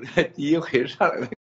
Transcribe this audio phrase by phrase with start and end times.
[0.34, 1.39] 第一回上来的。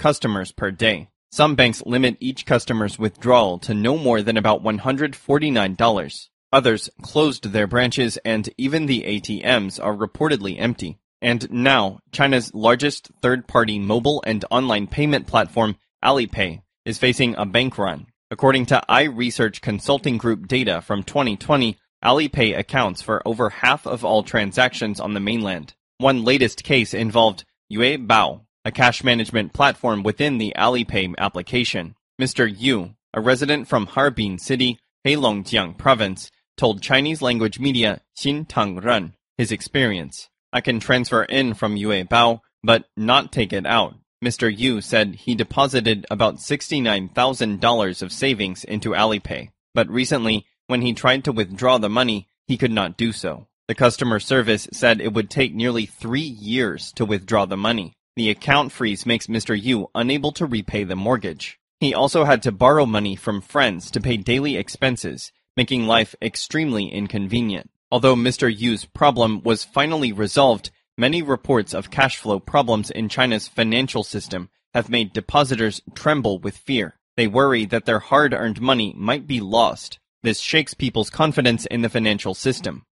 [0.00, 1.08] Customers per day.
[1.30, 6.28] Some banks limit each customer's withdrawal to no more than about $149.
[6.52, 10.98] Others closed their branches and even the ATMs are reportedly empty.
[11.22, 17.76] And now, China's largest third-party mobile and online payment platform, Alipay, is facing a bank
[17.76, 18.06] run.
[18.30, 24.22] According to iResearch Consulting Group data from 2020, Alipay accounts for over half of all
[24.22, 25.74] transactions on the mainland.
[25.98, 31.94] One latest case involved Yue Bao, a cash management platform within the Alipay application.
[32.20, 32.52] Mr.
[32.54, 39.14] Yu, a resident from Harbin City, Heilongjiang Province, told Chinese language media Xin Tang Ren
[39.40, 40.28] his experience.
[40.52, 43.94] I can transfer in from Yue Bao, but not take it out.
[44.22, 44.54] Mr.
[44.54, 51.24] Yu said he deposited about $69,000 of savings into Alipay, but recently, when he tried
[51.24, 53.46] to withdraw the money, he could not do so.
[53.66, 57.94] The customer service said it would take nearly three years to withdraw the money.
[58.20, 59.58] The account freeze makes Mr.
[59.58, 61.58] Yu unable to repay the mortgage.
[61.78, 66.92] He also had to borrow money from friends to pay daily expenses, making life extremely
[66.92, 67.70] inconvenient.
[67.90, 68.54] Although Mr.
[68.54, 74.50] Yu's problem was finally resolved, many reports of cash flow problems in China's financial system
[74.74, 76.98] have made depositors tremble with fear.
[77.16, 79.98] They worry that their hard-earned money might be lost.
[80.22, 82.84] This shakes people's confidence in the financial system.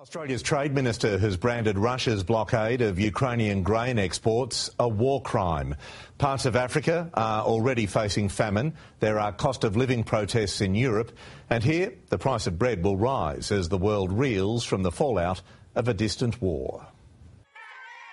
[0.00, 5.74] Australia's Trade Minister has branded Russia's blockade of Ukrainian grain exports a war crime.
[6.18, 8.74] Parts of Africa are already facing famine.
[9.00, 11.10] There are cost of living protests in Europe.
[11.50, 15.42] And here, the price of bread will rise as the world reels from the fallout
[15.74, 16.86] of a distant war.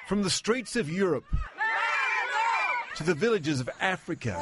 [0.08, 1.26] From the streets of Europe
[2.96, 4.40] to the villages of Africa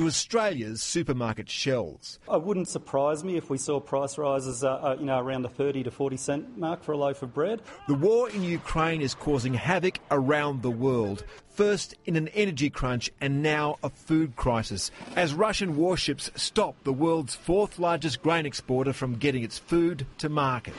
[0.00, 2.18] to Australia's supermarket shelves.
[2.32, 5.50] It wouldn't surprise me if we saw price rises, uh, uh, you know, around the
[5.50, 7.60] 30 to 40 cent mark for a loaf of bread.
[7.86, 11.24] The war in Ukraine is causing havoc around the world.
[11.50, 16.94] First in an energy crunch and now a food crisis as Russian warships stop the
[16.94, 20.74] world's fourth largest grain exporter from getting its food to market.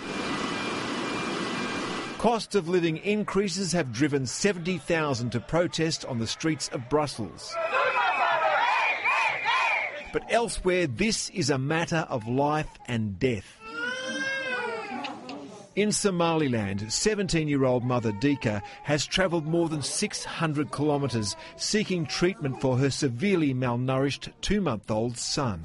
[2.17, 7.55] Cost of living increases have driven 70,000 to protest on the streets of Brussels.
[10.11, 13.57] But elsewhere, this is a matter of life and death.
[15.73, 22.59] In Somaliland, 17 year old mother Dika has travelled more than 600 kilometres seeking treatment
[22.59, 25.63] for her severely malnourished two month old son.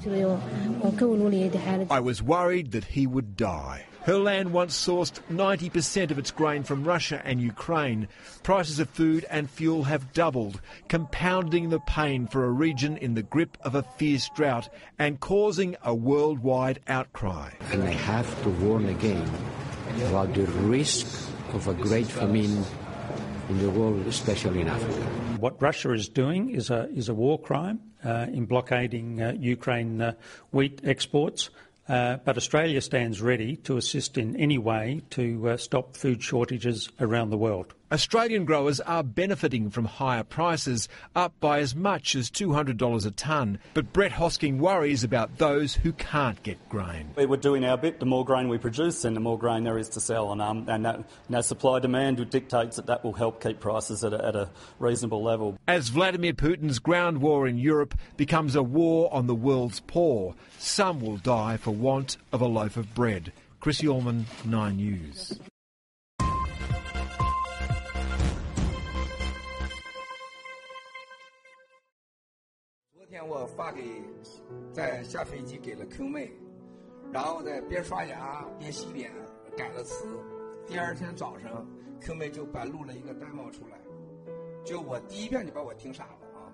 [1.89, 3.85] I was worried that he would die.
[4.07, 8.07] Her land once sourced 90% of its grain from Russia and Ukraine.
[8.41, 13.21] Prices of food and fuel have doubled, compounding the pain for a region in the
[13.21, 17.51] grip of a fierce drought and causing a worldwide outcry.
[17.73, 19.29] And I have to warn again
[20.05, 21.05] about the risk
[21.53, 22.63] of a great famine
[23.49, 25.01] in the world, especially in Africa.
[25.37, 30.01] What Russia is doing is a, is a war crime uh, in blockading uh, Ukraine
[30.01, 30.13] uh,
[30.51, 31.49] wheat exports.
[31.87, 36.89] Uh, but Australia stands ready to assist in any way to uh, stop food shortages
[36.99, 37.73] around the world.
[37.89, 43.59] Australian growers are benefiting from higher prices, up by as much as $200 a tonne.
[43.73, 47.11] But Brett Hosking worries about those who can't get grain.
[47.15, 48.01] We are doing our bit.
[48.01, 50.33] The more grain we produce, then the more grain there is to sell.
[50.33, 54.11] And, um, and that, that supply demand dictates that that will help keep prices at
[54.11, 54.49] a, at a
[54.79, 55.57] reasonable level.
[55.65, 60.99] As Vladimir Putin's ground war in Europe becomes a war on the world's poor, some
[60.99, 63.31] will die for want of a loaf of bread.
[63.61, 65.39] Chris Ullman, 9 News.
[73.25, 74.01] 我发给
[74.73, 76.31] 在下飞机给了 Q 妹，
[77.11, 79.11] 然后在边刷牙边洗脸
[79.55, 80.05] 改了词。
[80.65, 81.65] 第二天早上
[82.01, 83.79] ，Q 妹就把录了一个 demo 出来，
[84.65, 86.51] 就我第一遍就把我听傻了啊！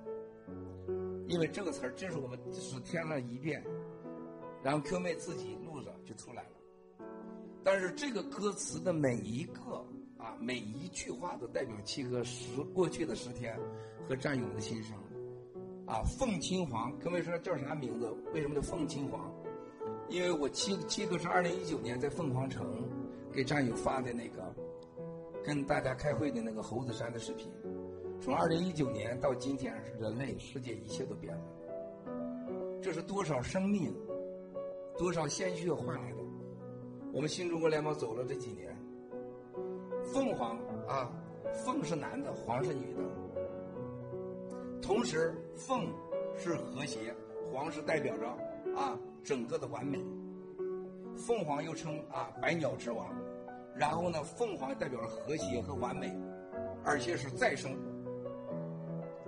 [1.28, 3.64] 因为这个词儿真是我们只填了一遍，
[4.62, 6.50] 然后 Q 妹自己录着就出来了。
[7.64, 9.86] 但是这个歌词的每一个
[10.18, 13.58] 啊，每一句话都代表七哥十过去的十天
[14.08, 14.96] 和战友的心声。
[15.86, 18.10] 啊，凤青黄，各位说叫啥名字？
[18.34, 19.30] 为什么叫凤青黄？
[20.08, 22.88] 因为我七七哥是二零一九年在凤凰城
[23.32, 24.54] 给战友发的那个
[25.44, 27.52] 跟大家开会的那个猴子山的视频。
[28.22, 31.42] 从二零一九年到今天，人类世界一切都变了。
[32.82, 33.94] 这是多少生命，
[34.98, 36.18] 多少鲜血换来的？
[37.12, 38.74] 我们新中国联邦走了这几年，
[40.06, 40.58] 凤凰
[40.88, 41.12] 啊，
[41.66, 43.02] 凤是男的，凰是女的。
[44.84, 45.88] 同时，凤
[46.38, 47.16] 是和谐，
[47.52, 48.28] 凰是代表着
[48.76, 49.98] 啊整个的完美。
[51.16, 53.08] 凤凰又称啊百鸟之王，
[53.76, 56.14] 然后呢，凤凰代表着和谐和完美，
[56.84, 57.72] 而且是再生。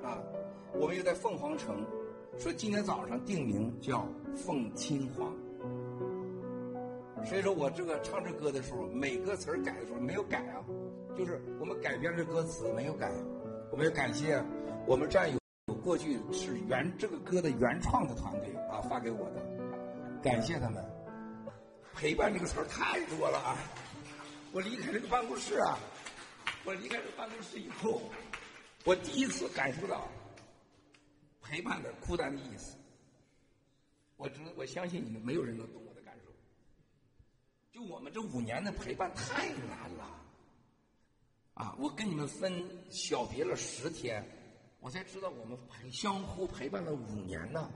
[0.04, 0.22] 啊，
[0.74, 1.86] 我们又在凤凰城
[2.38, 4.06] 说今天早上定名叫
[4.36, 5.34] 凤亲黄。
[7.24, 10.60] 所以说我这个唱这歌的时候，每个词儿改的时候没有改啊，
[11.18, 13.10] 就是我们改编这歌词没有改。
[13.72, 14.44] 我们要感谢
[14.86, 15.40] 我们战友。
[15.86, 20.84] 过去是原这个歌的原创的团队啊发给我的，感谢他们。
[21.94, 23.56] 陪伴这个词儿太多了啊！
[24.52, 25.78] 我离开这个办公室啊，
[26.66, 28.02] 我离开这个办公室以后，
[28.84, 30.08] 我第一次感受到
[31.44, 32.76] 陪伴的孤单的意思。
[34.18, 36.32] 我只我相信你们没有人能懂我的感受。
[37.72, 40.10] 就我们这五年的陪伴太难了
[41.54, 41.76] 啊！
[41.78, 42.52] 我跟你们分
[42.90, 44.28] 小别了十天。
[44.86, 47.72] 我才知道我们陪相互陪伴了五年呢。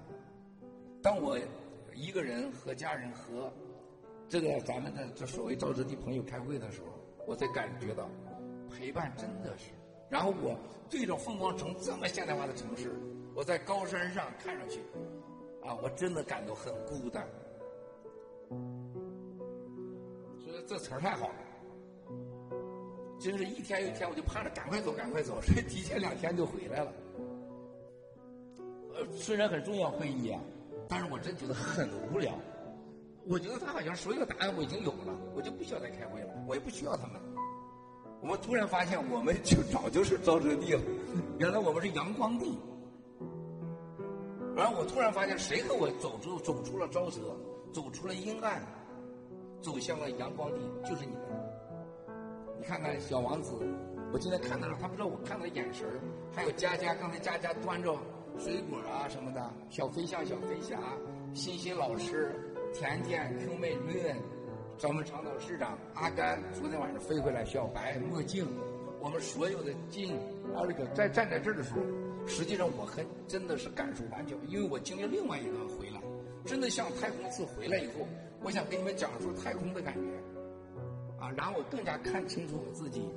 [1.02, 1.40] 当我
[1.96, 3.52] 一个人和家人和
[4.30, 6.88] 这个咱们的这所谓赵志地朋友开会的时候，
[7.26, 8.08] 我才感觉到
[8.70, 9.72] 陪伴真的是。
[10.08, 10.56] 然后我
[10.88, 12.94] 对着凤凰城这么现代化的城市，
[13.34, 14.80] 我在高山上看上去，
[15.64, 17.28] 啊，我真的感到很孤单。
[20.38, 21.49] 所以这词儿太好了。
[23.20, 26.94] 真是一天又一天，我就盼着赶快走，赶快走， 所以提前两天就回来了。
[28.96, 30.42] 呃，虽然很重要会议啊，
[30.88, 32.34] 但是我真觉得很无聊。
[33.28, 37.22] 我觉得他好像所有的答案我已经有了，我就不需要再开会了，我也不需要他们。
[38.22, 40.82] 我们突然发现，我们就早就是沼泽地了。
[41.38, 42.58] 原来我们是阳光地。
[44.56, 47.38] 然后我突然发现，谁和我走出走出了沼泽，
[47.72, 48.62] 走出了阴暗，
[49.62, 50.60] 走向了阳光地，
[50.90, 51.39] 就是你们。
[52.60, 53.54] 你看看小王子，
[54.12, 55.88] 我今天看到了，他不知道我看他的眼神
[56.36, 57.98] 还有佳佳，刚才佳佳端着
[58.38, 60.78] 水果啊什么的，小飞象、小飞侠，
[61.34, 62.36] 欣欣老师，
[62.74, 64.18] 甜甜、Q 妹、瑞恩，
[64.78, 68.46] 咱们长岛市长阿甘，昨天晚上飞回来，小白、墨镜，
[69.00, 69.74] 我们所有的。
[69.90, 70.14] 进
[70.54, 71.64] 啊这个在站在这儿的。
[71.64, 71.80] 时候，
[72.28, 73.58] 实际上我很真的。
[73.58, 76.02] 是感受完全，因为我经历另外一个回来，
[76.46, 76.70] 真的。
[76.70, 78.06] 像太空次回来以后，
[78.44, 79.82] 我想跟你们讲述太空的。
[79.82, 80.02] 感觉。
[81.20, 83.10] 啊，然后我更加看清楚我自己，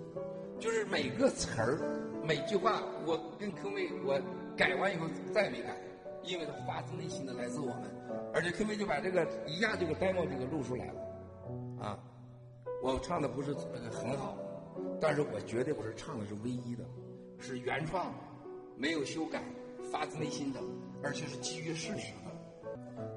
[0.59, 1.79] 就是每个词儿、
[2.25, 4.21] 每句话，我跟科妹我
[4.57, 5.77] 改完以后再也没改，
[6.25, 7.85] 因为它发自内心的来自我们，
[8.35, 11.01] 而且科妹就把这个一下这个 demo 这个录出来了，
[11.81, 11.99] 啊，
[12.83, 14.37] 我唱的不是很好，
[15.01, 16.85] 但是我绝对不是唱的是唯一的，
[17.39, 18.13] 是原创，
[18.77, 19.43] 没有修改，
[19.91, 20.61] 发自内心的，
[21.03, 22.33] 而且是基于事实的。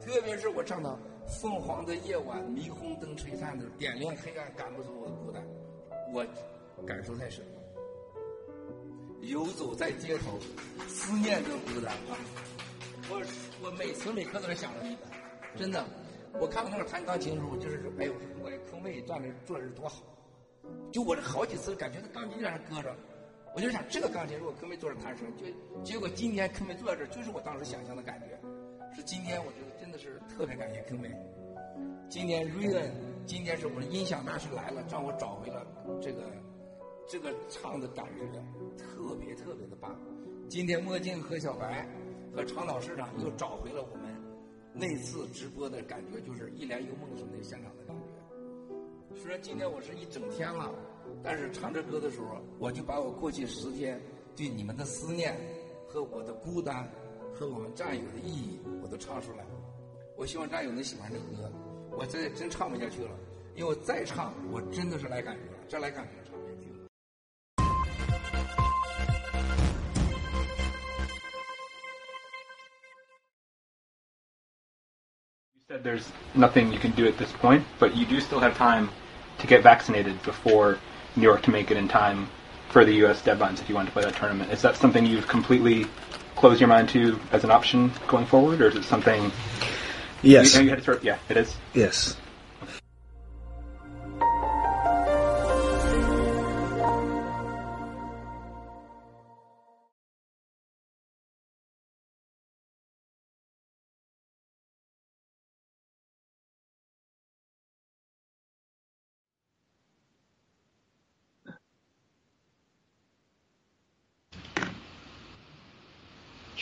[0.02, 0.90] 特别是我唱的
[1.28, 5.44] 《凤凰的夜晚，霓虹灯璀璨的点亮黑暗，赶不走我的孤单》，
[6.78, 7.52] 我感受太深了。
[9.22, 10.38] 游走在街头，
[10.88, 11.94] 思念着孤单。
[13.10, 13.22] 我
[13.64, 15.00] 我每时每刻都在想着你们，
[15.56, 15.84] 真的。
[16.40, 20.04] 我看到那个弹钢琴的时候，就是哎呦，我空妹站着坐着多好。
[20.92, 22.96] 就我这好几次感觉那钢琴在那搁着，
[23.56, 25.46] 我就想这个钢琴如果坑妹坐着弹声，就
[25.84, 28.40] 结果今天坑妹坐在这，就是我当时想象的感觉。
[28.96, 31.12] 是今天我觉得真的是特别感谢空妹。
[32.08, 32.90] 今年瑞恩，
[33.26, 35.68] 今天是我们音响大师来了，让我找回了
[36.02, 36.24] 这个
[37.06, 38.26] 这个唱的感觉，
[38.78, 40.00] 特别特别的棒。
[40.48, 41.86] 今天墨镜和小白
[42.34, 44.06] 和长岛市长又找回了我们。
[44.72, 49.16] 那次直播的感觉就是一帘幽梦的时候那个现场的感觉。
[49.22, 50.74] 虽然今天我是一整天了，
[51.22, 54.00] 但是唱这歌的时候，我就把我过去十天
[54.38, 55.36] 对你们的思念
[55.86, 56.90] 和我的孤单
[57.35, 59.51] 和我们战友的意义，我都唱出来了。
[60.17, 61.51] 我希望战友能喜欢这歌。
[61.91, 63.11] 我再真唱不下去了，
[63.55, 66.21] 因为我再唱，我真的是来感觉了，这来感觉。
[75.71, 78.89] said there's nothing you can do at this point, but you do still have time
[79.39, 80.79] to get vaccinated before
[81.15, 82.27] New York to make it in time
[82.71, 83.23] for the U.S.
[83.23, 84.51] deadlines if you want to play that tournament.
[84.53, 85.87] Is that something you've completely
[86.36, 89.32] closed your mind to as an option going forward, or is it something?
[90.22, 90.56] Yes.
[90.56, 91.56] You, you had to sort of, yeah, it is.
[91.74, 92.18] Yes.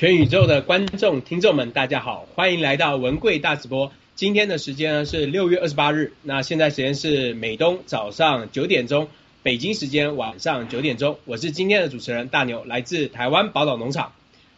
[0.04, 3.90] 全宇宙的观众、听众们，大家好，欢迎来到文贵大直播。
[4.16, 9.08] 今天的时间呢是六月二十八日，那现在时间是美东早上九点钟，
[9.44, 11.18] 北京时间晚上九点钟。
[11.24, 14.12] 我是今天的主持人大牛，来自台湾宝岛农场。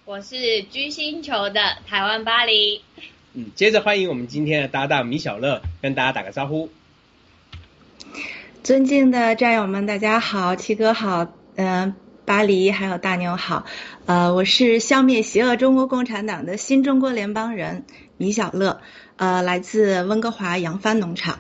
[0.06, 2.82] 我是居星球的台湾巴黎。
[3.36, 6.72] 嗯，接着欢迎我们今天的搭档米小乐，跟大家打个招呼。
[8.64, 11.94] 尊敬的战友们，大家好，七哥好，嗯、
[12.26, 13.66] 巴黎还有大牛好，
[14.08, 17.86] 呃，我是消灭邪恶中国共产党的新中国联邦人
[18.18, 18.82] 米小乐，
[19.16, 21.40] 呃，来自温哥华扬帆农场。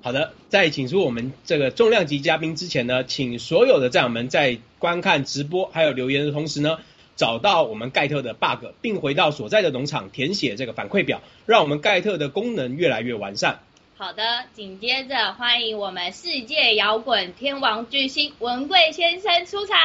[0.00, 6.78] 好的，在请出我们这个重量级嘉宾之前呢，请所有的战友们在观看直播还有留言的同时呢，
[7.16, 13.60] 找到我们盖特的 bug，并回到所在的农场填写这个反馈表，让我们盖特的功能越来越完善。
[14.02, 19.78] 好的，紧接着欢迎我们世界摇滚天王巨星文贵先生出场。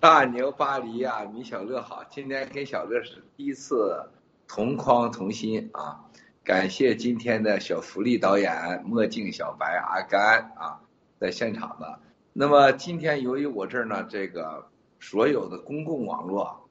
[0.00, 4.08] 大牛巴黎呀、米小乐好，今天跟小乐是第一次
[4.48, 6.06] 同框同心啊！
[6.42, 10.80] 感谢今天的小福利导演墨镜小白阿甘啊，
[11.20, 12.00] 在现场的。
[12.32, 14.66] 那么今天由于我这儿呢，这个
[14.98, 16.65] 所有的公共网络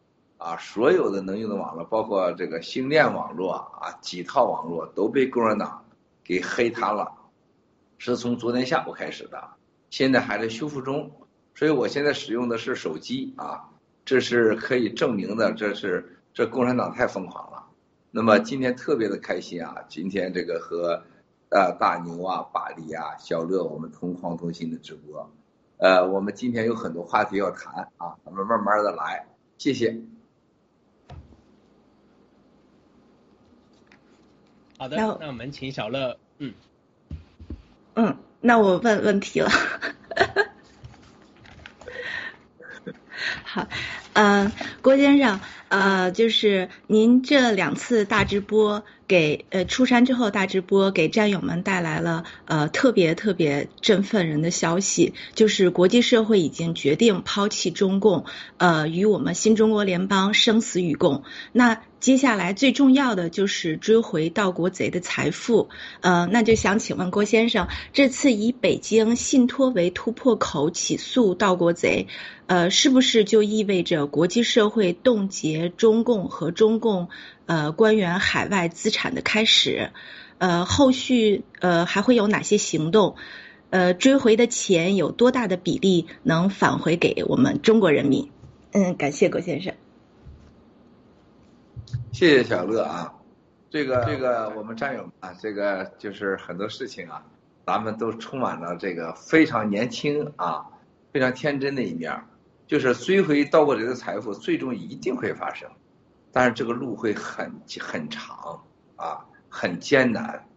[0.46, 5.84] 啊，所有的能用的网络，包括这个星链网络啊，几套网络都被共产党
[6.24, 7.12] 给黑瘫了，
[7.98, 9.44] 是从昨天下午开始的，
[9.90, 11.12] 现在还在修复中。
[11.56, 13.72] 所以我现在使用的是手机啊，
[14.06, 17.66] 这是可以证明的，这是这共产党太疯狂了。
[18.12, 21.02] 那么今天特别的开心啊，今天这个和
[21.50, 25.28] 呃大牛啊、巴黎啊、小乐我们同框同心的直播，
[25.78, 29.26] 呃，我们今天有很多话题要谈啊，咱们慢慢的来，
[29.58, 30.00] 谢谢。
[34.86, 36.54] 好的，那那我们请小乐，嗯，
[37.96, 39.50] 嗯，那我问问题了。
[43.44, 43.68] 好，
[44.14, 44.52] 呃，
[44.84, 45.40] 郭先生，
[45.70, 58.26] 呃，就是您这两次大直播给呃出山之后大直播给战友们带来了呃特别特别振奋人的消息，就是国际社会已经决定抛弃中共，
[58.58, 61.24] 呃，与我们新中国联邦生死与共。
[61.52, 65.70] 那接下来最重要的就是追回盗国贼的财富，
[66.02, 72.06] 呃，那就想请问郭先生，这次以北京信托为突破口起诉盗国贼，
[72.46, 77.10] 呃，是不是就意味着国际社会冻结中共和中共
[77.48, 79.90] 呃官员海外资产的开始？
[80.38, 83.16] 呃，后续呃还会有哪些行动？
[83.72, 88.30] 呃，追回的钱有多大的比例能返回给我们中国人民？
[88.74, 89.74] 嗯，感谢郭先生。
[92.16, 93.14] 谢谢小乐啊，
[93.70, 97.22] 这个这个我们战友啊，这个就是很多事情啊，
[97.66, 100.66] 咱们都充满了这个非常年轻啊，
[101.12, 102.18] 非常天真的一面，
[102.68, 105.70] 就是追回盗过贼的财富，最终一定会发生，
[106.32, 108.64] 但是这个路会很很长
[108.96, 110.48] 啊，很艰难。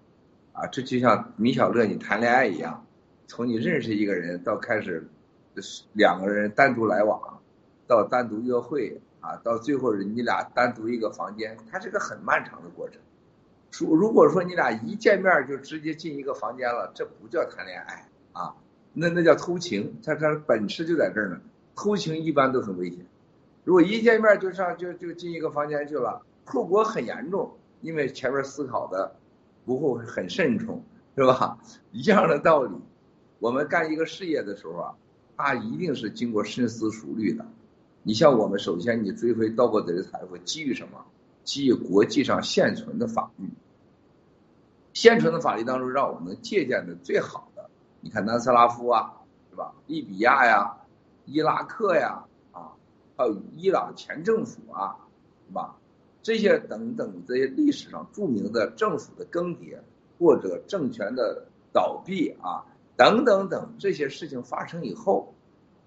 [0.53, 2.87] 啊，这就像米小乐你谈恋爱一样，
[3.27, 5.11] 从你认识一个人到开始
[5.93, 7.21] 两个人单独来往，
[7.88, 9.00] 到单独约会。
[9.21, 13.01] 啊，到最后你俩单独一个房间，它是个很漫长的过程。
[13.79, 18.55] 如如果说你俩一见面就直接进一个房间了，这不叫谈恋爱啊，
[18.93, 19.99] 那那叫偷情。
[20.03, 21.41] 它它本质就在这儿呢。
[21.77, 23.07] 偷情一般都很危险。
[23.65, 29.15] 如果一见面就上就就进一个房间去了，后果很严重，因为前面思考的
[29.65, 30.83] 不会很慎重，
[31.17, 31.59] 是吧？
[31.93, 32.75] 一样的道理，
[33.39, 34.95] 我们干一个事业的时候啊，
[35.37, 37.47] 它一定是经过深思熟虑的。
[38.02, 41.05] 你像我们，首先你追回盗过贼的财富，基于什么？
[41.45, 43.49] 基于国际上现存的法律。
[44.95, 47.69] 现存的法律当中，让我们能借鉴的最好的，
[48.00, 49.12] 你看南斯拉夫啊，
[49.50, 49.75] 是吧？
[49.87, 50.76] 利比亚呀，
[51.26, 52.73] 伊拉克呀，啊，
[53.17, 54.97] 还有伊朗前政府啊，
[55.47, 55.76] 是吧？
[56.23, 59.78] 这些等等这些历史上著名的政府的更迭
[60.19, 62.64] 或者政权的倒闭啊，
[62.97, 65.35] 等等等这些事情发生以后。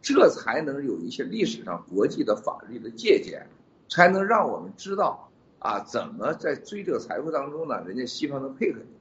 [0.01, 3.47] 这才能有一些历史上国际的法律的借鉴，
[3.87, 5.29] 才能让我们知道
[5.59, 7.83] 啊，怎么在追这个财富当中呢？
[7.85, 8.97] 人家西方能配合你，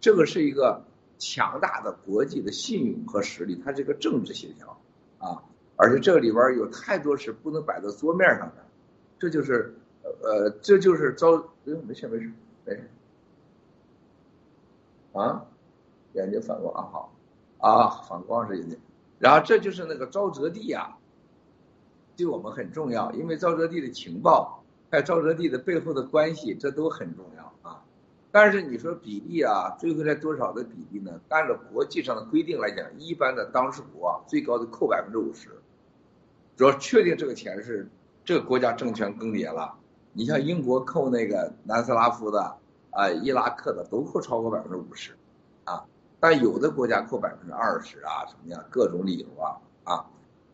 [0.00, 0.84] 这个是一个
[1.18, 4.78] 强大的国际的信用和实力，它是一个政治协调
[5.18, 5.42] 啊，
[5.74, 8.64] 而且这里边有太多是不能摆在桌面上的，
[9.18, 9.74] 这就是
[10.22, 12.30] 呃，这就是招，没事没事
[12.64, 12.90] 没事，
[15.12, 15.44] 啊，
[16.12, 17.12] 眼睛反光啊好
[17.58, 18.78] 啊，反光是眼睛。
[19.18, 20.98] 然后这就是那个沼泽地啊，
[22.16, 27.82] 对我们很重要，因为沼泽地的情报，还有沼泽地的背后的关系，这都很重要啊。
[28.30, 31.18] 但是你说比例啊，追回来多少的比例呢？
[31.30, 35.48] 按照国际上的规定来讲，一般的当事国，最高的扣百分之五十。
[36.56, 37.88] 主要确定这个钱是
[38.24, 39.74] 这个国家政权更迭了，
[40.12, 42.56] 你像英国扣那个南斯拉夫的
[42.90, 45.16] 啊、伊拉克的，都扣超过百分之五十。
[45.64, 45.84] 啊
[46.28, 50.04] 但有的国家扣百分之二十啊，什么样各种理由啊啊，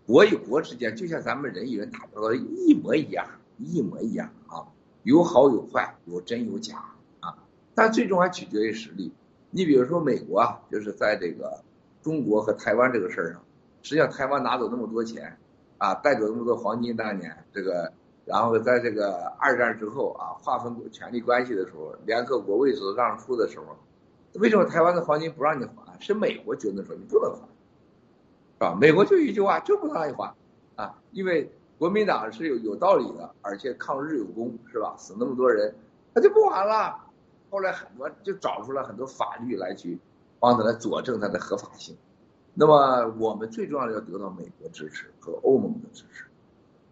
[0.06, 4.68] 国与国之间就像咱们人与人打交道一模一样，一模一样啊，
[5.04, 6.76] 有好有坏，有真有假
[7.20, 7.34] 啊，
[7.74, 9.14] 但最终还取决于实力。
[9.50, 11.62] 你比如说美国啊，就是在这个
[12.02, 13.42] 中国和台湾这个事儿上，
[13.80, 15.38] 实际上台湾拿走那么多钱
[15.78, 17.90] 啊，带走那么多黄金，当年这个，
[18.26, 23.74] 然后在这个二战之后啊，划分权力关系的时候，联合国为此让出的时候。
[24.34, 25.92] 为什么台湾的黄金不让你还？
[26.00, 28.76] 是美国觉得说你不能还，是吧？
[28.80, 30.34] 美国就一句话，就不让你还，
[30.74, 34.96] 啊，因为国民党是有有道理的，而且抗日有功，是吧？
[34.98, 35.72] 死那么多人，
[36.12, 36.98] 他就不还了。
[37.50, 39.98] 后来很多就找出了很多法律来去
[40.40, 41.96] 帮他来佐证它的合法性。
[42.54, 46.24] 那么我们最重要的要得到美国支持和欧盟的支持，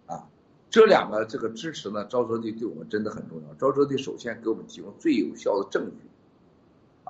[0.07, 0.29] 啊，
[0.69, 3.55] 这两个这个支持呢，沼泽地对我们真的很重要。
[3.57, 6.10] 沼泽地首先给我们提供最有效的证据。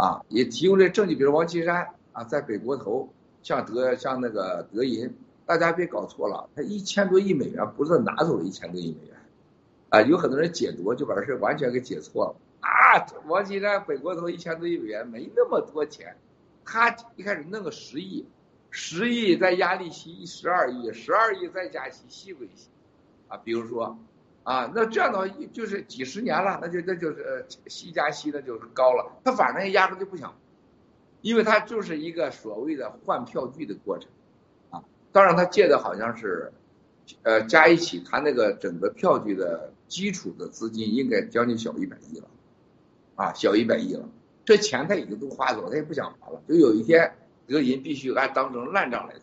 [0.00, 3.06] 啊，也提供这证据，比如王岐山啊，在北国投，
[3.42, 9.16] 像德像那个德银，大家别搞错了，他一千多亿美元不是拿走了一千多亿美元，
[9.90, 16.16] 啊，有很多人解读就把这事完全给解错了啊，王岐山北国投一千多亿美元没那么多钱，
[16.64, 18.24] 他一开始弄个十亿，
[18.70, 22.70] 十亿再压利息十二亿，十二亿再加息，息归息，
[23.28, 23.98] 啊，比如说。
[24.42, 29.20] 啊，那这样的话就是几十年了，那就那就是息加息，那就是高了。
[29.22, 30.34] 他反正压根就不想，
[31.20, 34.10] 因为他就是一个所谓的换票据的过程，
[34.70, 36.52] 啊，当然他借的好像是，
[37.22, 42.26] 呃，加一起他那个整个票据的基础的资金应该将近小一百亿了，
[43.16, 44.08] 啊，小一百亿了。
[44.46, 46.42] 这钱他已经都花走，他也不想还了。
[46.48, 47.14] 就有一天
[47.46, 49.14] 德银必须按当成烂账来，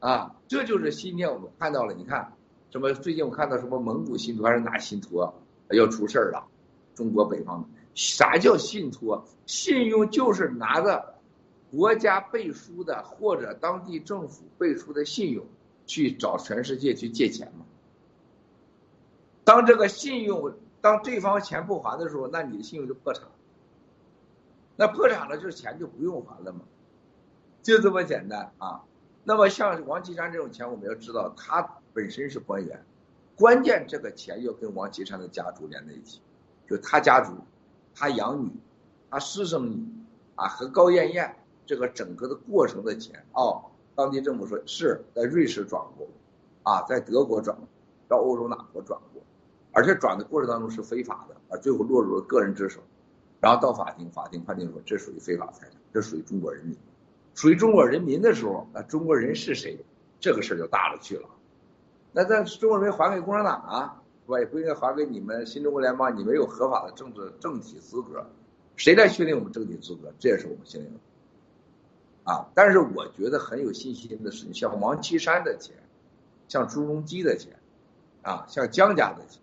[0.00, 2.32] 啊，这就是今天我们看到了，你看。
[2.74, 2.92] 什么？
[2.92, 5.32] 最近我看到什么蒙古信托还是哪信托
[5.70, 6.44] 要出事儿了？
[6.96, 9.24] 中国北方的啥叫信托？
[9.46, 11.14] 信用就是拿着
[11.70, 15.46] 国家背书的或者当地政府背书的信用
[15.86, 17.64] 去找全世界去借钱嘛。
[19.44, 23.22] 当这个信用当对方钱不还的时候，那你的信用就破产。
[24.74, 26.62] 那破产了，就是钱就不用还了嘛，
[27.62, 28.82] 就这么简单啊。
[29.22, 31.78] 那么像王岐山这种钱，我们要知道他。
[31.94, 32.84] 本身是官员，
[33.36, 36.20] 关键这个钱要跟王岐山的家族连在一起，
[36.68, 37.32] 就他家族，
[37.94, 38.50] 他养女，
[39.08, 39.86] 他私生女，
[40.34, 46.08] 啊和高艳艳这个整个的过程的钱哦，当地政府说是在瑞士转过，
[46.64, 47.66] 啊在德国转过，
[48.08, 49.22] 到欧洲哪国转过，
[49.70, 52.80] 而且转的过程当中是非法的，啊最后落入了个人之手，
[53.40, 56.76] 然后到法庭，法庭判定说这属于非法财产，这属于中国人民，
[57.34, 59.78] 属于中国人民的时候，那中国人是谁？
[60.18, 61.28] 这个事儿就大了去了。
[62.16, 64.38] 那咱中国人民还给共产党啊，是吧？
[64.38, 68.24] 也不应该还给你们新中国联邦，你们有合法的政治政体资格，
[68.76, 70.12] 谁来确定我们政体资格？
[70.20, 70.88] 这也是我们心里
[72.22, 72.46] 啊。
[72.54, 75.74] 但是我觉得很有信心的是，像王岐山的钱，
[76.46, 77.58] 像朱镕基的钱，
[78.22, 79.42] 啊，像江家的钱，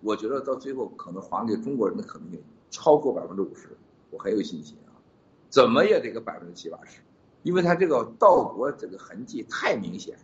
[0.00, 3.68] 我觉得到最后可能还给中国人的可能性超过百分之五十，
[4.10, 4.98] 我很有信心啊。
[5.48, 7.00] 怎么也得个百分之七八十。
[7.42, 10.18] 因为他这个盗国这个痕迹太明显，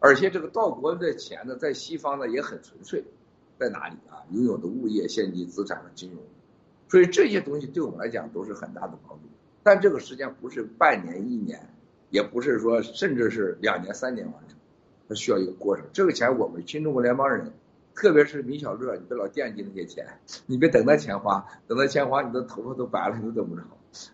[0.00, 3.04] 而且这个盗国的钱呢，在西方呢也很纯粹，
[3.58, 4.24] 在哪里啊？
[4.30, 6.18] 拥有的物业、现金、资产和金融，
[6.88, 9.24] 所以这些东西对我们来讲都是很大的帮助。
[9.62, 11.68] 但这个时间不是半年、一年，
[12.08, 14.56] 也不是说甚至是两年、三年完成，
[15.06, 15.84] 它需要一个过程。
[15.92, 17.52] 这个钱我们新中国联邦人，
[17.94, 20.06] 特别是米小乐，你别老惦记那些钱，
[20.46, 23.62] 你别等那钱花，等那钱花，你的头发都白了，你都等不着。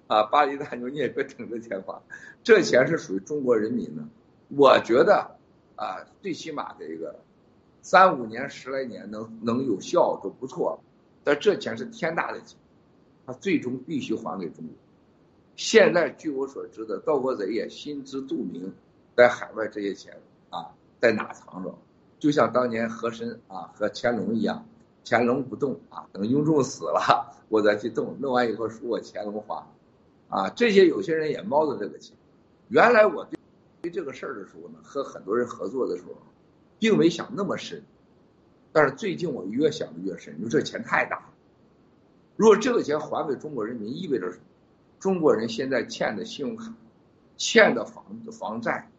[0.09, 2.03] 啊，巴黎大牛，你也别等着钱花，
[2.42, 4.03] 这钱是属于中国人民的。
[4.49, 5.36] 我觉得
[5.77, 7.15] 啊，最起码的一个
[7.83, 10.81] 三五年、十来年能能有效都不错。
[11.23, 12.59] 但这钱是天大的钱，
[13.25, 14.75] 他最终必须还给中国。
[15.55, 18.73] 现在据我所知的，盗国贼也心知肚明，
[19.17, 21.75] 在海外这些钱啊在哪藏着，
[22.19, 24.67] 就像当年和珅啊和乾隆一样。
[25.09, 28.17] 乾隆不动啊，等雍正死了，我再去动。
[28.19, 29.65] 弄完以后属我乾隆花，
[30.29, 32.17] 啊，这些有些人也猫着这个钱。
[32.71, 33.39] 原来我对
[33.87, 36.16] 对这个事儿的时候呢，和很多人合作的时候，
[36.77, 37.81] 并没想那么深。
[38.72, 41.33] 但是最近我越想越深，你说这钱太大了。
[42.35, 44.42] 如果这个钱还给中国人民，意味着什么？
[44.99, 46.75] 中国人现在欠的信用卡、
[47.37, 48.90] 欠的房房债，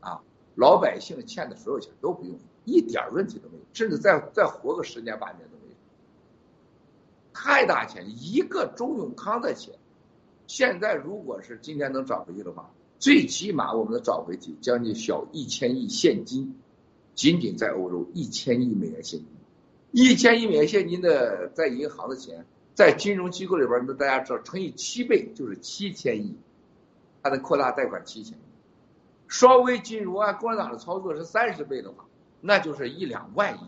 [0.00, 0.20] 啊，
[0.56, 2.36] 老百姓欠的所有钱都不用。
[2.64, 5.76] 一点问题都没有，甚至再再活个十年八年都没有。
[7.32, 9.74] 太大钱，一个周永康的钱，
[10.48, 16.56] 现在如果是今天能找回去的话，最起码我们能找回去将近小一千亿现金，
[17.14, 19.28] 仅仅在欧洲一千亿美元现金，
[19.92, 26.36] 一千亿美元现金的在银行的钱，在金融机构里边，那大家知道乘以七倍就是七千亿，
[27.22, 28.40] 它能扩大贷款七千亿。
[29.28, 32.04] 稍微金融按共产党的操作是三十倍的话。
[32.40, 33.60] 那就是一两万亿，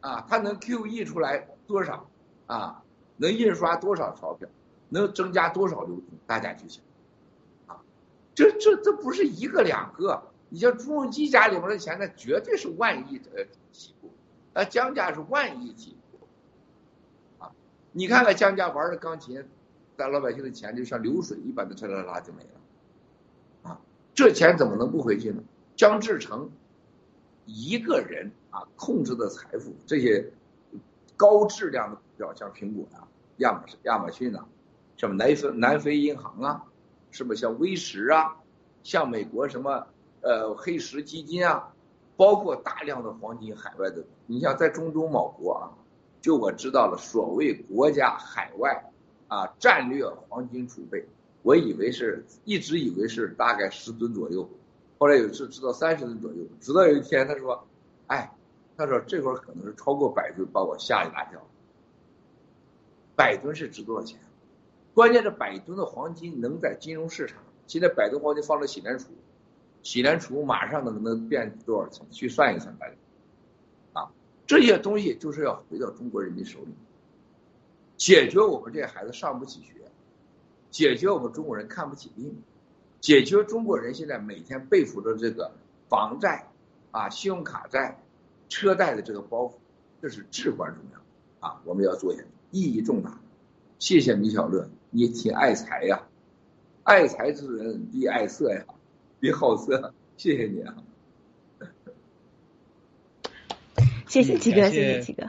[0.00, 2.08] 啊，它能 QE 出来多少？
[2.46, 2.84] 啊，
[3.16, 4.48] 能印刷多少钞票？
[4.88, 6.04] 能增加多少流通？
[6.24, 6.84] 大家去想，
[8.36, 14.12] 这这这不是一个两个，你像朱镕基家里面的钱，那绝对是万亿的起步，
[14.52, 16.18] 啊，江家是万亿起步，
[17.42, 17.50] 啊，
[17.92, 19.42] 你看看江家玩的钢琴，
[19.96, 23.80] 咱老百姓的钱就像流水一般的唰啦啦就没了，啊，
[24.14, 25.42] 这钱怎么能不回去呢？
[25.74, 26.50] 江志成
[27.46, 30.30] 一个人啊控制的财富，这些
[31.16, 34.46] 高质量的股票，像苹果啊、亚马逊、亚马逊啊，
[34.98, 36.64] 什么南非南非银行啊，
[37.16, 38.36] 是不是像威石啊，
[38.82, 39.86] 像美国什么
[40.20, 41.72] 呃黑石基金啊，
[42.14, 45.72] 包括大量的黄金海外的，你像在中东某国啊，
[46.20, 48.92] 就我知道了，所谓国家海外
[49.28, 51.06] 啊战略黄金储备，
[51.40, 54.46] 我以为是一直以为是大概十吨左右。
[54.98, 57.66] 后来有一次知道三十吨左右，直到有一天他说
[58.08, 58.30] ：“哎，
[58.76, 61.40] 他说这会儿可能是超过百吨，把我吓一大跳。
[63.14, 64.20] 百吨是值多少钱？
[64.96, 69.08] 关键是百吨的黄金能在金融市场，现在百吨黄金放在洗联储，
[69.82, 72.06] 洗联储马上能能变多少钱？
[72.10, 72.94] 去算一算，大家
[73.92, 74.10] 啊，
[74.46, 76.72] 这些东西就是要回到中国人民手里，
[77.98, 79.74] 解决我们这些孩子上不起学，
[80.70, 82.34] 解决我们中国人看不起病。”
[82.98, 85.52] 解决中国人现在每天背负着这个
[85.90, 86.48] 房债、
[86.90, 88.02] 啊信用卡债、
[88.48, 89.52] 车贷的这个包袱，
[90.00, 91.60] 这是至关重要啊！
[91.66, 93.20] 我们要做下去，意义重大。
[93.78, 96.04] 谢谢米小乐，你挺爱财呀，
[96.82, 98.64] 爱财之人必爱色呀，
[99.20, 99.92] 必好色。
[100.16, 100.74] 谢谢你啊！
[104.08, 105.28] 谢谢七哥，谢谢七哥。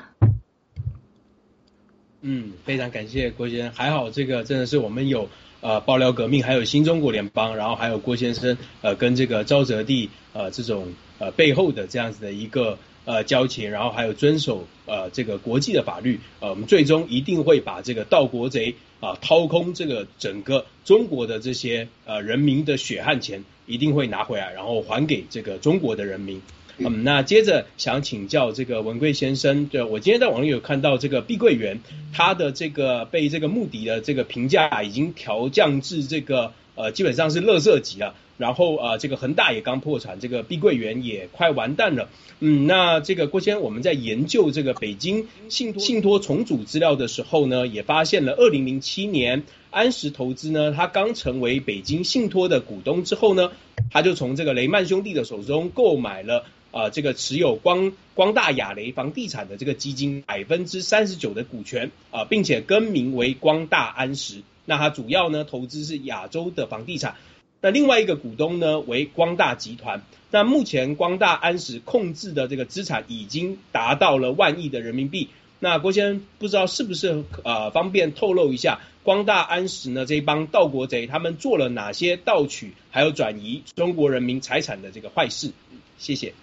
[2.21, 5.27] 嗯，非常感谢郭先生，还好这个真的是我们有。
[5.59, 26.41] 呃，爆料革命，还有新中国联邦，然后还有郭先生，呃，跟这个沼泽地，呃，这种呃背后的这样子的一个呃交钱，然后还有遵守呃这个国际的法律，呃，我们最终一定会把这个盗国贼啊掏空这个整个中国的这些呃人民的血汗钱，一定会拿回来，然后还给这个中国的人民。
[26.79, 31.79] 嗯，那接着想请教这个文贵先生，对我今天在网里有看到这个碧桂园，
[32.13, 38.13] 它的这个被这个穆迪的这个评价已经调降至这个呃，基本上是垃圾级啊。
[38.37, 42.07] 然后啊，这个恒大也刚破产，这个碧桂园也快完蛋了。
[42.39, 53.49] 嗯，那这个郭先我们在研究这个北京信托信托重组资料的时候呢，也发现了二零零七年安石投资呢，他刚成为北京信托的股东之后呢，
[53.89, 64.43] 他就从这个雷曼兄弟的手中购买了啊这个持有光光大亚雷房地产的这个基金百分之三十九的股权啊，并且更名为光大安石。
[64.67, 67.15] 那它主要呢投资是亚洲的房地产。
[67.61, 70.03] 那另外一个股东呢为光大集团。
[70.29, 75.29] 那目前光大安石控制的这个资产已经达到了万亿的人民币。
[75.59, 85.51] 那郭先生不知道是不是呃方便透露一下，光大安石呢这一帮盗国贼他们做了哪些盗取还有转移中国人民财产的这个坏事？
[85.97, 86.33] 谢谢。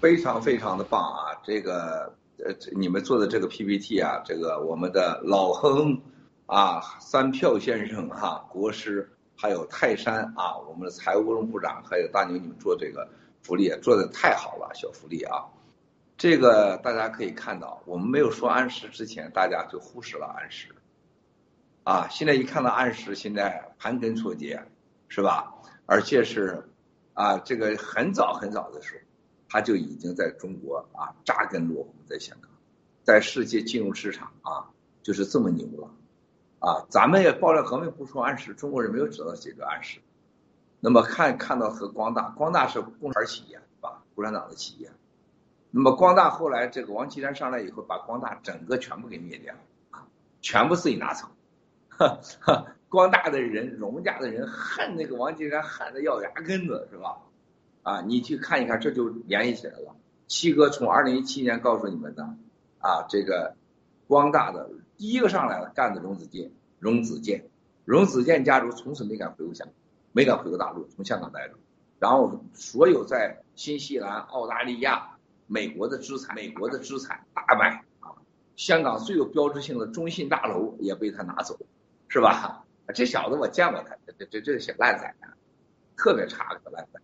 [0.00, 1.42] 非常非常的棒啊！
[1.44, 6.00] 这个呃你们做的这个 PPT 啊，这个我们的老亨。
[6.50, 13.06] 啊，三票先生哈，国师，还有泰山啊，我们的财务部长，还有大牛，你们做这个
[13.42, 15.44] 福利做的太好了，小福利啊。
[16.16, 20.68] 这个大家可以看到，我们没有说安石之前，大家就忽视了安石。
[21.84, 24.64] 啊，现在一看到安石，现在盘根错节，
[25.08, 25.52] 是吧？
[25.84, 26.66] 而且是
[27.12, 29.00] 啊，这个很早很早的时候，
[29.48, 32.50] 他就已经在中国啊扎根落户在香港，
[33.02, 34.70] 在世界金融市场啊
[35.02, 35.90] 就是这么牛了。
[36.60, 40.00] 啊，咱们也爆料革命不出安石，中国人没有知道这个安石。
[40.80, 44.02] 那么看看到和光大，光大是共产企业，是吧？
[44.16, 44.90] 共产党的企业。
[45.70, 49.54] 那么光大后来这个王岐山上来以后，把光大整个全部给灭掉，
[49.90, 50.08] 啊，
[50.40, 51.28] 全部自己拿走。
[52.88, 57.18] 光大的人，荣家的人恨那个王岐山恨的要牙根子，是吧？
[57.88, 59.96] 啊，你去看一看，这就联系起来了。
[60.26, 62.22] 七哥从二零一七年告诉你们的，
[62.80, 63.56] 啊，这个
[64.06, 64.68] 光大的。
[64.98, 67.46] 第一个上来了，干的荣子健，荣子健，
[67.86, 69.74] 荣子健家族从此没敢回过香港，
[70.12, 71.54] 没敢回过大陆，从香港待着。
[71.98, 78.12] 然后所有在新西兰、澳大利亚、美国的资产，美国的资产大卖啊！
[78.56, 81.58] 香港最有标志性的中信大楼也被他拿走，
[82.08, 82.66] 是吧？
[82.94, 85.32] 这小子我见过他，这这这小烂仔啊，
[85.96, 87.00] 特别差个烂仔，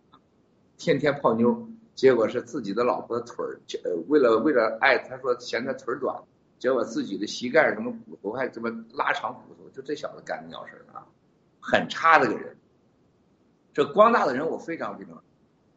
[0.77, 6.23] 天天泡妞，结果是自己的老婆腿儿，呃，为了为了爱，他说嫌他腿儿短。
[6.57, 11.05] 结果自己的膝盖什么骨头还这么拉长骨头，就这小子干的鸟事儿啊，
[11.59, 12.55] 很差的个人。
[13.73, 15.21] 这光大的人我非常非常，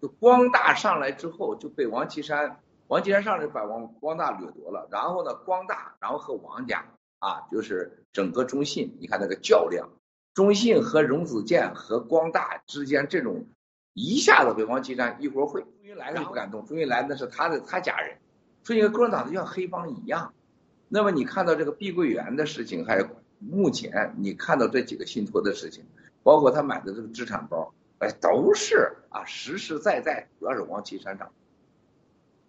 [0.00, 6.86] 就光大上来之后就被王岐山，王岐山上来把王光大掠夺了，然后呢光大，然后和王家
[7.18, 9.90] 啊，就是整个中信，你看那个较量，
[10.32, 13.46] 中信和荣子健和光大之间这种
[13.98, 18.16] 一下子被王岐山一锅烩，朱云来了不敢动，朱云来那是他的他家人，
[18.62, 20.32] 所以共产党就像黑帮一样。
[20.88, 23.08] 那么你看到这个碧桂园的事情，还有
[23.40, 25.84] 目前你看到这几个信托的事情，
[26.22, 31.32] 包括他买的这个资产包，哎，都是啊实实在在，主要是王岐山掌，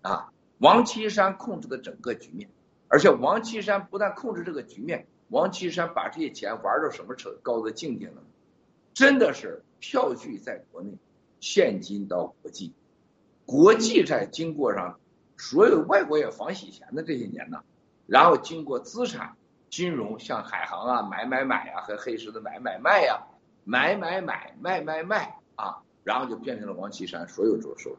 [0.01, 2.47] 啊，王岐山控制的整个局面，
[2.87, 8.21] 而且王岐山不但控制这个局面，王岐山把这些钱玩到什么程高的境界呢？
[8.93, 10.91] 真的是票据在国内，
[11.39, 12.73] 现金到国际，
[13.45, 14.99] 国际在经过上，
[15.37, 17.63] 所有外国也防洗钱的这些年呢。
[18.05, 19.35] 然后经过资产
[19.69, 23.23] 金融，像海航啊，买买买啊，和黑石的买买卖呀，
[23.63, 27.97] 买买买卖卖卖啊，然后就变成了王岐山所有做收入，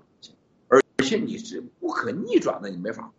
[0.69, 3.13] 而且你是不可逆转的，你没法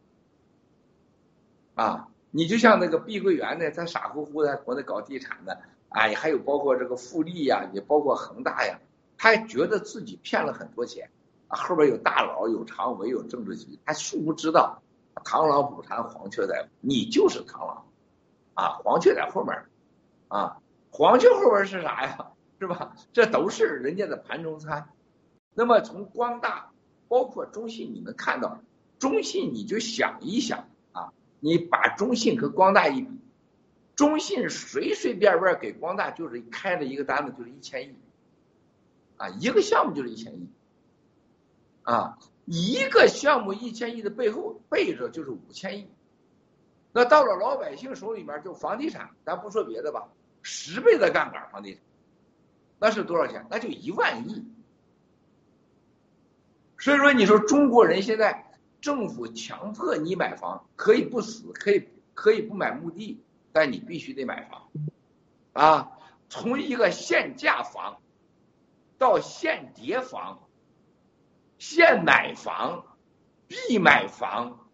[1.76, 8.80] 啊，你就像那个碧桂园呢，他傻乎乎在国内搞地产的，哎，还有包括这个富力呀，也包括恒大呀，
[9.22, 11.12] 他觉得自己骗了很多钱，
[11.48, 14.82] 后边有大佬，有常委，有政治局，他殊不知道。
[15.14, 17.86] 螳螂捕蝉，黄雀在，你就是螳螂，
[18.56, 19.66] 啊，黄雀在后面，
[20.28, 22.32] 啊，黄雀后边是啥呀？
[22.60, 22.96] 是吧？
[23.14, 24.90] 这都是人家的盘中餐。
[25.54, 26.72] 那么从光大，
[27.08, 28.64] 包括中信，你们看到
[28.98, 33.20] 中信，你就想一想啊，你把中信和光大一比，
[33.96, 37.96] 中信随随便便给光大就是开了一个单子就是一千亿，
[39.22, 40.50] 啊，一个项目就是一千亿，
[41.84, 42.18] 啊。
[42.46, 45.88] 一个项目一千亿的背后背着就是五千亿，
[46.92, 50.10] 那到了老百姓手里面就房地产，咱不说别的吧，
[50.42, 51.84] 十倍的杠杆房地产，
[52.80, 53.46] 那是多少钱？
[53.50, 54.44] 那就一万亿。
[56.80, 63.22] 所以说，你说中国人现在政府强迫你买房，可以不死，可以可以不买墓地，
[63.54, 64.68] 但你必须得买房，
[65.54, 65.92] 啊，
[66.28, 68.02] 从一个限价房
[69.02, 70.40] 到限叠房。
[71.58, 72.86] 现买房，
[73.48, 74.70] 必买房，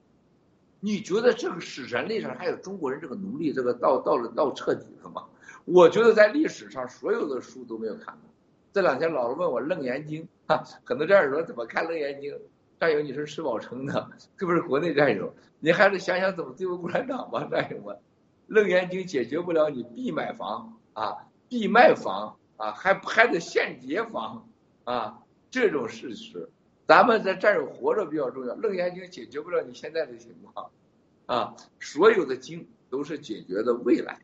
[0.82, 5.24] 你觉得这个是人类上还有中国人这个奴隶这个到到了到彻底了吗？
[5.63, 8.30] 我觉得在历史上所有的书都没有看过。
[8.74, 12.34] 这两天老是问我《楞严经》啊，很多战友说怎么看《楞严经》？
[12.82, 17.96] 战友你是吃饱撑的，特别是国内战友，你还是想想怎么对付共产党吧，战友们。
[18.48, 21.16] 《楞严经》解决不了你必买房啊、
[21.50, 24.48] 必卖房啊，还还得现结房
[24.84, 26.50] 啊这种事实。
[26.86, 30.70] 咱们在战友活着比较重要，《楞严经》解决不了你现在的情况
[31.26, 34.22] 啊，所有的经都是解决的未来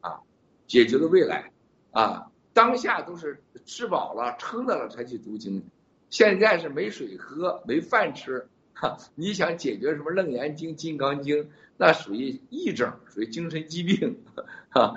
[0.00, 0.20] 啊，
[0.66, 1.52] 解决的未来
[1.90, 2.30] 啊。
[2.54, 5.64] 当下都是吃饱了、撑的了才去读经，
[6.10, 8.98] 现在是没水喝、没饭吃，哈！
[9.14, 11.44] 你想解决什么《楞严经》《金刚经》，
[11.76, 14.24] 那属于癔症，属于精神疾病，
[14.70, 14.96] 哈！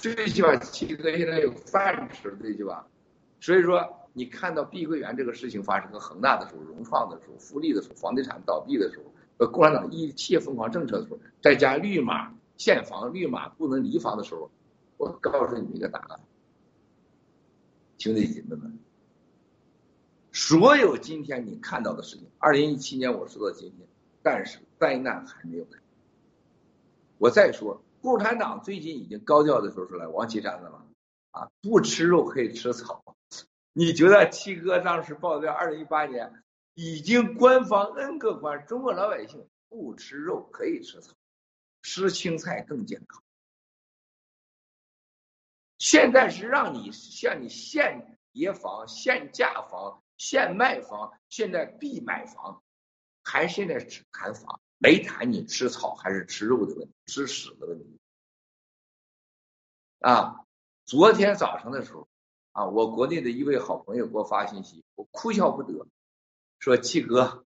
[0.00, 2.86] 最起码七哥现在有饭吃，对吧？
[3.38, 14.50] 所以说，你看到碧桂园这个事情发生，和恒大的时候、融创的时候、富力的时候、房地产倒闭的时候，呃，共产党一切疯狂政策的时候，再加绿码限房、绿码不能离房的时候，
[14.96, 16.20] 我告诉你们一个答案。
[17.98, 18.78] 兄弟姐妹们，
[20.32, 23.86] 所有今天你看到的事情，二零一七年我说到今天，
[24.22, 25.78] 但是灾难还没有来。
[27.18, 30.86] 我再说，共产党最近已经高调的说出来，王岐山的了
[31.32, 33.04] 啊，不吃肉可以吃草。
[33.72, 36.42] 你觉得七哥当时爆料二零一八年，
[36.74, 41.14] 已经官方 N 个官，中国老百姓不吃肉可以吃草，
[41.82, 43.22] 吃青菜更健康。
[45.78, 52.62] 现在是让你向你限跌房、限价房、限卖房，现在必买房，
[53.22, 58.00] 还现在只谈房，没谈你吃草还是吃肉的问题、吃屎的问题。
[59.98, 60.46] 啊，
[60.86, 62.08] 昨天早上的时候，
[62.52, 65.86] 啊，我国内的一位好朋友给我发信息，我哭笑不得，
[66.58, 67.44] 说七哥，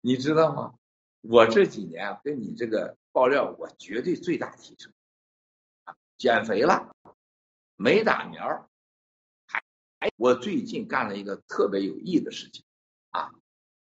[0.00, 0.74] 你知道吗？
[1.20, 4.92] 我这几年跟你这个爆料，我绝对最大提升，
[5.84, 6.96] 啊，减肥了。
[7.76, 8.68] 没打苗
[9.46, 12.64] 还我最近干了一个特别有意义的事情
[13.10, 13.32] 啊！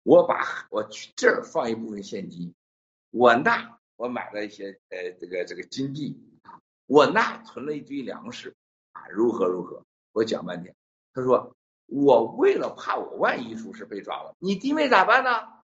[0.04, 2.54] 我把我这儿放一部分现金，
[3.16, 6.22] 我那我买了一些呃这个这个金币，
[6.84, 8.54] 我那存了一堆粮食
[8.92, 9.82] 啊，如何如何？
[10.12, 10.76] 我讲半天，
[11.14, 15.30] 他说我为了怕我万一出事被抓了，你弟妹咋办呢？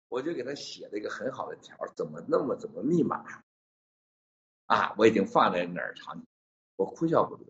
[0.08, 3.24] 我就给他写了一个很好的条，怎么那么怎么密码
[4.66, 4.92] 啊？
[4.98, 6.20] 我已经放在哪儿藏？
[6.74, 7.44] 我哭笑不得。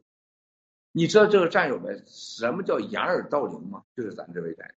[0.93, 3.85] 你知道这个战友们什么叫掩耳盗铃吗？
[3.97, 4.75] 就是咱这位战友。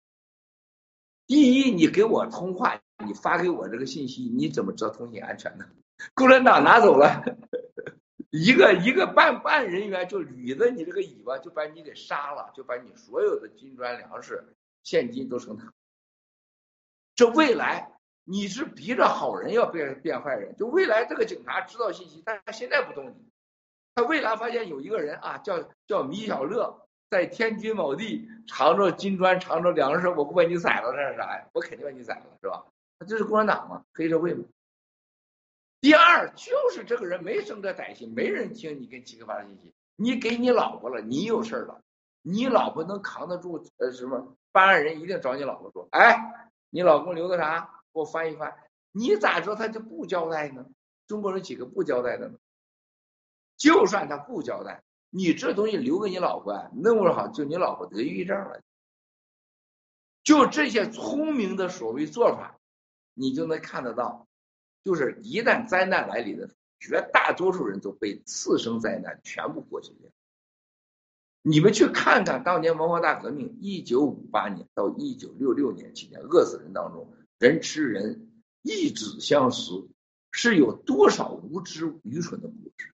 [1.31, 5.65] 第一，你给我通话，你发给我这个信息，你怎么知道通信安全呢？
[6.13, 7.23] 共产党拿走了
[8.31, 14.43] 一个一个办办人员，就捋着你这个尾巴，就把你给杀了，就把你所有的金砖粮食、
[14.83, 15.73] 现金都成他。
[17.15, 17.93] 这未来
[18.25, 23.31] 你是逼着好人要变变坏人，就未来这个警察知道信息，但他现在不动你。
[23.95, 31.49] 他未来发现有一个人啊，叫叫米小乐，在天津某地藏着金砖，藏着粮食，我不把你宰了，这是啥呀？
[31.53, 32.65] 我肯定把你宰了，是吧？
[33.01, 33.85] 他这是共产党吗？
[33.93, 34.45] 黑社会吗？
[35.81, 41.83] 第二就是这个人没生这歹心，没人听你跟七哥发的信息，你给你老婆了，你有事儿了，
[42.23, 43.65] 你老婆能扛得住？
[43.79, 46.17] 呃，什么办案人一定找你老婆说，哎，
[46.71, 47.83] 你老公留的啥？
[47.93, 48.55] 给我翻一翻。
[48.93, 50.65] 你咋知道他就不交代呢？
[51.09, 52.39] 中国人几个不交代的呢？
[53.57, 58.61] 就算他不交代，你这东西留给你老婆，弄不好就你老婆得抑郁症了。
[60.23, 62.59] 就这些聪明的所谓做法，
[63.15, 64.29] 你就能看得到，
[64.85, 70.11] 就是一旦灾难来临的时候，绝大多数人都被次生灾难全部过去掉。
[71.43, 78.31] 你们去看看当年文化大革命，一九五八年到一九六六年期间，饿死人当中，人吃人，
[78.63, 79.73] 一指相识，
[80.31, 82.93] 是有多少无知愚蠢的故事？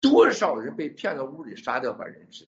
[0.00, 2.48] 多少人被骗到屋里杀掉把人质？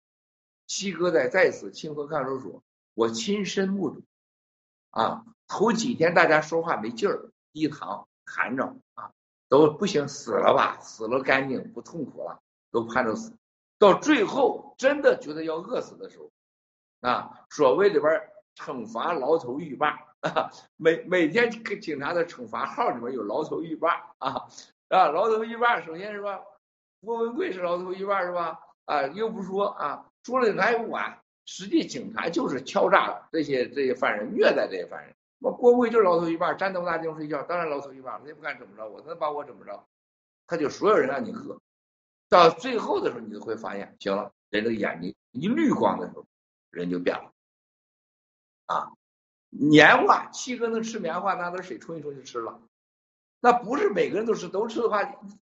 [0.66, 2.62] 七哥在在此清河看守所，
[2.94, 4.03] 我亲身目睹。
[4.90, 9.12] 啊，头几天大家说话没劲儿，低糖含着啊，
[9.49, 12.40] 都不行，死了吧，死了干净，不痛苦了，
[12.70, 13.34] 都盼着死。
[13.78, 16.30] 到最后真的觉得要饿死的时候，
[17.01, 24.49] 啊，所谓里边惩罚牢头狱霸啊，每每天警察的惩罚号里面有牢头狱霸啊
[24.88, 26.40] 啊，牢头狱霸首先是吧？
[27.01, 28.59] 郭文贵是牢头一半是吧？
[28.84, 31.20] 啊，又不说啊，说了他也不管。
[31.51, 35.16] 实际警察就是敲诈这些这些犯人，虐待这些犯人。
[35.38, 38.20] 那郭文贵就是牢头一半，站这么大地方睡觉，当然牢头一半了。
[38.20, 39.86] 他也不敢怎么着，我能把我怎么着？
[40.46, 41.59] 他就所有人让你喝，
[42.28, 46.26] 到最后的时候，你就会发现，行了，人的眼睛一绿光的时候，
[46.70, 47.30] 人就变了。
[48.66, 48.92] 啊，
[49.49, 52.61] 棉花，七哥能吃棉花，拿点水冲一冲就吃了。
[53.40, 55.01] 那不是每个人都吃，都吃的话，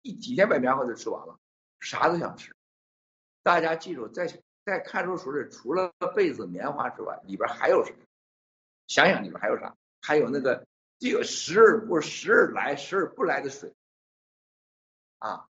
[0.03, 1.40] 一几天把棉花就吃完了。
[1.81, 2.55] 啥都想吃。
[3.43, 7.99] 大家记住，在在看守所里，除了被子、棉花之外，里边还有什么？
[8.87, 9.77] 想想里边还有啥？
[10.03, 10.67] 还有那个
[10.99, 13.75] 这个时而不时而来、时而不来的水
[15.19, 15.47] 啊！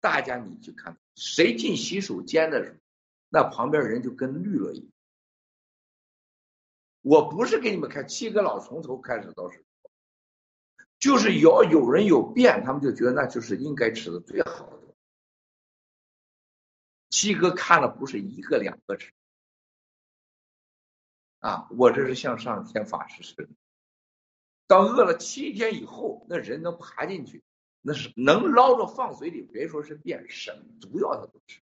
[0.00, 2.76] 大家你去看，谁进洗手间的时候，
[3.28, 4.88] 那旁边人就跟绿了一样。
[7.02, 9.64] 我不是给你们看七哥老从头开始到是，
[10.98, 14.83] 就是有有人有变，他们就觉得那就是应该吃的最好的。
[17.14, 19.12] 七哥看了不是一个两个吃。
[21.38, 23.48] 啊，我这是向上天发誓似的。
[24.66, 27.44] 当饿了七天以后，那人能爬进去，
[27.82, 31.60] 那是能捞着放嘴里，别说是变什么毒药他都吃。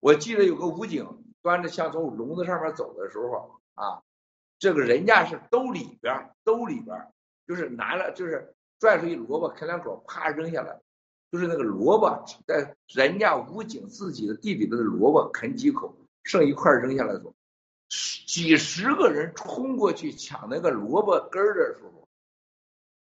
[0.00, 4.02] 我记得有个武警端着枪从笼子上面走的时候啊，
[4.58, 7.10] 这个人家是兜里边兜里边
[7.46, 10.78] 就是拿了就是拽出一萝卜，开两口，啪扔下来，
[11.30, 17.34] 就是那个萝卜在人家武警自己的地里的萝卜啃几口，剩一块扔下来走。
[17.88, 22.08] 几十个人冲过去抢那个萝卜根儿的时候，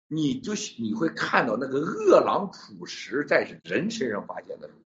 [0.08, 4.80] 你就你会看到那个饿狼捕食在人身上发现的时候，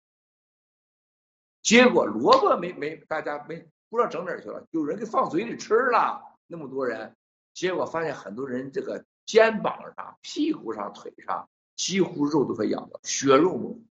[1.61, 7.15] 结果萝卜没没大家没不知道整哪去了，有人给放嘴里吃了，那么多人，
[7.53, 11.49] 结果发现很多人这个肩膀上、屁股上、腿上
[11.81, 13.83] 几乎肉都快痒了，血肉模糊，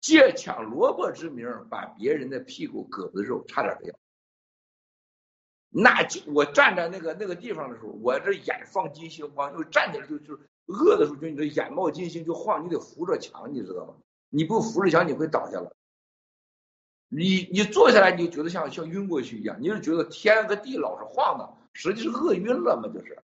[0.00, 3.94] 借抢萝卜之名把别人的屁股、胳膊的肉差点都咬。
[5.68, 10.32] 那就我站在那个那个地方的时候，我这眼放金星光，就站起来就就
[10.68, 13.94] 饿的时候，就你这眼冒金星就晃，你得扶着墙，你知道吗？
[14.30, 15.70] 你不扶着墙，你会倒下来。
[17.10, 23.22] 你你坐下来，你就觉得像像晕过去一样，你就觉得天和地老是晃的，实际是饿晕了嘛，就是。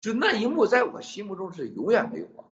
[0.00, 2.50] 就那一幕，在我心目中是永远没有啊。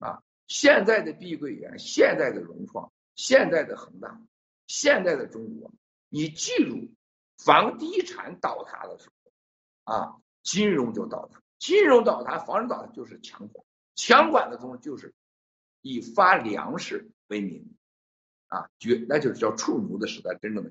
[0.00, 4.20] 啊，现在的碧桂园，现在的融创，现在的恒大，
[4.66, 5.72] 现在的中国，
[6.08, 6.92] 你记住。
[7.42, 11.40] 房地产倒塌的时候，啊，金融就倒塌。
[11.58, 15.14] 金融倒塌，房子倒塌就是强管，强管的东西就是
[15.80, 17.74] 以发粮食为名，
[18.48, 20.70] 啊，绝那就是叫畜奴的时代，真正的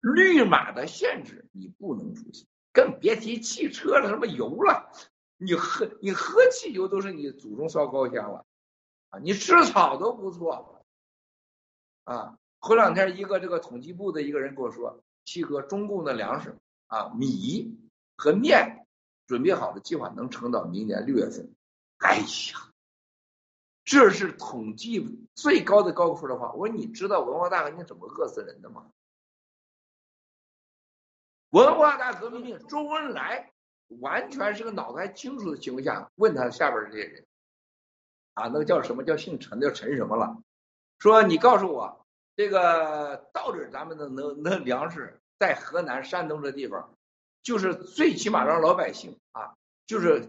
[0.00, 4.90] 绿码的限制你不能出现，更别提汽车了，什么油了，
[5.36, 8.44] 你喝你喝汽油都是你祖宗烧高香了，
[9.10, 10.84] 啊，你吃草都不错，
[12.04, 15.02] 啊，后两天一个这个统计部的一个人跟我说。
[15.28, 16.56] 七哥，中共的粮食
[16.86, 17.76] 啊，米
[18.16, 18.86] 和面
[19.26, 21.52] 准备好的计划能撑到明年六月份。
[21.96, 22.72] 哎呀，
[23.84, 26.52] 这是统计最高的高分的话。
[26.52, 28.88] 我说，你知道文化大革命怎么饿死人的吗？
[31.50, 33.52] 文化大革命，周恩来
[34.00, 37.24] 完全是个脑子还清楚的情况下，问他下边这些人
[38.34, 40.36] 啊，那个叫什么叫姓陈的叫陈什么了？
[40.98, 42.02] 说你告诉我。
[42.38, 46.94] 这个到底咱们的那那粮食在河南、山东这地方，
[47.42, 49.56] 就是最起码让老百姓啊，
[49.86, 50.28] 就是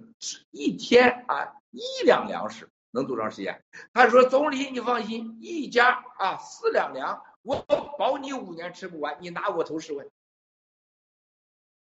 [0.52, 3.62] 一天啊一两粮食能多长时间？
[3.92, 7.62] 他说：“总理，你放心，一家啊四两粮，我
[8.00, 10.10] 保你五年吃不完，你拿我头试问。”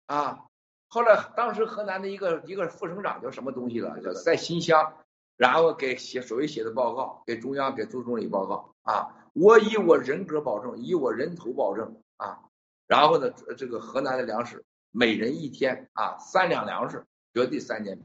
[0.08, 0.46] 啊，
[0.94, 4.00] 后来当时河南的一个一个副省长叫什么东西了？
[4.00, 4.94] 叫在新乡，
[5.38, 9.10] 然后给写所谓写的报告，给中央给周总理报告啊。
[9.34, 12.44] 我以我人格保证，以我人头保证啊，
[12.86, 18.00] 然后呢，这个河南的粮食，每人一天啊三两粮食，绝对三年。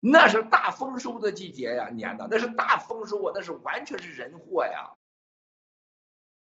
[0.00, 4.94] 那是大丰收的季节呀，年的那是大丰收啊，那是完全是人祸呀。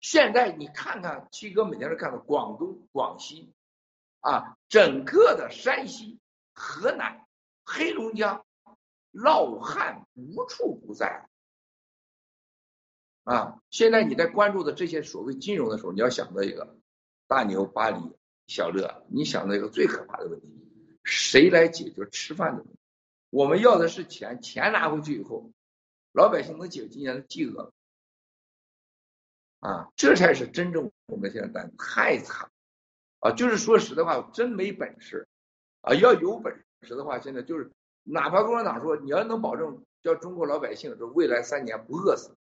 [0.02, 3.50] 现在你看看七哥每天都看到广东、广西
[4.22, 6.18] 啊，整个的山西、
[6.54, 7.26] 河南、
[7.64, 8.46] 黑龙江，
[9.12, 11.28] 涝旱无处不在。
[13.24, 16.76] 啊，现在你在关注的这些所谓金融的时候，你要想到一个
[17.26, 17.98] 大牛、巴黎、
[18.46, 20.46] 小乐，你想到一个最可怕的问题：
[21.04, 22.78] 谁来解决吃饭的问题？
[23.30, 25.52] 我们要的是钱，钱拿回去以后，
[26.12, 27.72] 老百姓能解决今年的饥饿
[29.60, 32.50] 啊，这才是真正我们现在太惨
[33.22, 33.32] 啊！
[33.32, 35.26] 就是说实在话，真没本事
[35.80, 35.94] 啊！
[35.94, 37.72] 要有本事的话，现在就是
[38.04, 42.36] 哪怕共产党说你要能保证叫中国老百姓这未来三年不饿死。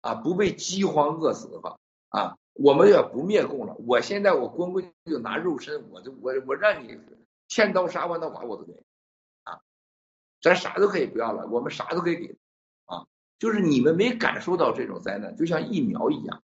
[0.00, 1.78] 啊，不被饥荒饿死的话，
[2.08, 3.76] 啊，我们要不灭共了。
[3.86, 6.98] 我现在我光棍就拿肉身，我就我我让你
[7.46, 8.72] 千刀杀万刀剐我都给，
[9.44, 9.60] 啊，
[10.40, 12.36] 咱啥都可以不要了，我们啥都可以给，
[12.86, 13.06] 啊，
[13.38, 16.42] 就是你们没感受到这种灾难，就像疫苗一样。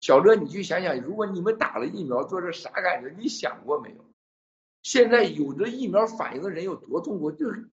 [0.00, 3.14] 小乐，你去想想，如果你们打了疫苗，做这啥感觉？
[3.18, 4.04] 你想过没有？
[4.82, 7.30] 现在有着疫苗反应的人有多痛苦？
[7.30, 7.68] 就是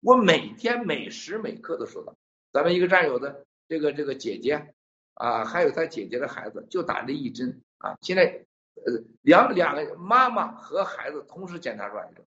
[0.00, 2.14] 我每天每时每刻都说到。
[2.52, 4.72] 咱们一个战友的这个这个姐姐
[5.14, 8.44] 啊，还有他姐姐的孩子就打这一针啊，现在
[8.76, 12.24] 呃两两个妈妈和孩子同时检查出来的，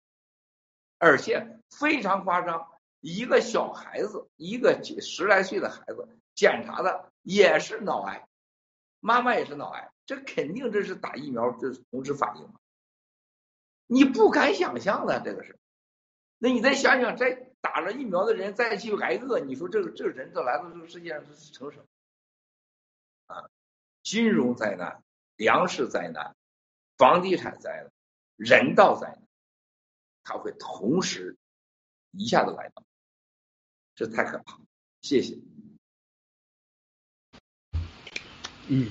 [0.99, 2.65] 而且非常夸张，
[3.01, 8.25] 一个小孩子一个几十来岁的孩子检查的也是脑癌，
[9.05, 12.53] 妈妈也是脑癌，这肯定这是打疫苗这是同时反应
[13.85, 15.59] 你不敢想象的这个是，
[16.37, 21.83] 那你再想想，在打了疫苗的人再去挨饿，你说这个这个人这来到这个世界上是成什么？
[23.25, 23.49] 啊，
[24.03, 25.03] 金融灾难、
[25.35, 26.33] 粮食灾难、
[26.97, 27.91] 房地产灾难、
[28.37, 29.27] 人道灾难，
[30.23, 31.35] 它会同时
[32.11, 32.85] 一下子来到，
[33.95, 34.65] 这太可怕了。
[35.01, 35.37] 谢谢。
[38.68, 38.88] 嗯。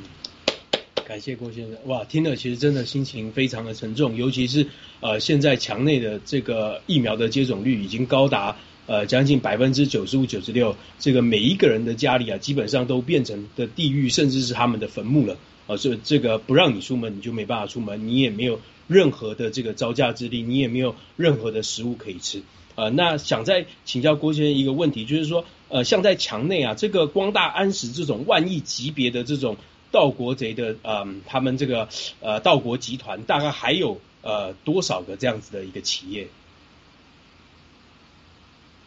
[1.04, 4.68] 感谢郭先生，哇，听了其实真的心情非常的沉重，尤其是
[5.00, 8.56] 呃，现在墙内的这个疫苗的接种率已经高达
[8.86, 15.76] 呃将近百分之九十五、九十六，这个每一个人的家里啊，基本上都变成的地狱，甚至是他们的坟墓了啊！
[15.76, 22.42] 所以这个不让你出门，你就没办法出门，你也没有任何的这个招架之力，你也没有任何的食物可以吃
[22.76, 22.88] 啊！
[22.90, 29.56] 那想再请教郭先生一个问题，就是说呃，像在墙内啊，这个光大安石这种万亿级别的这种。
[29.92, 31.86] 盗国贼的，嗯，他们这个
[32.20, 36.28] 呃盗国集团大概还有呃多少个这样子的一个企业？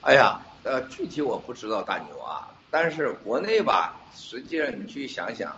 [0.02, 5.56] 哎呀，呃，具体我不知道大牛啊，但是国内吧，实际上你去想想，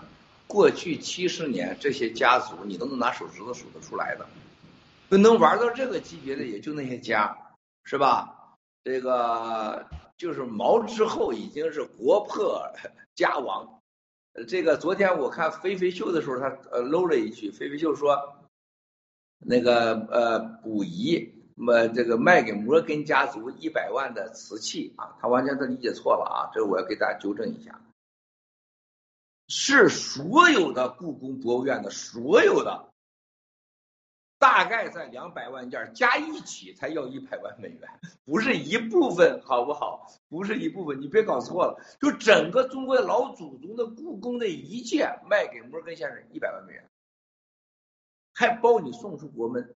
[0.48, 7.38] 过去七十年这些家族，你都能拿手指头数得出来的，能玩到这个级别的也就那些家，
[7.86, 8.34] 是吧？
[8.84, 9.86] 这个
[10.18, 12.62] 就是毛之后已经是国破
[13.16, 13.82] 家亡。
[14.48, 18.18] 这个昨天我看飞飞秀的时候，他呃搂了一句，飞飞秀说，
[19.40, 27.82] 那个呃溥仪么这个卖给摩根家族一百万的瓷器啊，他完全是理解错了啊，这我要给大家纠正一下，
[29.48, 32.87] 是所有的故宫博物院的所有的。
[34.40, 37.82] 大概在两百万件加一起才要一百万美元，
[38.24, 40.06] 不是一部分，好不好？
[40.30, 41.84] 不是一部分，你别搞错了。
[42.00, 46.88] 就整个中国老祖宗的故宫的一切卖给摩根先生一百万美元，
[48.36, 49.76] 还包你送出国门，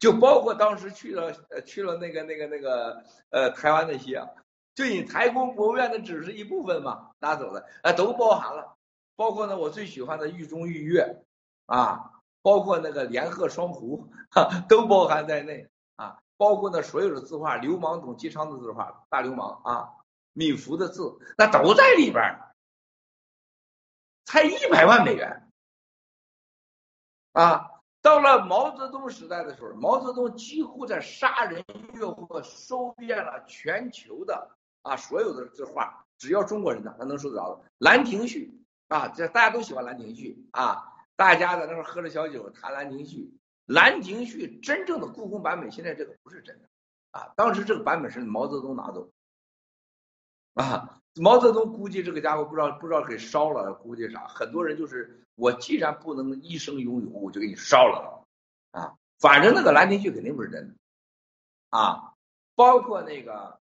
[0.00, 4.28] 就包括当时去了呃去了那个那个那个呃台湾那些啊，
[4.74, 8.76] 就你台工博物院的只是一部分嘛，拿走的啊都包含了，
[9.14, 11.22] 包括呢我最喜欢的玉中玉月
[11.66, 12.16] 啊。
[12.42, 16.18] 包括那个连鹤双壶，哈，都包含在内啊。
[16.36, 19.92] 包括那所有的字画，流氓董其昌的字画，大流氓啊，
[20.32, 22.40] 米芾的字，那都在里边
[24.24, 25.52] 才一百万美元
[27.32, 27.70] 啊。
[28.00, 31.62] 到了毛泽东时代的时候，毛泽东几乎在杀人
[31.92, 37.64] 越货，收遍了全球的啊所有的字画，只要中国人的，他能收得着的。
[37.76, 40.89] 兰亭序啊，这大家都喜欢兰亭序啊。
[41.20, 43.18] 大家在那儿喝着小酒谈《兰亭序》，
[43.66, 46.68] 《兰亭序》真正的故宫版本，现在这个不是真的
[47.10, 47.30] 啊！
[47.36, 49.10] 当时这个版本是毛泽东拿走
[50.54, 54.26] 啊，毛泽东估计这个家伙不知道不知道给烧了，估计啥？
[54.28, 58.26] 很多人就是我既然不能一生拥有，我就给你烧了
[58.70, 58.96] 啊！
[59.18, 60.74] 反正那个《兰亭序》肯定不是真的
[61.68, 62.14] 啊，
[62.54, 63.60] 包括那个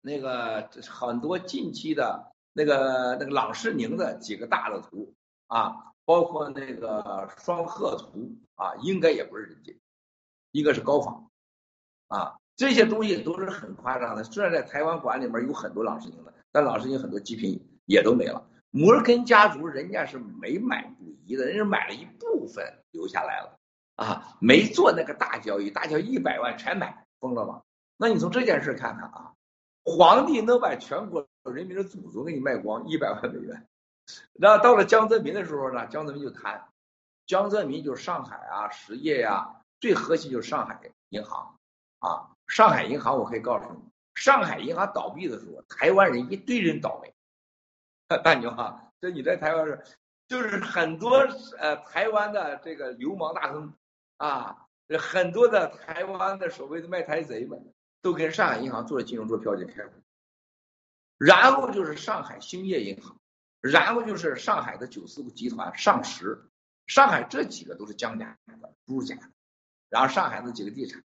[0.00, 5.12] 那个很多近期的那个那个郎世宁的几个大的图
[5.48, 5.87] 啊。
[6.08, 9.78] 包括那个双鹤图啊，应该也不是人家，
[10.52, 11.30] 一个是高仿
[12.06, 14.24] 啊，这些东西都是很夸张的。
[14.24, 18.42] 虽然在台湾馆里面有很多老世宁的，但老世宁很多极品也都没了。
[18.70, 23.58] 摩根家族人家是没买溥仪的，人家买了一部分留下来了
[23.96, 27.60] 啊，没做那个大交易，大交易一百万全买，疯了吗？
[27.98, 29.34] 那你从这件事看看啊，
[29.84, 33.68] 皇帝能把全国人民的祖宗给你卖光一百万美元？
[34.32, 35.86] 那到了江泽民的时候呢？
[35.86, 36.68] 江泽民就谈，
[37.26, 40.80] 江泽民就是上海啊，实业呀，最核心就是上海
[41.10, 41.58] 银行
[41.98, 42.30] 啊。
[42.46, 43.80] 上海银行我可以告诉你，
[44.14, 47.12] 上海银行倒闭的时候，台湾人一堆人倒霉。
[48.24, 49.84] 大牛哈，这你在台湾是，
[50.28, 51.18] 就是很多
[51.58, 53.74] 呃台湾的这个流氓大亨
[54.16, 54.66] 啊，
[54.98, 59.92] 很多的台湾的所谓的卖台贼们，都跟上海银行做了金融做票据开户，
[61.18, 63.14] 然后就是上海兴业银行。
[63.60, 66.48] 然后就是上海的九四集团上实，
[66.86, 69.30] 上海这几个都是江家的、朱家的，
[69.88, 71.02] 然后上海的几个地产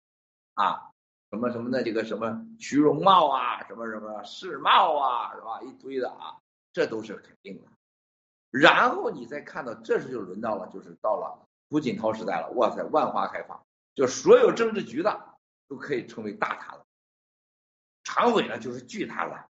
[0.54, 0.92] 啊，
[1.30, 5.62] 什么什么的这个什么徐荣茂啊，什么什么世茂啊，是吧？
[5.62, 6.40] 一堆的啊，
[6.74, 7.68] 这都是肯定的。
[8.50, 12.50] 然后你再看到，这时就轮到了，就是到了胡锦涛时代了。
[12.56, 15.36] 哇塞，万花开放，就所有政治局的
[15.68, 16.84] 都可以成为大咖了
[18.04, 19.49] 常委呢就是巨大了。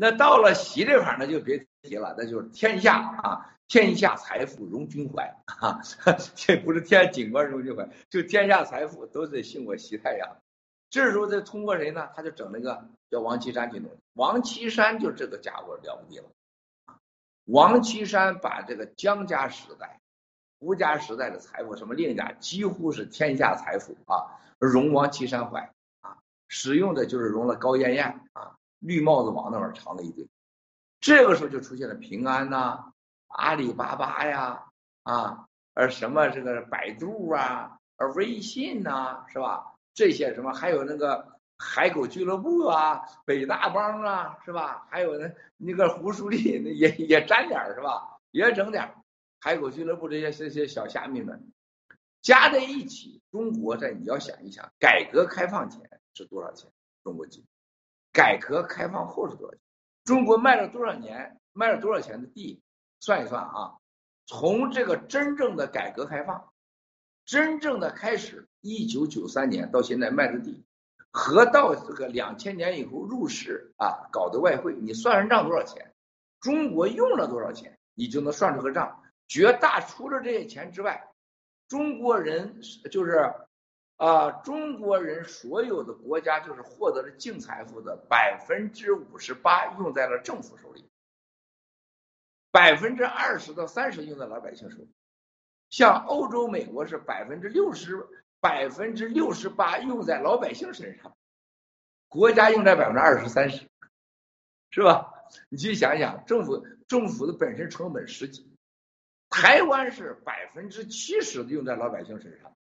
[0.00, 5.78] 那到了习这块儿呢，就别提了，那就是天下啊，天下财富荣君怀啊，
[6.34, 10.38] 这不是天景观荣君怀，就天下财富都得信我习太阳。
[10.88, 12.08] 这时候再通过谁呢？
[12.16, 16.30] 他就整那个叫王岐山去弄，王岐山就这个家伙了不得了。
[17.44, 20.00] 王岐山把这个江家时代、
[20.60, 25.70] 吴家时代的财富，什么令家，几乎是天下财富啊，容王岐山怀
[26.00, 26.16] 啊，
[26.48, 30.28] 使用的就是容了高艳艳啊，绿帽子王那儿藏了一堆。
[31.00, 32.92] 这个时候就出现了平安呐、
[33.28, 34.64] 阿里巴巴呀
[35.04, 39.74] 啊，而什么这个百度啊、而微信呐，是吧？
[39.94, 41.38] 这些什么还有那个。
[41.62, 44.86] 海狗俱乐部啊，北大帮啊，是吧？
[44.88, 48.16] 还有那那个胡舒立也也沾点是吧？
[48.30, 48.94] 也整点
[49.40, 51.52] 海狗俱乐部这些这些小虾米们
[52.22, 55.82] 加在一起，中国在你要想一想，改革开放前
[56.14, 56.70] 是多少钱？
[57.04, 57.44] 中国几
[58.20, 59.60] 改革开放后是多少钱？
[60.04, 61.40] 中国卖了多少年？
[61.54, 62.60] 卖了多少钱的地？
[63.00, 63.78] 算一算啊，
[64.26, 66.52] 从这个真正的改革开放，
[67.24, 70.66] 真正的开始，一九九三年到现在卖的地。
[71.10, 75.94] 和到这个两千年以后入市啊，搞的外汇，你算算账多少钱？
[76.40, 77.78] 中国用了多少钱？
[77.94, 79.02] 你就能算出个账。
[79.28, 81.08] 绝大除了这些钱之外，
[81.68, 82.60] 中国人
[82.90, 83.32] 就是
[84.00, 90.88] 啊，中国人所有的国家就是获得了净财富的百分之五十八用在了政府手里，
[92.50, 94.90] 百分之二十到三十用在老百姓手里。
[95.68, 98.06] 像欧洲、美国是百分之六十。
[98.42, 101.14] 百分之六十八用在老百姓身上，
[102.08, 103.68] 国家用在百分之二十三十，
[104.70, 105.12] 是吧？
[105.50, 108.50] 你去想想，政府政府的本身成本十几，
[109.28, 112.56] 台湾是百分之七十用在老百姓身上，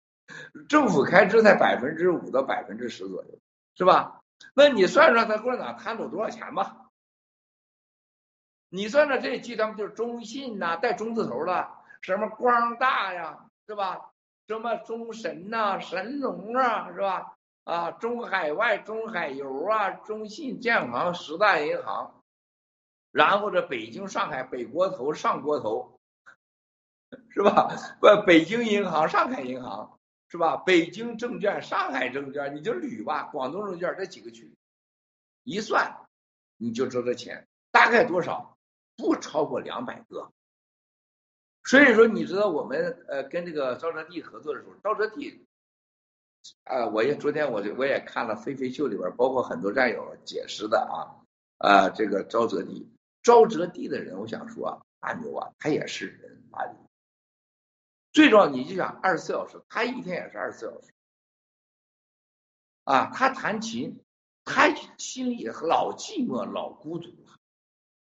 [0.68, 3.40] 政府开支在百分之五到百分之十左右，
[3.76, 4.22] 是吧？
[4.54, 6.90] 那你算算他共产党贪走多少钱吧？
[8.70, 11.70] 你算算这集团就是中信呐，带中字头的，
[12.02, 14.12] 什么光大呀，是吧？
[14.48, 17.36] 什么中神呐、神农啊，是吧？
[17.64, 22.22] 啊，中海外、中海油啊、中信建行十大银行，
[23.12, 26.00] 然后这北京、上海北国投、上国投，
[27.30, 27.70] 是吧？
[28.00, 29.95] 不，北京银行、上海银行，
[30.30, 30.58] 是吧？
[30.58, 34.54] 北京证券、上海证券，你就捋吧，广东证券这几个区，
[35.44, 35.96] 一算
[36.58, 38.58] 你就知道这钱大概多少，
[38.98, 40.32] 不超过两百个。
[41.64, 45.46] 所以说，你知道我们呃跟这个赵哲地合作的时候，赵哲地，
[46.64, 51.26] 啊，我也昨天我就我也看了《飞飞秀》里边，包括很多战友解释的啊，
[51.58, 52.88] 啊，这个赵哲地，
[53.24, 56.78] 赵哲地的人，我想说啊，大牛啊，他也是人，阿里，
[58.16, 60.94] 最重要你就想二十四小时，他一天也是二十四小时，
[62.86, 64.00] 啊，他弹琴，
[64.46, 67.38] 他心里老寂寞老孤独了，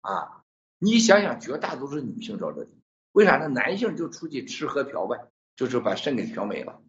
[0.01, 0.43] 啊，
[0.79, 2.77] 你想想，绝大多数女性找这地。
[3.13, 3.47] 为啥呢？
[3.47, 6.83] 男性就出去吃喝嫖呗，就是把肾给嫖没了，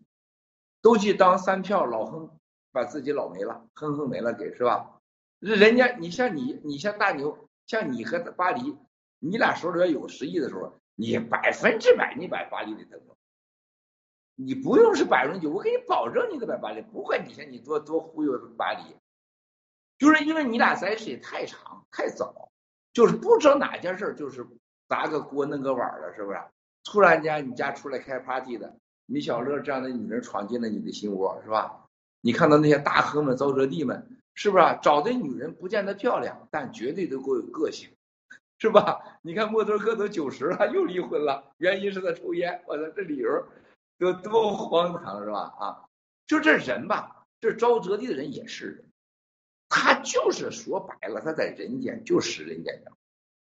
[0.82, 2.39] 都去当三票老哼，
[2.72, 4.99] 把自己老没了，哼哼没了给是吧？
[5.38, 8.76] 人家你像你，你像大牛，像你和巴黎，
[9.19, 13.16] 你俩手里边有十亿的时候，你百分之百你把巴黎给登了，
[14.36, 18.95] 你不用是百分之九，我给你保证你得把巴黎，不管你像你多多忽悠巴黎，
[19.97, 22.52] 就是因为你俩在一起太长太早，
[22.93, 24.47] 就是不知道哪件事就是。
[24.88, 26.38] 砸个锅弄个碗了，是不是？
[26.84, 28.76] 突然间你家出来开 party 的，
[29.06, 31.86] 米小乐这样的女人闯进了你的心窝，是吧？
[32.20, 34.64] 你看到那些大亨们、沼泽地们，是不是？
[34.82, 37.89] 找的女人不见得漂亮，但绝对都够有个性，
[38.62, 39.18] 是吧？
[39.24, 42.62] 你看默多克都九十了，又离婚了，原因是他抽烟。
[42.68, 43.28] 我操，这理由
[43.97, 45.51] 多多荒唐，是吧？
[45.57, 45.86] 啊，
[46.28, 48.86] 就这人吧，这沼泽地的人也是人，
[49.68, 52.91] 他就是说白了，他在人间就使人间的，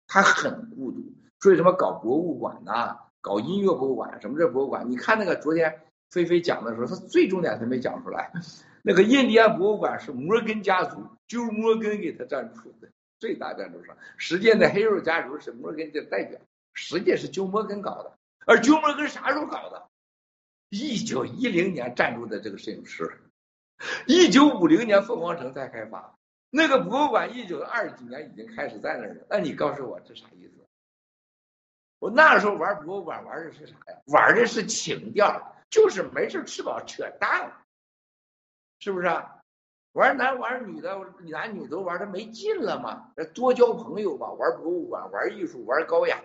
[0.07, 1.05] 他很孤独。
[1.39, 4.91] 所以什么搞博物馆呐，搞音乐博物馆，什么这博物馆？
[4.91, 5.83] 你看那个昨天
[6.13, 8.33] 菲菲讲的时候，他最重点他没讲出来。
[8.81, 12.89] 那个印第安博物馆是摩根家族，就是摩根给他赞助的，
[13.25, 13.97] 最大赞助商。
[14.19, 16.39] 实际的黑肉家族是摩根的代表，
[16.75, 18.19] 实际是鸠摩根搞的。
[18.45, 19.89] 而鸠摩根啥时候搞的？
[20.69, 23.19] 一九一零年赞助的这个摄影师，
[24.07, 26.15] 一九五零年凤凰城才开发。
[26.51, 29.27] 那个博物馆一九二几年已经开始在那儿了。
[29.31, 30.67] 那你告诉我这啥意思？
[32.01, 33.99] 我那时候玩博物馆玩的是啥呀？
[34.09, 37.51] 玩的是情调，就是没事吃饱扯淡，
[38.81, 39.07] 是不是？
[39.95, 40.99] 玩男玩女的，
[41.31, 43.13] 男女都玩的没劲了嘛？
[43.33, 46.21] 多交朋友吧，玩博物馆，玩艺术，玩高雅。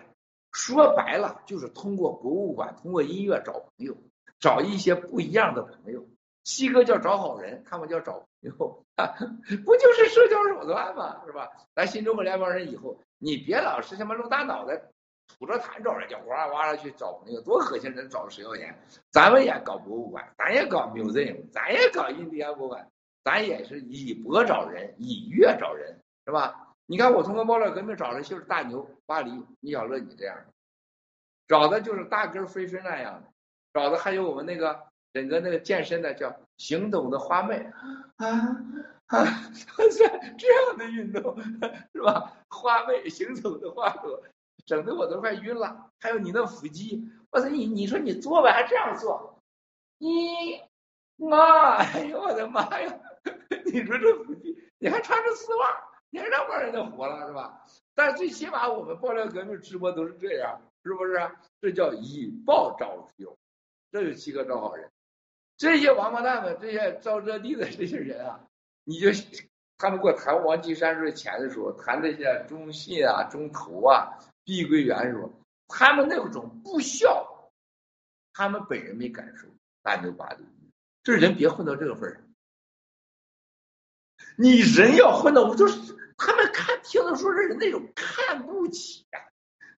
[0.52, 3.96] 说白了，就是通过博物馆，通过音乐找朋友，
[4.40, 6.04] 找一些不一样的朋友。
[6.42, 8.84] 西哥叫找好人，他们叫找朋友，
[9.64, 11.22] 不就是社交手段吗？
[11.24, 11.48] 是吧？
[11.76, 14.82] 咱新中国联邦人以后，你别老是他妈露大脑袋，
[15.28, 17.92] 吐着痰找人家哇哇的去找朋友，多恶心！
[17.92, 18.76] 人找谁要钱？
[19.12, 22.90] 咱们也搞博物馆，咱也搞 museum，咱也搞印第安博物馆，
[23.24, 26.74] 咱也是以博找人，以乐找人，是吧？
[26.86, 30.46] 你看我通过爆料革命找的就是大牛巴黎，李小乐你这样的，
[31.46, 33.28] 找的就是大根飞飞那样的，
[33.72, 37.70] 找的还有我们那个整个那个健身的叫行走的花妹
[38.16, 38.26] 啊
[39.06, 39.24] 啊，
[39.76, 40.08] 这
[40.38, 41.36] 这样的运动
[41.92, 42.32] 是吧？
[42.48, 44.22] 花妹行走的花朵，
[44.66, 45.90] 整的我都快晕了。
[46.00, 49.38] 还有你那腹肌，我操你你说你做吧还这样做，
[49.98, 50.60] 你
[51.16, 53.00] 妈，哎呦我的妈呀！
[53.72, 54.06] 你说这，
[54.78, 55.86] 你还穿着丝袜。
[56.12, 57.64] 你还让帮人家活了是吧？
[57.94, 61.30] 但最起码我们爆料革命直播都是这样，是不是？
[61.60, 63.38] 这叫以暴招友，
[63.92, 64.90] 这就七个招好人。
[65.56, 68.40] 这些王八蛋们，这些招这地的这些人啊，
[68.82, 69.06] 你就
[69.78, 75.30] 他们给我谈王岐山这钱的时候，谈这些中信啊、中投啊、碧桂园的时候，
[75.68, 77.52] 他们那种不孝，
[78.32, 79.46] 他们本人没感受，
[79.80, 80.40] 大牛八的，
[81.04, 82.20] 这人别混到这个份上。
[84.40, 85.98] 你人要混到，我就是。
[86.22, 89.20] 他们看听的说是那种看不起呀，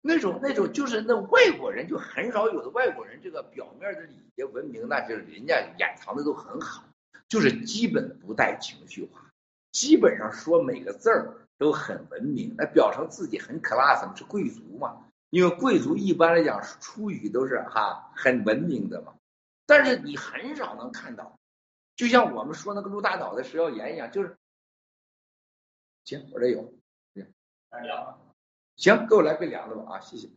[0.01, 6.83] 那种那种就是那外国人就很少有的外国人，这个表面的礼节文明，那就是人家掩藏的都很好，
[7.29, 9.21] 就是基本不带情绪化，
[9.71, 14.97] 基本上说每个字儿都很文明，那表成自己很 class 嘛，是贵族嘛，
[15.29, 19.13] 因为贵族一般来讲出语都是哈很文明的嘛，
[19.65, 21.39] 但是你很少能看到，
[21.95, 24.35] 就像我们说那个陆大脑的食药岩一样，就是。
[26.05, 26.73] 行，我这有，
[27.13, 28.19] 凉
[28.75, 30.29] 行，给我来杯凉的吧啊，谢谢。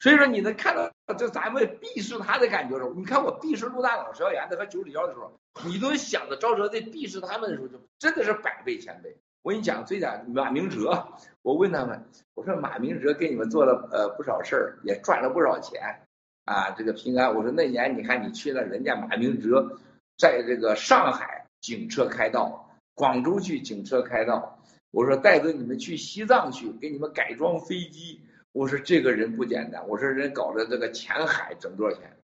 [0.00, 5.32] 所以说你能看到这咱们鄙视他的感觉时候，你看我鄙视陆大脑、石耀岩的和九里妖的时候，
[5.66, 9.16] 你都想着赵哲在鄙视他们的时候，就真的是百倍千倍。
[9.42, 11.08] 我跟你讲，最讲马明哲，
[11.42, 16.06] 我问他们，我说马明哲给你们做了呃不少事儿，也赚了不少钱
[16.44, 17.34] 啊，这个平安。
[17.34, 19.78] 我说那年你看你去了，人家马明哲
[20.16, 24.60] 在这个上海警车开道，广州去警车开道。
[24.90, 28.24] 我说带着你们去西藏去，给你们改装飞机。
[28.52, 29.86] 我说这个人不简单。
[29.88, 32.16] 我说人搞的这个前海挣多少钱？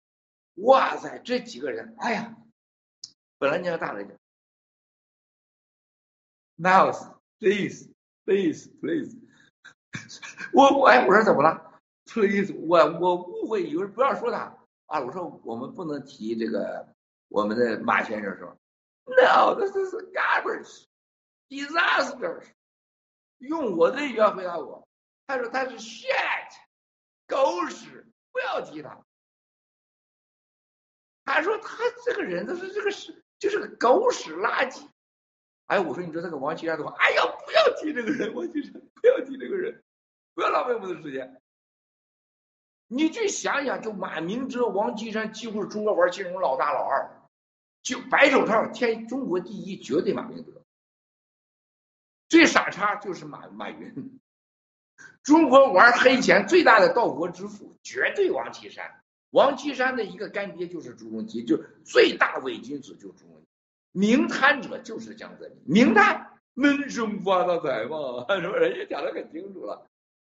[0.56, 2.36] 哇塞，这几个人，哎呀，
[3.38, 4.14] 本来你要大人家
[6.58, 9.16] ，Mouse，please，please，please，
[10.52, 15.00] 我我哎，我说怎么了？Please，我我误会，以为不要说他啊。
[15.00, 16.94] 我说我们不能提这个
[17.28, 18.54] 我们的马先生说
[19.06, 20.84] ，No，this is garbage。
[21.52, 22.42] disaster，
[23.38, 24.88] 用我的语言回答我，
[25.26, 26.08] 他说他是 shit，
[27.26, 28.98] 狗屎，不要提他。
[31.24, 31.76] 他说他
[32.06, 34.88] 这个人，他说这个是就是个狗屎垃圾。
[35.66, 39.84] 哎，我说你说这个王岐山的话，哎呀，不要提这个人，王岐山，不要提这个人，
[40.34, 41.38] 不要浪费我们的时间。
[42.88, 47.22] 你去想想，就马明哲、王岐山几乎是中国玩金融老大老二，
[47.82, 50.61] 就白手套天中国第一，绝对马明哲。
[52.32, 54.18] 最傻叉就是马马云，
[55.22, 59.02] 中国玩黑钱最大的盗国之父绝对王岐山，
[59.32, 63.46] 王岐山的一个干爹就是朱镕基，就最大伪君子就是朱镕基，
[63.92, 68.54] 明贪者就是江泽民，明贪闷声发大财嘛， 是不？
[68.54, 69.86] 人家讲的很清楚了，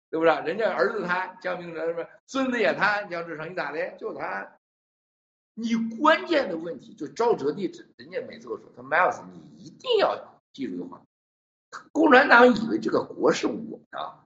[0.08, 0.30] 对不是？
[0.46, 2.06] 人家儿子贪，江明哲是不是？
[2.28, 3.96] 孙子也贪，江志成你咋的？
[3.98, 4.56] 就贪。
[5.54, 11.02] 你关键的问题就沼泽地址，人家每次都说他 Miles，你一定要记住一句话。
[11.92, 14.24] 共产党以为这个国是我的，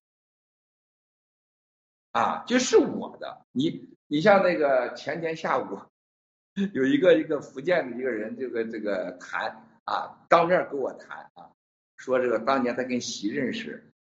[2.13, 3.45] 啊，就是我的。
[3.51, 5.81] 你你像那个前天下午，
[6.73, 11.51] 有一个一个福建的一个人，这个这个谈啊，当面跟我谈啊，
[11.97, 13.93] 说这个当年他跟习认识，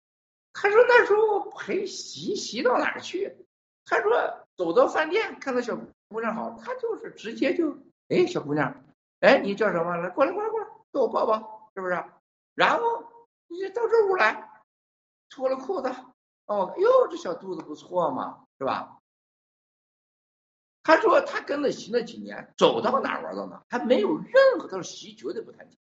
[0.52, 3.34] 他说那时候陪习习到哪儿去？
[3.84, 5.76] 他说走到饭店看到小
[6.08, 7.76] 姑娘好，他就是直接就
[8.08, 8.84] 哎小姑娘，
[9.18, 9.96] 哎你叫什么？
[9.96, 12.04] 来过来过来过来，给我抱抱，是不是？
[12.54, 13.11] 然后。
[13.52, 14.50] 你到这屋来，
[15.28, 15.88] 脱了裤子，
[16.46, 18.98] 哦，哟，这小肚子不错嘛，是吧？
[20.82, 25.78] 他说他跟了习那几年，走到哪玩到哪，他没有任何，他说习绝对不谈钱，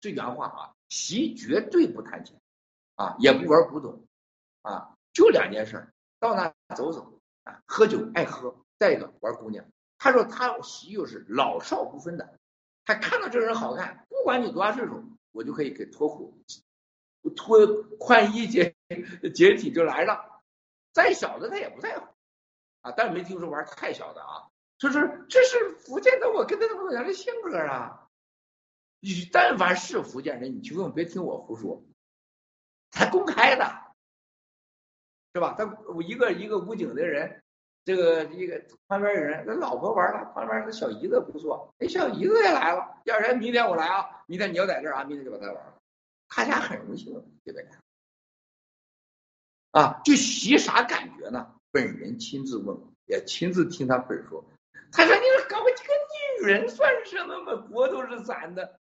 [0.00, 2.40] 这原话啊，习绝对不谈钱，
[2.94, 4.06] 啊，也不玩古董，
[4.62, 9.66] 啊，就两件事，到那走走，啊，喝酒爱喝，再一个玩姑娘。
[9.98, 12.38] 他说他习又是老少不分的，
[12.84, 15.02] 他看到这人好看，不管你多大岁数。
[15.32, 16.42] 我就可以给脱裤，
[17.36, 17.66] 脱
[17.98, 18.76] 宽衣解
[19.34, 20.42] 解体就来了。
[20.92, 22.06] 再小的他也不在乎
[22.80, 24.48] 啊，但是没听说玩太小的啊。
[24.78, 28.08] 就是这是福建的，我跟他那么多的性格啊。
[28.98, 31.82] 你但凡是福建人，你去问，别听我胡说，
[32.90, 33.64] 他公开的，
[35.34, 35.54] 是吧？
[35.56, 35.64] 他
[35.94, 37.42] 我一个一个武警的人，
[37.84, 45.74] 这个一个旁边有人，他老婆玩了，旁边那小姨子不错，哎，小姨子也来了，要不然明天我来啊，明天你要在这儿啊，明天就把他玩了，
[46.28, 47.12] 他家很荣幸，
[47.44, 47.66] 对不对？
[49.72, 51.54] 啊，就习啥感觉呢？
[51.72, 52.76] 本人亲自问，
[53.06, 54.44] 也亲自听他本说。
[54.92, 55.92] 他说：“你搞个几个
[56.40, 57.54] 女人算什么嘛？
[57.70, 58.80] 国都是咱的，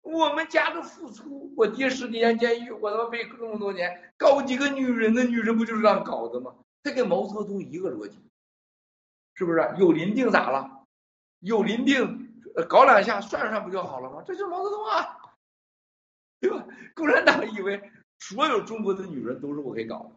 [0.00, 6.54] 我们家的付出，我爹十几年监狱，我他妈背这么多年，搞几个女人的女人不就是这样搞的吗？
[6.82, 8.18] 他跟毛泽东一个逻辑，
[9.34, 9.58] 是不是？
[9.78, 10.86] 有林定咋了？
[11.40, 14.22] 有林定搞两下算算不就好了吗？
[14.26, 15.18] 这就是毛泽东啊，
[16.40, 16.66] 对吧？
[16.94, 17.80] 共产党以为。”
[18.22, 20.10] 所有中国的女人都是我给搞的，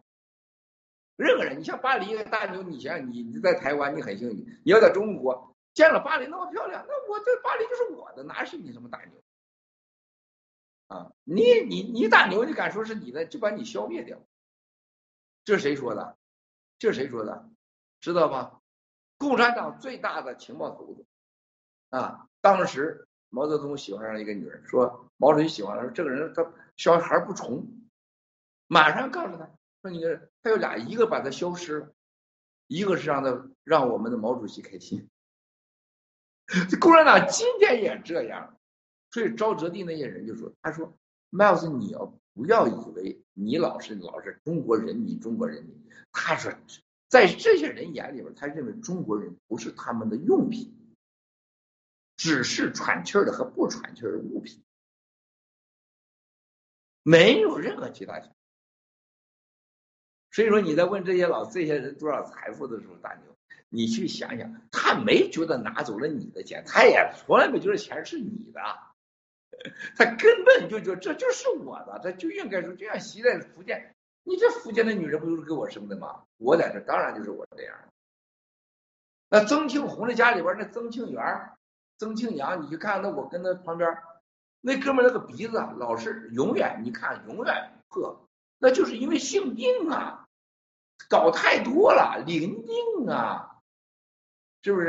[1.16, 9.22] 任何人，你像巴黎大牛，你想想，你你在台湾你很幸运，你要在中国见了巴黎那么漂亮，那我这巴黎就是我的，哪是你什么大牛？
[10.88, 14.20] 啊，你你你大牛，你敢说是你的，就把你消灭掉。
[15.46, 16.18] 这谁说的？
[16.78, 17.48] 这是谁说的？
[18.00, 18.60] 知道吗？
[19.16, 21.06] 共产党最大的情报头子
[21.90, 27.66] 啊，当时毛泽东喜欢上一个女人，说毛主席喜欢了，说这个人他小孩不重。
[28.66, 29.48] 马上告诉他
[29.82, 30.00] 说：“你
[30.42, 31.94] 他有俩，一个把他消失了，
[32.66, 35.08] 一个是让他让我们的毛主席开心。
[36.80, 38.58] 共产党今天也这样，
[39.12, 40.92] 所以沼泽地那些人就说：‘他说
[41.30, 46.52] ，Miles，你要不要以为你老是老是中国人民，中国人民？’他说，
[47.08, 50.74] 在这些人眼里边，他认为中国人不是他们的用品，
[52.16, 54.62] 只是喘气儿的和不喘气儿的物品，
[57.02, 58.20] 没有任何其他。”
[60.32, 63.36] 所以说你在问这些老这些人多少财富的时候，大牛，
[63.68, 68.60] 你去想想，他没觉得拿走了你的钱，他也从来没觉得钱是你的，
[69.96, 76.22] 他根本就觉得这就是我的，他就应该说，就像习在福建，你这福建的女人不就是给我生的吗？
[76.38, 77.76] 我在这当然就是我这样。
[79.28, 81.50] 那曾庆红的家里边那曾庆元、
[81.98, 83.96] 曾庆阳，你去看那我跟他旁边
[84.60, 88.28] 那哥们那个鼻子老是永远，你看永远破，
[88.58, 90.20] 那就是因为性病啊。
[91.08, 93.58] 搞太多了，淋病啊，
[94.62, 94.88] 是不是？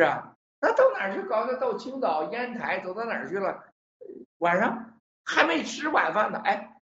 [0.62, 1.46] 那到哪去搞？
[1.46, 3.66] 那到青岛、烟台，走到哪去了？
[4.40, 6.80] 晚上还没吃晚饭呢，哎，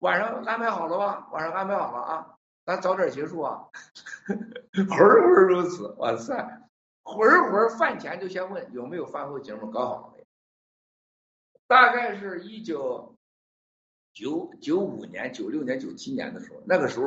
[0.00, 1.28] 晚上安排好了吧？
[1.32, 2.34] 晚上安排好了啊，
[2.64, 3.68] 咱早点结束啊。
[4.88, 6.34] 会儿会儿如此，哇塞，
[7.02, 10.24] 会儿会儿饭前就先问有没有饭后节目，搞好了没？
[11.66, 13.14] 大概是一九
[14.12, 17.06] 九九五年、九六年、九七年的时候，那个时候。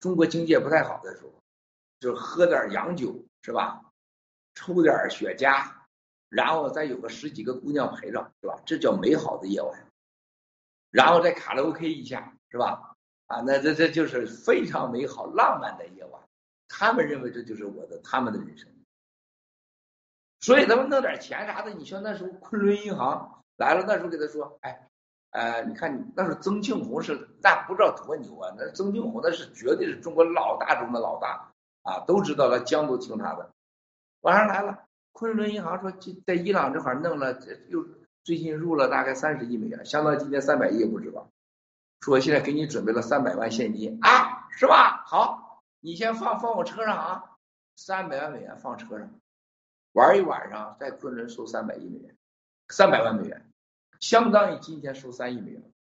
[0.00, 1.32] 中国经济不太好的时候，
[1.98, 3.12] 就喝点洋酒
[3.42, 3.82] 是吧？
[4.54, 5.68] 抽点雪茄，
[6.28, 8.60] 然后再有个十几个姑娘陪着是吧？
[8.66, 9.86] 这叫美好的夜晚。
[10.90, 12.96] 然后再卡拉 OK 一下是吧？
[13.26, 16.22] 啊，那这这就是非常美好浪漫的夜晚。
[16.68, 18.70] 他们认为这就是我的他们的人生。
[20.40, 24.84] 所以他们弄点钱啥的，你像那时候昆仑银行来了，那时候给他说，哎。
[25.30, 28.50] 呃，你看，那时候曾庆红是，那不知道多牛啊！
[28.56, 31.52] 那曾庆红那是绝对是中国老大中的老大
[31.82, 33.50] 啊，都知道了，江都听他的。
[34.22, 35.92] 晚上来了，昆仑银行说，
[36.26, 37.38] 在伊朗这块弄了，
[37.68, 37.86] 又
[38.24, 41.26] 最近入了大概三十亿美元，相当于今天三百亿不止吧？
[42.00, 45.02] 说现在给你准备了三百万现金啊，是吧？
[45.06, 47.36] 好，你先放放我车上啊，
[47.74, 49.10] 三百万美元放车上，
[49.92, 52.16] 玩一晚上，在昆仑收三百亿美元，
[52.68, 53.44] 三百万美元。
[53.98, 55.72] 相当于今天收三亿美元，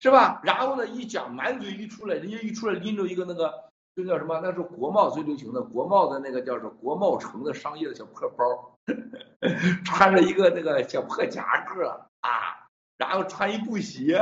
[0.00, 0.40] 是吧？
[0.42, 4.40] 然后呢，一讲满嘴一出来，人家一出来拎着一个那个，就叫什么？
[4.42, 8.78] 那时候国贸最流行的国贸的那个叫做国贸城的商业的小破包，
[9.84, 14.20] 穿着一个那个小破夹克啊，然后穿一布鞋，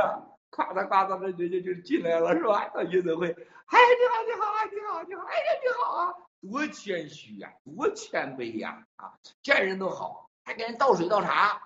[0.51, 2.69] 夸嚓夸嚓的，人家就进来了，是吧？
[2.69, 10.29] 到运动会，哎，你好，你好，你好，你好，哎呀，你好啊，多谦虚呀，多谦卑呀，啊，见人都好。
[10.45, 11.61] 还给人倒水倒茶，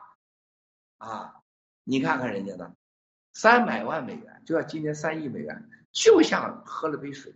[1.00, 1.34] 啊！
[1.84, 2.76] 你看看人家的
[3.34, 7.34] 三百万美元，就要今年三亿美元，就像喝了杯水。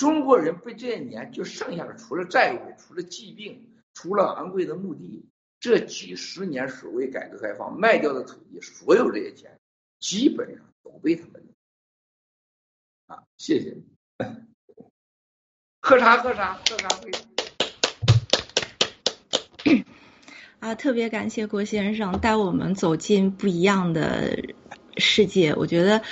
[0.00, 5.26] 中国人被这些年就剩下的，除了债务，除了疾病，除了昂贵的墓地，
[5.60, 9.60] 这几十年所谓改革开放卖掉的土地，所有这些钱，
[9.98, 11.44] 基本上都被他们
[13.08, 13.24] 啊！
[13.36, 13.84] 谢谢你，
[15.82, 16.88] 喝茶喝茶喝茶。
[20.60, 24.54] 啊，特别感谢郭先生带我们走进不一样的
[24.96, 25.54] 世界。
[25.54, 26.02] 我觉得，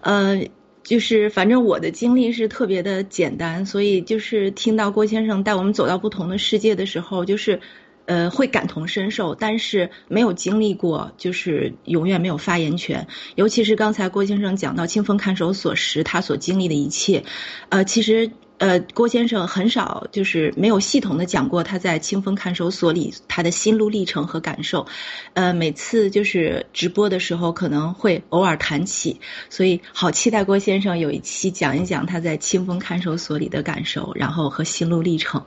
[0.00, 0.48] 呃，
[0.82, 7.60] 就是反正我的经历是特别的简单，所以就是听到郭先生带我们走到不同的世界的时候，就是
[8.06, 13.06] 呃会感同身受，但是没有经历过，就是永远没有发言权。
[13.34, 17.24] 尤其是刚才郭先生讲到清风看守所时他所经历的一切，
[17.68, 18.30] 呃，其实。
[18.60, 24.86] 呃，郭先生很少就是没有系统的讲过他在清风看守所里他的心路历程和感受，
[25.32, 35.42] 呃，每次就是直播的时候可能会偶尔谈起，所以好期待郭先生有一期讲一讲他在清风看守所里的感受，然后和心路历程，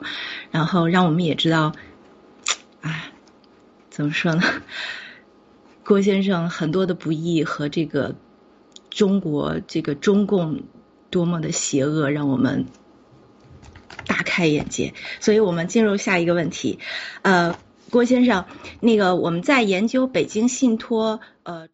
[0.50, 1.72] 然后让我们也知道，
[2.80, 3.12] 啊，
[3.90, 4.42] 怎么说呢？
[5.84, 8.12] 郭先生很多的不易和这个
[8.90, 10.64] 中国这个中共
[11.10, 12.66] 多么的邪恶，让我们。
[14.06, 16.78] 大开眼界，所以我们进入下一个问题。
[17.22, 17.58] 呃，
[17.90, 18.46] 郭先生，
[18.80, 21.68] 那个我们在研究北京信托，呃，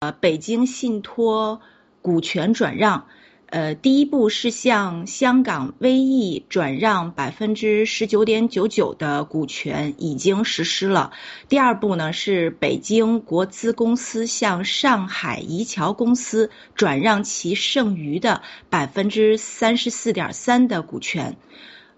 [0.00, 1.60] 呃，北京信托
[2.02, 3.08] 股权转让。
[3.48, 11.12] 呃，第一步是向香港威易转让百分之十九点九九的股权，已经实施了。
[11.48, 21.36] 第二步呢是北京国资公司向上海怡桥公司转让其剩余的百分之三十四点三的股权。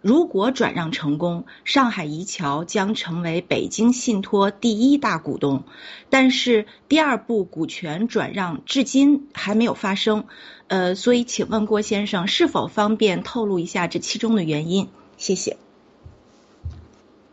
[0.00, 5.64] 如果转让成功，上海怡桥将成为北京信托第一大股东。
[6.08, 10.26] 但是第二步股权转让至今还没有发生，
[10.68, 14.88] 呃，所以请问郭先生是否方便透露一下这其中的原因？
[15.16, 15.56] 谢谢。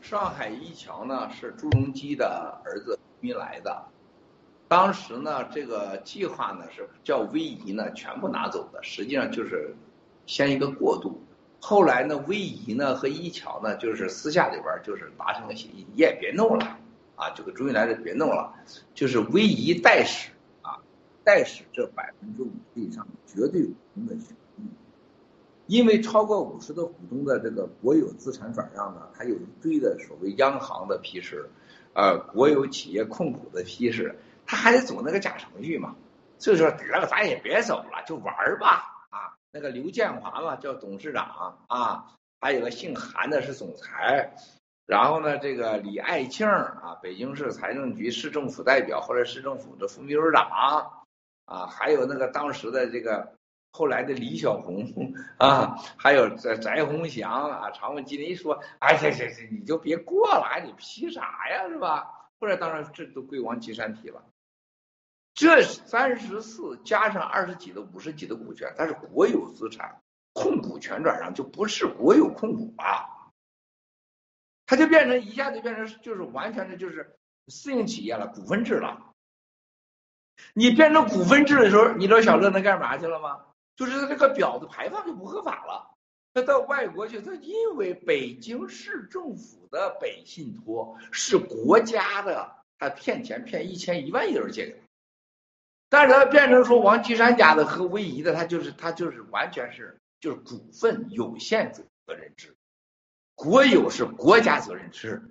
[0.02, 3.84] 上海一桥呢是朱镕基的儿子朱运来的，
[4.68, 9.76] 当时呢这个计划呢是叫威仪呢全部拿走的，实际上就是
[10.26, 11.22] 先一个过渡。
[11.60, 16.78] 后来呢，威仪呢和一桥呢，就是私下里边就是达成了协议，你也别弄了
[17.16, 18.54] 啊，这个朱云来的别弄了，
[18.94, 20.30] 就是威仪代使，
[21.26, 24.70] 代使这百分之五以上绝对股东的权益，
[25.66, 31.50] 因为超过五十的股东的这个国有资产转让呢，它有一堆的所谓央行的批示，
[31.94, 34.16] 呃，国有企业控股的批示，
[34.46, 35.96] 他还得走那个假程序嘛，
[36.38, 39.08] 所以说得了，咱也别走了，就玩儿吧。
[39.10, 39.34] 啊。
[39.52, 44.36] 那个刘建华嘛，叫董事长啊，还有个姓韩的是总裁，
[44.86, 51.05] 然后呢，这个李爱庆啊，北京市财政局市政府代表或者市政府的副秘书长
[51.46, 53.36] 啊，还有那个当时的这个
[53.72, 62.30] 后来的李小红啊，还有翟翟鸿祥啊，常务经理说，哎，行行行，你就别过了，你批啥呀，是吧？
[62.40, 64.24] 后来当然这都归王岐山提了。
[65.34, 70.02] 这三十四加上二十几的五十几的股权，它是国有资产，
[70.34, 73.32] 控股权转让就不是国有控股了，
[74.66, 77.18] 它就变成一下就变成就是完全的就是
[77.48, 79.14] 私营企业了，股份制了。
[80.54, 83.42] 你变成股份制的时候，你知道小乐能干嘛去了吗？
[83.76, 85.92] 就是他这个表的排放就不合法了，
[86.34, 94.78] 他到外国去，他因为北京市政府的北信托是国家的，他骗钱骗一千一万亿人借给他。
[95.90, 102.56] 但是他变成说王岐山家的和威仪的，他就是他就是完全是就是股份有限责任制，
[103.36, 105.22] 国有是国家责任制，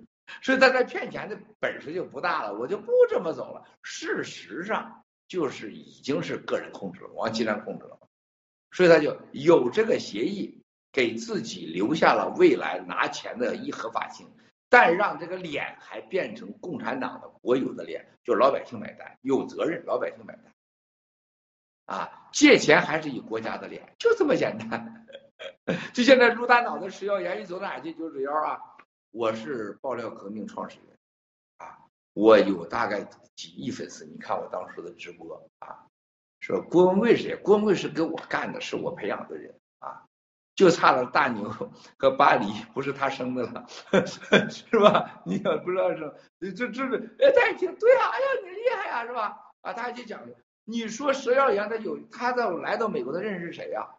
[0.41, 2.53] 所以他在骗钱的本事就不大了。
[2.53, 3.63] 我就不这么走了。
[3.83, 7.99] 事实上就是已经是个人控制了，王岐山控制了，
[8.71, 14.27] 所以他就有这个协议，给自己留下了未来拿钱的一合法性，
[14.69, 20.53] 但让这个脸还变成共产党的国有的脸，就老百姓买单，有责任，老百姓买单。
[21.85, 25.05] 啊，借钱还是以国家的脸，就这么简单。
[25.93, 28.59] 就现在陆大脑的食药盐，一走哪去九指腰啊！
[29.15, 30.97] 我是爆料革命创始人
[31.59, 31.79] 啊，
[32.11, 34.05] 我有大概几亿粉丝。
[34.05, 35.87] 你看我当时的直播啊，
[36.41, 37.35] 说郭文贵是谁？
[37.37, 40.03] 郭文贵是跟我干的，是我培养的人啊，
[40.53, 41.49] 就差了大牛
[41.97, 43.65] 和巴黎，不是他生的了，
[44.51, 45.21] 是吧？
[45.25, 46.13] 你也不知道是，
[46.53, 49.37] 这这是哎，他一听对啊，哎呀，你厉害呀，是吧？
[49.61, 50.19] 啊，他就讲。
[50.65, 53.95] 你说佘耀阳他有他到来到美国他认识谁呀？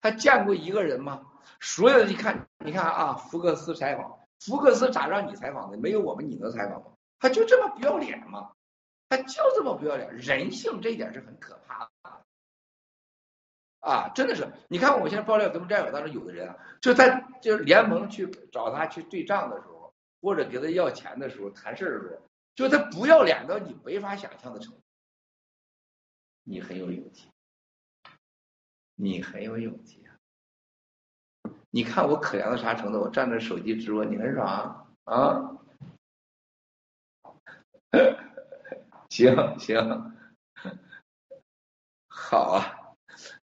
[0.00, 1.26] 他见过一个人吗？
[1.58, 5.76] 所有的一看你看啊，福克斯采访，福克斯咋让你采访的？
[5.78, 6.92] 没有我们你能采访吗？
[7.18, 8.52] 他就这么不要脸吗？
[9.08, 11.90] 他就这么不要脸，人性这一点是很可怕的
[13.80, 14.08] 啊！
[14.14, 22.22] 真的是，你看我现在爆料咱们战友当中有的人啊，就在就是联盟去找他去对账的时候，或者给他要钱的时候谈事儿的时候，
[22.54, 24.80] 就他不要脸到你没法想象的程度。
[26.44, 27.28] 你很有勇气，
[28.94, 30.01] 你很有勇气！
[31.74, 33.00] 你看我可怜到啥程度？
[33.00, 34.86] 我站着手机直播，你很爽啊？
[35.04, 35.58] 啊
[39.08, 40.14] 行行，
[42.08, 42.60] 好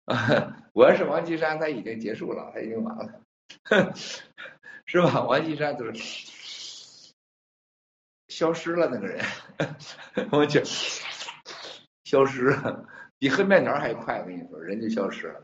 [0.06, 0.58] 啊！
[0.74, 3.22] 我要是王岐山，他已经结束了，他已经完了，
[4.86, 5.24] 是吧？
[5.24, 5.94] 王岐山就是
[8.28, 9.24] 消失了，那个人，
[10.32, 10.64] 我去，
[12.04, 14.20] 消失了，比喝面条还快。
[14.20, 15.42] 我跟你说，人就消失了。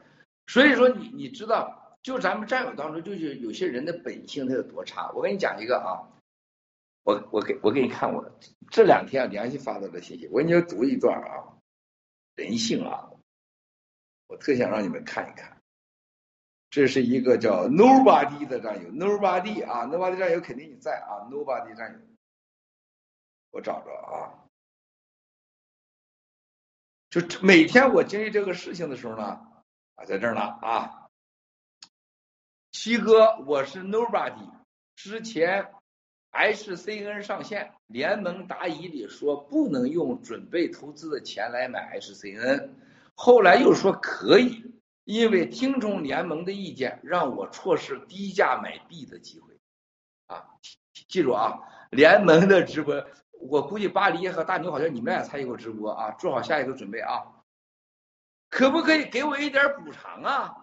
[0.48, 5.12] 所以说，你你知道，就咱们战友当中，就是有些人的本性他有多差。
[5.14, 6.08] 我跟你讲一个啊。
[7.04, 8.38] 我我给我给你看我
[8.70, 11.58] 这两天联系发到的信息，我给你读一段啊，
[12.36, 13.10] 人性啊，
[14.28, 15.58] 我特想让你们看一看。
[16.70, 22.00] 这是一个叫 Nobody 的战友，Nobody 啊，Nobody 战友肯定你在啊，Nobody 战友，
[23.50, 24.46] 我找着啊，
[27.10, 29.24] 就每天我经历这个事情的时候呢，
[29.96, 31.01] 啊，在这儿呢啊，
[32.72, 34.50] 七哥，我是 Nobody，
[34.96, 35.72] 之前。
[36.32, 42.70] HCN 上线，联盟答疑里说不能用准备投资的钱来买 HCN，
[43.16, 44.64] 后来又说可以，
[45.04, 49.54] 因为听从联盟的意见，让我错失低价买币的机会。
[50.28, 50.46] 啊，
[51.10, 51.60] 记住啊，
[51.90, 53.06] 联盟的直播，
[53.42, 57.22] 我估计巴黎和大牛好像你们俩参与过直播啊，做好下一个准备啊，
[58.50, 60.61] 可不可以给我一点补偿啊？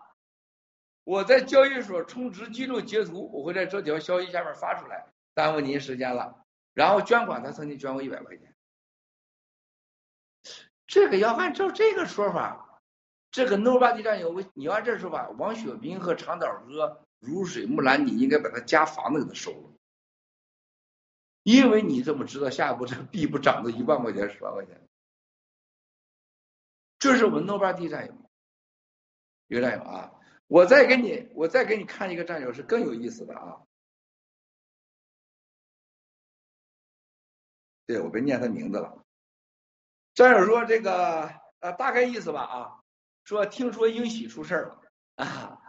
[1.09, 5.07] 我在交易所充值记录截图，我会在这条消息下面发出来。
[5.33, 6.45] 耽误您时间了，
[6.75, 8.55] 然后捐款，他曾经捐过一百块钱。
[10.87, 12.83] 这个要按照这个说法，
[13.31, 19.73] 这个 Nobody 战友，你要按这说法，王雪冰和长岛哥、如水木兰，你应该把他家房子给他收了，
[21.43, 24.79] 因为你怎么知道下一步这个币不涨到一万块钱、十万块钱？
[26.99, 28.15] 这是我们 Nobody 战友，
[29.47, 30.13] 一个战友啊！
[30.49, 33.63] 我再给你，我再给你看一个战友是更有意思的啊。
[37.87, 39.05] 对，我别念他名字了。
[40.15, 41.31] 战友说这个
[41.61, 42.81] 呃，大概意思吧啊，
[43.25, 44.83] 说听说英喜出事了
[45.17, 45.61] 啊，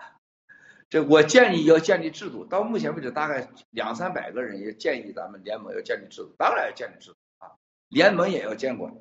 [0.89, 2.45] 这我建议要建立制度。
[2.45, 7.51] 到目前为止，大概两三百个人也建议咱们联盟要建立制度，当然要建立制度啊，
[7.89, 8.93] 联盟也要监管，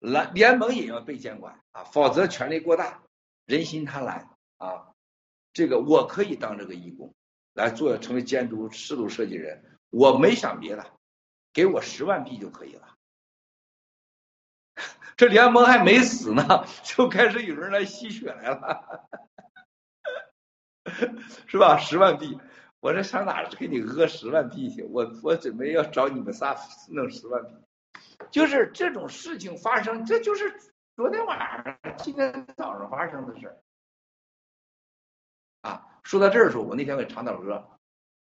[0.00, 3.02] 联联盟也要被监管啊，否则权力过大，
[3.46, 4.88] 人心贪婪啊。
[5.52, 7.14] 这个我可以当这个义工
[7.52, 10.84] 来做，成为监督制度设计人，我没想别的。
[11.52, 12.96] 给我十万币就可以了，
[15.16, 19.08] 这联盟还没死呢，就开始有人来吸血来了，
[21.46, 21.78] 是吧？
[21.78, 22.36] 十万币，
[22.80, 24.82] 我这上哪给你讹十万币去？
[24.82, 26.56] 我我准备要找你们仨
[26.88, 27.54] 弄十万币，
[28.32, 30.58] 就是这种事情发生，这就是
[30.96, 33.56] 昨天晚上、今天早上发生的事
[35.64, 37.66] 啊，说到这儿的时候，我那天问长岛哥，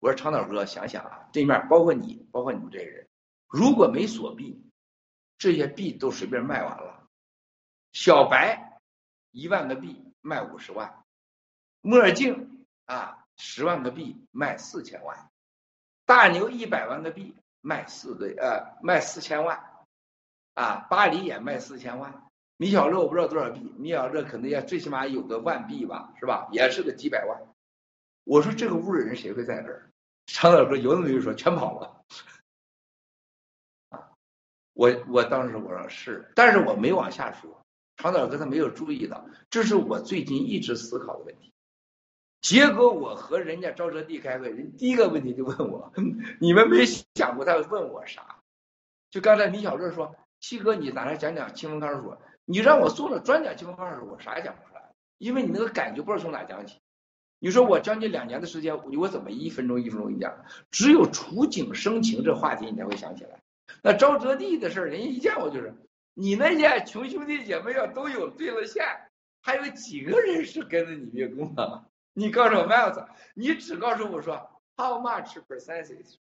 [0.01, 3.09] 我说长岛哥，想想啊，对面包括你，包括你们这些人。
[3.47, 4.69] 如果没锁币，
[5.39, 7.09] 这些币都随便卖完了。
[7.93, 8.81] 小白
[9.31, 11.05] 一万个币卖五十万，
[11.81, 15.31] 墨镜啊十万个币卖四千万，
[16.05, 19.87] 大牛一百万个币卖四个呃卖四千万，
[20.55, 22.30] 啊巴黎也卖四千万，
[22.61, 26.47] 米小乐我不知道多少币，米小乐可能也最起码有个万币吧，是吧？
[26.53, 27.41] 也是个几百万。
[28.25, 29.91] 我说这个屋的人谁会在这儿？
[30.27, 32.05] 常导说有那么一说，全跑了。
[34.75, 37.65] 我我当时我说是，但是我没往下说。
[37.97, 41.55] 长岛哥他没有注意到，这是我最近一直思考的问题。
[42.43, 45.91] 结果我和人家赵哲地开会，人第一个问题就问我：
[46.39, 48.37] 你们没想过他问我啥？
[49.11, 52.21] 就刚才米小乐说，七哥你咋来讲讲清风看守所？
[52.51, 54.83] 你让我做了专讲清风看守所，我啥也讲不出来，
[55.19, 56.81] 因为你那个感觉不知道从哪讲起。
[57.39, 60.45] 你说我将近两年的时间，我怎么一分钟一分钟一讲？
[60.73, 63.39] 只有触景生情这话题你才会想起来。
[63.85, 65.73] 那招泽地的事儿，人家一见我就是，
[66.13, 68.85] 你那些穷兄弟姐妹要都有对了线，
[69.43, 71.85] 还有几个人是跟着你灭工的？
[72.15, 76.17] 你告诉我 Miles，你只告诉我说 How much percentage？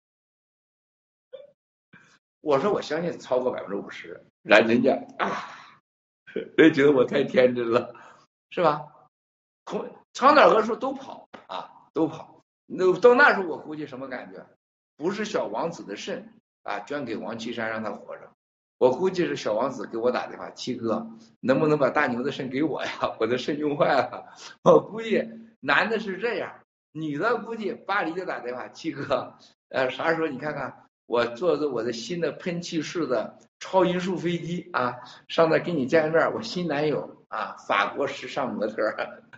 [2.41, 5.49] 我说我相信超过百分之五十，然人家啊，
[6.57, 7.95] 人觉得我太天真了，
[8.49, 8.81] 是吧？
[9.65, 12.43] 从长岛哥说都跑啊，都跑。
[12.65, 14.45] 那到那时候我估计什么感觉？
[14.97, 16.31] 不是小王子的肾。
[16.63, 18.27] 啊，捐给王岐山让他活着。
[18.79, 21.07] 我估计是小王子给我打电话，七哥
[21.39, 22.89] 能不能把大牛的肾给我呀？
[23.21, 24.33] 我的肾用坏了。
[24.63, 25.23] 我估计
[25.59, 26.51] 男的是这样，
[26.91, 29.37] 女的估计巴黎就打电话，七哥，
[29.69, 34.95] 呃，啥时候你看看我坐着我的新的喷气式的超音速飞机啊，
[35.27, 38.81] 上那给你见个面，我新男友啊，法国时尚模特。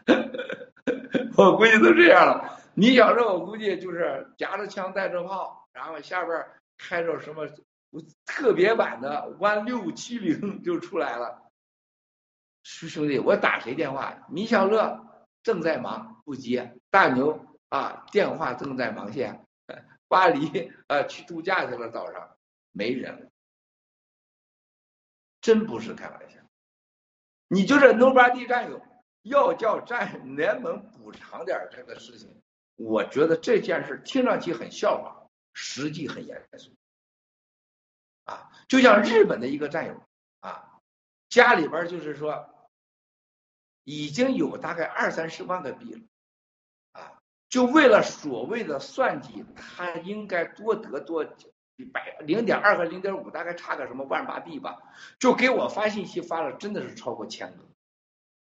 [1.35, 2.59] 我估计都这样了。
[2.73, 6.45] 米小乐，我估计就是夹着枪带着炮，然后下边
[6.77, 7.47] 开着什么
[8.25, 11.43] 特别版的弯六七零就出来了。
[12.63, 14.17] 师兄弟，我打谁电话？
[14.29, 14.99] 米小乐
[15.43, 16.75] 正在忙，不接。
[16.89, 17.39] 大牛
[17.69, 19.46] 啊，电话正在忙线。
[20.07, 22.37] 巴黎啊，去度假去了，早上
[22.71, 23.29] 没人了，
[25.41, 26.39] 真不是开玩笑。
[27.47, 28.81] 你就是 nobody 战友，
[29.21, 32.41] 要叫战联盟补偿点这个事情，
[32.75, 36.75] 我觉得这件事听上去很笑话，实际很严肃。
[38.25, 40.03] 啊，就像日本的一个战友
[40.39, 40.79] 啊，
[41.29, 42.53] 家里边就是说。
[43.89, 46.01] 已经有大概二三十万个币了，
[47.49, 51.25] 就为了所谓的算计，他应该多得多
[51.93, 54.77] 百零点二和零点五，大概差个什么万八币吧，
[55.19, 57.63] 就给我发信息发了，真的是超过千个。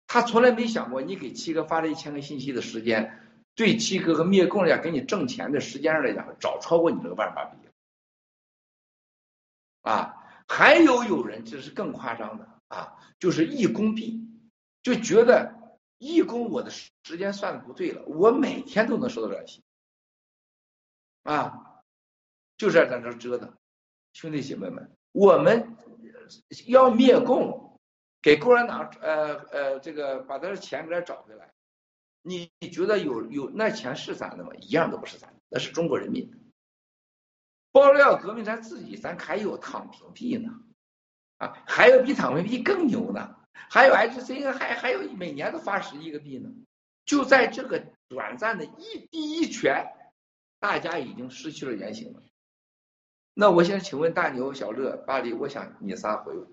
[0.07, 3.19] 他从来没想过，你给七哥发了一千个信息的时间，
[3.55, 7.57] 对七哥和灭共来讲，给你挣钱的时间上来讲，早超过你这个万八币。
[9.81, 10.15] 啊，
[10.47, 14.21] 还有有人这是更夸张的啊，就是一工币。
[14.83, 15.62] 就觉得
[16.03, 19.63] 义工我的时间算的不对了，我每天都能收到短信，
[21.23, 21.81] 啊，
[22.57, 23.53] 就是在这折腾，
[24.13, 25.75] 兄弟姐妹们，我们
[26.67, 27.79] 要灭共，
[28.21, 31.51] 给共产党呃呃这个把他的钱给他找回来，
[32.21, 34.51] 你你觉得有有那钱是咱的吗？
[34.55, 36.31] 一样都不是咱的，那是中国人民。
[37.71, 40.51] 爆料革命咱自己咱还有躺平币呢，
[41.37, 43.35] 啊，还有比躺平币更牛呢。
[43.53, 46.49] 还有 H C 还还有每年都发十亿个币呢，
[47.05, 49.87] 就在这个短暂的一第一拳，
[50.59, 52.23] 大家已经失去了原形了。
[53.33, 56.47] 那我想请问大牛、小乐、巴黎，我想你仨回我，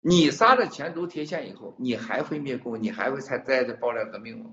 [0.00, 2.82] 你仨的钱都贴现以后，你还会灭共？
[2.82, 4.50] 你还会再再这爆料革命吗？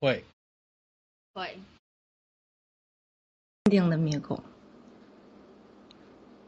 [0.00, 0.24] 会，
[1.34, 1.60] 会，
[3.64, 4.42] 坚定的灭共。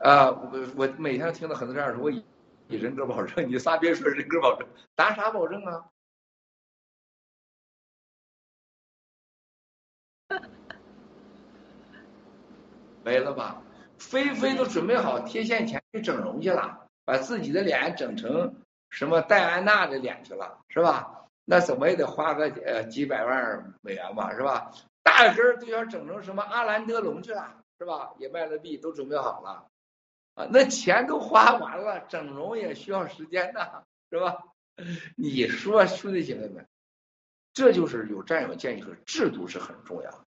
[0.04, 2.22] 啊，我我每天听到很多这样说，我以
[2.68, 5.86] 人格保证，你仨别说人格保证，打啥保证啊？
[13.02, 13.62] 没了吧？
[13.98, 18.54] 菲菲都准备好贴现钱去整容去了，把自己的脸整成
[18.90, 21.24] 什么戴安娜的脸去了，是吧？
[21.46, 24.70] 那怎么也得花个呃几百万美元吧，是吧？
[25.02, 28.12] 大根儿都想整成什么阿兰德龙去了，是吧？
[28.18, 29.66] 也卖了币，都准备好了。
[30.34, 34.38] 啊，那钱都花完了，整容也需要时间呐，是吧？
[35.16, 36.66] 你说兄弟姐妹们，
[37.52, 40.26] 这就是有战友建议说制度是很重要。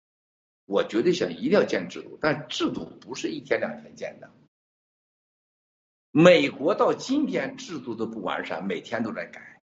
[0.65, 4.31] 我绝对想一定要建制度，但制度不是一天两天建的。
[6.09, 9.61] 美国到今天制度都不完善，每天都在改，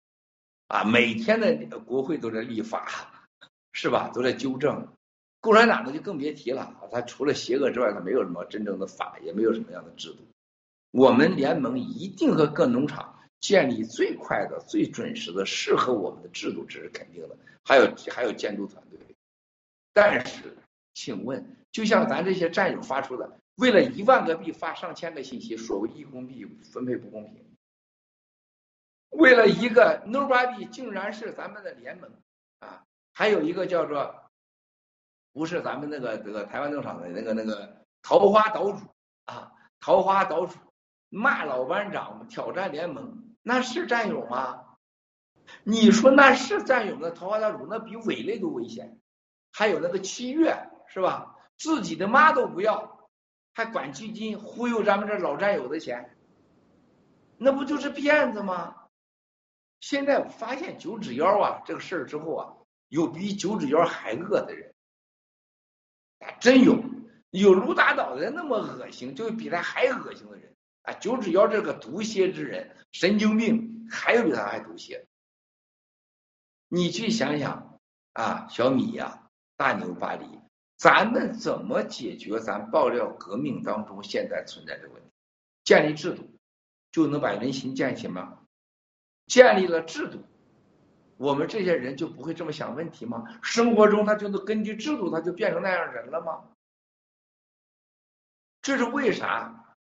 [0.68, 3.28] 啊，每天的国会都在立法，
[3.72, 4.10] 是吧？
[4.14, 4.96] 都在纠正。
[5.40, 10.18] 共产党呢就更别提了，他除了邪恶之外，他没有什么真正的法，也没有什么样的制度。
[10.90, 17.34] 我们联盟一定和各农场建立最快的、最准时的、适合我们的制度，这是肯定的。
[17.64, 18.98] 还有还有监督团队。
[19.94, 20.58] 但是，
[20.92, 27.42] 请问，就像咱这些战友发出的，为了一万个币发上千个信息，所谓义工币分配不公平。
[29.10, 32.10] 为了一个 nobody，竟然是咱们的联盟
[32.58, 32.84] 啊！
[33.14, 34.29] 还有一个叫做。
[35.32, 38.78] 不是咱们那个这个台湾农场的那个那个桃花岛主
[39.26, 40.58] 啊，桃花岛主
[41.08, 44.64] 骂老班长挑战联盟，那是战友吗？
[45.64, 46.96] 你说那是战友？
[47.00, 49.00] 那桃花岛主那比伪类都危险。
[49.52, 51.36] 还有那个七月是吧？
[51.58, 53.08] 自己的妈都不要，
[53.52, 56.16] 还管基金忽悠咱们这老战友的钱，
[57.36, 58.76] 那不就是骗子吗？
[59.80, 62.54] 现在发现九指妖啊这个事儿之后啊，
[62.88, 64.72] 有比九指妖还恶的人。
[66.20, 66.82] 啊真有
[67.30, 70.94] 有卢大岛的那么恶心，就比他还恶心的人啊！
[70.94, 75.06] 九指妖这个毒蝎之人，神经病，还有比他还毒蝎。
[76.68, 77.78] 你去想想
[78.12, 80.26] 啊，小米呀，大牛巴黎，
[80.76, 85.10] 咱们怎么解决咱爆料革命当中现在存在的问题？
[85.64, 86.38] 建立制度
[86.90, 88.38] 就能把人心建起吗？
[89.26, 90.24] 建立了制度。
[91.20, 93.22] 我们这些人就不会这么想问题吗？
[93.42, 96.44] 生活中他就能根据制度，他就变成那样人了吗？
[98.62, 99.76] 这是为啥？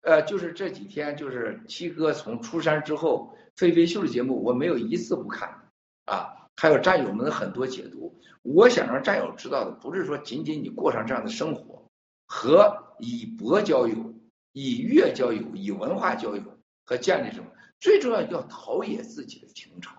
[0.00, 5.70] 呃，就是这几天，就是七哥从出山之后，飞飞秀的节目我没有一次不看
[6.06, 6.48] 啊。
[6.56, 11.86] 还有战友们的很多解读，我想让战友知道的，不是说仅仅你过上这样的生活，
[12.26, 14.14] 和以博交友、
[14.52, 16.42] 以乐交友、以文化交友
[16.86, 19.94] 和建立什么，最重要要陶冶自己的情操，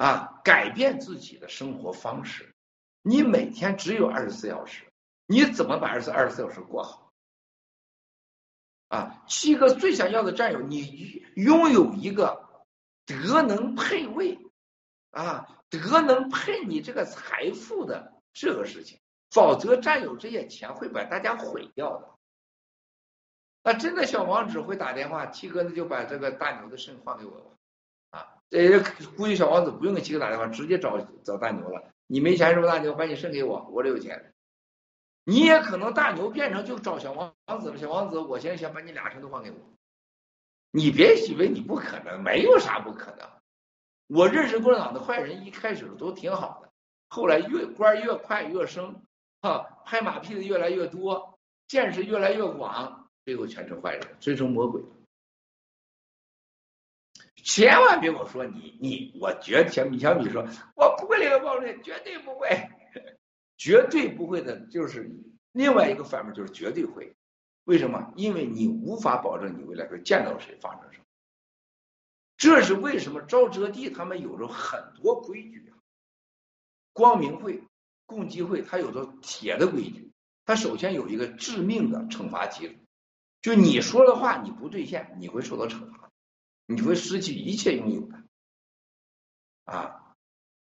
[0.00, 2.54] 啊，改变自己的生活方式。
[3.02, 4.90] 你每天只有二十四小时，
[5.26, 7.12] 你怎么把二十二十四小时过好？
[8.88, 12.48] 啊，七哥最想要的战友，你拥有一个
[13.04, 14.38] 德能配位，
[15.10, 18.98] 啊，德能配你这个财富的这个事情，
[19.30, 22.08] 否则战友这些钱会把大家毁掉的。
[23.62, 27.50] 那真的小王只会打电话，七哥那就把这个大牛的肾换给我吧，
[28.10, 28.80] 啊，这
[29.16, 31.82] 估计小王子不用给七哥打电话，直接找找大牛了。
[32.06, 32.94] 你没钱是不大牛？
[32.94, 34.32] 把你肾给我，我这有钱。
[35.24, 37.76] 你也可能大牛变成就找小王王子了。
[37.76, 39.56] 小王子，我现在想把你俩肾都换给我。
[40.72, 43.28] 你别以为你不可能，没有啥不可能。
[44.08, 46.70] 我认识共产党的坏人，一开始都挺好的，
[47.08, 49.02] 后来越官越快越升，
[49.42, 51.38] 哈，拍马屁的越来越多，
[51.68, 54.82] 见识越来越广，最后全成坏人，最终魔鬼。
[57.44, 62.48] 千万别跟我说你你，我绝小米小米说，我不会领导暴力，绝对不会，
[63.56, 64.60] 绝对不会的。
[64.66, 65.10] 就是
[65.52, 67.14] 另外一个反面，就是绝对会。
[67.64, 68.12] 为什么？
[68.16, 71.04] 因为你无法保证你未来会见到谁，发生什么。
[72.36, 73.20] 这是为什么？
[73.22, 75.76] 赵哲地他们有着很多规矩啊。
[76.92, 77.62] 光明会、
[78.06, 80.10] 共济会，他有着铁的规矩。
[80.46, 82.78] 他首先有一个致命的惩罚机制，
[83.42, 85.99] 就你说的话你不兑现，你会受到惩罚。
[86.70, 88.22] 你会失去一切拥有的，
[89.64, 90.14] 啊，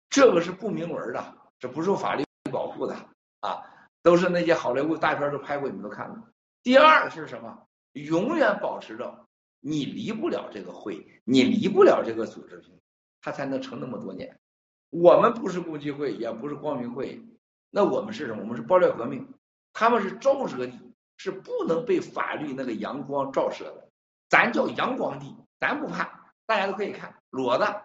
[0.08, 2.96] 这个是不明文的，这不受法律保护的
[3.40, 3.62] 啊，
[4.02, 6.26] 都是那些好莱坞大片都拍过，你们都看过。
[6.62, 7.66] 第二是什么？
[7.92, 9.26] 永远保持着
[9.60, 12.80] 你离不了这个会，你离不了这个组织性，
[13.20, 14.40] 它才能成那么多年。
[14.88, 17.22] 我们不是共济会，也不是光明会，
[17.68, 18.40] 那我们是什么？
[18.40, 19.28] 我们是爆料革命，
[19.74, 20.80] 他们是沼泽地，
[21.18, 23.90] 是不能被法律那个阳光照射的，
[24.30, 25.36] 咱叫阳光地。
[25.60, 27.84] 咱不怕，大家都可以看裸的，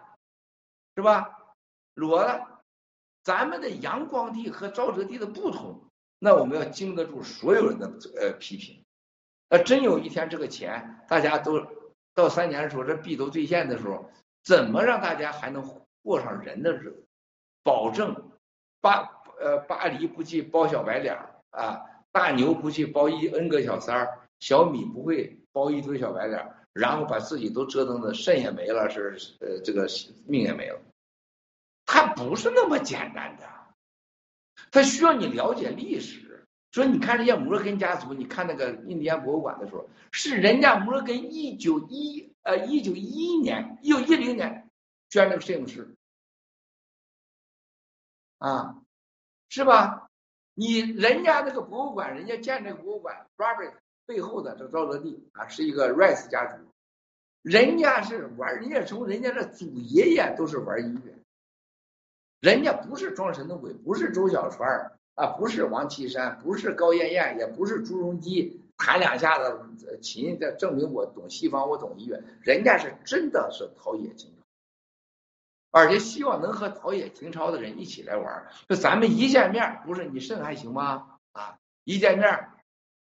[0.96, 1.38] 是吧？
[1.94, 2.46] 裸的，
[3.22, 5.84] 咱们的阳光地和沼泽地的不同，
[6.18, 7.86] 那我们要经得住所有人的
[8.18, 8.82] 呃批评。
[9.48, 11.64] 那真有一天这个钱大家都
[12.14, 14.10] 到三年的时候，这币都兑现的时候，
[14.42, 15.62] 怎么让大家还能
[16.02, 17.06] 过上人的日子？
[17.62, 18.30] 保证
[18.80, 21.18] 巴呃巴黎不去包小白脸
[21.50, 21.82] 啊，
[22.12, 26.55] 大牛不去包一 N 个小三儿，小米不会包一堆小白脸儿。
[26.78, 29.88] 然后把自己都折腾的肾也没了，是呃这个
[30.26, 30.78] 命也没了，
[31.86, 33.48] 他不是那么简单的，
[34.70, 36.46] 他需要你了解历史。
[36.72, 44.70] 所以你看这些摩根家族，你看那个印第安博物馆的时候，是人家摩根一九一呃一九一一年一九一零年
[45.08, 45.96] 捐那个摄影师
[48.36, 48.82] 啊，
[49.48, 50.10] 是吧？
[50.52, 53.72] 你人家那个博物馆，人家建这个博物馆，Robert。
[54.06, 56.62] 背后的这沼泽地啊，是一个 Rice 家族，
[57.42, 61.12] 人家是玩，人家从人家的祖爷爷都是玩音乐，
[62.40, 74.44] 人家不是装神弄鬼，不是周小川啊，不是王岐山，不是高艳艳，也不是朱镕基，弹两下子琴，这证明我懂西方，我懂音乐，人家是真的是陶冶情操，
[75.72, 81.18] 而且希望能和陶冶情操的人一起来玩，就咱们一见面，不是你肾还行吗？
[81.32, 82.50] 啊，一见面。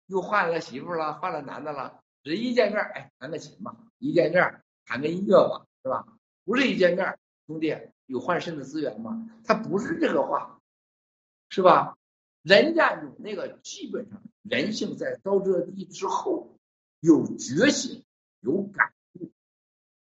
[0.06, 2.00] 又换了媳妇了，换了男的了。
[2.22, 6.06] 人一见面，哎，弹个琴吧；一见面，弹个音乐吧，是吧？
[6.44, 7.76] 不是一见面，兄弟，
[8.06, 9.30] 有换肾的资源吗？
[9.44, 10.60] 他不是这个话，
[11.48, 11.96] 是吧？
[12.42, 16.56] 人家有那个，基本上人性在遭这地之后
[17.00, 18.04] 有觉醒、
[18.40, 19.30] 有感悟，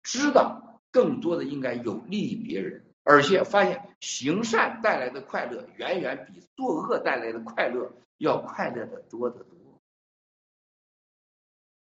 [0.01, 9.62] 知道更多的应该有利于别人，而且发现行善带来的快乐远远比作恶带来的快乐要快乐的多得多。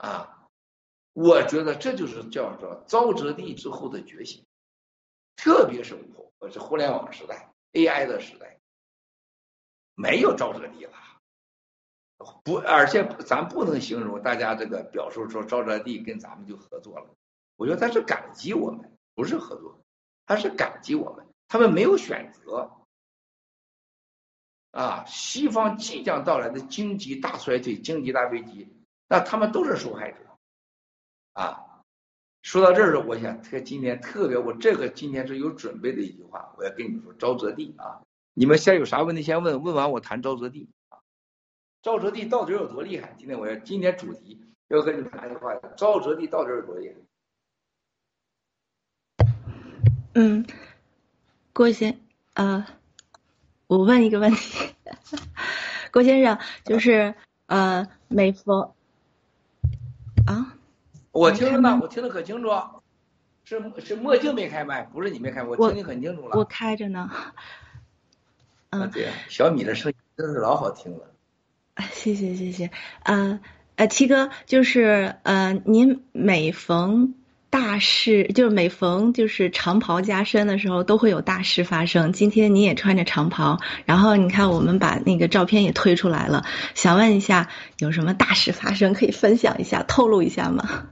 [0.03, 0.49] 啊，
[1.13, 4.45] 我觉得这就是叫做沼泽地之后的觉醒，
[5.38, 8.59] 特别是我我是互联网时代、AI 的时代，
[9.95, 10.91] 没有沼泽地了。
[12.43, 17.15] 不，而且咱不能形容大家这个表述说沼泽地跟咱们就合作了。
[17.55, 19.80] 我觉得他是感激我们，不是合作，
[20.25, 22.69] 他是感激我们，他们没有选择。
[24.71, 28.67] 啊，西方即将到来的经济大衰退、经济大危机。
[29.14, 30.18] 那他们都是受害者，
[31.34, 31.84] 啊！
[32.41, 38.02] 说到这儿，我想特今天特别，我这个今天是有准备的一句话，我要跟你们说沼泽地啊！
[38.34, 40.98] 你们先有啥问题先问，问完我谈沼泽地啊！
[41.84, 43.14] 沼泽地到底有多厉害？
[43.15, 46.91] 今天我要今天主题要跟你们谈的话，沼泽地到底有多厉
[49.19, 49.26] 害？
[50.15, 50.44] 嗯，
[51.53, 51.99] 郭先
[52.34, 52.65] 呃，
[53.68, 54.73] 我问一个问题，
[55.94, 57.14] 郭先生，就是
[57.45, 58.76] 呃，美佛。
[61.14, 62.49] 啊，我听着呢，我听得可清楚。
[63.45, 66.38] 是是墨镜没开麦，不是你没开，我听得很清楚了。
[66.38, 67.11] 我开着呢。
[68.72, 70.99] 嗯，对，小米的声音真是老好听了。
[71.91, 72.72] 谢谢谢谢，
[73.03, 73.40] 呃
[73.76, 77.15] 呃，七哥，就是呃，您每逢
[77.49, 82.14] 大事，就是每逢就是长袍加身的时候，都会有大事发生。
[82.14, 86.45] 今天你也穿着长袍，然后你看我们把那个照片也推出来了，
[86.76, 90.88] 想问一下，有什么大事发生可以分享一下，透露一下吗？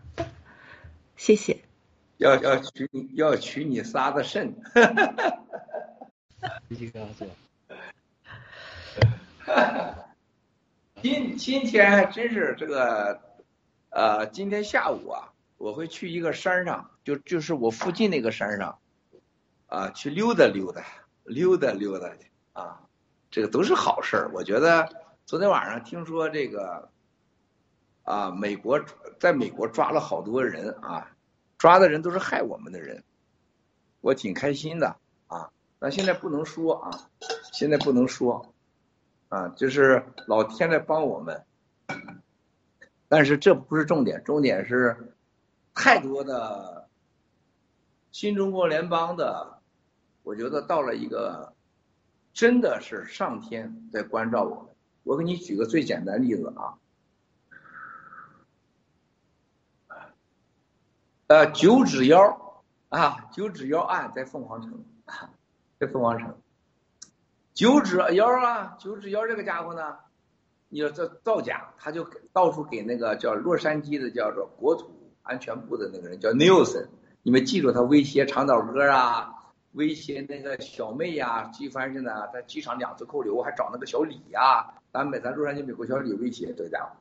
[1.21, 1.55] 谢谢。
[2.17, 4.55] 要要取你要取你仨的肾。
[11.03, 13.21] 今今天真是这个，
[13.91, 18.79] 呃，今天下午啊，我会去一个山上，就就是我附近那个山上，
[19.67, 20.83] 啊，去溜达溜达，
[21.25, 22.81] 溜达溜达去啊，
[23.29, 24.31] 这个都是好事儿。
[24.33, 24.89] 我觉得
[25.27, 26.89] 昨天晚上听说这个，
[28.03, 28.83] 啊，美国
[29.19, 31.11] 在美国抓了好多人啊。
[31.57, 33.03] 抓的人都是害我们的人，
[33.99, 34.95] 我挺开心的
[35.27, 35.51] 啊！
[35.77, 36.89] 但现在不能说啊，
[37.53, 38.51] 现在不能说
[39.29, 41.45] 啊，就是老天在帮我们，
[43.07, 45.13] 但是这不是重点，重点是
[45.75, 46.89] 太多的
[48.11, 49.59] 新中国联邦的，
[50.23, 51.53] 我觉得到了一个
[52.33, 54.73] 真的是上天在关照我们。
[55.03, 56.80] 我给你举个最简单例子啊。
[61.31, 62.59] 呃，九指妖
[62.89, 64.83] 啊，九指妖案在凤凰城，
[65.79, 66.35] 在凤凰城，
[67.53, 69.95] 九指妖啊，九指妖这个家伙呢，
[70.67, 74.91] 你说这造假，他就到处给那个叫洛杉矶的叫做国土
[75.23, 76.87] 安全部的那个人叫 Nelson，
[77.23, 79.33] 你们记住他威胁长岛哥啊，
[79.71, 87.00] 威胁那个小妹呀，机翻是呢，在机场两次扣留，还找那个小李呀，咱美咱洛杉矶美国小李威胁这个家伙。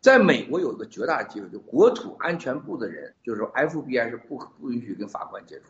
[0.00, 5.66] 在美国有一个绝大机会，就国土安全部的人，就是说 FBI 是不不允许跟法官接触。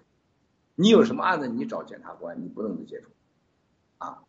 [0.77, 3.09] 你有什么案子，你找检察官，你不能接触。
[3.99, 4.23] 啊，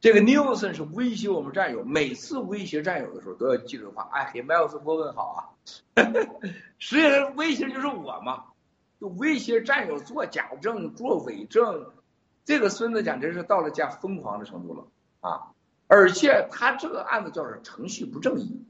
[0.00, 5.38] 这个 Nelson 是威胁我们战友，每次威胁战友的时候都要记住话，哎，给麦尔斯波问好啊。
[6.78, 8.44] 实际上威胁就是我嘛，
[9.00, 11.92] 就威胁战友做假证、做伪证。
[12.44, 14.86] 这个孙子简直是到了家疯狂的程度了
[15.20, 15.50] 啊！
[15.88, 18.64] 而且他这个案子叫做程序不正义。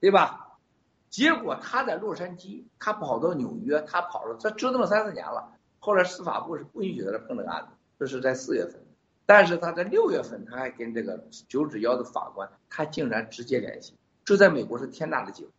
[0.00, 0.58] 对吧？
[1.10, 5.52] 结果他在洛杉矶，他跑到纽约，他跑了，他折腾了三四年了。
[5.78, 7.68] 后来司法部是不允许他碰这个案子，
[7.98, 8.80] 这是在四月份。
[9.26, 13.94] 但是他在六月份，他还跟这个九指妖的法官，他竟然直接联系，
[14.24, 15.50] 这在美国是天大的机会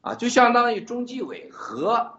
[0.00, 0.14] 啊！
[0.14, 2.12] 就相当于中纪委和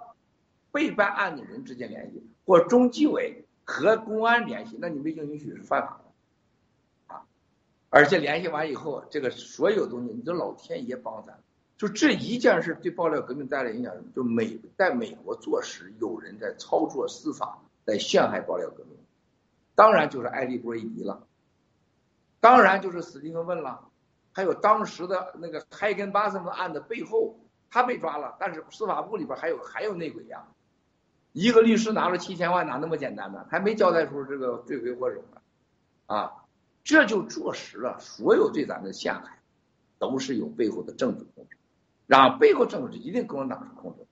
[0.72, 6.05] 被办案的人之间联系，或中纪委和公安联系，那你未经允许是犯法的。
[7.96, 11.40] 而且联系完以后，这个所有东西，你的老天爷帮咱，
[11.78, 13.94] 就这一件事对爆料革命带来影响？
[14.14, 18.98] 就美在美国做实，有人在操作司法，在陷害爆料革命，
[19.76, 21.26] 当然就是艾利波伊迪了，
[22.42, 23.88] 当然就是史蒂芬问了，
[24.34, 27.40] 还有当时的那个海根巴森的案的背后，
[27.72, 30.46] 他被抓了，但是司法部里边还有还有内鬼呀，
[31.32, 33.46] 一个律师拿了七千万，哪那么简单呢？
[33.50, 35.42] 还没交代出这个罪魁祸首呢，
[36.08, 36.42] 啊。
[36.86, 39.40] 这就坐实了，所有对咱们的陷害，
[39.98, 41.58] 都是有背后的政治控制，
[42.06, 44.06] 让背后政治一定共产党是控制。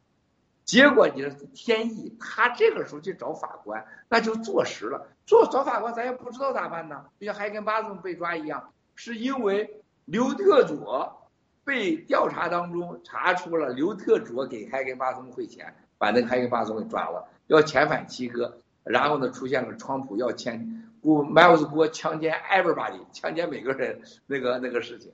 [0.66, 5.08] 结果你说天意，他这个时候去找法官，那就坐实了。
[5.28, 7.06] 做找法官，咱也不知道咋办呢？
[7.20, 11.30] 就像海根巴松被抓一样，是因为刘特佐
[11.64, 20.90] 被调查当中查出了刘特佐给海根巴松汇钱，把那个海根巴松给抓了，要遣返七哥，然后呢出现了川普要签。
[21.04, 25.12] 我，Miles 波强奸 everybody，强奸每个人那个那个事情，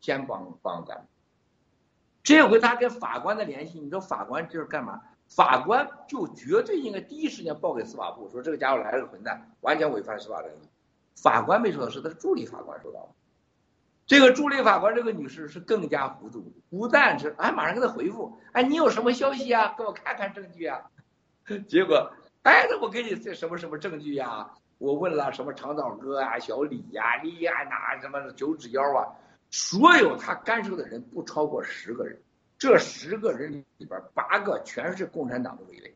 [0.00, 1.06] 先帮帮咱。
[2.22, 5.02] 这回他跟法官的联系，你知道法官这是干嘛？
[5.28, 10.68] 法官就绝对应该第一时间报给司法部，说这个家伙来了个混蛋，完全违反司法正义。
[11.20, 13.14] 法官没收到，是他的助理法官收到。
[14.06, 19.74] 这个助理法官这个女士是更加糊涂，不但是哎马上给他回复，哎，你有什么消息啊？
[19.76, 20.80] 给我看看证据啊。
[21.66, 22.10] 结果，
[22.42, 24.50] 哎，那我给你这什么什么证据呀？
[24.78, 29.10] 我问了什么长岛哥啊、小李呀、李安呐、什么九指妖啊，
[29.50, 32.20] 所有他干涉的人不超过十个人，
[32.58, 35.92] 这十个人里边八个全是共产党的傀儡。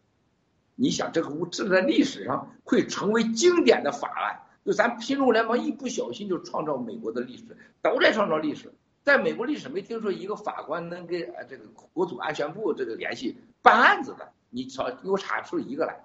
[0.74, 7.44] 你想这个这在历史上会成为经典的法案，就咱新中国联盟一不小心就创造美国的历史，
[7.82, 8.72] 都在创造历史。
[9.04, 16.04] 在美国历史没听说一个法官能跟这个国土安全部这个联系办案子的，你瞧给我查出一个来，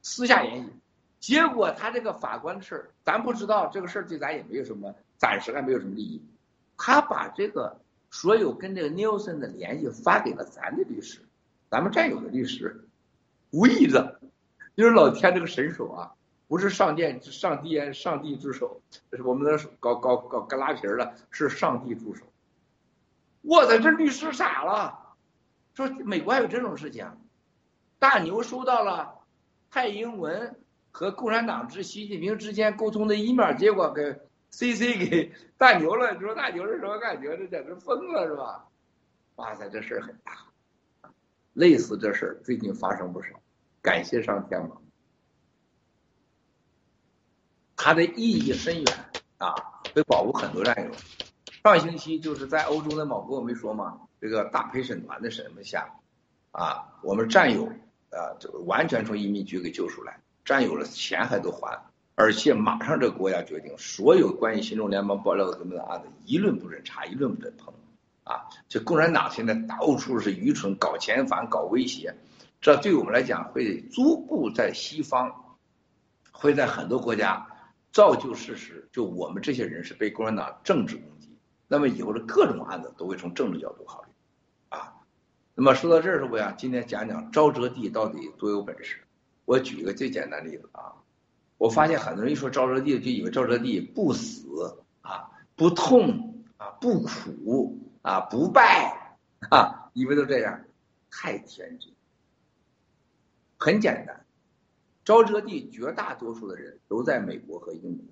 [0.00, 0.70] 私下联系。
[1.20, 6.22] 结果他这个法官的事儿，咱不知道这个事儿对咱也没有什么，暂时还没有什么利益。
[6.76, 7.80] 他把这个
[8.10, 11.20] 所有跟这个 Nielsen 的联系发给了咱的律师，
[11.68, 12.86] 咱们战友的律师，
[13.50, 14.20] 无意的，
[14.76, 16.14] 就是老天这个神手啊，
[16.46, 18.80] 不是上殿上帝上帝之手，
[19.12, 22.24] 是我们的搞搞搞干拉皮的，是上帝助手。
[23.42, 25.16] 哇塞，这律师傻了，
[25.74, 27.10] 说美国还有这种事情？
[27.98, 29.18] 大牛收到了
[29.70, 30.54] 蔡英文
[30.98, 34.02] 和共产党之习近平之间沟通的一面结果给
[34.50, 36.12] CC 给大牛了。
[36.12, 37.36] 你说大牛是什么感觉？
[37.36, 38.66] 这简直疯了是吧？
[39.36, 41.12] 哇塞，这事儿很大，
[41.52, 43.40] 类似这事儿最近发生不少，
[43.80, 44.76] 感谢上天嘛。
[47.76, 48.84] 它的意义深远
[49.38, 49.54] 啊，
[49.94, 50.90] 会保护很多战友。
[51.62, 54.00] 上星期就是在欧洲的某个我没说吗？
[54.20, 55.88] 这个大陪审团的审问下，
[56.50, 57.66] 啊，我们战友
[58.10, 61.78] 啊，这个完全从移民局给救出来，占有了钱还都还，
[62.14, 67.74] 而且马上这国家决定，所有关于新中联邦爆料的的案子一论不准查，一论不准碰，
[68.24, 72.14] 啊，这共产党现在到处是愚蠢，搞遣返，搞威胁，
[72.62, 75.30] 这对我们来讲会逐步在西方，
[76.32, 77.46] 会在很多国家
[77.92, 81.28] 造就事实，就我们这些人是被共产党政治攻击。
[81.66, 84.08] 那么以后的各种案子都会从政治角度考虑，
[84.70, 84.94] 啊，
[85.54, 86.54] 那么说到这儿是不呀？
[86.56, 88.96] 今天讲讲赵哲地到底多有本事。
[89.48, 90.92] 我举一个最简单的例子啊，
[91.56, 94.44] 我发现很多人一说沼泽地就以为沼泽地不死
[95.00, 99.16] 啊、不痛啊、不苦啊、不败
[99.48, 100.62] 啊，以为都这样，
[101.10, 101.90] 太天真。
[103.56, 104.26] 很简单，
[105.02, 108.04] 沼泽地绝大多数的人都在美国和英国。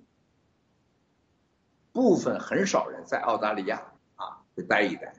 [1.93, 5.13] 部分很少人在澳大利亚啊会待一待，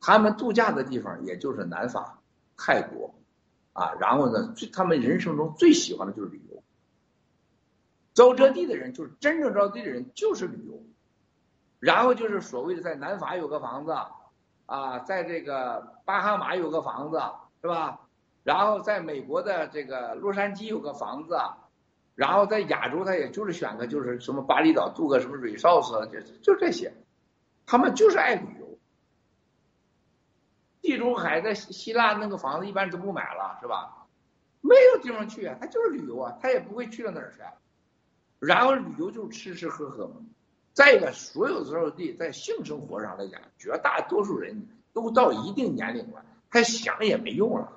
[0.00, 2.22] 他们度假的地方也就是南法、
[2.56, 3.14] 泰国，
[3.74, 6.62] 啊，然后呢，最他们人生中最喜欢的就是旅游。
[8.14, 10.82] 招这地的人就是真正招地的人就是旅游，
[11.80, 13.94] 然后就是所谓的在南法有个房子，
[14.64, 17.20] 啊，在这个巴哈马有个房子
[17.60, 18.00] 是吧？
[18.42, 21.36] 然后在美国的这个洛杉矶有个房子。
[22.16, 26.94] 然后在亚洲，他也就是选个就是什么巴厘岛住个什么 resort，就就这些，
[27.66, 28.63] 他们就是爱旅游。
[30.84, 34.06] 地中海在希腊那个房子一般都不买了，是吧？
[34.60, 37.40] 没有地方去啊，他就是旅游啊，他也不会去到哪儿去。
[38.38, 40.16] 然后旅游就是吃吃喝喝嘛。
[40.74, 47.72] 再一个，所有所有地在性生活上来讲，绝大多数人都到一定年龄了，他想也没用了。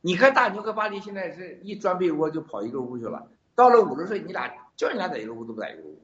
[0.00, 5.98] 你看大牛和巴黎现在是一钻被窝就跑一个屋去了，到了五十岁，你俩叫你俩在一个屋都不在一个屋，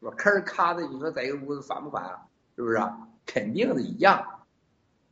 [0.00, 0.12] 是吧？
[0.18, 2.26] 吭咔的，你说在一个屋子烦不烦啊？
[2.56, 2.82] 是不是？
[3.24, 4.33] 肯定的一样。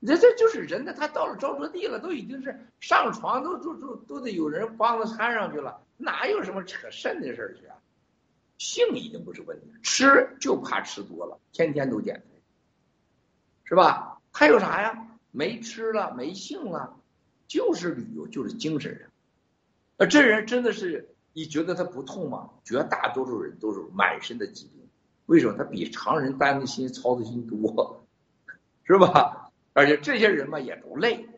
[0.04, 7.76] 这这就是人呢，他到了着着地了，都已经是上床都都都都得有人帮着搀上去了，哪有什么扯肾的事儿去啊？
[8.58, 12.42] 性已经不是问题，吃就怕吃多了，天天都减肥，
[13.64, 14.20] 是吧？
[14.32, 15.08] 还有啥呀？
[15.30, 16.98] 没吃了，没性了。
[17.48, 19.08] 就是旅游，就是精神上，
[19.98, 22.48] 啊，这人真的是，你觉得他不痛吗？
[22.64, 24.88] 绝大多数人都是满身的疾病，
[25.26, 25.54] 为什么？
[25.58, 28.06] 他比常人担的心、操的心多，
[28.84, 29.41] 是吧？
[29.72, 31.28] 而且这些人嘛也不累，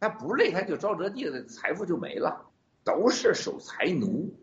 [0.00, 2.46] 他不累他就招折地的财富就没了，
[2.84, 4.34] 都是守财奴，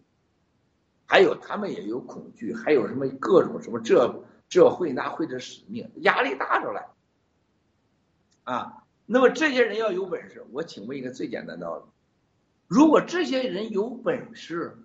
[1.06, 6.88] 还有他们也有恐惧，还有什么各种什么这这会那会的使命，压力大着来，
[8.44, 8.82] 啊。
[9.08, 11.84] 那么这些人要有本事，我请问一个最简单的道理：
[12.68, 14.80] 如果这些人有本事，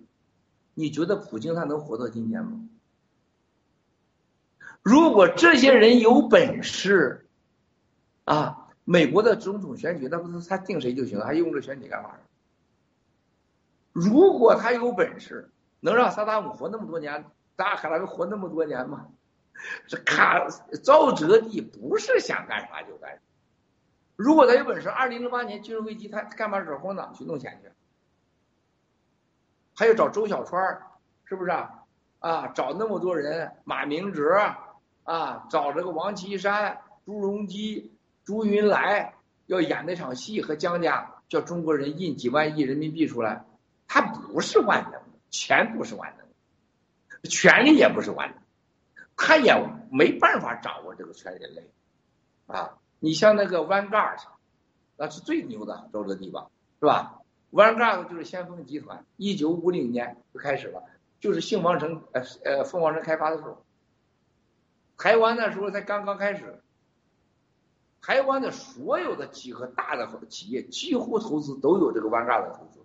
[0.75, 2.61] 你觉得普京他能活到今天吗？
[4.83, 7.27] 如果这些人有本事，
[8.25, 12.11] 啊，美国的总统选举那不是他定谁就行，还用这选举干嘛？
[13.91, 17.25] 如果他有本事，能让萨达姆活那么多年，
[17.57, 19.07] 扎卡拉维活那么多年吗？
[19.87, 20.47] 这卡
[20.83, 23.21] 赵哲地不是想干啥就干啥。
[24.15, 27.71] 如果他有本事，二零零八年金融危机，他干嘛找共产党去弄钱去？
[29.75, 30.81] 还要找周小川
[31.25, 31.83] 是不是啊？
[32.19, 34.39] 啊，找那么多人，马明哲
[35.03, 37.91] 啊，找这个王岐山、朱镕基、
[38.23, 39.15] 朱云来，
[39.47, 43.45] 要演那场戏和江家，叫中国人印几万亿人民币出来，
[43.87, 46.27] 他不是万能的，钱不是万能
[47.21, 48.37] 的，权力也不是万能，
[49.15, 49.53] 他也
[49.91, 51.69] 没办法掌握这个全人类，
[52.47, 52.77] 啊。
[53.03, 54.19] 你像那个 Vanguard，
[54.95, 57.19] 那是最牛的招这地方，是吧
[57.51, 60.83] ？Vanguard 就是先锋集团，一九五零年就开始了，
[61.19, 63.65] 就是杏王城呃呃凤凰城开发的时候，
[64.99, 66.61] 台湾那时候才刚刚开始，
[68.01, 72.79] 台湾的所有的几个大的企业几乎投资都有这个 Vanguard 的投资，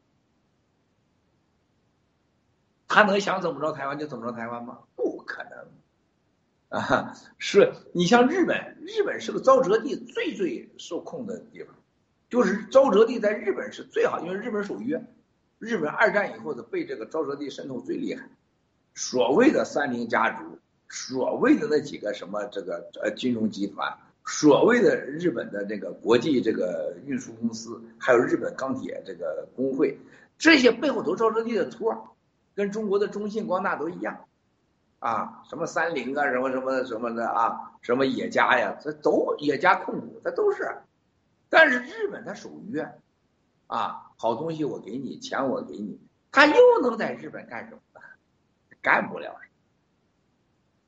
[2.87, 4.81] 他能想怎么着台湾就怎么着台湾吗？
[4.95, 11.75] 不可能，啊，是你像日本，日本是个沼泽地最最受控的地方，
[12.29, 15.03] 就是沼泽地在日本是最好，因为日本守约，
[15.59, 18.29] 日本二战以后的被这个沼泽地渗透最厉害，
[18.95, 20.59] 所谓的三菱家族，
[20.91, 23.97] 所谓的那几个什么这个呃金融集团，
[24.27, 29.99] 所谓的日本的这个国际这个运输公司，还有日本钢铁这个工会，
[30.37, 32.17] 这些背后都沼泽地的托，
[32.55, 34.25] 跟中国的中信光大都一样。
[34.99, 40.77] 啊，什么三菱啊，什么什么什么的啊，什么野家呀，这都野家控股，这都是。
[41.49, 42.83] 但是日本它守约，
[43.69, 46.01] 啊，好东西我给你，钱我给你，
[46.33, 48.01] 他又能在日本干什么呢？
[48.83, 49.39] 干不了。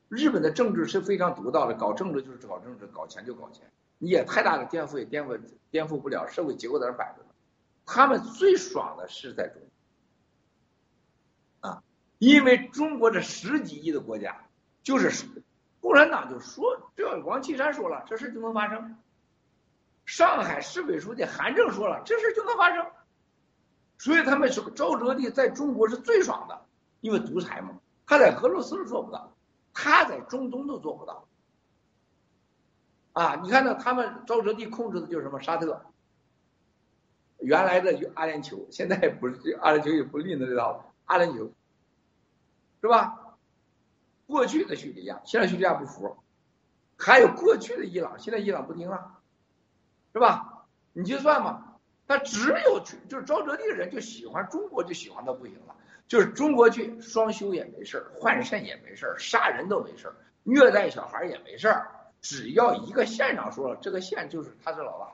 [0.09, 5.39] 日本的政治是非常独到的，搞政治就是搞政治，搞钱就搞钱，你也太大的颠覆也颠覆
[5.70, 7.28] 颠覆不了社会结构在那摆着呢。
[7.85, 9.60] 他们最爽的是在中
[11.60, 11.82] 国，啊。
[12.18, 14.44] 因为中国这十几亿的国家，
[14.82, 15.26] 就是
[15.80, 18.97] 共产党就说，只要王岐山说了，这事就能发生。
[20.06, 22.86] 上海市委书记韩正说了，这事就能发生。
[23.98, 26.66] 所以他们说赵哲地在中国是最爽的，
[27.01, 29.35] 因为独裁嘛，他在俄罗斯是做不到，
[29.80, 31.28] 他在中东都做不到。
[33.12, 35.86] 啊，你看到他们赵哲地控制的就是什么沙特，
[37.38, 41.52] 原来的阿联酋，现在不是阿联酋也不吝的这套阿联酋。
[42.80, 43.36] 是吧？
[44.26, 46.16] 过去的叙利亚，现在叙利亚不服，
[46.96, 49.20] 还有过去的伊朗，现在伊朗不听了，
[50.12, 50.66] 是吧？
[50.92, 51.76] 你就算嘛，
[52.09, 55.76] 他只有去，就是沼泽地的人就喜欢中国，就喜欢到不行了。
[56.09, 60.12] 就是中国去双休也没事换肾也没事杀人都没事
[60.43, 61.72] 虐待小孩也没事
[62.20, 65.12] 只要一个县长说了，这个县就是他是老大。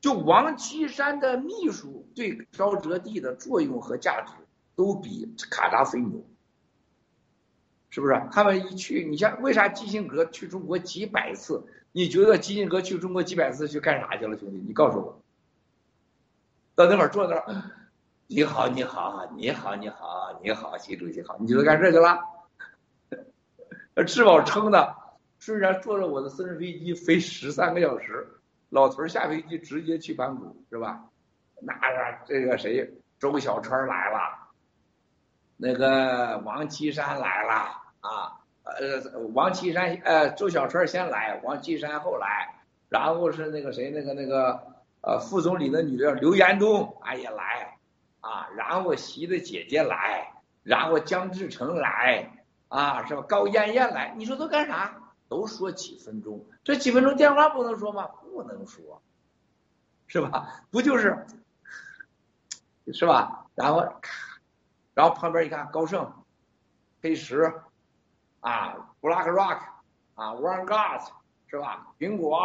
[0.00, 4.32] 就王岐山的秘书对沼泽地的作用和价值。
[4.76, 6.24] 都比卡扎菲牛，
[7.90, 8.22] 是不是？
[8.30, 11.66] 他们一去，你像为啥基辛格去中国几百次？
[11.90, 14.62] 你觉得基辛格去中国几百次去干啥去了，兄弟？
[14.64, 15.20] 你告诉我。
[16.76, 17.72] 到那会儿坐那儿，
[18.30, 22.20] 你好，你好，你好，你好，你好，习主席好，你就干这去了？
[24.06, 24.94] 吃饱撑的，
[25.38, 28.28] 虽然坐着我的私人飞机飞十三个小时，
[28.68, 31.06] 老头下飞机直接去盘古，是吧？
[31.62, 32.86] 那个这个谁，
[33.18, 34.18] 周小川来了。
[35.56, 37.52] 那个王岐山来了
[38.00, 44.62] 啊，呃，王岐山呃，周小川先来，王岐山后来，然后是那个谁，那个那个
[45.00, 47.77] 呃，副总理的女儿刘延东，哎也来
[48.20, 50.32] 啊，然后习的姐姐来，
[50.62, 53.22] 然后江志成来啊，是吧？
[53.22, 54.94] 高艳艳来，你说都干啥？
[55.28, 58.06] 都说几分钟，这几分钟电话不能说吗？
[58.06, 59.02] 不能说，
[60.06, 60.62] 是吧？
[60.70, 61.26] 不就是，
[62.92, 63.46] 是吧？
[63.54, 63.86] 然后。
[64.94, 66.12] 然后旁边一看，高盛、
[67.00, 67.54] 黑石，
[68.40, 69.60] 啊，Black Rock，
[70.16, 71.10] 啊，Warren Gas，
[71.46, 71.86] 是吧？
[72.00, 72.36] 苹果，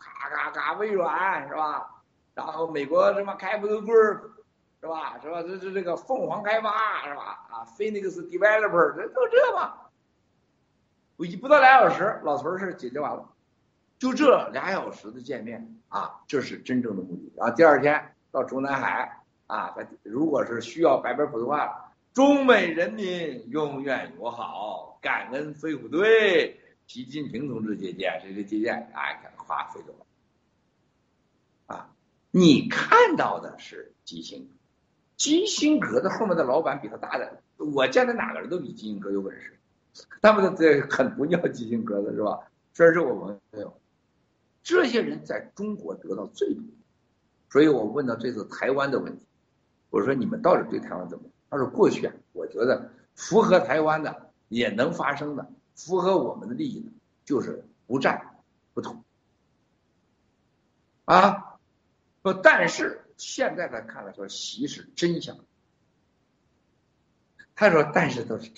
[0.00, 2.02] 咔咔咔，微软，是吧？
[2.34, 4.22] 然后美国什么 Capital Group，
[4.80, 5.18] 是吧？
[5.20, 5.42] 是吧？
[5.42, 7.46] 这这这个凤凰开发，是吧？
[7.50, 9.74] 啊，Phoenix Developer，这都这嘛？
[11.16, 13.28] 不不到俩小时，老头儿事解决完了，
[13.98, 17.32] 就这俩小时的见面啊，这是真正的目的。
[17.36, 21.86] 然后第二天到中南海啊，他如果是需要白板普通话。
[22.12, 26.58] 中美人民永远友好，感恩飞虎队，
[26.88, 28.90] 习近平同志接见，谁谁接见？
[28.92, 31.76] 哎，看夸飞走了。
[31.76, 31.88] 啊，
[32.32, 34.50] 你看到的是基辛，
[35.20, 39.54] 基辛格的后面的老板比他大的，我见的哪个人都比基辛格有本事，
[40.22, 42.38] 他们这很不叫基辛格的是吧？
[42.72, 43.78] 这是我朋友，
[44.62, 46.64] 这些人在中国得到最多，
[47.50, 49.26] 所以我问到这次台湾的问题，
[49.90, 51.24] 我说你们到底对台湾怎么？
[51.50, 56.90] 他说：“过去啊，我觉得符合台湾的也能发生的，符合我们的利益的，
[57.26, 58.36] 就是不战
[58.72, 59.04] 不统。
[61.04, 61.58] 啊，
[62.22, 65.36] 说但是现在他看来说，习是真相。
[67.54, 68.50] 他说，但是都是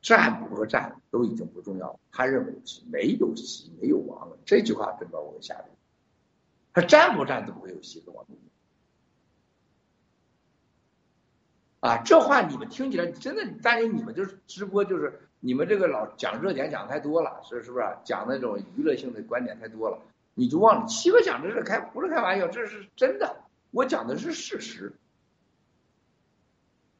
[0.00, 2.00] 战不和战都已经不重要了。
[2.10, 4.36] 他认为是没有习没有王了。
[4.44, 5.68] 这句话真把我给吓住。
[6.72, 8.26] 他战不战都不会有习和王。”
[11.78, 17.84] 啊，这话你们听起来真的，但是你们就是直播，就是你们这个老讲热点讲太多了，是是不是？
[18.04, 19.98] 讲那种娱乐性的观点太多了，
[20.34, 23.36] 你就忘了，七哥讲的是开不是开玩笑，这是真的，
[23.72, 24.92] 我讲的是事实。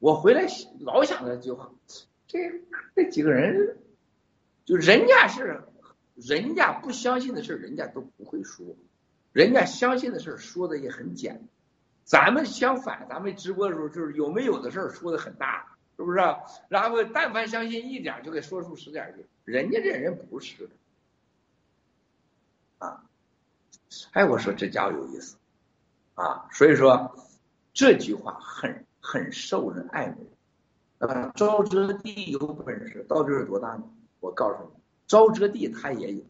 [0.01, 0.49] 我回来
[0.81, 1.70] 老想着句话，
[2.27, 2.61] 这
[2.97, 3.77] 这几个人，
[4.65, 5.62] 就人家是
[6.16, 8.66] 人家不相信的事人家都不会说，
[9.32, 11.49] 人家相信的事说的也很简单。
[12.05, 16.19] 咱们相反，咱们直播的时候就是有没有的事儿说的很大，是不是？
[16.69, 19.24] 然后但凡相信一点，就给说出十点去。
[19.44, 20.69] 人家这人不是
[22.78, 23.05] 啊。
[24.11, 25.36] 哎，我说这家伙有意思
[26.23, 27.16] 啊，所以说
[27.73, 30.31] 这句话很很受人爱慕。
[30.99, 33.82] 啊，赵哲地有本事，到底有多大呢？
[34.20, 36.23] 我告诉你，赵哲地他也有，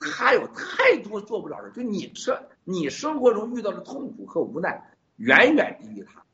[0.00, 1.70] 他有太多做不了的。
[1.72, 6.24] 就你这，你生活中遇到的痛苦和无奈，远远低于他。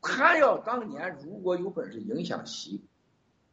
[0.00, 2.84] 他要当年如果有本事影响习，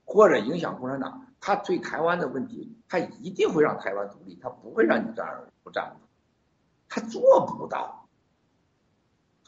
[0.06, 5.98] 或者影响共产党，他对台湾的问题，他一定会让台湾独立，他不会让你这样不站
[6.88, 8.03] 他做不到。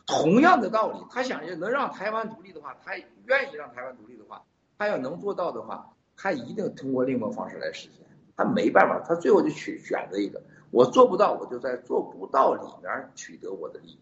[0.06, 4.44] 同样的道理，他想要能让台湾独立的话，他愿意让台湾独立的话，
[4.78, 8.06] 他要能做到的话，他一定通过另一种方式来实现。
[8.38, 10.42] 他没办法，他最后就去选择一个，
[10.72, 14.00] 我做不到，我就在做不到里面取得我的利益。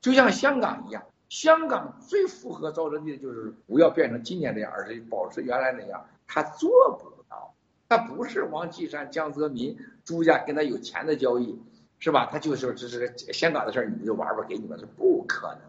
[0.00, 1.04] 就像香港一样。
[1.30, 6.06] 香港最符合赵哲地的就是不要变成今天这样，而是保持原来那样。
[6.28, 7.54] 他做不到，
[7.88, 11.58] 他不是王岐山、江泽民、朱家跟他有钱的交易，
[12.04, 12.28] 是吧？
[12.30, 15.62] 他就是这是香港的事儿，你们就玩玩，给你们是不可能。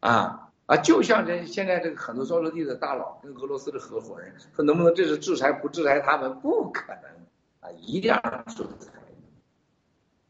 [0.00, 0.76] 啊啊！
[0.78, 6.40] 就像这现在这个很多赵哲地的大佬跟俄罗斯的合伙人说，能不能这是制裁不制裁他们？
[6.40, 7.02] 不可能
[7.60, 7.68] 啊！
[7.82, 8.90] 一定要制裁。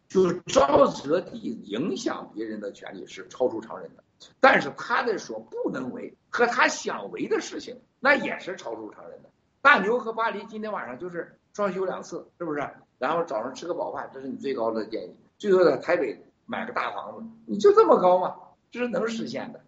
[0.09, 4.03] 就是赵哲地影响别人的权利是超出常人的，
[4.41, 9.31] 但是他的说不能为和他想为的事情，那也是超出常人的。
[9.61, 12.69] 大牛和巴黎今天晚上就是双休两次，是不是？
[12.99, 15.17] 然后早上吃个饱饭，这是你最高的建议。
[15.39, 18.37] 最后在台北买个大房子，你就这么高吗？
[18.71, 19.61] 这是能实现的。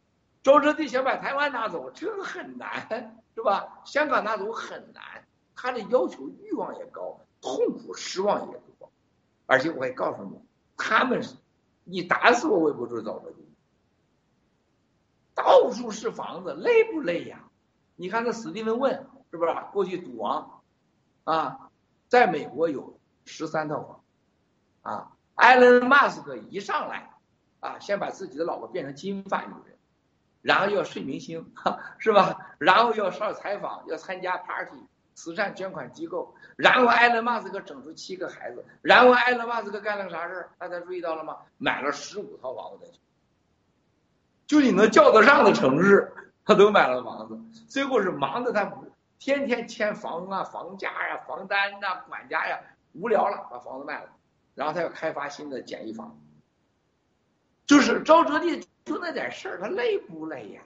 [0.43, 3.81] 周哲地想把台湾拿走，这个很难，是吧？
[3.85, 5.03] 香港拿走很难，
[5.57, 8.91] 他的要求欲望也高，痛苦失望也多。
[9.47, 10.39] 而且我也告诉你，
[10.77, 11.23] 他们，
[11.85, 13.45] 你打死我我也不住周哲地。
[15.35, 17.45] 到处是房子，累不累呀？
[17.97, 19.53] 你看那史蒂文问是不是？
[19.73, 20.61] 过去赌王，
[21.25, 21.71] 啊，
[22.09, 22.94] 在美国有
[23.25, 27.11] 十三套房，啊，埃隆马斯克一上来，
[27.61, 29.77] 啊，先把自己的老婆变成金发女人，
[30.43, 31.53] 然后要睡明星，
[31.99, 32.55] 是吧？
[32.59, 34.87] 然后要上采访，要参加 party。
[35.17, 40.51] 慈善捐款机构，然后埃隆·马斯克整出七个孩子，然后埃隆·马斯克干了个啥事儿？
[40.59, 41.37] 大家注意到了吗？
[41.57, 42.91] 买了十五套房子，
[44.49, 46.13] 就你能叫得上的城市，
[46.45, 47.39] 他都买了房子。
[47.69, 48.73] 最后是忙的他
[49.21, 52.59] 天天签房啊、房价呀、房单呐、管家呀，
[52.95, 54.11] 无聊了把房子卖了，
[54.55, 56.19] 然后他要开发新的简易房。
[57.67, 60.63] 就是赵哲地就那点事儿，他累不累呀？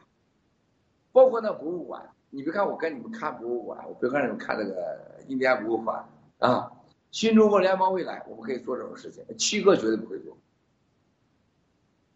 [1.12, 2.10] 包括那博物馆。
[2.30, 6.06] 你别看我跟你们看博物馆，我别看你们看那个印第安博物馆
[6.38, 6.70] 啊，
[7.10, 9.24] 新中国联邦未来，我们可以做这种事情。
[9.38, 10.36] 七哥绝对不会做，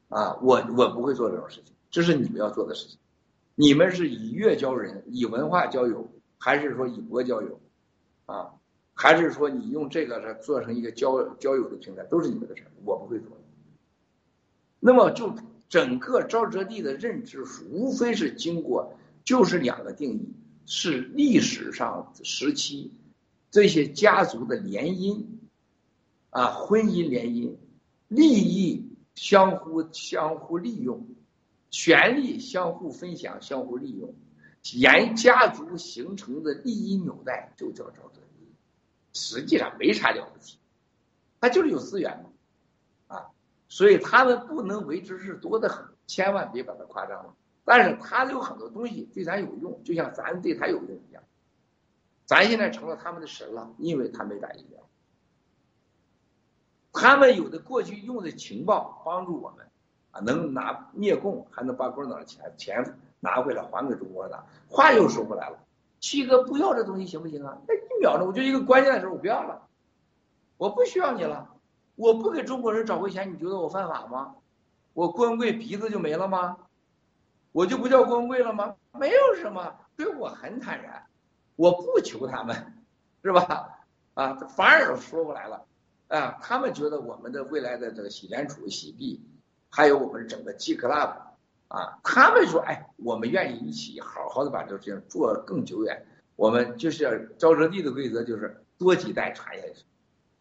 [0.09, 2.99] 啊，我我不会做这种事情，这是你们要做的事情。
[3.55, 6.07] 你们是以乐交人，以文化交友，
[6.37, 7.59] 还是说以博交友？
[8.27, 8.55] 啊，
[9.03, 13.37] 还是说你用这个来做成一个交交友的平台，都是你们的事我不会做。
[14.79, 15.35] 那么就
[15.69, 18.95] 整个赵哲地的认知，无非是经过。
[19.25, 20.35] 就是两个定义，
[20.67, 22.93] 是历史上时期
[23.51, 25.25] 这些家族的联姻，
[26.31, 27.57] 啊，婚姻联姻，
[28.07, 31.09] 利益相互相互利用，
[31.71, 34.15] 权力相互分享相互利用，
[34.75, 38.12] 沿家族形成的利益纽带就叫赵哲，
[39.13, 40.59] 实际上没啥了不起，
[41.41, 43.31] 他就是有资源嘛，啊，
[43.69, 47.35] 所以他们不能为之是多的很，千万别把它夸张了。
[47.65, 51.23] 但是他有很多东西对咱有用，就像咱对他有用一样。
[52.25, 54.81] 咱现在成了他们的神了，因为他没打疫苗。
[56.93, 59.67] 他们有的过去用的情报帮助我们，
[60.11, 64.45] 啊，能拿灭共，还能把共产党的钱钱拿回来还给中国的。
[64.69, 65.59] 话又说回来了，
[66.03, 67.57] 七哥不要这东西行不行啊？
[67.67, 69.69] 那一秒钟，我就一个关键的时候我不要了，
[70.59, 71.49] 我不需要你了，
[71.95, 74.35] 我不给中国人找回钱，你觉得我犯法吗？
[74.95, 76.59] 我郭文贵鼻子就没了吗？
[77.53, 78.75] 我就不叫光棍了吗？
[78.93, 81.07] 没有什么，对我很坦然，
[81.55, 82.75] 我不求他们，
[83.23, 83.79] 是吧？
[84.15, 85.65] 啊，反而说过来了，
[86.09, 89.25] 啊，他们觉得我们的未来的这个洗联储、洗币，
[89.71, 91.15] 还有我们整个 G Club，
[91.73, 96.07] 啊，他们说，哎，我们愿意一起好好的把这个事情做更久远。
[96.37, 99.87] 我们就是要招哲地的规则，就是多几代传下去，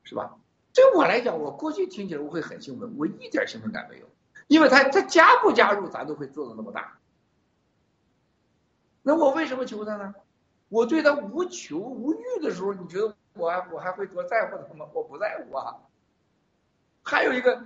[0.03, 0.37] 是吧？
[0.73, 4.05] 对我来讲，我过去听起来我会很兴奋，我一点兴奋感没有，
[4.47, 6.97] 因为他他加不加入，咱都会做的那么大。
[9.01, 10.13] 那我为什么求他呢？
[10.67, 14.85] 我对他无求无欲的时候，你觉得我我还会多在乎他吗？
[14.93, 15.77] 我不在乎啊。
[17.03, 17.65] 还有一个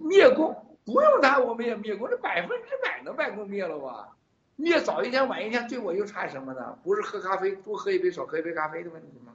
[0.00, 4.16] 灭共，不用他我们也灭国，这百分之百能把共灭了吧？
[4.56, 6.78] 灭早一天晚一天对我又差什么呢？
[6.82, 9.34] 不是喝咖啡多喝一杯少喝一杯咖啡的问题吗？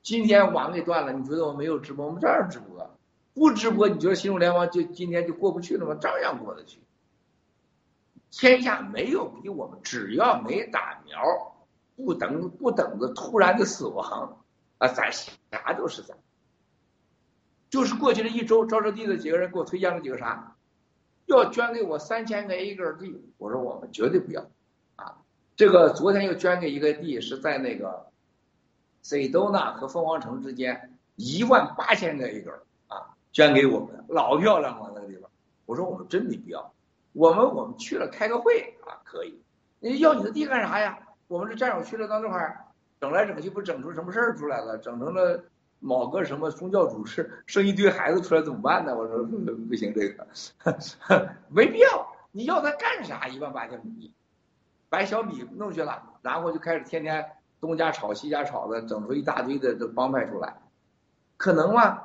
[0.00, 2.06] 今天网给断了，你觉得我没有直播？
[2.06, 2.88] 我们照样直播。
[3.34, 5.96] 不直播，你觉得新中联网就今天就过不去了吗？
[6.00, 6.78] 照样过得去。
[8.30, 11.20] 天下没有比我们，只要没打苗，
[11.96, 14.44] 不等不等着突然的死亡，
[14.78, 16.16] 啊，咱啥都是咱。
[17.74, 20.54] 就是过去的一周，招招地的几个人给我推荐了几个啥，
[21.26, 24.46] 要捐给我三千个 A 个地，我说我们绝对不要，
[24.94, 25.16] 啊，
[25.56, 28.06] 这个昨天又捐给一个地，是在那个
[29.02, 32.62] 塞多纳和凤凰城之间，一万八千个 A 个。
[33.32, 35.28] 捐给我们，老漂亮了那个地方。
[35.66, 36.72] 我说我们真没必要，
[37.12, 39.42] 我们我们去了开个会啊，可以。
[39.80, 40.96] 你要你的地干啥呀？
[41.26, 42.66] 我们这战友去了到那块儿，
[43.00, 44.78] 整来整去不整出什么事儿出来了？
[44.78, 45.42] 整成了
[45.84, 48.96] 某个什么宗教主事，生一堆孩子出来怎么办呢？
[48.96, 50.26] 我说不行，这个
[51.50, 52.08] 没必要。
[52.32, 53.28] 你要他干啥？
[53.28, 54.10] 一万八千米，
[54.88, 57.26] 白小米弄去了，然后就开始天天
[57.60, 60.56] 东家吵西家吵的，整出一大堆的这帮派出来，
[61.36, 62.00] 可能吗？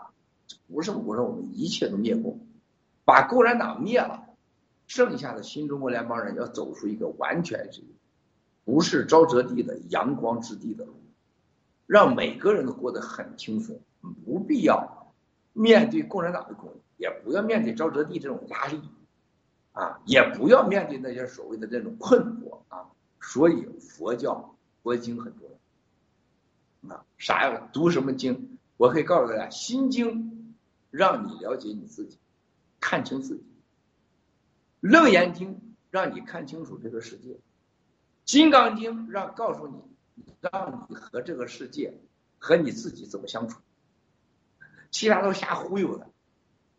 [0.68, 2.42] 不是我说我们一切都灭共，
[3.06, 4.26] 把共产党灭了，
[4.88, 7.82] 剩下的新中国联邦人要走出一个完全是
[8.66, 10.99] 不是沼泽地的阳光之地的路，
[11.90, 13.82] 让每个人都过得很轻松，
[14.24, 15.12] 不必要
[15.54, 18.80] 面对共产党的攻击，也不要面对沼泽地这种压力，
[19.72, 22.86] 啊，也不要面对那些所谓的这种困惑啊。
[23.20, 25.50] 所以佛教佛经很重
[26.84, 27.68] 要，啊，啥呀？
[27.74, 28.60] 读什么经？
[28.78, 30.24] 我可以告诉大家，《心经》。
[30.92, 32.18] 让你了解你自己，
[32.80, 33.44] 看清自己。
[34.80, 37.38] 楞严经让你看清楚这个世界，
[38.26, 39.76] 金刚经让告诉你，
[40.40, 41.94] 让你和这个世界
[42.38, 43.60] 和你自己怎么相处。
[44.92, 46.08] 其他都瞎忽悠的，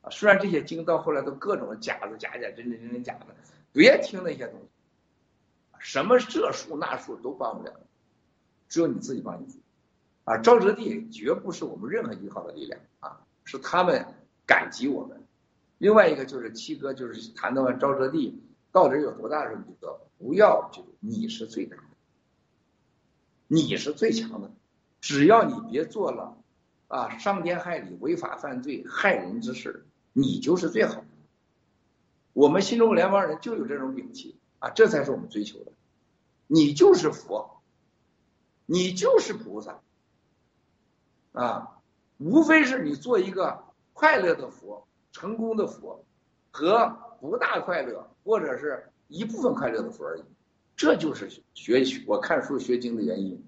[0.02, 3.26] 啊，虽然这些经到后来都各种假的假假，真真真真假的，
[3.72, 4.68] 别听那些东西，
[5.78, 7.72] 什么这术那术都帮不了，
[8.68, 9.62] 只有你自己帮你自己。
[10.24, 13.20] 啊，沼泽地绝不是我们任何一方的力量啊。
[13.44, 14.04] 是他们
[14.46, 15.24] 感激我们，
[15.78, 18.40] 另外一个就是七哥，就是谈到了沼泽地
[18.70, 21.76] 到底有多大的一个，不要就你是最大，
[23.52, 24.48] 你是最强的，
[25.00, 26.38] 只要你别做了
[26.86, 31.06] 啊伤天害理、违法犯罪、害人之事，你就是最好的。
[32.32, 35.72] 我们新中国联邦人就有这种勇气啊，这才是我们追求的。
[36.46, 37.60] 你就是佛，
[38.66, 39.80] 你就是菩萨
[41.32, 41.76] 啊。
[42.18, 43.64] 无非是你做一个
[43.94, 46.04] 快乐的佛、成功的佛，
[46.52, 46.86] 和
[47.20, 50.22] 不大快乐或者是一部分快乐的佛而已。
[50.80, 53.44] 这就是学我看书学经的原因。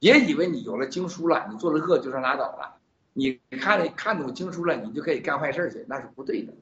[0.00, 2.76] 别以为你有了经书了，你做了恶就算拉倒了。
[3.12, 6.52] 你看了看懂经书了，你就可以干坏事去，那是不对的。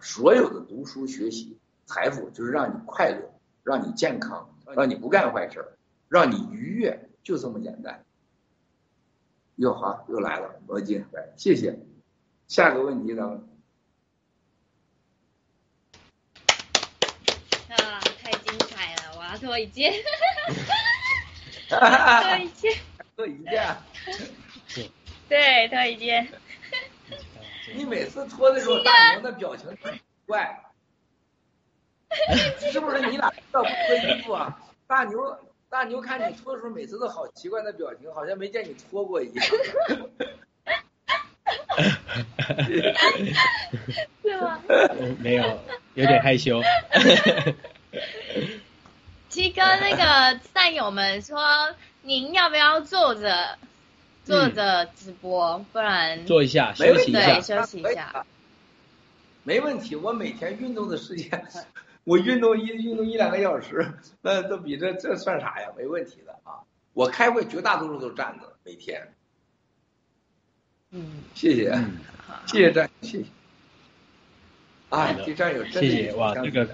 [0.00, 3.28] 所有的读书学习、财富，就是让你快乐，
[3.64, 5.66] 让你健康，让你不干坏事，
[6.08, 8.04] 让你愉悦，就这么简单。
[9.56, 11.76] 又好，又来了，罗金，来，谢谢。
[12.46, 13.42] 下个问题呢？
[17.70, 18.56] 啊，太精
[19.38, 19.92] 脱一件，
[21.68, 22.72] 脱一件，
[23.16, 23.76] 脱一件。
[25.28, 26.28] 对，脱一件。
[27.74, 30.64] 你每次脱的时候，大牛的表情很怪，
[32.72, 34.58] 是不是你俩要不脱衣服啊？
[34.86, 35.38] 大牛。
[35.68, 39.44] 大牛看你脱的时候，每次都好奇怪的表情，好像没见你脱过一样。
[44.22, 44.62] 是吗？
[45.18, 45.60] 没有，
[45.94, 46.62] 有点害羞。
[49.36, 51.38] 七哥，那个战友们说，
[52.00, 53.58] 您要不要坐着
[54.24, 55.62] 坐着直播？
[55.74, 58.24] 不然坐一下，休息一下，休息一下。
[59.42, 61.46] 没问题，我每天运动的时间。
[62.04, 63.92] 我运动一运动一两个小时，
[64.22, 65.68] 那都比这这算啥呀？
[65.76, 66.64] 没问题的啊！
[66.94, 69.06] 我开会绝大多数都站着，每天。
[70.92, 71.78] 嗯，谢谢，
[72.46, 73.24] 谢谢战，谢谢。
[74.88, 76.66] 啊，这战友真谢谢哇，这个。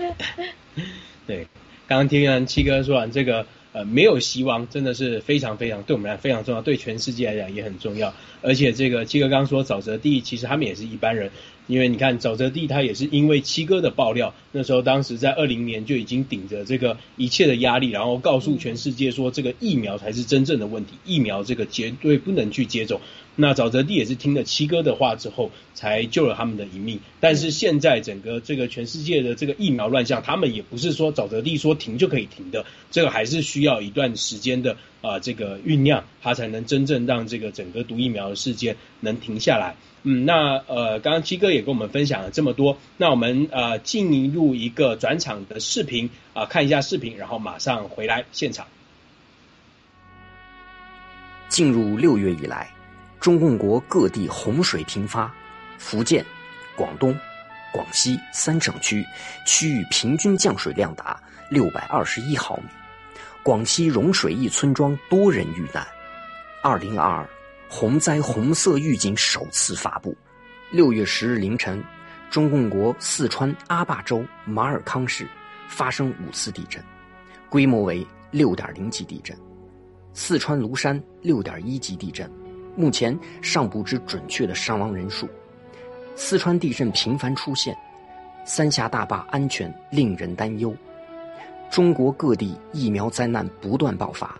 [1.26, 1.46] 对，
[1.86, 8.12] 刚刚听完七哥说完这个，呃，没有希望，真的是非常非常对我们来非常重要，对全世界来讲也很重要。
[8.42, 11.30] 而且这个七哥刚刚说沼泽地，其实他们也是一般人。
[11.70, 23.00] 因为你看沼泽地，他也是因为七哥的爆料，那时候当时在二零年就已经顶着这个一切的压力，然后告诉全世界说这个疫苗才是真正的问题，疫苗这个绝对不能去接种。
[23.36, 26.98] 那沼泽地也是听了七哥的话之后，才救了他们的一命。
[27.20, 39.76] 但是现在整个这个全世界的这个疫苗乱象，他们也不是说沼泽地说停就可以停的，这个还是需要一段时间的啊这个酝酿，它才能真正让这个整个毒疫苗的事件能停下来。
[40.02, 48.66] 嗯，那呃，刚刚七哥也跟我们分享了这么多，那我们呃进入一个转场的视频啊、看一下视频，然后马上回来现场。
[51.50, 52.72] 进入六月以来，
[53.20, 55.30] 中共国各地洪水频发，
[55.76, 56.24] 福建、
[56.76, 57.14] 广东、
[57.72, 59.04] 广西三省区
[59.46, 61.20] 区域平均降水量达
[61.50, 62.62] 六百二十一毫米，
[63.42, 65.86] 广西融水一村庄多人遇难。
[66.62, 67.28] 二零二二
[67.70, 70.14] 洪灾红色预警首次发布。
[70.70, 71.82] 六月十日凌晨，
[72.30, 75.26] 中共国四川阿坝州马尔康市
[75.68, 76.84] 发生五次地震，
[77.48, 79.36] 规模为六点零级地震。
[80.12, 82.30] 四川芦山六点一级地震，
[82.76, 85.26] 目前尚不知准确的伤亡人数。
[86.14, 87.74] 四川地震频繁出现，
[88.44, 90.76] 三峡大坝安全令人担忧。
[91.70, 94.36] 中国各地疫苗灾难不断爆发，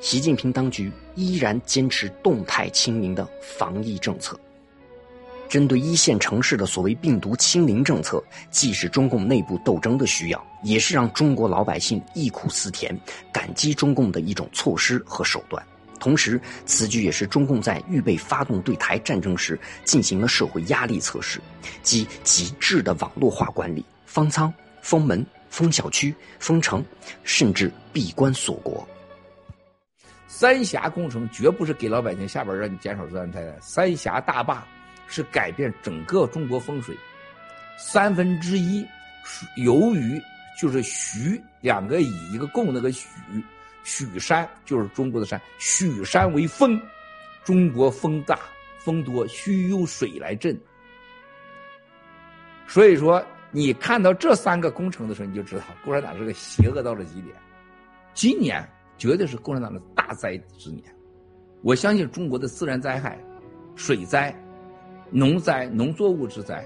[0.00, 4.38] 习近平当局依然坚持动态清零的防疫政策。
[5.48, 12.98] 针对一线城市的所谓病毒清零政策，既是中共内部斗争的需要，也是让中国老百姓忆苦思甜、
[13.30, 15.64] 感激中共的一种措施和手段。
[16.00, 21.40] 同时，此举也是中共在预备发动对台战争时进行了社会压力测试，
[21.84, 26.82] 即极致的网络化管理，封仓、封门、封小区、封城，
[27.24, 28.88] 甚至闭关锁国。
[30.26, 34.66] 三峡工程绝不是给老百姓下边让你减少自然灾害，三峡大坝
[35.06, 36.96] 是改变整个中国风水。
[37.76, 38.82] 三分之一
[39.56, 40.18] 由于
[40.58, 43.06] 就是徐两个以一个共那个许，
[43.84, 46.80] 许山就是中国的山，许山为风，
[47.44, 48.38] 中国风大
[48.78, 50.58] 风多，需用水来镇。
[52.66, 53.22] 所以说，
[53.54, 57.36] 你看到这三个工程的时候，你就知道共产党是个邪恶到了极点。
[58.14, 58.66] 今年
[58.96, 60.82] 绝对是共产党的大灾之年，
[61.60, 63.18] 我相信中国的自然灾害、
[63.76, 64.34] 水灾、
[65.10, 66.64] 农灾、农作物之灾，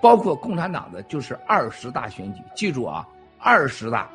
[0.00, 3.06] 包括共产党的就是二十大选举，记住啊，
[3.38, 4.08] 二十大，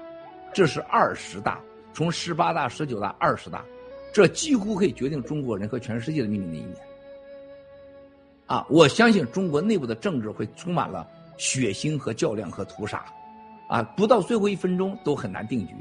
[0.53, 1.59] 这是二十大，
[1.93, 3.61] 从十八大、十九大、二十大，
[4.13, 6.76] 这几乎可以决定中国人和全世界的命运的一年。
[8.45, 11.07] 啊，我相信中国内部的政治会充满了
[11.39, 13.03] 血腥和较量和屠杀，
[13.67, 15.73] 啊，不到最后一分钟都很难定局。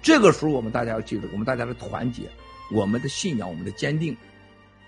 [0.00, 2.22] 这个时候，我们大家要记住，我们大家的团结，
[2.72, 4.16] 我们的信仰，我们的坚定，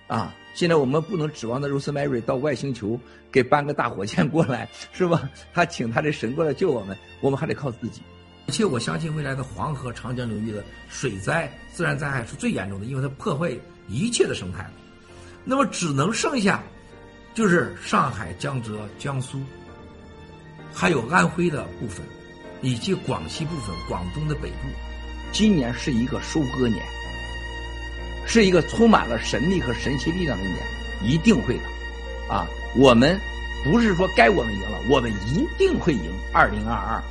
[0.07, 0.35] 啊！
[0.55, 2.99] 现在我们不能指望那 Rosemary 到外星球
[3.31, 5.29] 给搬个大火箭过来，是吧？
[5.53, 8.01] 他请他的神过来救我们，我们还得靠自己。
[8.49, 13.51] 而且我相信未来的黄河、长江流域的水灾、自然灾害是最严重的，因为它破坏
[13.89, 14.65] 一切的生态。
[15.45, 16.63] 那么只能剩下，
[17.35, 19.41] 就是上海、江浙、江苏，
[20.79, 22.05] 还有安徽的部分，
[22.61, 24.69] 以及广西部分、广东的北部。
[25.33, 26.85] 今年是一个收割年，
[28.27, 30.59] 是一个充满了神力和神奇力量的一年，
[31.03, 32.47] 一定会的，啊！
[32.77, 33.19] 我们
[33.65, 36.13] 不是说该我们赢了，我们一定会赢。
[36.31, 37.03] 二零二二。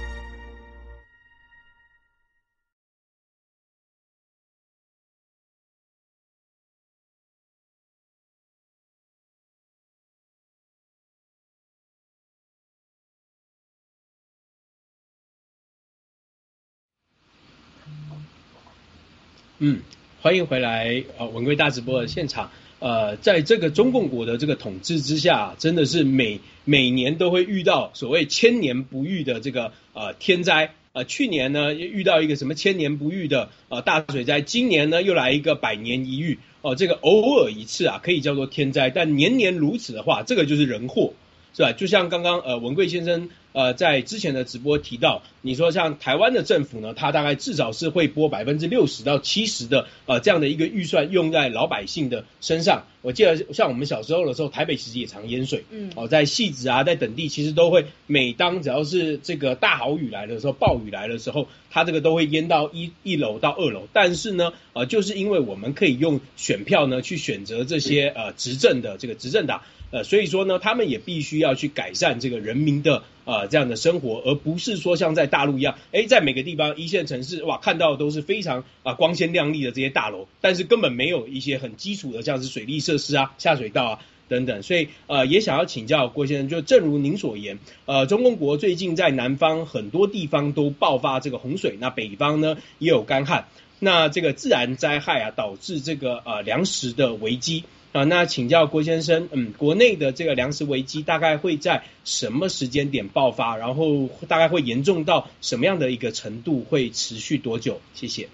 [19.59, 19.79] 嗯，
[20.21, 22.51] 欢迎回来呃，文贵大直播的现场。
[22.79, 30.73] 呃，在这个中共国的这个统治之下，真的是每每年都会遇到所谓千年不遇的这个呃天灾。
[30.91, 36.37] 呃，去年呢遇到一个什么千年不遇的呃大水灾，今年呢又来一个百年一遇。
[36.61, 41.13] 哦，这个偶尔一次啊，可以叫做天灾，但年年如此的话，这个就是人祸。
[41.55, 41.71] 是吧？
[41.71, 52.83] 就像刚刚呃文贵先生呃在之前的直播提到，你说像台湾的政府呢，它大概至少是会拨百分之六十到七十的呃这样的一个预算用在老百姓的身上。
[53.01, 63.87] 我记得像我们小时候的时候，台北其实也常淹水，嗯，哦，在戏子啊，在等地其实都会，每当只要是这个大豪雨来的时候，暴雨来的时候，它这个都会淹到一一楼到二楼。
[63.93, 69.61] 但是呢，呃，就是因为我们可以用选票呢去选择这些呃执政的这个执政党。
[69.91, 84.63] 呃，所以说呢，他们也必须要去改善这个人民的呃这样的生活，而不是说像在大陆一样，哎，在每个地方一线城市哇，看到都是非常啊光鲜亮丽的这些大楼，但是根本没有一些很基础的像是水利设施啊、下水道啊等等。
[84.63, 93.47] 所以呃，也想要请教郭先生，就正如您所言，呃，中共国最近在南方很多地方都爆发这个洪水，那北方呢也有干旱，
[93.79, 97.63] 那这个自然灾害啊，导致这个呃粮食的危机。
[97.95, 103.55] 啊，那请教郭先生，嗯，国内的这个粮食危机大概会在什么时间点爆发？
[103.55, 106.65] 然后大概会严重到什么样的一个程度？
[106.65, 107.79] 会持续多久？
[107.93, 108.27] 谢谢。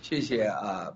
[0.00, 0.94] 谢谢啊，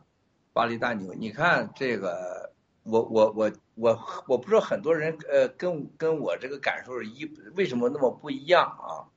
[0.52, 2.52] 巴黎大牛，你看这个，
[2.84, 9.10] 我我我我我不知道很多人呃跟跟我这个感受是一为什么那么不一样啊？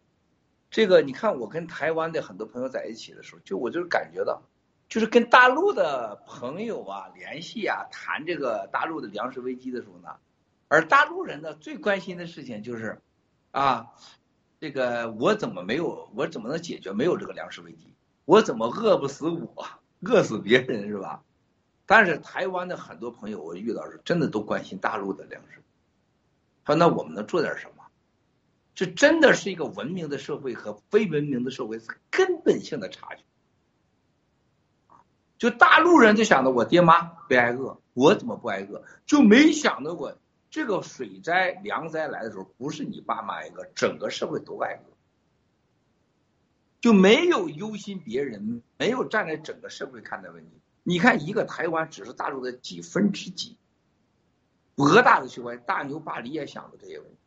[0.72, 4.42] 这个你看我跟台湾的很多朋友在一起的时候，就我就是感觉到，
[4.94, 10.18] 就是跟大陆的朋友啊联系啊谈这个大陆的粮食危机的时候呢，
[10.68, 13.02] 而大陆人呢最关心的事情就是
[13.50, 13.88] 啊，
[14.60, 17.96] 这个我怎么没有我怎么能解决没有这个粮食危机？
[18.26, 19.66] 我怎么饿不死我，
[20.02, 21.24] 饿死别人是吧？
[21.88, 25.64] 但是台湾的很多朋友，我遇到是真的都关心大陆的粮食。
[26.68, 27.84] 说那我们能做点什么？
[28.76, 33.24] 这真的是一个文明的社会和非文明的社会根本性的差距。
[35.44, 38.82] 就大陆人就想着我爹妈别挨饿，我怎么不挨饿？
[39.06, 40.18] 就没想到过
[40.50, 44.94] 这个水灾、粮灾来的时候，不是你爸妈挨饿，整个社会都挨饿。
[46.80, 50.62] 就没有忧心别人，没有站在整个社会看待问题。
[50.82, 53.58] 你看，一个台湾只是大陆的几分之几，
[54.76, 57.18] 博大的胸怀，大牛巴黎也想着这些问题，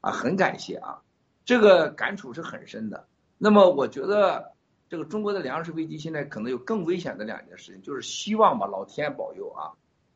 [0.00, 1.02] 啊，很感谢啊，
[1.44, 3.06] 这个感触是很深的。
[3.36, 4.54] 那么，我觉得
[4.92, 9.72] 这个中国的粮食危机现在可能有更危险的两件事情，就是希望吧，老天保佑啊，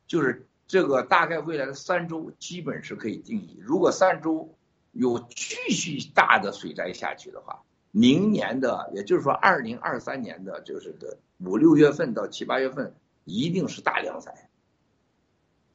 [0.07, 4.55] 就是这个大概未来的三周基本是可以定义，如果三周
[4.93, 7.63] 有继续大的水灾下去的话。
[7.91, 12.95] 明年的，也就是说，二零二三年的，就是的五六月份到七八月份，
[13.25, 14.51] 一定是大凉灾，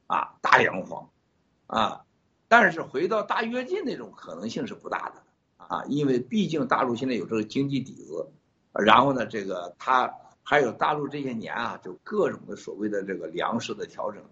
[0.06, 1.10] 啊，大粮荒，
[1.66, 2.06] 啊，
[2.48, 5.24] 但是回到大跃进那种可能性是不大的，
[5.58, 8.30] 啊，因为毕竟大陆现在有这个经济底子，
[8.74, 14.24] 然后呢，这个他还有大陆这些年啊，就各种的所谓的这个粮食的调整，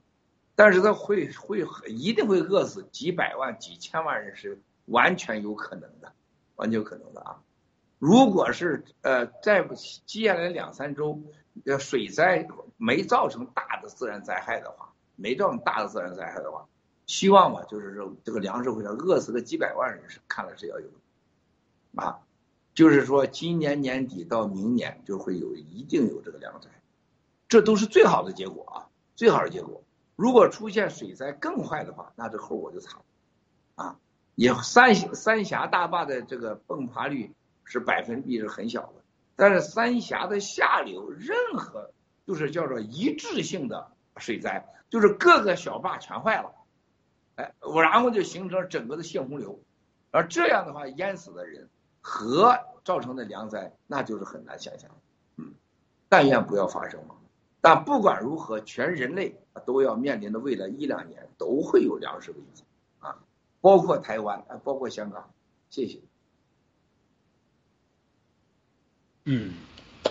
[0.55, 6.11] 但是他会会一定会饿死几百万、几千万人是完全有可能的，
[6.55, 7.41] 完全有可能的啊。
[7.97, 9.67] 如果是呃，在
[10.05, 11.21] 接下来两三周，
[11.65, 12.47] 呃，水灾
[12.77, 16.65] 没造成大的自然灾害的话，没造成大的自然灾害的话，
[17.07, 20.87] 希望吧，就是说这个粮食会饿死个几百万人是看来是要有，
[21.95, 22.19] 啊，
[22.79, 26.69] 就是说今年年底到明年就会有一定有这个粮灾，
[27.49, 28.87] 这都是最好的结果啊，
[29.17, 29.83] 最好的结果。
[30.15, 33.99] 如果出现水灾更坏的话，那这后果就惨了，啊，
[34.35, 37.33] 也三三峡大坝的这个崩塌率。
[37.65, 39.03] 是百分比是很小的，
[39.35, 41.91] 但是三峡的下流任何
[42.25, 46.51] 就是叫做一致性的水灾，就是各个小坝全坏了，
[47.35, 49.59] 哎，我然后就形成整个的泄洪流，
[50.09, 51.69] 而这样的话淹死的人
[52.01, 54.89] 核造成的粮灾，那就是很难想象，
[55.37, 55.53] 嗯，
[56.07, 57.15] 但愿不要发生嘛。
[57.61, 59.35] 但不管如何，全人类
[59.65, 62.63] 都要面临的未来一两年都会有粮食危机
[62.99, 63.17] 啊，
[63.59, 65.29] 包括台湾啊，包括香港，
[65.69, 65.99] 谢谢。
[69.25, 69.53] 嗯，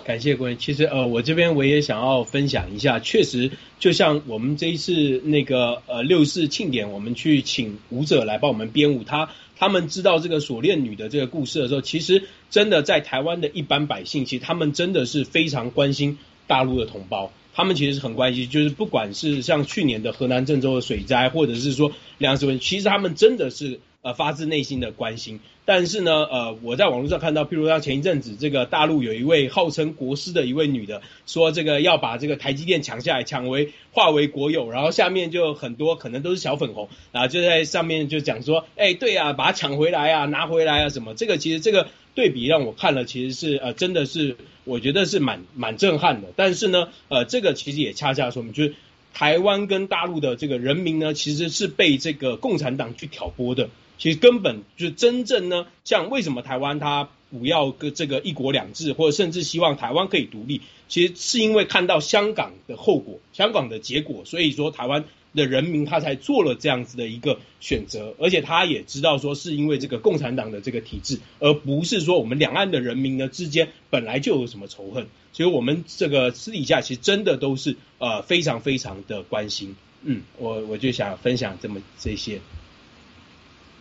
[0.03, 0.55] 感谢各位。
[0.55, 16.17] 其实呃，我这边我也想要分享一下，确实就像我们这一次那个呃六四庆典，我们去请舞者来帮我们编舞，他他们知道这个锁链女的这个故事的时候，其实真的在台湾的一般百姓，其实他们真的是非常关心
[16.47, 23.79] 大陆的同胞，他们其实是很关心，就是不管是像去年的河南郑州的水灾，或者是说粮食问题，其实他们真的是。
[24.01, 41.13] 呃，发自内心的关心，但是呢，呃，我在网络上看到，譬如像前一阵子，这个大陆有一位号称国师的一位女的，说这个要把这个台积电抢下来，抢为化为国有，然后下面就很多可能都是小粉红，然后就在上面就讲说，哎，对啊，把它抢回来啊，拿回来啊，什么？
[41.13, 46.29] 这个其实这个对比让我看了，其实是呃，真的是我觉得是蛮蛮震撼的。
[46.37, 48.75] 但是呢，呃，这个其实也恰恰说明，就是
[49.13, 53.69] 台湾跟大陆的这个人民呢，其实是被这个共产党去挑拨的。
[53.99, 65.05] 其实根本就真正呢，像为什么台湾它不要个这个一国两制，或者甚至希望台湾可以独立，其实是因为看到香港的后果，香港的结果，所以说台湾
[65.35, 82.39] 的人民他才做了这样子的一个选择，而且他也知道说是因为这个共产党的这个体制，而不是说我们两岸的人民呢之间本来就有什么仇恨，所以我们这个私底下其实真的都是呃非常非常的关心，嗯，我我就想分享这么这些。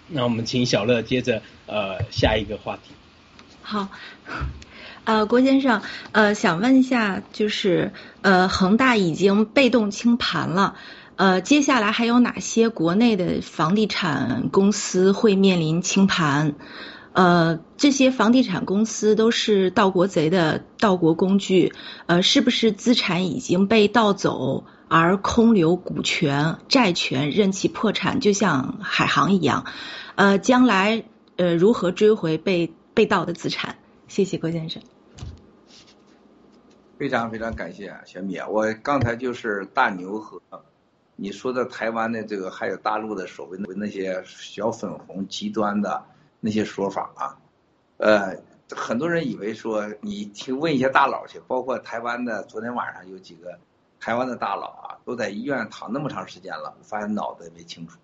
[0.09, 2.95] 那我们请小乐接着呃下一个话题。
[3.63, 3.89] 好，
[5.05, 5.83] 呃郭先生，
[6.13, 10.77] 呃想问一下，就是呃恒大已经被动清盘了，
[11.17, 16.55] 呃接下来还有哪些国内的房地产公司会面临清盘？
[17.13, 21.73] 呃这些房地产公司都是盗国贼的盗国工具，
[22.07, 24.65] 呃是不是资产已经被盗走？
[24.89, 29.67] 而空留股权、债权，任其破产，就像海航一样。
[30.17, 31.05] 呃，将来
[31.37, 33.77] 呃如何追回被被盗的资产？
[34.09, 34.83] 谢谢郭先生。
[36.99, 40.41] 非常非常感谢啊，小米啊，我刚才就是大牛和
[41.15, 46.05] 你说的台湾的这个，还有大陆的所谓的那些小粉红极端的
[46.41, 47.39] 那些说法啊，
[47.99, 53.59] 呃，很多人以为说你去问一些大佬去，包括台湾的，昨天晚上有几个
[54.01, 57.99] 台湾的大佬啊，都在医院躺那么长时间了，发现脑子也没清楚，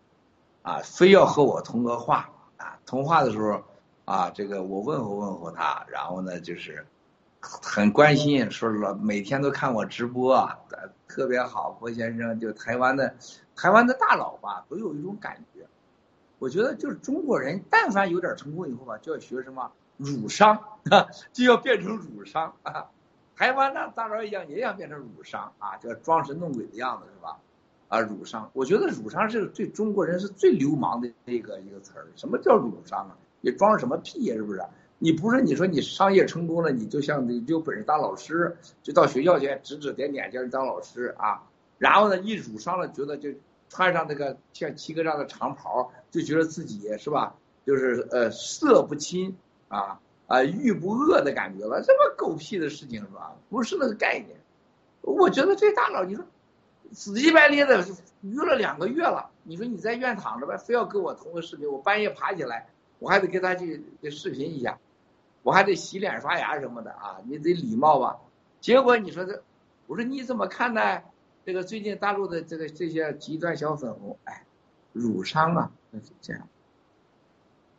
[0.62, 3.62] 啊，非要和我通个话啊，通话的时候
[4.04, 6.86] 啊，这个我问候问候他，然后呢就是。
[7.62, 10.58] 很关心，说了每天都看我直播，啊
[11.06, 11.72] 特别好。
[11.72, 13.14] 郭先生，就台湾的
[13.54, 15.66] 台湾的大佬吧，都有一种感觉。
[16.38, 20.58] 我觉得就是中国人，但凡有点成功以后吧，就要学什么儒商，
[21.34, 22.86] 就要变成儒商啊。
[23.36, 27.38] 台湾那大佬一样，也想变成儒商啊，就装神弄鬼的样子，是吧？
[27.88, 32.06] 啊，儒商，我觉得儒商是对中国人是最流氓的一个一个词儿。
[32.16, 33.16] 什么叫儒商啊？
[33.40, 34.34] 你装什么屁呀？
[34.34, 34.62] 是不是？
[34.98, 41.42] 你不是你说你商业成功了，你就像你就本事当老师，就到学校去指指点点叫人当老师啊。
[41.78, 43.30] 然后呢，一儒商了，觉得就
[43.68, 47.34] 穿上那个像七哥这样的长袍，就觉得自己是吧？
[47.66, 49.36] 就是呃色不侵
[49.68, 53.34] 啊啊欲不饿的感觉了，这么狗屁的事情是吧？
[53.48, 54.38] 不是那个概念。
[55.02, 56.24] 我觉得这大佬，你说
[56.92, 57.84] 死乞白赖的
[58.22, 62.68] 约了两个月了，你说你在院躺着呗，非要跟我通个视频，我半夜爬起来，
[62.98, 64.78] 我还得跟他去视频一下。
[65.42, 68.16] 我还得洗脸刷牙什么的啊，你得礼貌吧？
[68.62, 69.42] 结果你说这，
[69.86, 71.04] 我说你怎么看待
[71.44, 74.16] 这个最近大陆的这个这些极端小粉红？
[74.24, 74.46] 哎，
[74.94, 76.48] 辱商啊，那是这样。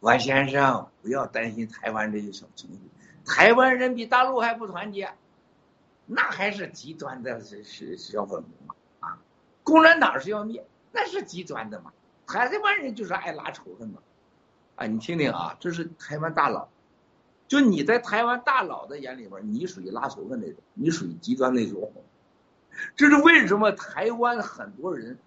[0.06, 2.80] 王先生不要担心台湾这些小情绪，
[3.26, 5.11] 台湾人比大陆还不团结，
[6.06, 9.18] 那还是极端的是是小粉红啊！
[9.64, 11.91] 共产党是要灭，那是极端的嘛？
[12.27, 13.99] 台湾人就是爱拉仇恨嘛？
[14.76, 16.69] 啊，你听听啊，这是台湾大佬。
[17.48, 21.91] 就你在台湾大佬的眼里边，你属于拉仇恨那种，你属于极端那种。
[22.95, 23.72] 这是为什么？
[23.72, 25.18] 台湾很多人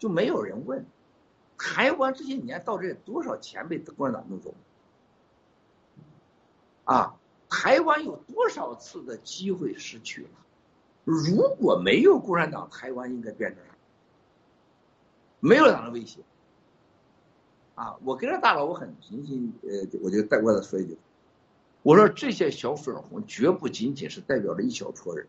[0.00, 0.84] 就没有人问，
[1.58, 4.54] 台湾这些年到这多少钱被共产党弄走？
[6.84, 7.16] 啊，
[7.48, 10.28] 台湾有多少次的机会失去了？
[11.04, 13.72] 如果没有共产党，台湾应该变成啥？
[15.40, 16.20] 没有党的威胁。
[17.74, 20.96] 啊，我跟着大佬，我很平心，呃，我就带过来说一句。
[21.82, 25.26] 我说这些小粉红绝不仅仅是代表着一小撮人，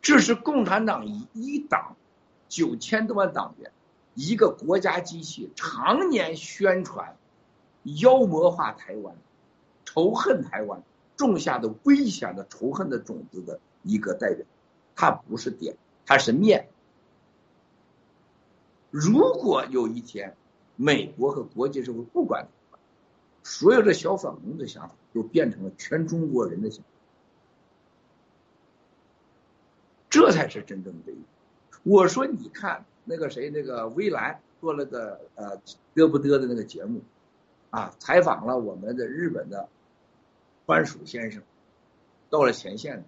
[0.00, 1.96] 这是共产党一一党
[2.48, 3.72] 九千多万党员，
[4.16, 7.16] 一个国家机器常年宣传
[7.84, 9.14] 妖魔化台湾、
[9.84, 10.82] 仇恨台湾，
[11.16, 14.44] 种下的危险的仇恨的种子的一个代表。
[14.96, 16.68] 它不是点，它是面。
[18.90, 20.36] 如果有一天
[20.74, 22.48] 美国和国际社会不管。
[23.48, 26.88] 所有的小粉红的想法，就变成了全中国人的想法，
[30.10, 31.12] 这才是真正的。
[31.84, 35.58] 我说，你看那个谁，那个微蓝做了个呃
[35.94, 37.00] 嘚不嘚的那个节目，
[37.70, 39.68] 啊，采访了我们的日本的
[40.66, 41.42] 番薯先生，
[42.28, 43.04] 到了前线，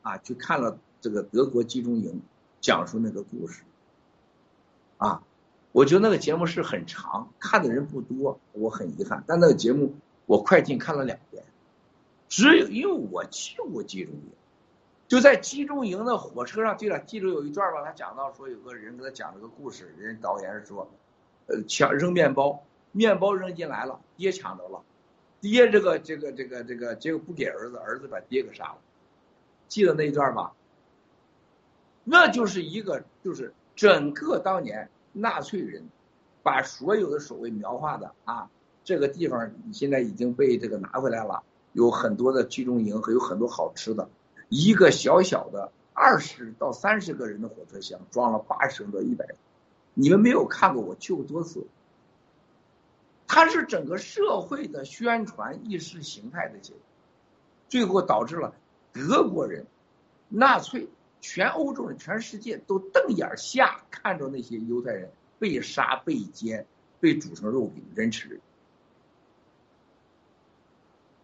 [0.00, 2.22] 啊，去看了这个德国集中营，
[2.62, 3.62] 讲述那个故事，
[4.96, 5.22] 啊。
[5.72, 9.22] 我觉得那个节目是很长，看的人不多，我很遗憾。
[9.24, 9.94] 但那个节目
[10.26, 11.44] 我快进看了两遍，
[12.28, 14.32] 只有因为我去过集中营，
[15.10, 16.76] 就在集中营的火车上。
[16.76, 20.88] 对了，记住有一段吧，他讲到说有个人给他讲了个故事，人导演说，
[21.48, 24.80] 呃，抢扔面包，面包扔进来了，爹抢着了，
[25.40, 28.78] 爹这个这个这个这个结果不给儿子，儿子把爹给杀了，
[29.66, 30.52] 记得那一段吧？
[32.04, 34.88] 那就是一个就是整个当年。
[35.12, 35.82] 纳粹人
[36.40, 38.48] 把所有的所谓描画的啊，
[38.84, 41.42] 这个地方现在已经被这个拿回来了，
[41.72, 44.08] 有很多的集中营和有很多好吃的。
[44.50, 49.24] 一个小小的二十到三十个人的火车厢装了八十到一百，
[49.94, 51.66] 你们没有看过，我去过多次。
[53.26, 56.82] 它是整个社会的宣传意识形态的结果，
[57.70, 58.54] 最后导致了
[58.92, 59.66] 德国人、
[60.28, 60.90] 纳粹。
[61.22, 66.66] 全欧洲人、全世界都瞪眼瞎看着那些犹太人被杀、被奸、
[66.98, 68.40] 被煮成肉饼，人吃人。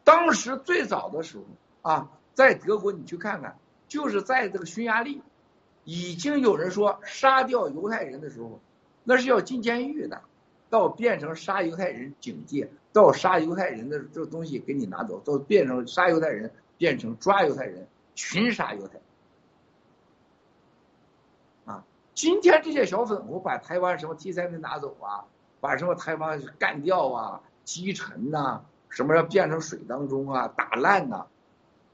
[0.05, 1.45] 当时最早的时候
[1.81, 3.57] 啊，在德国你去看看，
[3.89, 5.23] 就是在这个匈牙利，
[5.85, 8.61] 已经有人说杀掉犹太人的时候，
[9.05, 10.21] 那是要进监狱的，
[10.69, 19.01] 到变成杀犹太人警戒，到杀犹太人的这东西给你拿走，到变成杀犹太人，变成抓犹太人，群杀犹太。
[22.13, 25.25] 今天这些小粉红把台湾什么题材的拿走啊，
[25.61, 31.27] 把什么台湾干掉啊、击沉呐，什么要变成水当中啊、打烂呐，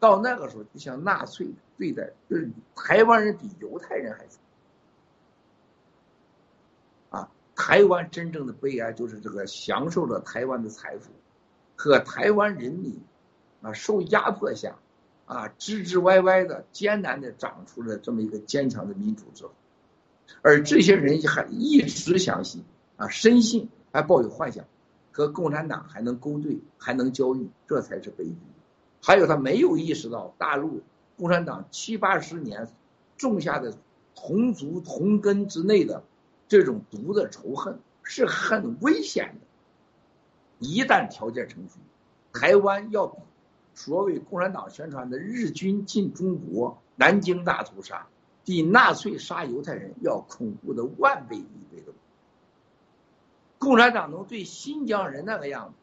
[0.02, 1.48] 到那个时候就像纳粹
[1.78, 4.40] 对待，就是台湾人比犹太人还惨
[7.10, 11.12] 啊台湾真正的悲哀就是这个享受着台湾的财富，
[11.76, 13.00] 和台湾人民
[13.60, 14.74] 啊受压迫下
[15.24, 19.52] 啊吱吱歪歪的艰难的长出了这么一个坚强的民主之后，
[20.42, 22.64] 而这些人还一直相信
[22.96, 24.64] 啊深信还抱有幻想，
[25.12, 28.36] 和共产党还能勾兑还能交易，这才是悲剧。
[29.02, 30.80] 还有他没有意识到大陆
[31.18, 32.68] 共产党七八十年
[33.18, 33.76] 种下的
[34.14, 36.02] 同族同根之内的。
[36.48, 39.46] 这种毒的仇恨是很危险的。
[40.58, 41.78] 一旦条件成熟，
[42.38, 43.16] 台湾要比
[43.72, 48.06] 所谓共产党宣传的日军进中国、南京大屠杀、
[48.44, 51.94] 比纳粹杀犹太人要恐怖的万倍一倍的。
[53.58, 55.74] 共产党能对新疆人那个样子，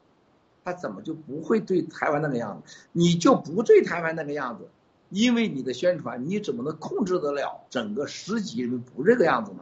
[0.64, 2.78] 他怎么就不会对台湾那个样子？
[2.92, 4.70] 你就不对台湾那个样子，
[5.10, 9.60] 因为你的宣传，你怎么能控制得了整个十几人不这个样子呢？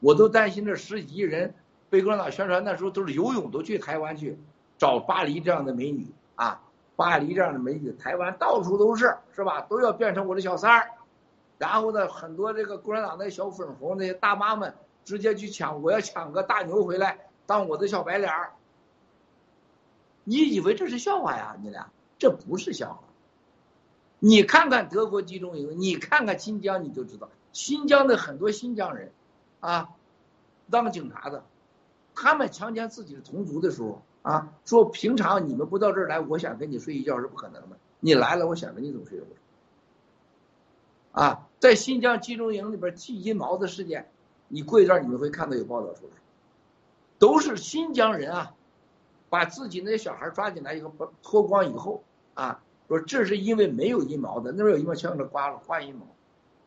[0.00, 1.54] 我都担心这十几亿人
[1.88, 4.36] 被共产党宣传，那时候都是游泳都去台湾去
[4.78, 6.60] 找巴黎这样的美女啊，
[6.96, 9.60] 巴黎这样的美女，台湾到处都是，是吧？
[9.62, 10.90] 都要变成我的小三儿。
[11.58, 14.74] 然后呢，很多这个共产党那小粉红那些大妈们
[15.04, 18.50] 直接去抢，我要抢个大牛回来当我的小白脸儿。
[20.24, 21.56] 你以为这是笑话呀？
[21.62, 23.02] 你俩这不是笑话。
[24.18, 29.12] 你看看德国集中营，你看看新疆，你就知道新疆的很多新疆人。
[29.60, 29.90] 啊，
[30.70, 31.44] 当警察的，
[32.14, 37.76] 他们强奸自己的同族的时候啊，说平常你们不到这儿来，我想跟你睡一觉是不可能的。
[38.00, 39.20] 你来了，我想跟你怎么睡？
[41.12, 44.10] 啊，在新疆集中营里边剃阴毛的事件，
[44.48, 46.12] 你过一段你们会看到有报道出来，
[47.18, 48.54] 都是新疆人啊，
[49.32, 50.92] 把自己那些小孩抓进来以后
[51.22, 52.04] 脱光以后
[52.34, 56.06] 啊，说这是因为没有阴毛的，那边有阴毛，全给他刮了，刮阴毛。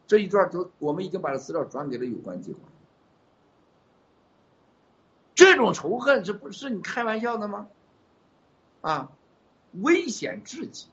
[0.08, 2.64] 这一段都我们已经把这资料转给了有关机关。
[5.36, 7.68] 这种仇恨这不是你开玩笑的吗？
[8.82, 9.12] 啊，
[9.74, 10.88] 危险至极，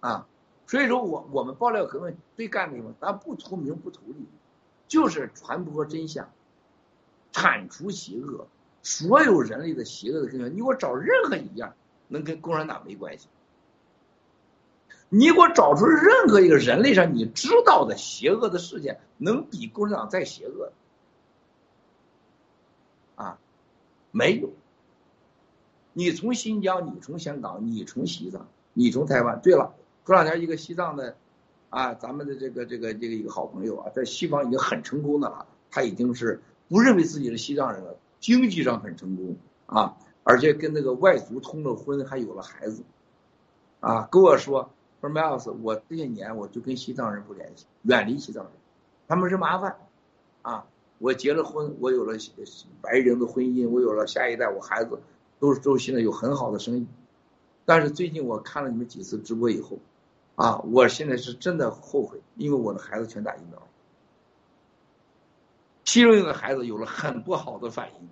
[0.00, 0.26] 啊，
[0.66, 2.92] 所以说我我们爆料革命最干的什么？
[3.00, 4.26] 咱不图名不图利，
[4.88, 6.28] 就是传播真相，
[7.32, 8.46] 铲除邪恶，
[8.86, 10.52] 所有人类的邪恶的根源。
[10.52, 11.74] 你给我找任何一样
[12.06, 13.26] 能跟共产党没关系，
[15.08, 20.72] 你给我找出任何一个人类上你知道的邪恶的事件，能比共产党再邪恶
[23.16, 23.38] 啊？
[24.12, 24.50] 没有，
[25.92, 29.40] 你从新疆，你从香港，你从西藏，你从台湾。
[29.42, 31.16] 对了，过两天一个西藏的，
[31.70, 37.95] 啊，咱们的这个这个这个一个好朋友啊，在西方已经很成功的了，他已经是不认为自己是西藏人了，
[38.26, 39.36] 经济上很成功
[39.66, 42.82] 啊，而且跟那个外族通了婚，还有了孩子，
[43.78, 44.68] 啊，跟我说
[45.00, 48.52] 说 Miles，我这些年我就跟西藏人不联系，远离西藏人，
[49.06, 49.76] 他们是麻烦，
[50.42, 50.66] 啊。
[50.98, 52.14] 我结了婚，我有了
[52.80, 54.98] 白人的婚姻，我有了下一代，我孩子
[55.38, 56.86] 都是都现在有很好的生意。
[57.64, 59.78] 但是最近我看了你们几次直播以后，
[60.34, 63.62] 啊，我现在是真的后悔，因为我的孩子全打疫苗，
[65.86, 68.08] 其中一个孩子有了很不好的反应。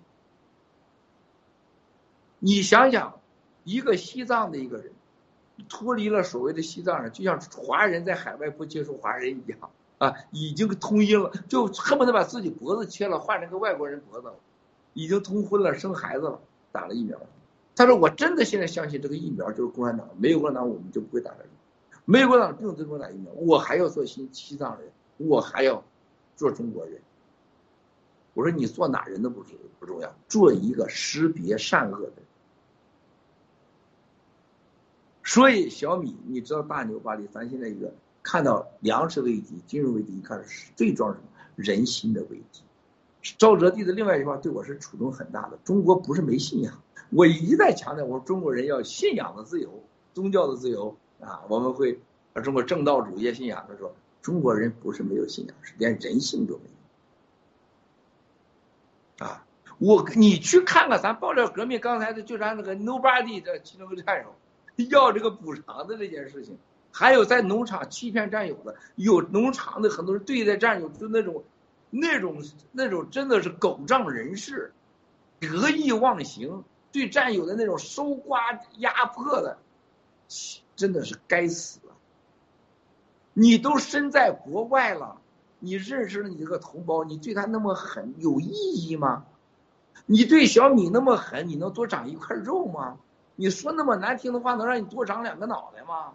[2.39, 3.21] 你想想，
[3.65, 4.93] 一个西藏的一个人，
[5.69, 9.59] 脱离了所谓的西藏人，就像华人在海外不接受华人一样。
[9.99, 14.33] 啊，已经通音了，就恨不得把自己脖子切了，换成个外国人脖子。
[14.93, 16.41] 已经通婚了，生孩子了，
[16.71, 17.19] 打了疫苗。
[17.75, 21.49] 他说：“我真的现在相信这个疫苗就是共产党，没有共产党我们就不会打这个。
[22.05, 25.83] 没有共产党不用打疫苗，我还要做西西藏人，我还要
[26.37, 27.01] 做中国人。”
[28.35, 32.23] 我说：“你做哪人都不是不重要，做一个识别善恶的。”
[35.25, 37.93] 所以小米，你知道大牛巴黎，咱现在一个。
[38.27, 41.27] 看到粮食危机、金融危机，一看是最重要什么？
[41.57, 42.63] 人心的危机。
[43.37, 45.59] 赵哲地的另外一句话对我是触动很大的。
[45.63, 49.71] 中国不是没信仰，我一再强调，我说中国人要信仰的自由，
[50.15, 52.01] 宗教的自由啊，我们会
[52.43, 53.63] 中国正道主义信仰。
[53.69, 56.74] 他说，中国人不是没有信仰，是连人性都没有。
[59.19, 59.45] 啊，
[59.79, 64.35] 我你去看看咱爆料革命刚才的，就咱那个 Nobody 的其中一个战友
[64.91, 66.59] 要这个补偿的这件事情。
[66.97, 71.43] 还有在农场欺骗战友的，有农场的很多人对待战友就那种，
[71.91, 74.73] 那种那种真的是狗仗人势，
[75.41, 76.63] 得意忘形，
[76.93, 79.59] 对战友的那种搜刮压迫的，
[80.77, 81.95] 真的是该死了。
[83.33, 85.21] 你都身在国外了，
[85.59, 89.27] 你认识了你这个同胞，你对他那么狠有意义吗？
[90.07, 92.99] 你对小米那么狠，你能多长一块肉吗？
[93.37, 96.15] 你说那么难听的话，能让你多长两个脑袋吗？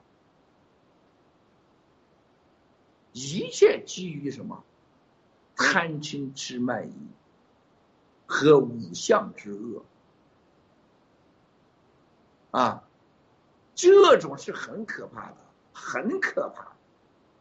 [3.12, 4.64] 一切基于什么？
[5.56, 6.94] 贪嗔痴慢疑，
[8.26, 9.84] 和五项之恶。
[12.52, 12.84] 啊，
[13.76, 15.38] 这种是很可怕的，
[15.74, 16.69] 很可怕。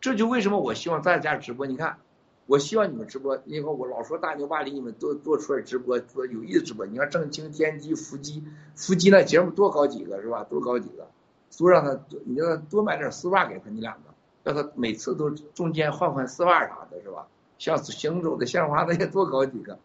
[0.00, 1.66] 这就为什么我希望大家直播。
[1.66, 1.98] 你看，
[2.46, 3.40] 我希望你们直播。
[3.44, 6.86] 你看我老说大牛巴黎，你们多多出来直播，做有意思直播。
[6.86, 8.44] 你看正清、天机、伏击、
[8.74, 10.44] 伏击那节目多搞几个是吧？
[10.44, 11.08] 多搞几个，
[11.56, 14.14] 多让他，你让他多买点丝袜给他，你两个，
[14.44, 17.26] 让他每次都中间换换丝袜啥的，是吧？
[17.58, 19.78] 像行走的鲜花那些多搞几个。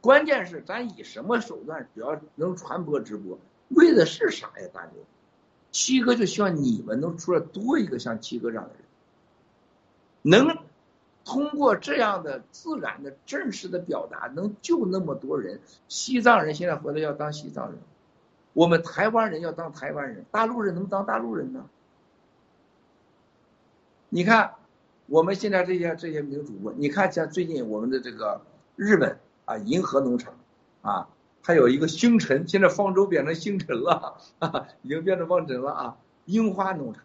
[0.00, 3.38] 关键是咱以什么手段，只要能传播直播。
[3.68, 5.04] 为的是啥呀，大牛？
[5.70, 8.80] 七哥就希望你们能出来多一个像七哥这样的人，
[10.22, 10.58] 能
[11.24, 15.60] 通过这样的自然的、正式的表达，能救那么多人。
[15.88, 17.78] 西藏人现在回来要当西藏人，
[18.52, 21.66] 我们台湾人要当台湾人，大陆人能当大陆人呢？
[24.08, 24.54] 你看，
[25.06, 28.40] 我们现在这些这些名主播，你看像最近我们的这个
[28.76, 30.34] 日本啊，银河农场
[30.82, 31.08] 啊。
[31.42, 35.96] 还有一个星辰，现在方舟变成星辰了，啊，已经变成方辰了啊！
[36.26, 37.02] 樱花农场，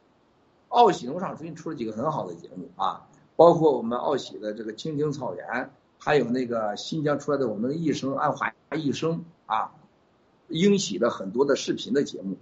[0.76, 3.08] 奥喜农场最近出了几个很好的节目啊，
[3.38, 9.72] 包括我们奥喜的这个青青草原，还有那个新疆出来的我们的一生安华一生啊，
[10.50, 12.36] 英喜的很多的视频的节目，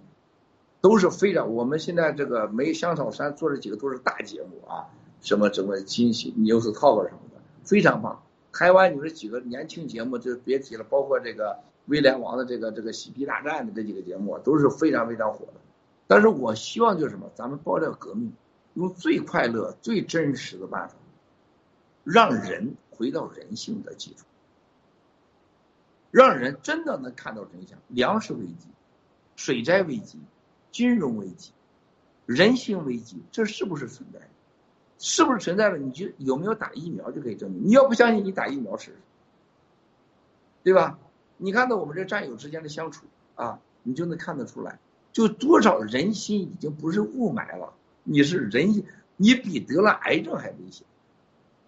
[0.80, 1.54] 都是非常。
[1.54, 4.90] 我们现在这个梅香草山做这几个都是大节目啊，
[5.20, 8.20] 什么什么惊喜 news talk 什么的，非常棒。
[8.52, 11.60] 台湾有这几个年轻节目就别提了，包括这个。
[11.86, 15.60] 威廉王的这个这个嬉皮大战的这几个节目都是非常非常火的，
[16.06, 18.32] 但是我希望就是什么，咱们爆料革命，
[18.74, 20.94] 用最快乐、最真实的办法，
[22.04, 24.24] 让人回到人性的基础，
[26.10, 27.78] 让人真的能看到真相。
[27.88, 28.68] 粮食危机、
[29.36, 30.18] 水灾危机、
[30.70, 31.52] 金融危机、
[32.26, 34.20] 人性危机，这是不是存在？
[34.98, 35.76] 是不是存在了？
[35.76, 37.66] 你就有没有打疫苗就可以证明。
[37.66, 38.98] 你要不相信，你打疫苗试试，
[40.62, 40.98] 对吧？
[41.36, 43.04] 你看到我们这战友之间的相处
[43.34, 44.78] 啊，你就能看得出来，
[45.14, 47.72] 就多少人心已经不是雾霾了，
[48.02, 48.84] 你是人，
[49.16, 50.84] 你比得了癌症还危险。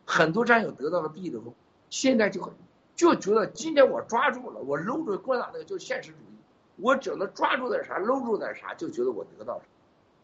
[0.04, 1.54] 很多战友得到了病以后，
[1.88, 2.52] 现在就很
[2.96, 6.36] 就觉得今天我抓住了，我搂住共产党那个就现实主义，
[6.74, 9.62] 我只能抓住点啥，搂住点啥，就觉得我得到了，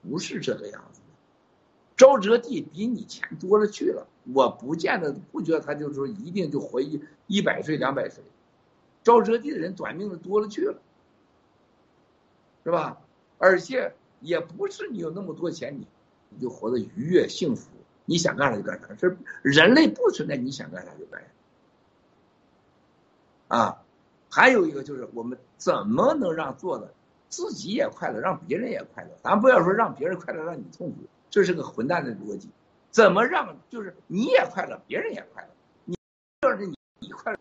[0.02, 1.06] 不是这个样子的。
[1.96, 4.04] 赵哲地比你钱多了去了，
[4.34, 8.24] 我不见得不觉得他就说一定就活一一百岁两百岁。
[9.04, 10.80] 招折地的人短命的多了去了，
[12.64, 12.98] 是吧？
[13.42, 15.84] 而且也不是你有那么多钱，你
[16.28, 17.68] 你就活得愉悦幸福，
[18.04, 18.94] 你想干啥就干啥。
[18.94, 21.20] 这人类不存在你想干啥就干
[23.48, 23.56] 啥。
[23.56, 23.82] 啊，
[24.30, 26.94] 还有一个就是我们怎么能让做的
[27.30, 29.10] 自己也快乐，让别人也快乐？
[29.24, 30.98] 咱不要说让别人快乐，让你痛苦，
[31.28, 32.48] 这是个混蛋的逻辑。
[32.92, 35.48] 怎么让就是你也快乐，别人也快乐？
[35.84, 35.96] 你
[36.42, 37.38] 要是你你快乐。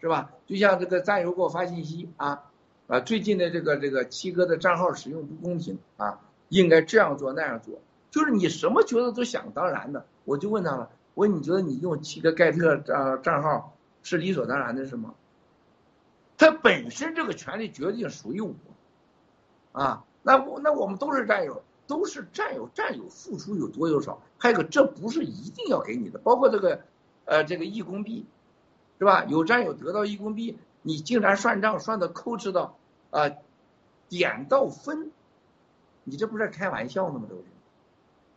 [0.00, 0.32] 是吧？
[0.46, 2.50] 就像这个战友给我发信息啊，
[2.88, 7.80] 啊，最近的这个这个七哥的账号使用不公平啊，应该这样做那样做，
[8.10, 15.14] 就是你什么觉得都想当然的，我就问他了，我说你觉得你用七哥盖特账账号是理所当然的是吗？
[16.36, 18.52] 他本身这个权利决定属于我，
[19.72, 26.82] 啊，那我那我们都是战友，都是战友，战友付出有多有少，还有个这不是一定要给你的，包括这个
[27.24, 28.26] 呃这个义工币。
[28.98, 29.24] 是吧？
[29.24, 32.76] 有战友得到义工币，你竟然算账算的抠哧到，
[33.10, 33.30] 啊，
[34.08, 35.10] 点到分，
[36.04, 37.26] 你这不是开玩笑呢吗？
[37.28, 37.48] 这不是，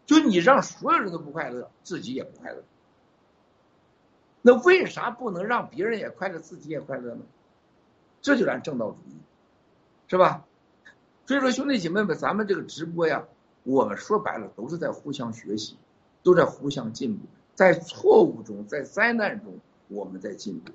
[0.06, 2.64] 就你让所有人都不快乐，自己也不快乐。
[4.42, 7.22] 那为啥不能让别人也快乐，自己也快乐呢？
[8.22, 9.16] 这就咱正道主义，
[10.08, 10.46] 是吧？
[11.26, 13.26] 所以说，兄弟姐妹们，咱们这个直播呀，
[13.64, 15.78] 我们说白了都是在互相学习，
[16.22, 19.60] 都在互相进步，在错误中，在灾难中。
[19.88, 20.72] 我们在进步，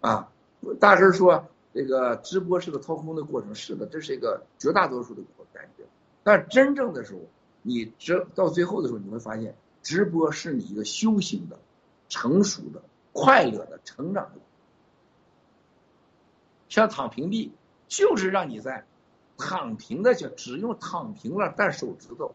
[0.00, 0.30] 啊，
[0.74, 5.22] 大师说这个直播是个掏空的过程，是的，这是一个绝大多数的
[5.52, 5.84] 感觉。
[6.22, 7.20] 但真正的时候，
[7.62, 11.58] 你直到最后的时候，你会发现，直播是你一个修行的、
[12.08, 12.82] 成熟的、
[13.12, 14.40] 快乐的成长的。
[16.68, 17.52] 像躺平币，
[17.86, 18.84] 就是让你在
[19.38, 22.34] 躺平的就只用躺平了，但手指头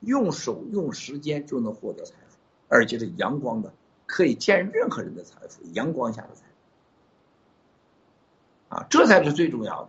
[0.00, 2.38] 用手用时间就能获得财富，
[2.68, 3.72] 而且是阳光的。
[4.06, 6.47] 可以见任何人的财富，阳光下的财富，
[8.68, 9.84] 啊，这才是最重要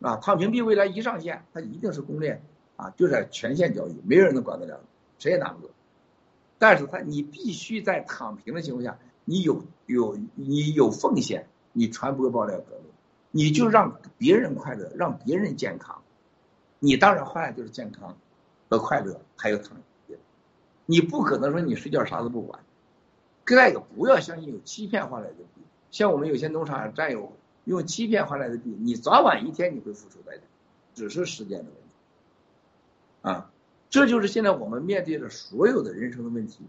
[0.00, 2.42] 的，啊，躺平币未来一上线，它一定是公链，
[2.76, 4.80] 啊，就在全线交易，没有人能管得了，
[5.18, 5.70] 谁也拿不住。
[6.58, 12.90] 但是它你必须在躺平的情况下，你有有你有奉献，你传播爆料革命，
[13.30, 16.02] 你就让别人快乐，让别人健康，
[16.78, 18.16] 你当然换来就是健康
[18.70, 19.76] 和快乐，还有躺
[20.06, 20.16] 平，
[20.86, 22.58] 你不可能说你睡觉啥都不管。
[23.44, 25.60] 再一个，不要相信有欺骗换来的币，
[25.90, 27.32] 像我们有些农场战友
[27.66, 30.42] 用欺骗换来的币，你早晚一天你会付出代价，
[30.94, 31.80] 只是时间的问题。
[33.22, 33.50] 啊，
[33.90, 36.64] 这就是现在我们面对的所有的人生的问题，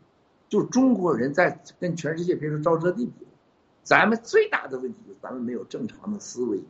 [0.49, 3.27] 就中国人在跟全世界别说沼泽地比，
[3.83, 6.63] 咱们最大的问题就是咱们没有正常的思维，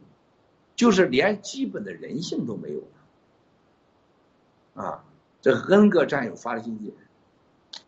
[0.75, 2.83] 就是连基本的人性都没有
[4.73, 5.05] 啊，
[5.41, 6.93] 这 N 个战友发的信息，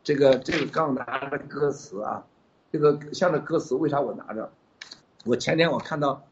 [0.03, 2.25] 这个这个刚拿的歌词啊，
[2.71, 4.53] 这个像这歌词为啥我拿着？
[5.25, 6.25] 我前天我看到，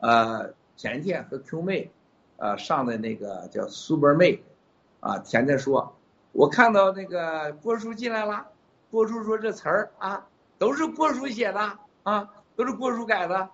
[0.00, 1.90] 呃，甜甜和 Q 妹，
[2.36, 4.42] 呃上的那个叫 Super 妹。
[5.02, 5.96] 啊，甜甜说，
[6.32, 8.48] 我看到那个郭叔进来了，
[8.90, 10.26] 郭叔说这词儿啊，
[10.58, 13.48] 都是郭叔写的啊，都是郭叔改的，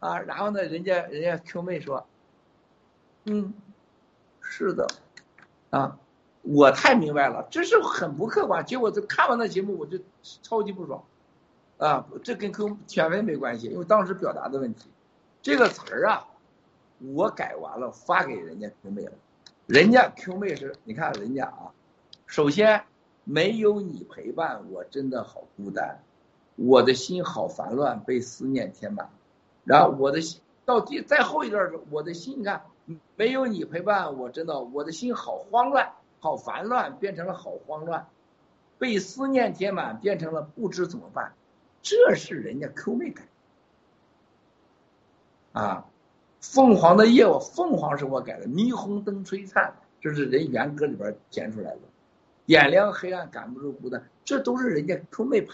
[0.00, 2.06] 啊，然后呢，人家人家 Q 妹说，
[3.24, 3.54] 嗯，
[4.42, 4.86] 是的，
[5.70, 5.96] 啊，
[6.42, 8.62] 我太明白了，这是很不客观。
[8.66, 9.98] 结果就看完那节目，我就
[10.42, 11.02] 超级不爽，
[11.78, 14.90] 啊，这跟 Q 甜妹没关系，因为当时表达的问题，
[15.42, 16.28] 这个词儿啊，
[17.00, 19.12] 我改完了发给人家 Q 妹了。
[19.66, 21.74] 人家 Q 妹是，你看人家啊，
[22.26, 22.84] 首先
[23.24, 26.00] 没有你陪伴，我真的好孤单，
[26.54, 29.10] 我的心好烦乱，被思念填满。
[29.64, 32.64] 然后我的心到第再后一段时候，我的心你看
[33.16, 38.06] 没有你陪伴，我真的我的心好慌乱，好烦乱，变成了好慌乱，
[38.78, 41.32] 被思念填满，变成了不知怎么办。
[41.82, 43.24] 这是人家 Q 妹改
[45.52, 45.86] 啊。
[46.40, 48.46] 凤凰的夜，我凤凰是我改的。
[48.48, 51.78] 霓虹灯璀璨，这是人原歌里边填出来的。
[52.46, 55.52] 点亮黑暗，赶不住孤单，这都是人家 Q 妹排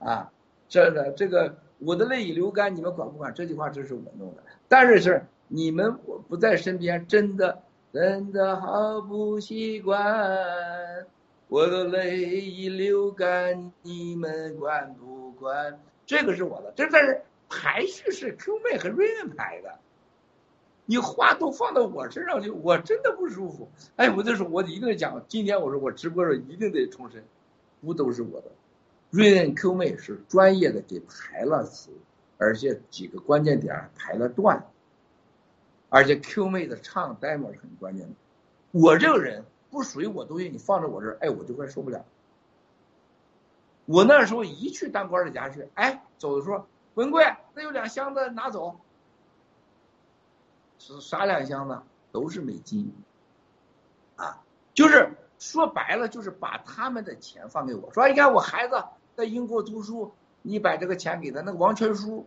[0.00, 0.06] 的。
[0.10, 0.32] 啊，
[0.70, 3.34] 这个这个，我的泪已流干，你们管不管？
[3.34, 4.42] 这句话这是我弄的。
[4.68, 7.60] 但是是你们我不在身边，真的
[7.92, 9.98] 真的好不习惯。
[11.48, 15.78] 我的泪已流干，你们管不管？
[16.06, 17.20] 这个是我的，这是。
[17.48, 19.78] 排序是 Q 妹和瑞恩排的，
[20.84, 23.70] 你话都放到我身上去，我真的不舒服。
[23.96, 27.24] 哎，我就说，我一定讲，今天我说我直播时候一定得重申，
[27.80, 28.50] 不都是我的。
[29.10, 31.90] 瑞恩 Q 妹是专业的给排了词，
[32.36, 34.66] 而且几个关键点排了段，
[35.88, 38.14] 而且 Q 妹的唱 demo 是很关键的。
[38.72, 42.04] 我这个人不属于我东西，你放在我这儿，哎，我就快受不了。
[43.86, 46.66] 我那时候一去当官的家去，哎，走的时候。
[46.98, 48.80] 文贵，那有两箱子拿走。
[50.80, 51.80] 是啥两箱子？
[52.10, 52.92] 都是美金。
[54.16, 54.42] 啊，
[54.74, 58.82] 就是说白了，就是把他们的钱放给我，说你看我孩子
[59.14, 60.12] 在英国读书，
[60.42, 61.40] 你把这个钱给他。
[61.40, 62.26] 那个王全书，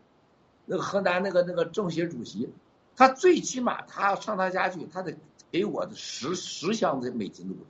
[0.64, 2.54] 那个河南那个那个政协主席，
[2.96, 5.18] 他最起码他上他家去，他得
[5.52, 7.66] 给我的十十箱子美金都不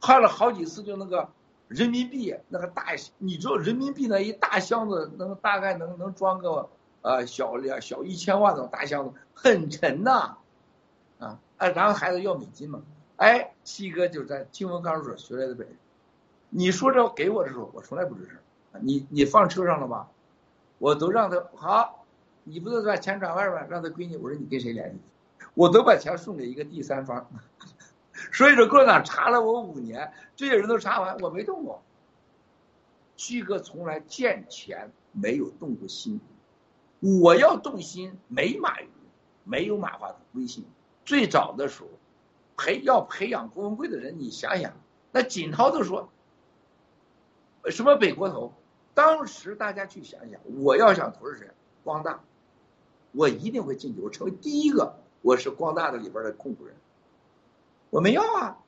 [0.00, 1.28] 换了好几次，就那个。
[1.68, 2.86] 人民币那个大，
[3.18, 6.68] 你知道人民币那一大箱子能大概能能装个
[7.02, 10.38] 呃小两小一千万的大箱子，很沉呐，
[11.18, 12.80] 啊哎，然后孩子要美金嘛，
[13.16, 15.74] 哎，七哥就在金文康所学来的本事，
[16.48, 18.38] 你说这给我的时候，我从来不吱声，
[18.80, 20.08] 你你放车上了吧，
[20.78, 22.06] 我都让他好，
[22.44, 24.98] 你不是把钱转外边让他闺女，我说你跟谁联系，
[25.52, 27.28] 我都把钱送给一个第三方。
[28.32, 31.82] 所以说，共产党查了我五年，这些人都查完，我没动过。
[33.16, 36.20] 旭哥从来见钱没有动过心，
[37.00, 38.88] 我要动心没马云，
[39.44, 40.64] 没有马化腾微信。
[41.04, 41.88] 最早的时候，
[42.56, 44.72] 培要培养郭文贵的人，你想想，
[45.10, 46.08] 那锦涛都说
[47.70, 48.52] 什么北国投，
[48.94, 51.48] 当时大家去想想，我要想投是谁？
[51.82, 52.20] 光大，
[53.12, 56.76] 我一定会进去，我成为第一个，我是光大的里边的控股人。
[57.90, 58.58] 我们要啊，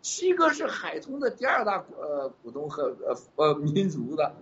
[0.00, 4.34] 七哥是海通的第二大呃股东和呃呃民族的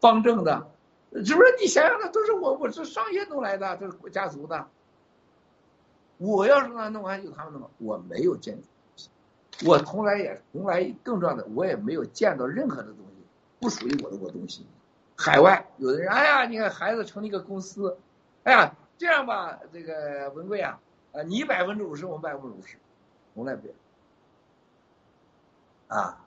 [0.00, 0.68] 方正的，
[1.24, 1.56] 是不是？
[1.60, 4.68] 你想想，那都是我，我是商业弄来的，这是家族的。
[6.18, 8.56] 我要是那弄完，有他们弄，我没有见，
[9.64, 13.24] 我从来也从来更重要的，我也没有见到任何的东西
[13.58, 14.64] 不属于我的我东西。
[15.16, 17.98] 海外有的人，哎呀，你看孩子成立一个公司，
[18.44, 20.78] 哎呀，这样吧，这个文贵啊，
[21.12, 22.76] 啊，你百分之五十，我百分之五十。
[23.34, 23.74] 从来不要
[25.88, 26.24] 啊！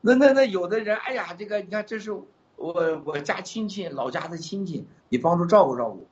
[0.00, 6.06] 那那那有的人，哎呀，这个你看，这是我我家亲戚，老家的亲戚，你帮助照顾照顾。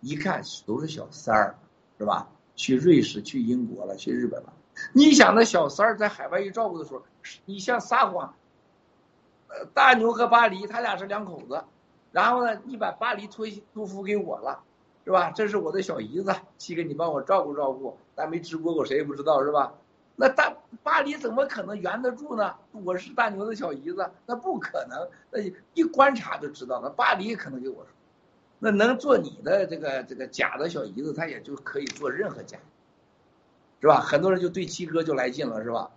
[0.00, 1.58] 一看都是小三儿，
[1.98, 2.28] 是吧？
[2.54, 4.52] 去瑞士、去英国了，去日本了。
[4.92, 7.02] 你想那小三儿在海外一照顾的时候，
[7.44, 8.34] 你像撒谎。
[9.72, 11.64] 大牛和巴黎，他俩是两口子。
[12.12, 14.62] 然后呢，你把巴黎托托付给我了。
[15.06, 15.30] 是吧？
[15.30, 17.96] 这是我的小姨子，七哥，你帮我照顾照顾。
[18.16, 19.72] 咱没直播过，谁也不知道，是吧？
[20.16, 20.52] 那大
[20.82, 22.56] 巴黎怎么可能圆得住呢？
[22.72, 25.08] 我是大牛的小姨子，那不可能。
[25.30, 25.40] 那
[25.74, 27.86] 一观察就知道了，巴黎可能给我说，
[28.58, 32.58] 那能做你的这个这个假的小姨子，他也就可以做任何假，
[33.80, 34.00] 是吧？
[34.00, 35.92] 很多人就对七哥就来劲了，是吧？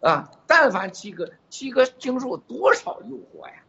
[0.00, 3.62] 啊，但凡七哥，七哥经受多少诱惑呀，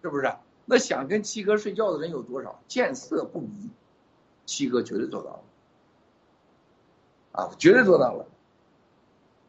[0.00, 0.32] 是不是？
[0.64, 2.60] 那想跟七哥睡觉的人有多少？
[2.68, 3.70] 见色不迷，
[4.46, 5.42] 七哥绝对做到了，
[7.32, 8.26] 啊，绝对做到了。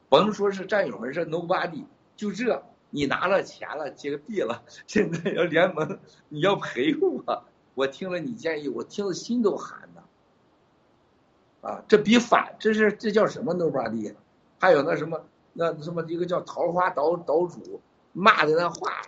[0.09, 1.83] 甭说是战友们，是 nobody，
[2.15, 5.99] 就这，你拿了钱了，接个币了，现在要联盟，
[6.29, 11.69] 你要陪我，我听了你建议，我听了心都寒呐。
[11.69, 14.13] 啊，这比反，这是这叫什么 nobody？
[14.59, 15.25] 还有那什么？
[15.55, 17.79] 那什么一个叫桃花岛岛主
[18.11, 19.03] 骂的那话，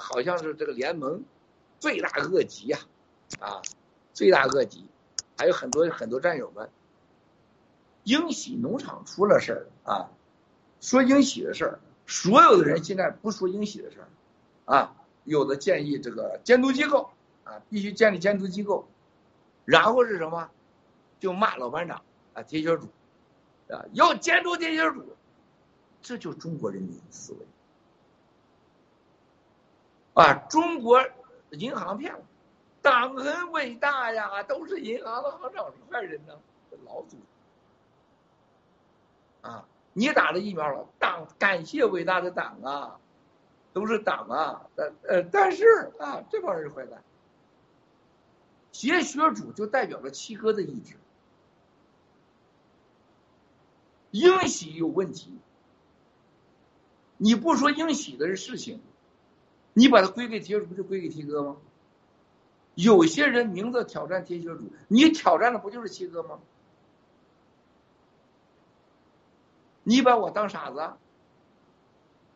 [0.00, 1.22] 好像是这个联盟
[1.80, 2.78] 罪大恶极呀，
[3.40, 3.60] 啊，
[4.12, 4.86] 罪大恶极，
[5.36, 6.70] 还有很多很多战友们，
[8.04, 10.10] 英喜农场出了事儿啊，
[10.80, 14.08] 说英喜的事儿，所有的人现在不说英喜的事儿，
[14.72, 14.94] 啊，
[15.24, 17.10] 有的建议这个监督机构
[17.42, 18.86] 啊，必须建立监督机构，
[19.64, 20.48] 然后是什么，
[21.18, 22.02] 就骂老班长
[22.34, 22.86] 啊，铁血主
[23.68, 25.04] 啊，要监督铁血主。
[26.02, 27.38] 这就中国人民思维
[30.14, 30.32] 啊！
[30.48, 31.06] 中国
[31.52, 32.20] 银行骗了，
[32.82, 36.38] 党很伟大呀，都是银行的行长是坏人呢，
[36.84, 37.16] 老祖
[39.42, 39.66] 啊！
[39.92, 43.00] 你打了疫苗了，党感谢伟大的党啊，
[43.72, 47.02] 都是党啊，呃呃，但是啊，这帮人坏蛋，
[48.70, 50.96] 邪学主就代表了七哥的意志，
[54.12, 55.36] 英喜有问题。
[57.16, 58.80] 你不说英喜的事情，
[59.72, 61.56] 你把它归给铁血主，不就归给七哥吗？
[62.74, 66.40] 有些人明着挑战铁血主，你挑战的不就是七哥吗？
[69.82, 70.92] 你把我当傻子，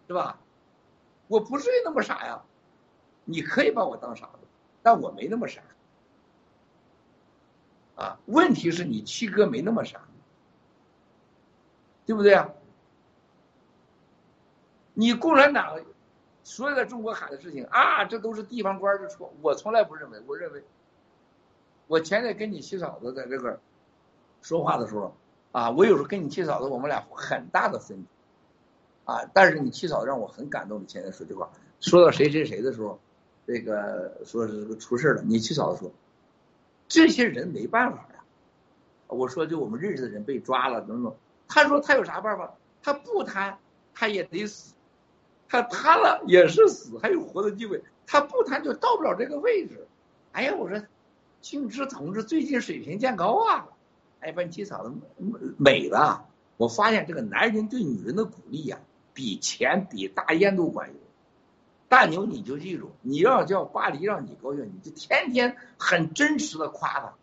[0.06, 0.40] 是吧？
[1.28, 2.42] 我不至于那么傻呀，
[3.24, 4.46] 你可以把我当傻子，
[4.82, 5.62] 但我没那么傻。
[7.96, 10.00] 啊，问题是你七哥没那么傻，
[12.04, 12.50] 对不对啊？
[14.94, 15.80] 你共产党
[16.44, 19.32] 所有在中国喊的事情啊，这都是地方官的错。
[19.40, 20.62] 我从来不认为，我认为，
[21.86, 23.58] 我前天跟你七嫂子在这个
[24.42, 25.16] 说话的时候
[25.52, 28.06] 啊，我有时候跟你七嫂子，我们俩很大的分歧
[29.06, 29.24] 啊。
[29.32, 31.50] 但是你七嫂子让我很感动你，前天说这话，
[31.80, 33.00] 说到谁谁谁的时候，
[33.46, 35.22] 这个说是出事了。
[35.22, 35.90] 你七嫂子说，
[36.88, 38.22] 这些人没办法呀。
[39.06, 41.14] 我说就我们认识的人被抓了等等，
[41.48, 42.54] 他说他有啥办法？
[42.82, 43.56] 他不贪，
[43.94, 44.73] 他也得死。
[45.48, 47.82] 他贪了也是死，还有活的机会。
[48.06, 49.86] 他不贪就到不了这个位置。
[50.32, 50.82] 哎呀，我说，
[51.40, 53.66] 敬之同志最近水平见高啊！
[54.20, 54.94] 哎，把你七嫂子
[55.56, 56.26] 美了。
[56.56, 58.78] 我发现这个男人对女人的鼓励呀，
[59.12, 60.96] 比钱比大烟都管用。
[61.88, 67.14] 大牛，你就记住，你要叫巴黎让你高兴，你就天天很真实的夸他。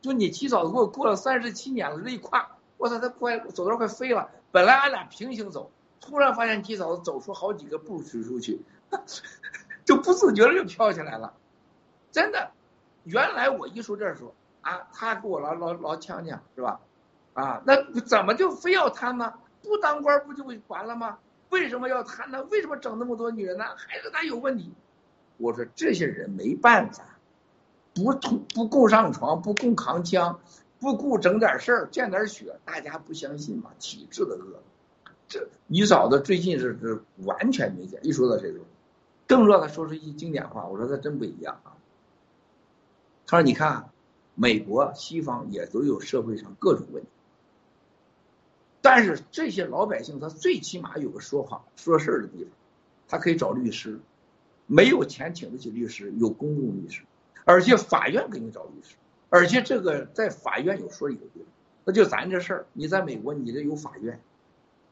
[0.00, 4.30] 就你七嫂子给我过了三十七年了，这一夸，我操，他快走道快飞了。
[4.52, 5.70] 本来俺俩平行走。
[6.00, 8.60] 突然发现鸡嫂子走出好几个步水出去，
[9.84, 11.34] 就不自觉的就飘起来了。
[12.10, 12.50] 真的，
[13.04, 16.80] 原来我一说这说啊，他给我老老老呛呛是吧？
[17.34, 19.34] 啊，那怎么就非要贪呢？
[19.62, 21.18] 不当官不就完了吗？
[21.50, 22.42] 为什么要贪呢？
[22.50, 23.64] 为什么整那么多女人呢？
[23.76, 24.72] 还是他有问题？
[25.36, 27.04] 我说这些人没办法，
[27.94, 28.12] 不
[28.54, 30.40] 不顾上床，不顾扛枪，
[30.80, 33.70] 不顾整点事儿见点血，大家不相信嘛？
[33.78, 34.62] 体制的恶。
[35.28, 38.60] 这你嫂子最近是是完全明显，一说到这个，
[39.26, 41.76] 更让他说出一句经典话，我说他真不一样啊。
[43.26, 43.90] 他说：“你看，
[44.34, 47.08] 美国西方也都有社会上各种问题，
[48.80, 52.52] 但是这些老百姓他最起码有个说话说事儿的地方，
[53.06, 54.00] 他可以找律师，
[54.66, 57.02] 没有钱请得起律师，有公共律师，
[57.44, 58.96] 而且法院给你找律师，
[59.28, 61.48] 而且这个在法院有说理的地方，
[61.84, 64.18] 那就咱这事儿，你在美国你这有法院。”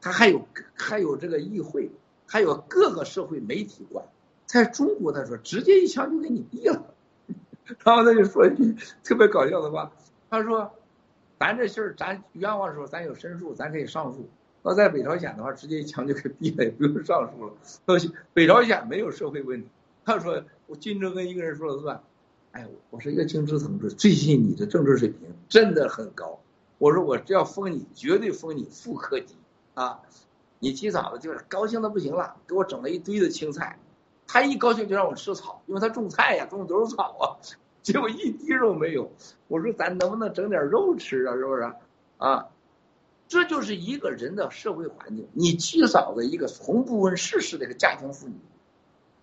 [0.07, 1.91] 他还有还有这个议会，
[2.25, 4.05] 还有各个社会媒体管，
[4.45, 6.93] 在中国他说直接一枪就给你毙了，
[7.83, 9.91] 然后他就说一句特别搞笑的话，
[10.29, 10.71] 他说，
[11.37, 14.29] 咱这事儿咱冤枉的时候咱有申诉，咱可以上诉。
[14.63, 17.51] 要在北朝鲜的话，直接一枪就给毙了，也不用上诉了。
[18.33, 19.67] 北朝鲜没有社会问题，
[20.05, 22.01] 他说我金正恩一个人说了算。
[22.53, 25.19] 哎，我说一个金之同志，最近你的政治水平
[25.49, 26.39] 真的很高。
[26.77, 29.35] 我说我只要封你，绝对封你副科级。
[29.77, 30.01] 啊，
[30.57, 33.77] 你七嫂子就是高兴的不行了，给我整了一堆的青菜。
[34.25, 37.37] 他一高兴就让我吃草，因为他种菜呀，种的都是草啊。
[37.83, 39.11] 结果一滴肉没有。
[39.47, 41.35] 我说咱能不能整点肉吃啊？
[41.35, 41.73] 是不是？
[42.17, 42.47] 啊，
[43.27, 45.27] 这就是一个人的社会环境。
[45.33, 48.33] 你七嫂子一个从不问世事的一个家庭妇女，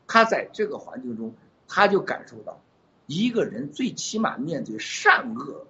[0.06, 1.34] 她在这个环境中，
[1.66, 2.60] 她就感受到，
[3.06, 5.66] 一个人最起码面对善恶，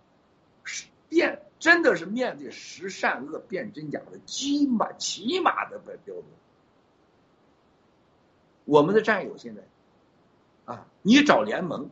[0.62, 6.24] 是变真的是面对实善恶辨真假的起码起码的标准。
[8.66, 9.62] 我们的战友现在，
[10.66, 11.88] 啊，你找联盟，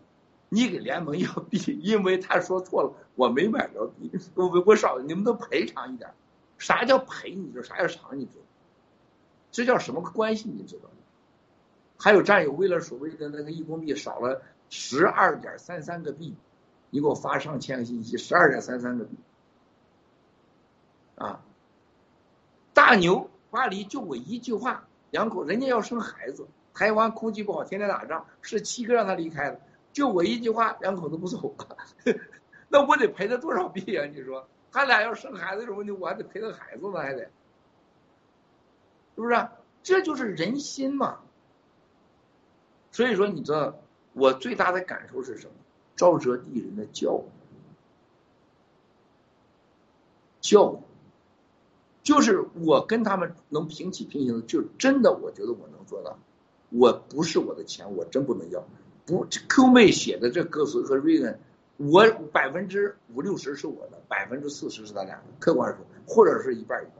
[0.50, 6.10] 你给联盟要币，因为他说错了，我没买着币，我我少，你们都赔偿一点。
[6.58, 7.34] 啥叫赔？
[7.34, 8.18] 你知道啥叫偿？
[8.18, 8.44] 你知道？
[9.52, 10.50] 这叫什么关系？
[10.50, 10.96] 你知道吗？
[11.96, 16.34] 还有战友为了所谓的那个义工币少了十二点三三个币，
[16.90, 19.16] 你给我发上千个信息，十二点三三个币，
[21.22, 21.40] 啊，
[22.74, 26.46] 大牛巴黎就我一句话，两口人家要生孩子。
[26.74, 29.60] 台湾空气不好，天天打仗，是七哥让他离开的。
[29.92, 31.54] 就我一句话，两口子不走，
[32.68, 34.06] 那我得赔他多少币啊？
[34.06, 37.30] 你说，他俩要生孩子的问题，我还得赔他孩子呢，还得，是
[39.16, 39.48] 不是？
[39.82, 41.20] 这就是人心嘛。
[42.90, 43.74] 所以说，你知道
[44.14, 45.52] 我最大的感受是什么？
[45.94, 47.24] 沼泽地人的教育，
[50.40, 50.78] 教育，
[52.02, 56.18] 就是我跟他们能平起平行的，就真的，我觉得我能做到。
[56.70, 58.64] 我不是我的钱，我真不能要。
[59.04, 61.38] 不，Q 妹写的这歌词和瑞恩，
[61.76, 65.24] 我百分之五六十是我的，百分之四十是他俩的。
[65.38, 66.96] 客观说，或者是一半一半，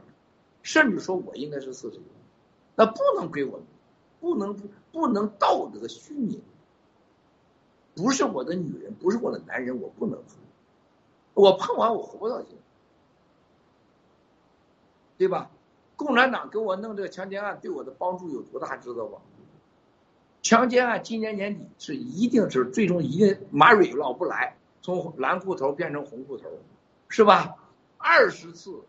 [0.61, 1.99] 甚至说我应该是四十
[2.75, 3.61] 那不能归我，
[4.19, 4.55] 不能
[4.91, 6.41] 不能道德虚拟。
[7.95, 10.37] 不是我的女人，不是我的男人，我不能碰。
[11.35, 12.43] 我碰完我活不到，
[15.17, 15.49] 对吧？
[15.95, 19.19] 共产党给我弄这个强奸案，对我的帮助有多大，知道吧？
[20.41, 26.49] 强奸案今年年底是一定是最终一定马蕊老不来，从蓝裤头变成红裤头，
[27.07, 27.55] 是吧？
[27.97, 28.81] 二十次，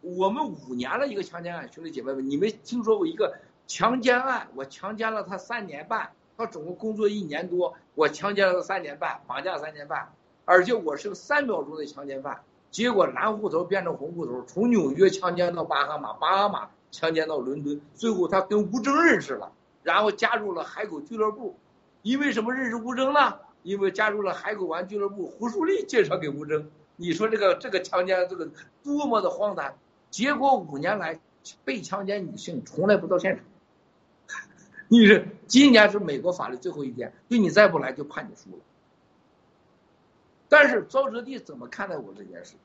[0.00, 3.34] 我们五年了一个强奸案，兄弟姐妹们，你们听说过一个
[3.66, 4.48] 强奸案？
[4.54, 10.12] 我强奸了他三年半，他总共工作一年多，我强奸了他三年半，绑架三年半，
[10.46, 19.52] 而且我是个三秒钟的强奸犯，结果蓝裤头变成红裤头，从纽约强奸到巴哈马，巴哈马强奸到伦敦，最后他跟吴征认识了。
[19.84, 21.56] 然后加入了海狗俱乐部，
[22.02, 23.34] 因为什么认识吴征呢？
[23.62, 26.70] 因为加入了海狗玩俱乐部，胡树立介绍给吴征。
[26.96, 28.48] 你说这个这个强奸这个
[28.82, 29.76] 多么的荒诞！
[30.10, 31.20] 结果五年来
[31.64, 33.44] 被强奸女性从来不到现场。
[34.88, 38.62] 你是今年是美国法律最后一天，就你再不来就判你输了。
[40.52, 42.56] 但是沼泽地怎么看待我这件事？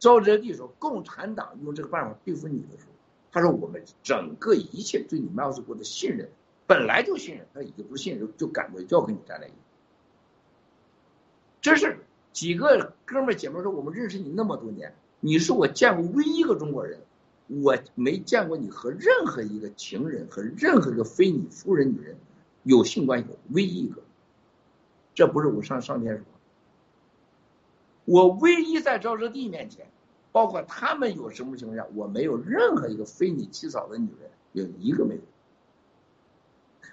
[0.00, 2.90] 沼泽地说，共产党用这个办法对付你的时候。
[3.30, 6.28] 他说：“我们整个一切对你苗子国的信任，
[6.66, 9.56] 本来就信任，他已经不信任，就感觉就要跟你站在一起。
[11.60, 12.00] 这是
[12.32, 16.98] 几个哥们姐妹说，我们认识你那么多年，你是我见过唯一一个中国人，
[17.46, 22.16] 我没见过你和任何一个情人和任何一个非你夫人女人
[22.64, 24.02] 有性关系，唯一一个。
[25.14, 26.24] 这不是我上上天说，
[28.10, 29.86] 我唯一在赵泽地面前。”
[30.32, 35.20] 包括他们有什么情况下，我没有任何一个非你妻嫂的女人，有一个没有。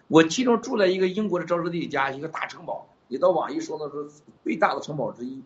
[0.08, 2.88] 我其中住在一个英国的昭示帝家，一个大城堡。
[3.08, 4.10] 你到网易说的是
[4.44, 5.44] 最大的城堡之一，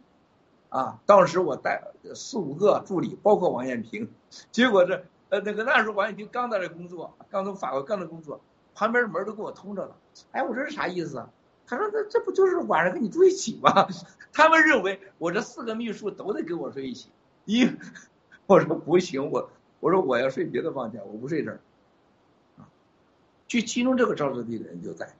[0.69, 1.83] 啊，当时我带
[2.15, 4.09] 四五个助理，包括王艳平。
[4.53, 8.39] 结果这呃那个那时候王艳平刚在这工作，刚从法国刚在工作，
[8.73, 9.97] 旁边门都给我通着了。
[10.31, 11.29] 哎，我说这啥意思啊？
[11.71, 13.87] 他说这这不就是晚上跟你住一起吗？
[14.33, 17.07] 他们认为我这四个秘书都得跟我睡一起。
[17.45, 17.65] 一，
[18.45, 21.61] 我说不行，我我说我要睡别的房间，我不睡这儿。
[22.57, 22.67] 啊，
[23.47, 25.15] 就其中这个招致地的人就在，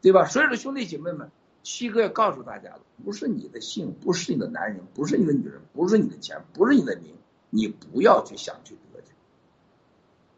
[0.00, 0.24] 对吧？
[0.26, 1.32] 所有的兄弟姐妹们，
[1.64, 7.12] 七哥要告诉大家了，不是你的姓，不是你的男人，不是你的女人，不是你的钱，不是你的名，
[7.50, 9.08] 你不要去想去得去。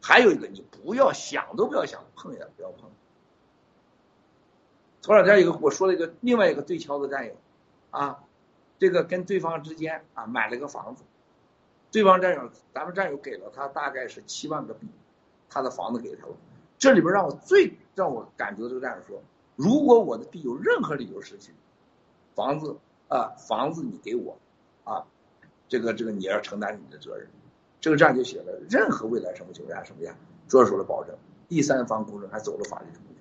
[0.00, 2.90] 还有一个，你不要想都不要想，碰也不要碰。
[5.08, 7.32] 头两天一个我说了一个另外一个对敲的战友，
[7.90, 8.20] 啊。
[8.76, 11.04] 这个跟对方之间啊买了个房子，
[11.92, 14.88] 对方战友，咱们战友给了他大概是七万个币，
[15.48, 16.32] 他的房子给他了。
[16.76, 19.22] 这里边让我最让我感觉这个战友说，
[19.54, 21.52] 如果我的币有任何理由失去，
[22.34, 22.76] 房子
[23.08, 24.36] 啊房子你给我
[24.82, 25.06] 啊，
[25.68, 27.28] 这个这个你要承担你的责任。
[27.80, 30.14] 这个战就写了，任何未来什么情况下什么样，
[30.48, 31.16] 做出了保证，
[31.48, 33.13] 第三方公证还走了法律程序。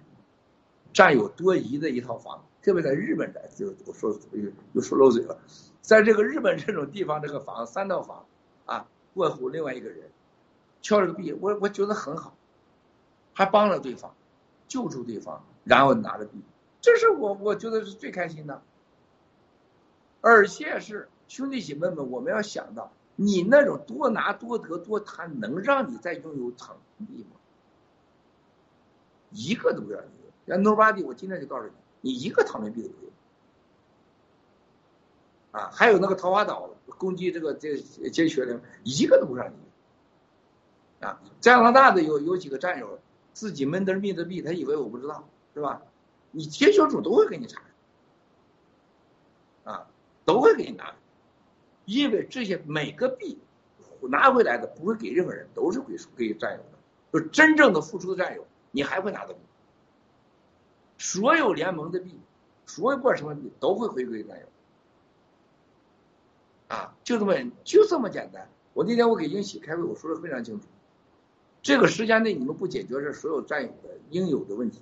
[0.94, 2.46] 占有多疑的一套房。
[2.62, 5.38] 特别在日本的，就我说又又说漏嘴了，
[5.82, 8.26] 在这个日本这种地方，这个房三套房
[8.66, 10.10] 啊，过户另外一个人
[10.82, 12.38] 敲了个币，我我觉得很好，
[13.34, 14.16] 还帮了对方，
[14.70, 16.42] 救助对方，然后拿着币，
[16.80, 18.62] 这是我我觉得是最开心的，
[20.22, 27.36] 而且是兄弟姐妹们，我们要想到你那种多拿多得多贪，能让你再拥有场地吗？
[29.32, 30.58] 一个都不让你那。
[30.58, 35.60] nobody，我今天就告诉你，你一个场面币都没有。
[35.60, 39.54] 啊，还有那个桃花岛攻击这个这个接血灵，一个都不让你
[41.00, 41.10] 用。
[41.10, 43.00] 啊，加拿大的有有几个战友
[43.34, 45.82] 自己闷着密的币，他以为我不知道，是吧？
[46.32, 47.62] 你接血主都会给你查，
[49.64, 49.88] 啊，
[50.26, 50.96] 都会给你拿，
[51.86, 53.38] 因为这些每个币
[54.02, 59.40] 拿回来的不会给任何人，都是归属给战友的，就真正的付出的战友，你还会拿到币。
[61.04, 62.18] 所有联盟的币，
[62.66, 64.46] 所有过程的币都会回归战友。
[66.70, 67.34] 啊，就这么
[67.66, 68.48] 就这么简单。
[68.74, 70.66] 我那天我给英喜开会，我说的非常清楚。
[71.62, 74.80] 这个时间内你们不解决这所有战友的应有的问题，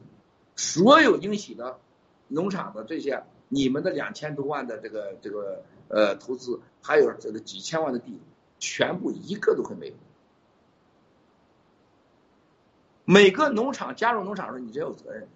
[0.55, 1.79] 所有英喜的
[2.27, 8.21] 农场的这些，你们的两千多万的这个这个呃投资，还有这个几千万的地，
[8.59, 9.93] 全部一个都会没有。
[13.05, 15.27] 每个农场加入农场的时候，你是有责任。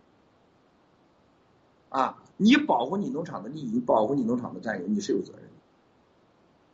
[1.95, 5.49] 啊，你保护你农场的利益，你保护你农场的战友，你是有责任的。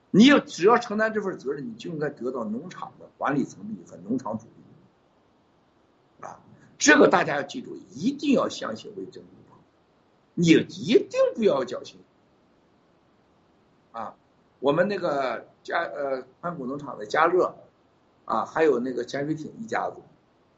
[0.09, 4.63] 你要只要承担这份责任，你就应该得到农场的管理层利益和农场主利
[6.23, 6.39] 益，啊，
[6.79, 9.59] 这个大家要记住，一定要相信为真不破，
[10.33, 11.99] 你一定不要侥幸，
[13.91, 14.15] 啊，
[14.59, 17.53] 我们那个加呃川谷农场的加热，
[18.25, 20.01] 啊，还有那个潜水艇一家子，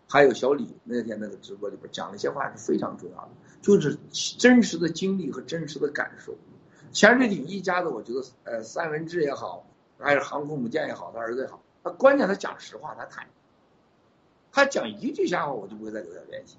[0.08, 3.32] 还有小李那天那个直播里边讲了一些话是非常重要的，
[3.64, 3.98] 就是
[4.38, 6.36] 真实的经历和真实的感受。
[6.92, 9.66] 潜水艇一家子，我觉得，呃，三文治也好，
[9.98, 13.26] 还是航空母舰也好，他儿子也好，他关键他讲实话，他坦，
[14.52, 16.58] 他讲一句瞎话，我就不会再跟他联系，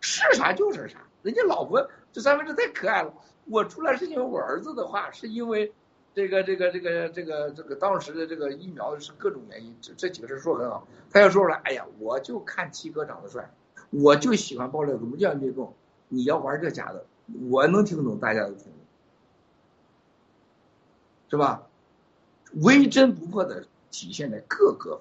[0.00, 0.98] 是啥就是啥。
[1.22, 3.14] 人家老婆这三文治太可爱了，
[3.44, 5.72] 我出来是因为我儿子的话，是因为
[6.14, 10.88] 这个这个这个这个这个当时的这个疫苗是各种原因，这这几个事说很好。
[11.12, 13.52] 他要说出来，哎呀，我就看七哥长得帅，
[13.90, 15.74] 我就喜欢爆料，怎么叫运动？
[16.08, 17.04] 你要玩这假的，
[17.50, 18.72] 我能听懂，大家都听懂。
[21.30, 21.62] 是吧？
[22.54, 25.00] 微真不破的体现在各个。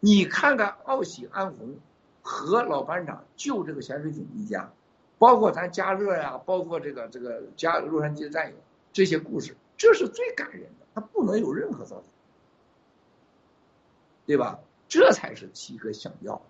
[0.00, 1.76] 你看看奥喜安红
[2.22, 4.72] 和老班长救这个潜水艇一家，
[5.18, 8.56] 包括咱加热呀，包括这个这个加洛杉矶的战友
[8.92, 12.02] 这些故事，这是最感人的，他不能有任何造假，
[14.26, 14.58] 对吧？
[14.88, 16.42] 这才是七哥想要。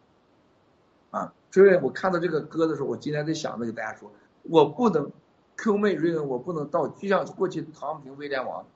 [1.10, 4.12] 啊，所以我看到这个歌的时候，我今天在想着给大家说，
[4.43, 5.10] 我不能。
[5.57, 8.67] Q 妹瑞恩我不能盗，就像过去唐平威廉王，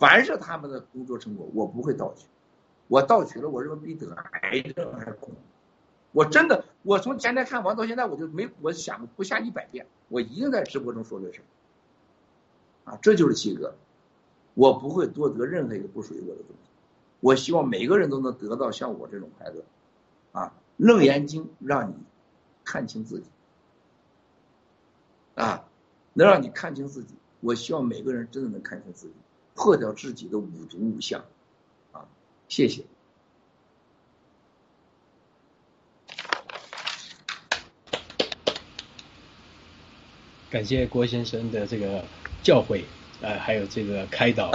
[0.00, 2.26] 凡是他们的工作成果，我不会盗取。
[2.88, 5.36] 我盗取了，我认为比得癌症还恐怖。
[6.10, 11.40] 我真的，我从前天看完到现在，我就没我想不下一百遍，我一定在直播中说这事
[12.82, 13.76] 啊，这就是七哥，
[14.54, 16.70] 我不会多得任何一个不属于我的东西。
[17.20, 19.62] 我希望每个人都能得到像我这种快乐。
[20.32, 21.94] 啊，楞严经让你
[22.64, 23.26] 看清自己。
[25.34, 25.64] 啊。
[26.18, 29.12] 能让你看清自己，我希望每个人真的能看清自己，
[29.54, 31.22] 破掉自己的五毒五相，
[31.92, 32.08] 啊，
[32.48, 32.84] 谢谢。
[40.48, 42.02] 感谢郭先生的这个
[42.42, 42.82] 教诲，
[43.20, 44.50] 呃，还有这个开导。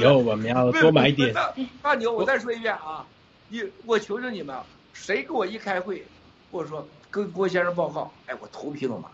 [0.00, 1.34] 以后我们要多买点。
[1.82, 3.06] 大牛，我再说一遍啊，
[3.50, 4.56] 你我求求你们，
[4.94, 6.02] 谁跟我一开会，
[6.50, 9.10] 或者说跟郭先生报告，哎，我头皮都麻。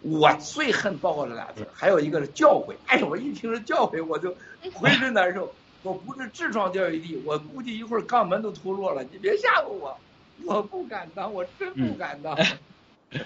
[0.00, 2.72] 我最恨报告这俩字，还有一个是教诲。
[2.86, 4.34] 哎，我一听是教诲，我就
[4.72, 5.52] 浑身难受。
[5.82, 9.04] 我不是痔疮掉一地，我估计一会儿肛门都脱落了。
[9.10, 9.98] 你别吓唬我，
[10.44, 12.38] 我不敢当，我真不敢当。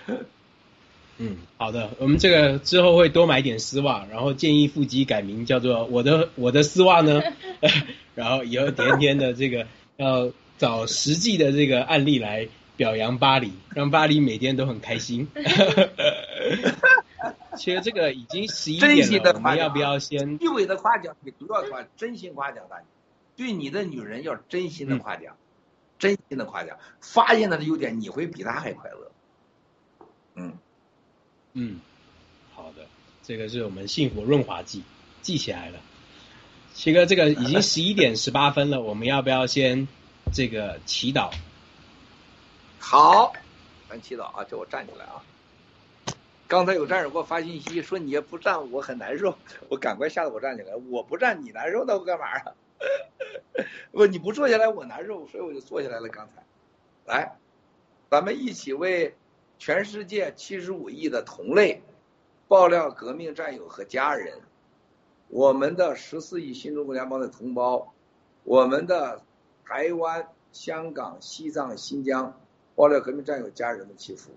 [1.19, 7.21] 嗯，好的，我们这个之后会多买点丝袜，然后建议腹肌改名叫做我的我的丝袜呢。
[8.15, 9.67] 然后以后天天的这个
[9.99, 10.31] 要
[10.63, 12.49] 找实际的这个案例来。
[12.75, 15.29] 表扬巴黎，让巴黎每天都很开心。
[17.55, 20.39] 其实这个已经十一点了，我们要不要先？
[20.41, 22.85] 虚伪的夸奖你不要夸，真心夸奖大家。
[23.37, 25.37] 对你的女人要真心的夸奖，
[25.99, 29.13] 真心的夸奖，发现她的优点，你会比她还快乐。
[30.35, 30.55] 嗯
[31.53, 31.79] 嗯，
[32.55, 32.87] 好的，
[33.23, 34.83] 这个是我们幸福润滑剂，
[35.21, 35.79] 记起来了。
[36.73, 39.89] 七哥，这个已经十一点十八分了，我们要不要先
[40.33, 41.31] 这个祈祷？
[42.79, 43.33] 好，
[43.89, 44.43] 咱祈祷啊！
[44.45, 45.23] 叫我站起来啊！
[46.49, 49.37] 刚才有战友给我发信息说你也不站，我很难受。
[49.69, 50.75] 我赶快吓得我站起来。
[50.91, 52.53] 我不站你难受，那我干嘛啊？
[53.93, 56.09] 不，你不坐下来我难受，所以我就坐下来了。
[56.09, 56.43] 刚才，
[57.05, 57.37] 来，
[58.11, 59.15] 咱们一起为
[59.59, 61.83] 全世界七十五亿的同类
[62.49, 64.41] 爆料革命战友和家人
[65.29, 67.95] 我们的十四亿新中国联邦的同胞，
[68.45, 69.23] 我们的
[69.75, 72.39] 台湾、香港、西藏、新疆
[72.75, 74.33] 爆料革命战友家人们祈福。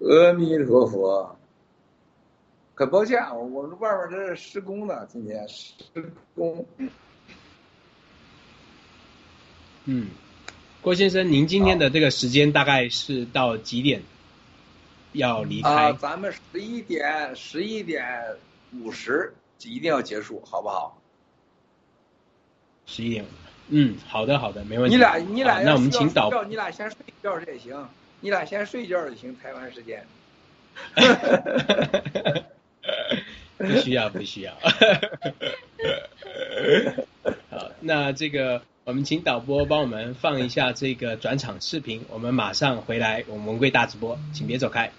[0.00, 1.36] 阿弥陀佛，
[2.74, 5.72] 可抱歉，我们外面这是施工呢，今天施
[6.34, 6.64] 工。
[9.86, 10.08] 嗯，
[10.80, 14.02] 郭先生，您今天的这个时间大概是到几点
[15.12, 15.70] 要离开？
[15.70, 18.36] 啊，咱们十一点十一点
[18.74, 21.00] 五十一定要结束，好不好？
[22.86, 23.24] 十一点，
[23.68, 24.94] 嗯，好的，好的，没问题。
[24.94, 27.88] 你俩，你俩，那我们请导，你俩先睡一觉也行。
[28.20, 30.04] 你俩先睡觉也行，台湾时间。
[33.56, 34.52] 不需要，不需要。
[37.50, 44.92] 好，那这个我们请导播帮我们放一下这个转场视频，我们马上回来，我们文贵大直播，请别走开。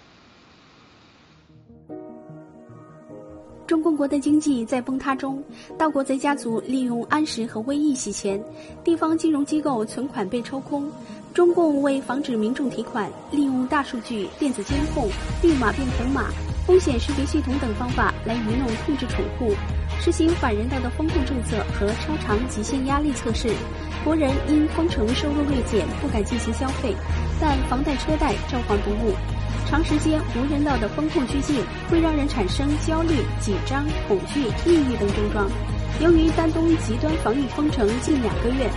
[3.70, 5.40] 中共国的经济在崩塌中，
[5.78, 8.42] 盗国贼家族利用安石和瘟疫洗钱，
[8.82, 10.90] 地方金融机构存款被抽空。
[11.32, 15.08] 中共为防止民众提款，利用大数据、电子监控、
[15.40, 16.30] 绿码变红码、
[16.66, 19.54] 风险识别系统等方法来愚弄控制储户，
[20.00, 23.50] 实行反人道的风控政策和超长极限压力测试。
[24.02, 26.92] 国人因封城收入锐减，不敢进行消费，
[27.40, 29.14] 但房贷车贷照还不误。
[29.70, 35.48] 长时间无人道的风控拘禁，会让人产生焦虑、紧张、恐惧、抑郁等症状。
[36.02, 38.68] 由于丹东极端防疫封城近两个月，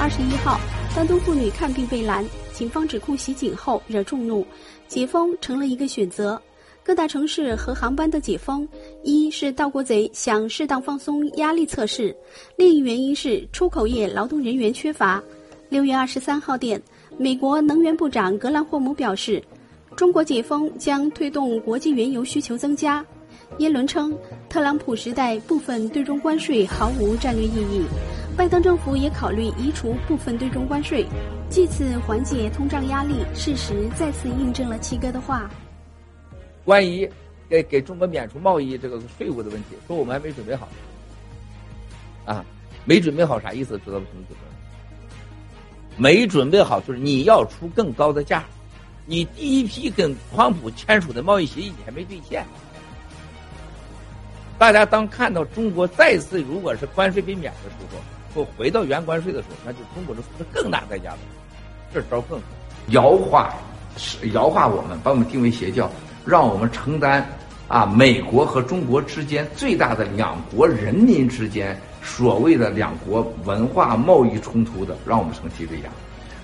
[0.00, 0.58] 二十一号。
[0.92, 4.44] 丹东妇女看病被拦，警方指控袭警后惹众怒，
[4.88, 6.40] 解封成了一个选择。
[6.82, 8.68] 各大城市和航班的解封，
[9.04, 12.12] 一是盗国贼想适当放松压力测试，
[12.56, 15.22] 另一原因是出口业劳动人员缺乏。
[15.68, 16.82] 六月二十三号电，
[17.16, 19.40] 美国能源部长格兰霍姆表示，
[19.96, 23.04] 中国解封将推动国际原油需求增加。
[23.58, 24.16] 耶伦称，
[24.48, 27.84] 特朗普时代部分对中关税毫无战略意义。
[28.36, 31.04] 拜登政府也考虑移除部分对中关税，
[31.50, 33.16] 借此缓解通胀压力。
[33.34, 35.50] 事实再次印证了七哥的话。
[36.64, 37.10] 关于
[37.48, 40.68] 给给中国免除贸易这个税务的问题，说我们还没准备好。
[42.24, 42.44] 啊，
[42.84, 43.78] 没准备好啥意思？
[43.84, 44.06] 知道不？
[45.96, 48.44] 没准备好就是你要出更高的价，
[49.10, 52.46] 你第一批跟川普签署的贸易协议你还没兑现。
[54.56, 58.00] 大家当看到中国再次如果是关税被免的时候。
[58.32, 61.18] 或回到原关税的时候，那就中国是付出更大代价了。
[61.92, 62.40] 这招更
[62.90, 63.52] 摇化，
[63.96, 65.90] 是摇化我们，把我们定为邪教，
[66.24, 67.28] 让我们承担
[67.66, 75.92] 啊美国和中国之间最大的两国人民之间所谓的两国文化贸易冲突的，让我们成替罪羊，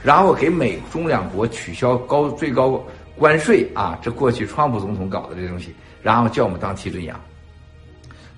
[0.07, 2.81] 然后给美中两国取消高最高
[3.19, 7.21] 关税啊，这过去川普总统搞的这东西，然后叫我们当替罪羊。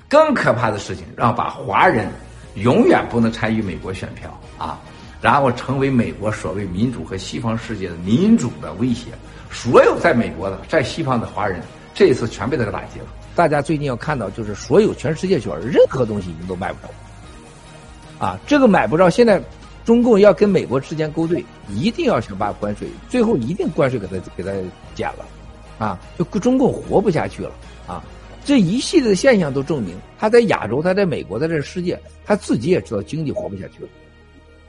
[0.08, 2.08] 更可怕的事情，让把华人。
[2.54, 4.80] 永远不能参与美国选票啊，
[5.20, 9.10] 然后成为美国所谓民主和西方世界的民主的威胁。
[9.48, 11.60] 所有在美国的、在西方的华人，
[11.94, 13.06] 这一次全被他给打击了。
[13.36, 18.26] 大家最近要看到，就是所有全世界圈任何东西已经都买不着。
[18.26, 19.40] 啊，这个买不着，现在
[19.88, 24.52] 中共要跟美国之间勾兑，一定要想把关税，最后一定关税给他给他
[24.94, 25.24] 减了，
[25.78, 27.50] 啊，就中共活不下去了
[27.86, 28.04] 啊。
[28.44, 33.88] 这一系列的现象都证明，他在亚洲，他在美国，在这世界，他自己也知道经济活不下去了。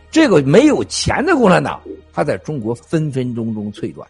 [0.09, 1.81] 这个没有钱的共产党，
[2.13, 4.07] 他在中国分分钟钟脆断。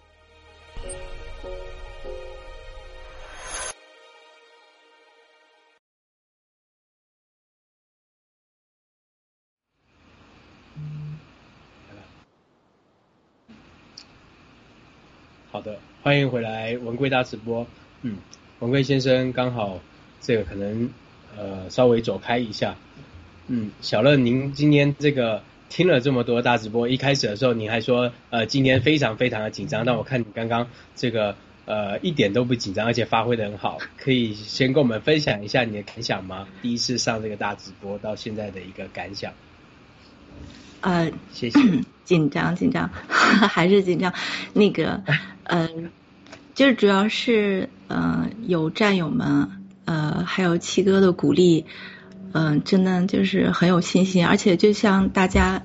[16.09, 17.67] 欢迎回来文贵大直播，
[18.01, 18.17] 嗯。
[18.57, 19.79] 文贵先生刚好
[20.19, 20.89] 这个可能
[21.37, 22.75] 呃稍微走开一下，
[23.45, 33.77] 嗯，小乐，您今天这个听了这么多大直播，一开始的时候您还说呃今天非常非常的紧张，但我看你刚刚这个呃一点都不紧张，而且发挥的很好。
[33.95, 36.47] 可以先跟我们分享一下你的感想吗？
[36.63, 39.31] 第一次上这个大直播到现在的一个感想。
[40.81, 41.59] 呃，谢谢。
[42.03, 44.11] 紧 张紧张， 还是紧张。
[44.53, 45.03] 那个，
[45.43, 45.91] 嗯，
[46.59, 49.49] 就是主要是，嗯，有战友们，
[49.85, 51.65] 呃，还有七哥的鼓励，
[52.33, 55.63] 嗯，真的就是很有信心，而且就像大家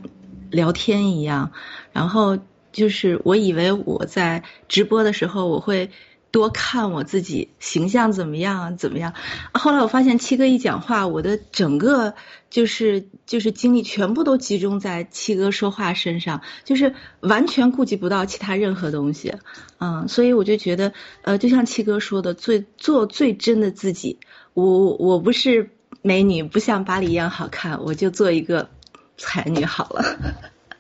[0.52, 1.50] 聊天一样，
[1.92, 2.38] 然后
[2.70, 5.90] 就是我以为我在直播的时候我会。
[6.34, 9.14] 多看我自己形象怎么样怎么样？
[9.52, 12.14] 后来我发现七哥一讲话，我的整个
[12.50, 19.32] 就是就是精力全部都集中在七哥说话身上，就是完全顾及不到其他任何东西。
[19.78, 24.18] 嗯，所以我就觉得，呃，就像七哥说的，最做最真的自己。
[24.54, 25.70] 我我不是
[26.02, 28.68] 美女，不像巴黎一样好看，我就做一个
[29.16, 30.18] 才女好了。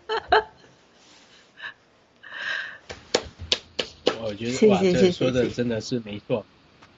[4.24, 6.44] 我觉得哇，这说的真的是没错，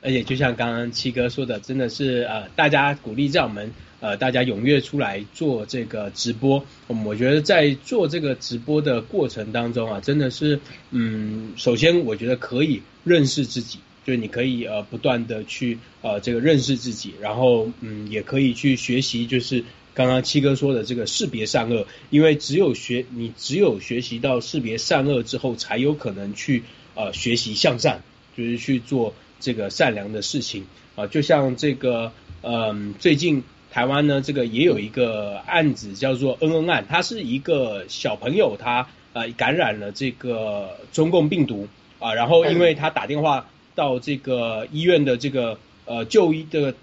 [0.03, 6.65] 而且就像刚刚七哥说的，真的是呃，大家鼓励让我们呃，大家踊跃出来做这个直播。
[6.89, 19.65] 嗯，我觉得在做这个直播的过程当中啊，真的是嗯，首先我觉得可以认识自己，就是你可以呃不断的去呃这个认识自己，然后嗯也可以去学习，就是
[19.95, 26.63] 刚刚七哥说的这个识别善恶，因为只有学你只有学习到识别善恶之后，才有可能去。
[26.97, 28.01] 呃，学习向善，
[28.37, 30.67] 就是去做这个善良的事情
[30.97, 31.07] 啊。
[31.07, 32.11] 就像这个，
[32.43, 41.69] 嗯，最近台湾呢，这个也有一个案子叫做恩恩案，他是一个小朋友，他呃感染了这个中共病毒
[41.99, 46.75] 啊，然后因为他打电话到这个医院的这个呃就医的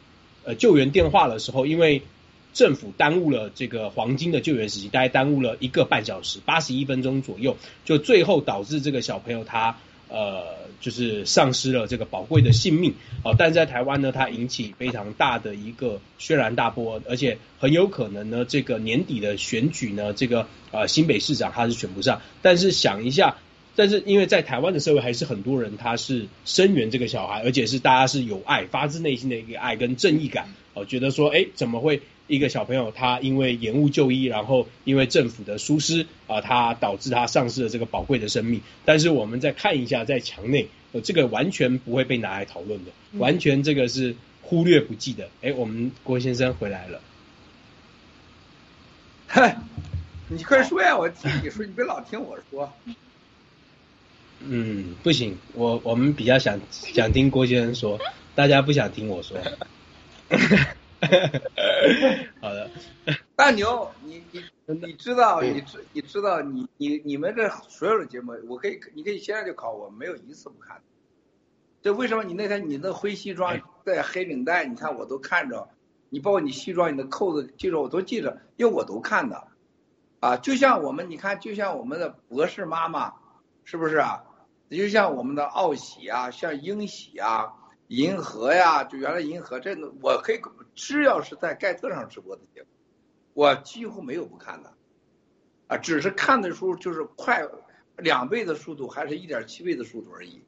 [0.44, 2.04] 呃救援电话的时候，因为
[2.54, 9.76] 政府耽误了这个黄金的救援时期，大概耽误了一个半小时，八十一分钟左右，就最后导致这个小朋友他。
[10.14, 10.46] 呃，
[10.80, 12.94] 就是丧失了这个宝贵的性命
[13.24, 13.34] 啊！
[13.36, 22.22] 但在台湾呢，它引起非常大的一个轩然大波，而且很有可能呢，这个年底的选举呢，这个呃新北市长他是选不上。
[22.44, 23.38] 但是想一下，
[23.76, 32.04] 但是因为在台湾的社会，还是很多人他是声援这个小孩，而且是大家是有爱，发自内心的一个爱跟正义感哦，觉得说，哎，怎么会？
[32.28, 38.62] 一个小朋友，他因为延误就医，然后因为政府的疏失啊，他导致他丧失了这个宝贵的生命。
[38.86, 45.30] 但是我们再看一下，在墙内，呃，这个完全不会被拿来讨论的，完全这个是忽略不计的。
[45.42, 47.02] 哎，我们郭先生回来了。
[49.28, 49.58] 嗨，
[50.30, 50.98] 你快说呀！
[50.98, 52.72] 我听你说，你别老听我说。
[54.46, 58.00] 嗯，不行，我我们比较想想听郭先生说，
[58.36, 59.38] 大家不想听我说。
[62.40, 62.70] 好的，
[63.36, 70.82] 大牛，你你你知道，你知你知道，你你你们这所有的节目，我可以，你可以现在就考我，没有一次不看。
[71.82, 72.24] 这为什么？
[72.24, 75.68] 你那天你那灰西装带黑领带，你看我都看着，
[76.10, 79.48] 你包括你西装，你的扣子记着我都记着，因为我都看的。
[80.22, 83.14] 啊，就像我们，你看，就像我们的博士妈妈，
[83.66, 84.24] 是不是啊？
[84.70, 87.54] 就像我们的奥喜啊，像英喜啊。
[87.94, 90.42] 银河呀，就原来银河，这我可以
[90.74, 92.68] 只要是在盖特上直播的节目，
[93.36, 94.74] 我几乎没有不看的，
[95.68, 97.48] 啊，只是看的时候就是快
[97.98, 100.42] 两倍的速度，还是一点七倍的速度而已，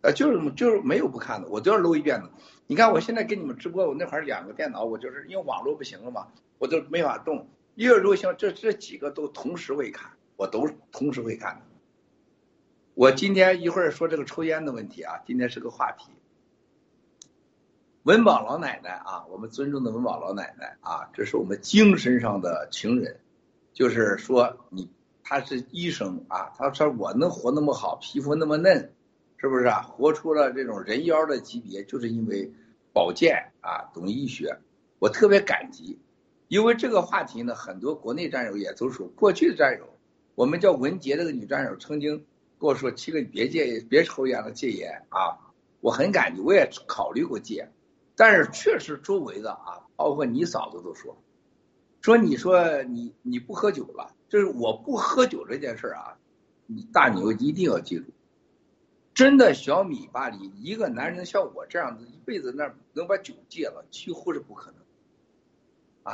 [0.00, 2.30] 啊，就是就是没有不看的，我都要搂一遍的。
[2.68, 7.48] 你看我现在给你们直播，我那会儿两个电脑，我就是因为网络不行了嘛，我都没法动。
[7.74, 11.62] 一个如果像这这几个都同时会看，我都同时会看的。
[12.94, 16.12] 我今天一会儿说这个抽烟的问题啊，今天是个话题。
[18.06, 23.18] 文宝老奶奶啊，我们尊重的文宝老奶奶啊，这是我们精神上的情人。
[23.72, 24.88] 就是说，你
[25.24, 28.92] 他是医生啊，他说我能活那么好，皮肤那么嫩，
[29.38, 29.82] 是不是啊？
[29.82, 32.48] 活出了这种人妖的级别，就是因为
[32.92, 34.56] 保健啊，懂医学。
[35.00, 35.98] 我特别感激，
[36.46, 39.84] 因为这个话题呢，很多国内战友也都说，过去的战友，
[40.36, 42.24] 我们叫文杰这个女战友曾经
[42.60, 45.42] 跟我说：“七哥，你别戒，别抽烟了，戒烟啊！”
[45.82, 47.68] 我很感激，我也考虑过戒。
[48.16, 51.16] 但是确实，周围的啊，包括你嫂子都说，
[52.00, 56.16] 说你说你你不喝酒了，就是我不喝酒这件事啊，
[56.66, 58.06] 你大牛一定要记住，
[59.12, 64.80] 真的小米巴黎一个男人像我这样子一辈子那能把酒戒了，几乎是不可能。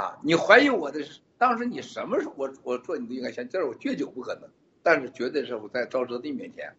[0.00, 1.04] 啊，你怀疑我的，
[1.38, 4.50] 当时你什么时候我我做你都应该想，这是我戒酒不可能，
[4.82, 6.74] 但是绝对是我在赵哲地面前。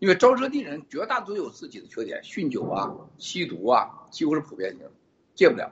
[0.00, 4.88] 因为招车地人绝大都有自己的缺点，酗酒啊、吸毒啊，几乎是普遍性，
[5.34, 5.70] 戒不了。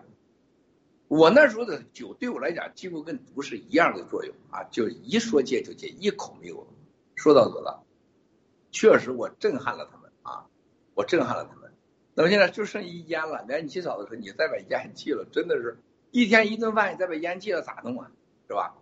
[1.08, 6.66] 我那时候的酒对我来讲，几乎跟毒是一样的作用啊，就一说戒就戒，一口没有
[7.15, 7.82] 说到得了。
[8.70, 10.44] 确实，我震撼了他们啊！
[10.94, 11.73] 我震撼了他们。
[12.12, 15.78] 那么现在就剩一烟了，连你嫂子说你再把烟戒了，真的是
[16.10, 18.12] 一天一顿饭，你再把烟戒了咋弄啊？
[18.47, 18.74] 是吧？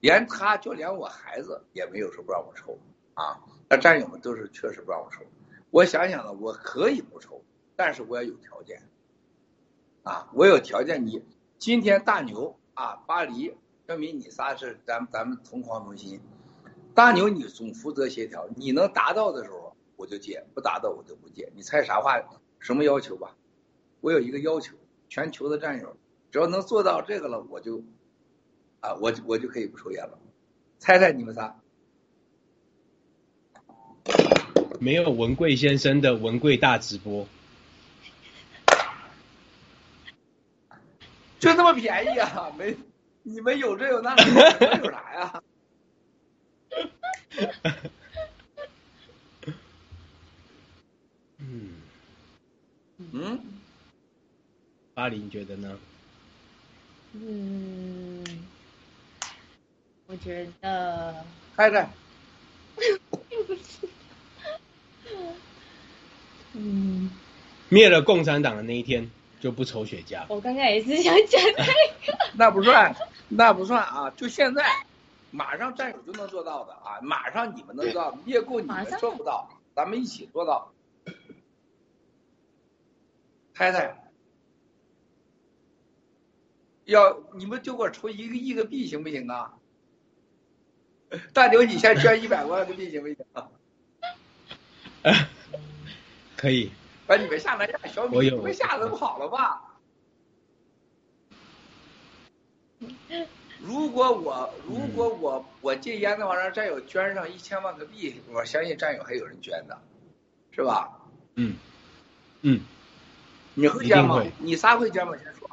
[0.00, 2.78] 连他就连我孩子也没有说不让我抽
[3.14, 3.40] 啊。
[3.68, 5.22] 那战友们都是确实不让我抽。
[5.70, 7.42] 我想想了，我可以不抽，
[7.74, 8.82] 但是我要有条件
[10.04, 11.04] 啊，我有条件。
[11.04, 11.24] 你
[11.58, 16.20] 今天大牛啊，巴黎证明你仨是咱咱们同框同心。
[16.94, 21.50] 大牛，你总负责协调，你能达到的时候我就接，不达到我就不接。
[21.54, 22.22] 你猜啥话？
[22.58, 23.36] 什么要求吧？
[24.00, 24.76] 我有一个要求，
[25.08, 25.96] 全球的战友
[26.30, 27.82] 只要能做到这个了，我就
[28.80, 30.18] 啊，我我就可以不抽烟了。
[30.78, 31.60] 猜猜你们仨？
[34.78, 37.26] 没有文贵先生的文贵大直播，
[41.40, 42.52] 就那么便宜啊？
[42.58, 42.76] 没，
[43.22, 45.40] 你们有这有那，我有啥呀？
[51.38, 51.74] 嗯
[53.12, 53.40] 嗯，
[54.94, 55.78] 巴黎你觉得呢？
[57.12, 58.24] 嗯，
[60.06, 61.24] 我觉得
[61.56, 61.88] 猜猜。
[67.68, 70.24] 灭了共产党的那一天就不抽雪茄。
[70.28, 72.94] 我刚刚也是想讲那个，那不算，
[73.28, 74.10] 那不算啊！
[74.10, 74.64] 就现在，
[75.30, 77.00] 马上战友就能做到的啊！
[77.02, 80.72] 马上你们能做到，灭共你们做不到，咱们一起做到。
[83.52, 84.10] 太太，
[86.84, 89.54] 要你们就给我抽一个亿个币行不行啊？
[91.32, 93.48] 大牛，你先捐一百万个币行不行啊？
[96.36, 96.70] 可以。
[97.06, 99.62] 把你们吓得呀，小米，你们吓得跑了吧？
[103.60, 109.80] 如果我如果我我戒烟的话，让战友捐上一千万个币，我相信战友还有人捐的，
[110.50, 110.90] 是吧？
[111.36, 111.56] 嗯
[112.42, 112.60] 嗯，
[113.54, 114.22] 你会捐吗？
[114.38, 115.14] 你仨会捐吗？
[115.16, 115.50] 先说。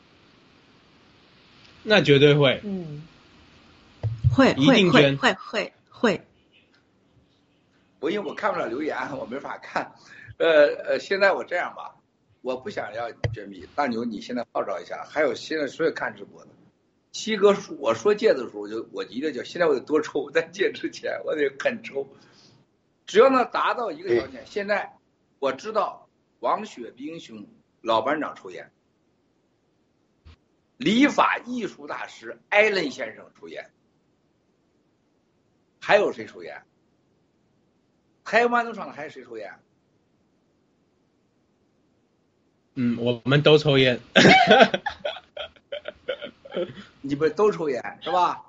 [1.83, 2.59] 那绝对会。
[2.63, 3.07] 嗯，
[4.35, 6.21] 会一定捐，会会会。
[7.99, 9.93] 我因为我看不了留言，我没法看。
[10.37, 11.95] 呃呃，现在我这样吧，
[12.41, 13.67] 我不想要绝密。
[13.75, 16.49] 大牛，你现在号召一下，还有现在所有看直播的，
[17.11, 22.07] 七哥说，我说戒的时候，我就我一定叫现在我得多抽，在戒之前我得狠抽。
[23.05, 24.97] 只要能达到一个条件，现在
[25.39, 27.45] 我知道王雪冰兄
[27.81, 28.71] 老班长抽烟，
[30.77, 33.69] 理发艺术大师艾伦先生抽烟，
[35.79, 36.63] 还有谁抽烟？
[38.23, 39.53] 台湾农场的还有谁抽烟？
[42.75, 43.99] 嗯，我们都抽烟。
[47.01, 48.41] 你们都抽烟是吧？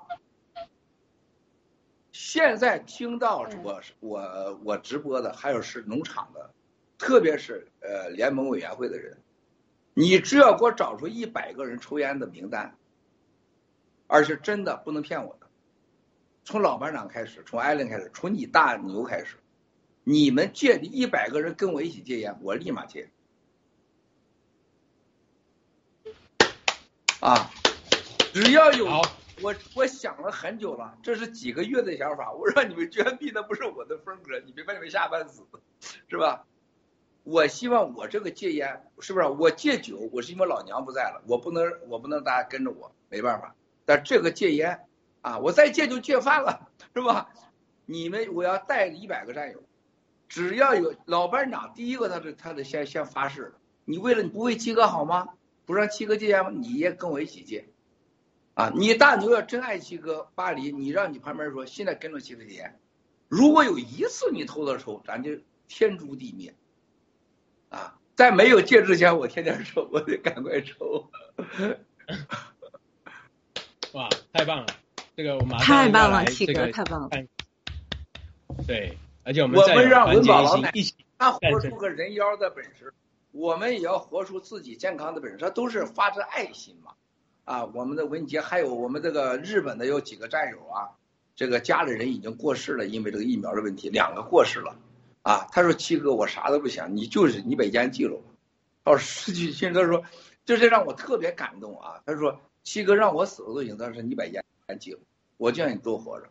[2.11, 6.49] 现在听到我我我直播的，还有是农场的，
[6.97, 9.17] 特别是呃联盟委员会的人，
[9.93, 12.75] 你只要给我找出一百个人抽烟的名单，
[14.07, 15.47] 而且真的不能骗我的，
[16.43, 19.35] 从老班长开始，从艾伦开始，从你大牛开始，
[20.03, 23.09] 你们戒的一百个人跟我一起戒烟，我立马戒。
[27.25, 27.49] 啊，
[28.35, 28.85] 只要有
[29.41, 32.31] 我，我想了很久了，这是几个月的想法。
[32.31, 35.43] 我让你们捐币，那不是我的风格，你别把你们吓半死，
[36.07, 36.45] 是吧？
[37.23, 39.25] 我希望我这个戒烟，是不是？
[39.25, 43.55] 我戒酒，我是因为老娘不在了，我不能，我不能大家跟着我，没办法。
[43.85, 44.85] 但这个戒烟
[45.21, 47.31] 啊，我再戒就戒饭了，是吧？
[47.87, 49.63] 你们，我要带一百个战友，
[50.29, 55.29] 只要有老班长，第一个他是他得先先发誓，你为了你不为七哥好吗？
[55.65, 56.51] 不让七哥戒烟吗？
[56.53, 57.67] 你也跟我一起戒，
[58.53, 58.71] 啊！
[58.75, 62.79] 你大牛要真爱七哥，巴黎，你让你旁边说，现在跟着七哥戒烟。
[63.27, 65.31] 如果有一次你偷了抽，咱就
[65.67, 66.53] 天诛地灭，
[67.69, 67.97] 啊！
[68.15, 71.09] 在没有戒之前，我天天抽，我得赶快抽。
[73.93, 74.67] 哇，太棒了！
[75.17, 77.09] 这个我马上太棒了，七哥，太棒了。
[78.67, 82.93] 对，而且我们我们让文宝老奶一起，他活出个人妖的本事。
[83.35, 86.93] 我们也要活出自己健康的本身，都是发自爱心嘛，
[87.43, 90.95] 啊，我们的文杰还有我们这个日本的有几个战友啊，
[91.35, 94.73] 这个家里人已经过世了，因为这个疫苗的问题，两个过世了，
[95.21, 98.17] 啊，他说七哥我啥都不想，你就是你把烟戒了，
[98.85, 100.01] 他说失去亲人，他说
[100.45, 104.41] 这是让我特别感动啊，他说七哥让我死了都行，但是你把烟
[104.79, 104.99] 戒了，
[105.35, 106.27] 我就让你多活着，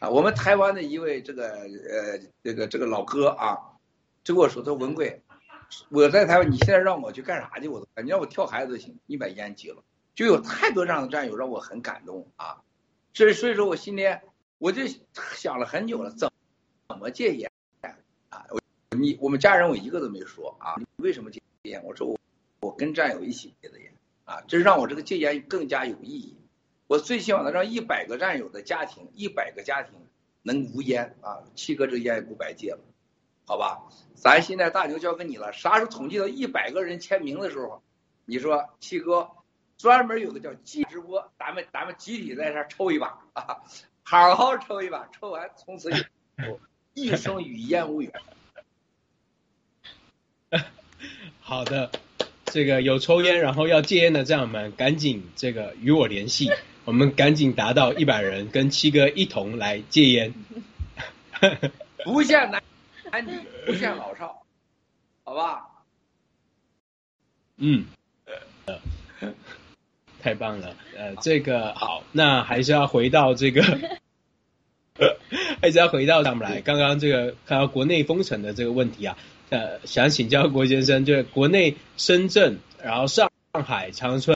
[0.00, 3.56] 啊，我们台湾的一位这个呃这个这个老哥啊，
[4.22, 5.21] 就跟我说他说文贵。
[5.88, 7.68] 我在台湾，你现在让我去干啥去？
[7.68, 9.82] 我都你让我跳孩子行，你把烟戒了，
[10.14, 12.62] 就有太多这样的战友让我很感动啊。
[13.14, 14.04] 所以所以说我心里
[14.58, 14.82] 我就
[15.34, 16.30] 想了很久了，怎
[16.88, 17.50] 怎么戒烟
[18.30, 18.46] 啊？
[18.50, 18.60] 我
[18.96, 21.82] 你我们家人我一个都没说啊，你为什么戒烟？
[21.84, 22.18] 我说我
[22.60, 23.92] 我跟战友一起戒的烟
[24.24, 26.36] 啊，这让我这个戒烟更加有意义。
[26.86, 29.94] 我最希望能让一百个战友的家庭，一百个家庭
[30.42, 32.80] 能无烟啊，七哥这烟也不白戒了，
[33.46, 33.82] 好吧？
[34.14, 37.82] 咱现在大牛交给你了，啥时候统计到一百个人签名的时候，
[38.24, 39.28] 你说七哥
[39.76, 43.58] 专门有个叫戒直播，咱们咱们集体在这儿抽一把啊，
[44.04, 45.94] 好好抽一把，抽完从此以
[46.40, 46.60] 后
[46.94, 48.12] 一生与烟无缘。
[51.40, 51.90] 好的，
[52.44, 56.48] 这个有抽烟然后要戒烟的战友们，赶紧这个与我联系，
[56.84, 60.32] 我们赶紧达到一百人，跟七哥一同来戒烟。
[62.04, 62.62] 不限男
[63.12, 64.42] 男女，不限老少，
[65.22, 65.66] 好吧？
[67.58, 67.84] 嗯，
[68.64, 68.80] 呃，
[70.22, 73.62] 太棒了，呃，这个好，那还是要回到这个，
[75.60, 79.18] 还是要回到咱们来，刚刚这个看到国内封城的这个问题啊。
[79.50, 83.30] 呃，想请教郭先生，就是国内深圳、然后上
[83.66, 84.34] 海、长春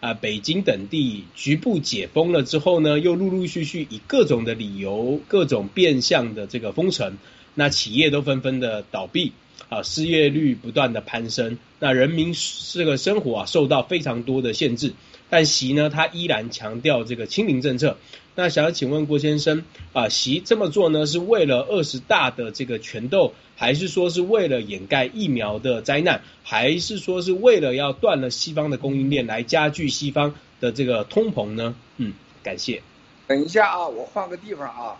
[0.00, 7.18] 啊、北京等地局部解封了之后呢，又陆陆续续以各种的理由、各种变相的这个封城，
[7.58, 9.32] 那企业都纷纷的倒闭
[9.68, 12.32] 啊，失业率不断的攀升，那人民
[12.72, 14.94] 这个生活啊受到非常多的限制。
[15.28, 17.96] 但习呢，他依然强调这个清零政策。
[18.36, 31.74] 那想要请问郭先生啊，习这么做呢，是为了二十大的这个权斗，还是说是为了掩盖疫苗的灾难，还是说是为了要断了西方的供应链，来加剧西方的这个通膨呢？
[31.96, 32.12] 嗯，
[32.44, 32.80] 感谢。
[33.26, 34.96] 等一下啊，我换个地方啊。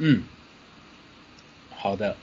[0.00, 0.22] 嗯，
[1.76, 2.16] 好的。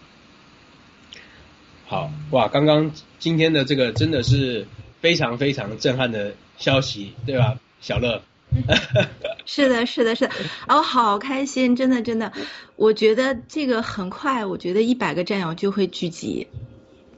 [1.86, 4.68] 好哇，刚刚今天的这个真的是。
[5.00, 8.24] 非常非常震撼的消息，对吧，小乐？
[9.46, 10.34] 是的，是的，是的，
[10.68, 12.34] 哦，好开心，真的，真的，
[12.76, 16.48] 我觉得这个很快，我觉得一百个战友就会聚集，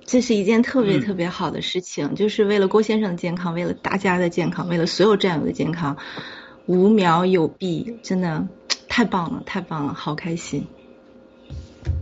[0.04, 5.96] 这是一件特别特别好的事情，就是为了郭先生的健康，为了大家的健康，为了所有战友的健康，
[6.66, 8.46] 无苗有弊，真的
[8.90, 10.68] 太棒了，太棒了，好开心。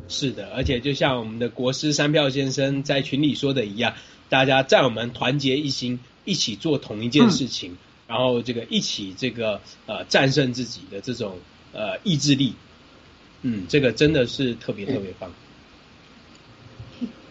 [0.08, 3.94] 是的，而且就像我们的国师三票先生在群里说的一样。
[4.30, 11.40] 大家在我们团结一心，一起做同一件事情，然后这个一起这个呃战胜自己的这种
[11.72, 12.54] 呃意志力，
[13.42, 15.32] 嗯，这个真的是特别特别棒。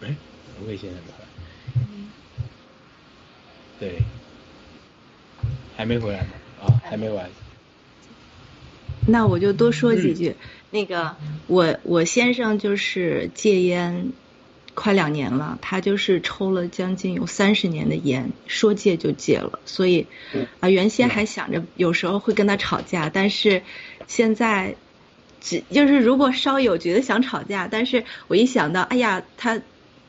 [0.01, 0.15] 哎，
[0.57, 1.27] 文贵先生回来？
[3.79, 4.01] 对，
[5.75, 6.29] 还没回来吗？
[6.63, 7.29] 啊，还没完。
[9.07, 10.35] 那我就多说几句。
[10.69, 11.15] 那个，
[11.47, 14.11] 我我先生就是戒烟。
[14.79, 19.57] 快两年了，他就是抽了将近有三十年的烟，说戒就戒了。
[19.65, 20.05] 所以，
[20.59, 23.63] 啊，原先还想着有时候会跟他吵架，但是
[24.05, 24.75] 现在，
[25.41, 29.59] 只就是如果稍有觉得想吵架，但是我一想到，哎呀，他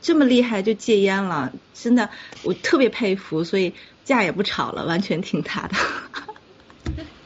[0.03, 2.11] 这么厉害就戒烟了，真的
[2.43, 3.73] 我特别佩服，所以
[4.05, 5.75] 架也不吵了，完全听他的。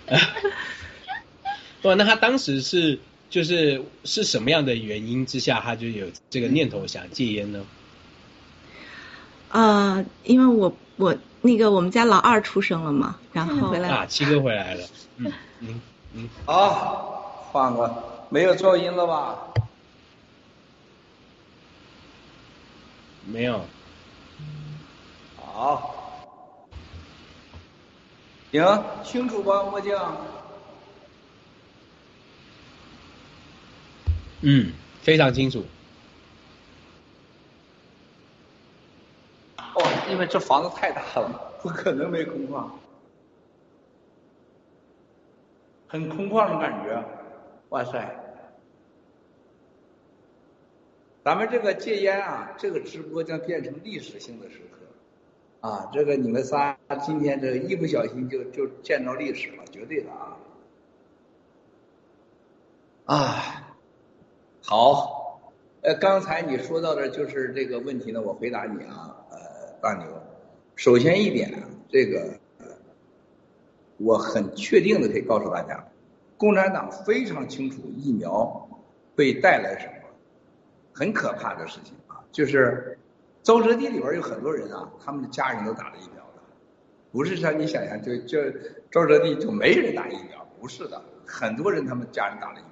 [1.83, 2.99] 哇，那他当时是？
[3.29, 7.65] 就是是什么样的原因之下，他就有这个念头想戒烟呢？
[9.49, 14.85] 呃，因为我我那个我们家老二出生了嘛，然后回来啊，七哥回来了，
[15.17, 15.81] 嗯嗯
[16.13, 17.91] 嗯，好，换个
[18.29, 19.39] 没有噪音了吧？
[23.25, 23.65] 没有，
[25.37, 26.21] 好，
[28.51, 29.97] 行，清楚吧，墨镜。
[34.45, 35.63] 嗯，非常清楚。
[39.57, 39.81] 哦，
[40.11, 42.69] 因为这房子太大了， 不可能没空旷，
[45.87, 47.01] 很空旷的感觉。
[47.69, 48.19] 哇塞！
[51.23, 55.67] 咱们这个戒烟啊，这个直播将变成历史性的时刻。
[55.69, 60.37] 啊，这个你们仨今天这一不小心就就见着历史了，绝对的啊！
[63.05, 63.62] 啊。
[64.65, 65.51] 好，
[65.81, 69.37] 呃，刚才你说到的就是这个问题呢，我回答你啊，呃，
[69.81, 70.05] 大牛，
[70.77, 71.51] 首先一点，
[71.89, 72.39] 这个
[73.97, 75.85] 我很确定的可以告诉大家，
[76.37, 78.69] 共产党非常清楚疫苗
[79.17, 79.93] 会带来什么，
[80.93, 82.97] 很可怕的事情啊，就是
[83.43, 86.41] 沼泽地里边有很多人啊，他们的家人都打了疫苗的，
[87.11, 88.39] 不是像你想象，就就
[88.89, 92.69] 沼泽地就没人打疫苗，不是的，很多人他们家人打了疫苗。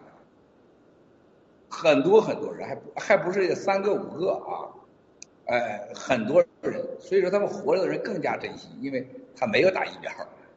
[1.72, 4.67] 很多很多人还不还不是三个五个啊，
[5.45, 10.11] 哎，很多人，所以说他们活着的人更加珍惜，因为他没有打疫苗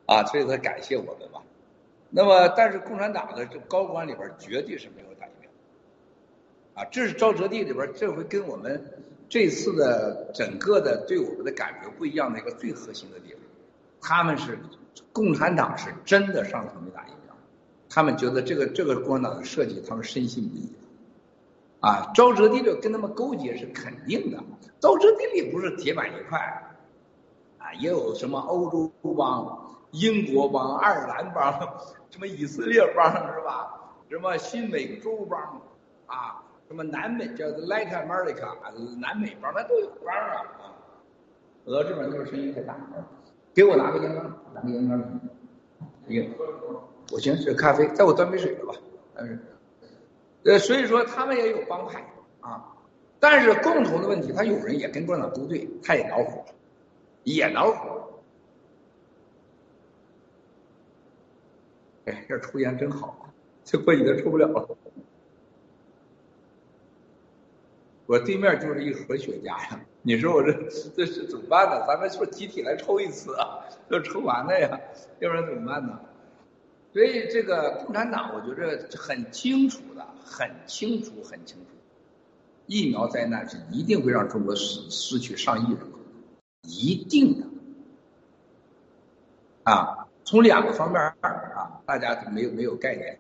[0.07, 1.41] 啊，所以他感谢我们嘛。
[2.11, 5.49] 那么，但是共产党的这高官里边绝对是没有打疫苗，
[6.83, 8.85] 啊，这是沼泽地里边这回跟我们
[9.29, 13.41] 这次的整个的对我们的感觉不一样的一个最核心的地方。
[14.01, 14.59] 他们是
[15.13, 17.35] 共产党是真的上头没打疫苗，
[17.89, 20.69] 他们觉得这个这个共产党的设计，他们深信不疑。
[21.85, 24.39] 啊，沼泽地就跟他们勾结是肯定的，
[24.81, 26.39] 沼泽地里不是铁板一块，
[27.59, 31.53] 啊，也有什么欧洲帮、英国帮、爱尔兰帮，
[32.09, 33.79] 什么以色列帮是吧？
[34.09, 35.61] 什么新美洲帮，
[36.07, 38.49] 啊，什么南美叫 Latin America，
[38.99, 40.37] 南美帮，那都有帮啊。
[40.59, 40.73] 啊，
[41.67, 42.75] 俄这边就是声音太大，
[43.53, 45.21] 给我拿个烟缸，拿个烟缸。
[46.07, 46.27] 一个，
[47.13, 48.75] 我先吃咖啡，再我端杯水了吧？
[49.17, 49.39] 嗯。
[50.45, 52.05] 呃，所以说他们也有帮派
[52.41, 52.77] 啊，
[53.19, 56.45] 但是共同的问题，他有人也跟共产党勾兑，他也恼火，
[57.23, 58.11] 也恼火。
[62.05, 63.33] 哎，这抽烟真好，
[63.65, 64.69] 这过几天抽不了了。
[68.05, 70.53] 我对面就是一盒雪茄呀，你说我这
[70.95, 71.87] 这是怎么办呢？
[71.87, 73.65] 咱们是不集体来抽一次啊？
[73.89, 74.79] 要抽完了呀，
[75.21, 75.99] 要不然怎么办呢？
[76.95, 81.67] 所以这个共产党，我觉着很清楚的，很清楚，很清楚，
[82.67, 85.99] 疫苗灾难是一定会让中国失失去上亿人口，
[86.63, 87.49] 一定的。
[89.65, 93.19] 啊，从两个方面啊，大家都没有没有概念。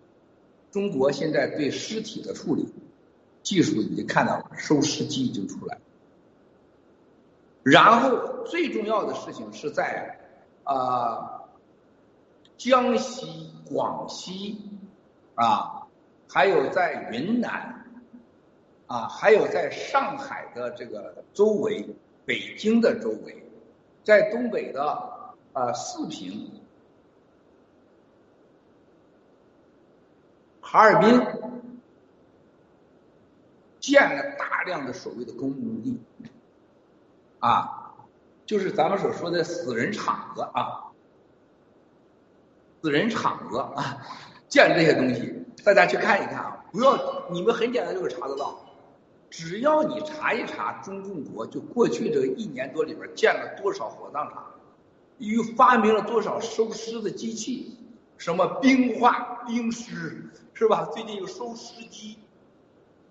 [0.70, 2.72] 中国现在对尸体的处理
[3.42, 5.80] 技术已经看到了，收尸机已经出来。
[7.64, 10.20] 然后最重要的事情是在
[10.62, 11.40] 啊。
[12.56, 14.58] 江西、广西，
[15.34, 15.86] 啊，
[16.28, 17.84] 还有在云南，
[18.86, 21.86] 啊，还有在上海的这个周围，
[22.24, 23.44] 北京的周围，
[24.04, 24.82] 在东北的
[25.52, 26.62] 啊四平、
[30.60, 31.20] 哈尔滨，
[33.80, 36.00] 建了大量的所谓的公墓地，
[37.40, 37.96] 啊，
[38.46, 40.83] 就是咱们所说的死人场子啊。
[42.84, 43.96] 死人场子啊，
[44.46, 46.66] 建这些东西，大家去看一看啊！
[46.70, 48.60] 不要，你们很简单就会查得到。
[49.30, 54.44] 只要你查一查中共国就过去这一年多里边建了多少火葬场，
[55.16, 57.74] 又发明了多少收尸的机器，
[58.18, 60.84] 什么冰化冰尸是吧？
[60.92, 62.18] 最近有收尸机，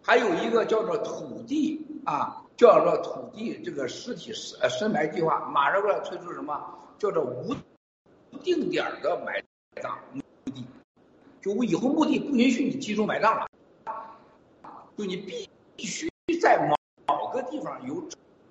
[0.04, 6.64] 还有一个叫做土地啊，叫做土地这个尸体深深埋计划，马上要推出什么
[7.00, 7.56] 叫做无
[8.44, 9.44] 定点的埋。
[9.76, 10.66] 埋葬墓地，
[11.42, 13.48] 就我以后墓地不允许你集中埋葬了，
[14.98, 16.10] 就你必必须
[16.42, 16.76] 在某
[17.08, 18.08] 某个地方由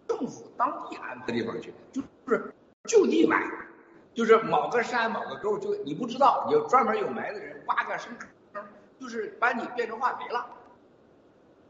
[0.07, 2.53] 政府当地安排的地方去，就是
[2.85, 3.41] 就地埋，
[4.15, 8.65] 就是某个山某个沟，就你不知道，有专门有埋的人挖个深坑，
[8.99, 10.47] 就是把你变成化肥了，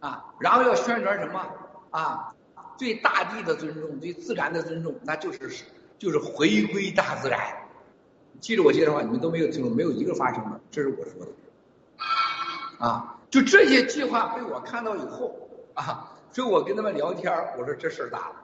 [0.01, 1.47] 啊，然后要宣传什么
[1.91, 2.35] 啊？
[2.79, 5.65] 对大地的尊重，对自然的尊重，那就是
[5.99, 7.62] 就是回归大自然。
[8.41, 11.33] 记着我介绍话，你们都没有听，没有一个发生的，这是我说的。
[12.85, 18.37] 啊，就这些计划被我看到以后啊，所以我跟他们聊天，我说这事儿大了。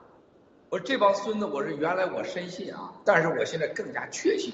[0.69, 4.53] 我说这帮孙子，我说原来我深信啊，但是我现在更加确信，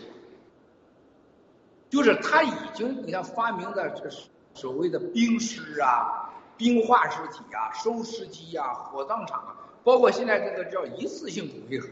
[1.90, 4.10] 就是他已经你看发明的这
[4.56, 11.88] 所谓的冰尸啊、冰化尸体啊、收尸机啊、火葬场啊，包括现在这个叫一次性骨灰盒，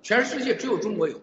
[0.00, 1.20] 全世界只有中国有。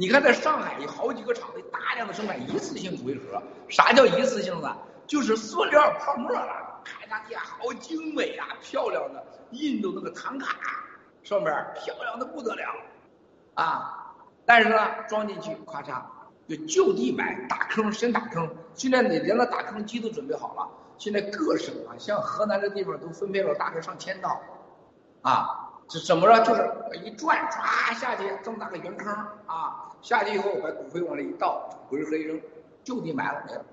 [0.00, 3.42] 你看，在上海有好几个厂子大量的生产一次性骨灰盒。
[3.68, 4.76] 啥叫一次性的？
[5.08, 10.56] 就是塑料泡沫了，看上去好精美啊，漂亮的印度那个唐卡
[11.24, 12.62] 上面漂亮的不得了
[13.54, 14.14] 啊！
[14.46, 14.76] 但是呢，
[15.08, 16.00] 装进去咔嚓
[16.46, 18.48] 就就地埋，打坑深打坑。
[18.74, 20.68] 现在你连那打坑机都准备好了。
[20.96, 24.40] 现在各省啊，像河南这地方都分配了大概上千套
[25.22, 25.67] 啊。
[25.90, 26.44] 是怎么着？
[26.44, 29.12] 就是一转，唰下去这么大个圆坑
[29.46, 29.90] 啊！
[30.02, 32.40] 下去以后把骨灰往里一倒，骨灰盒一扔，
[32.84, 33.64] 就地埋了没了。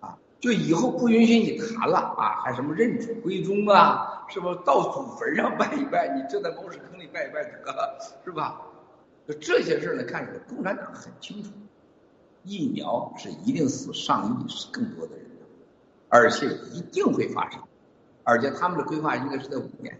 [0.00, 2.42] 啊，就以后不允许你谈了啊！
[2.44, 4.26] 还什么认祖归宗啊？
[4.28, 6.08] 是不是到祖坟上拜一拜？
[6.14, 8.60] 你就在猫屎坑里拜一拜得了，是吧？
[9.26, 11.50] 就这些事儿呢，看起来共产党很清楚，
[12.42, 15.26] 疫苗是一定死上亿是更多的人，
[16.10, 17.62] 而且一定会发生，
[18.22, 19.98] 而且他们的规划应该是在五年。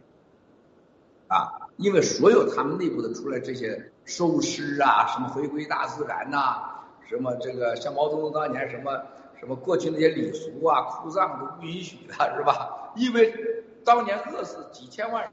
[1.29, 6.63] 啊，因为所有他们内部的出来这些收尸啊，什么回归大自然呐，
[7.09, 9.03] 什么这个像毛泽东当年什么
[9.41, 12.93] 什么过去那些礼俗啊，哭葬都不允许的，是吧？
[12.97, 15.31] 因为当年饿死几千万、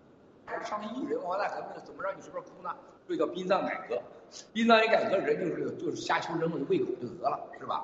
[0.63, 2.69] 上亿人，完了怎么怎么让你随便哭呢？
[3.07, 4.01] 这叫殡葬改革，
[4.53, 7.83] 殡葬一改革，人就是就是瞎求人的胃口就得了，是吧？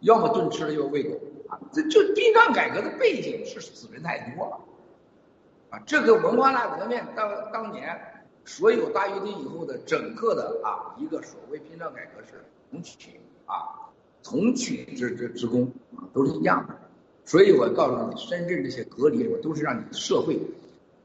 [0.00, 4.60] 要么顿吃了要么喂狗啊，这就殡葬改革的背景是死人太多了
[5.86, 7.98] 这个文化大革命当当年
[8.44, 13.90] 所有大跃进以后的整个的啊一个所谓殡葬改革是同取啊
[14.22, 16.74] 同取之之之功啊都是一样的。
[17.24, 20.38] 所以我告诉你，深圳这些隔离我都是让你社会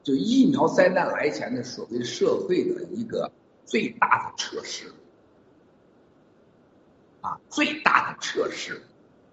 [0.03, 3.31] 就疫苗灾难来前的所谓社会的一个
[3.65, 4.91] 最大的测试。
[7.21, 8.81] 啊，最大的测试，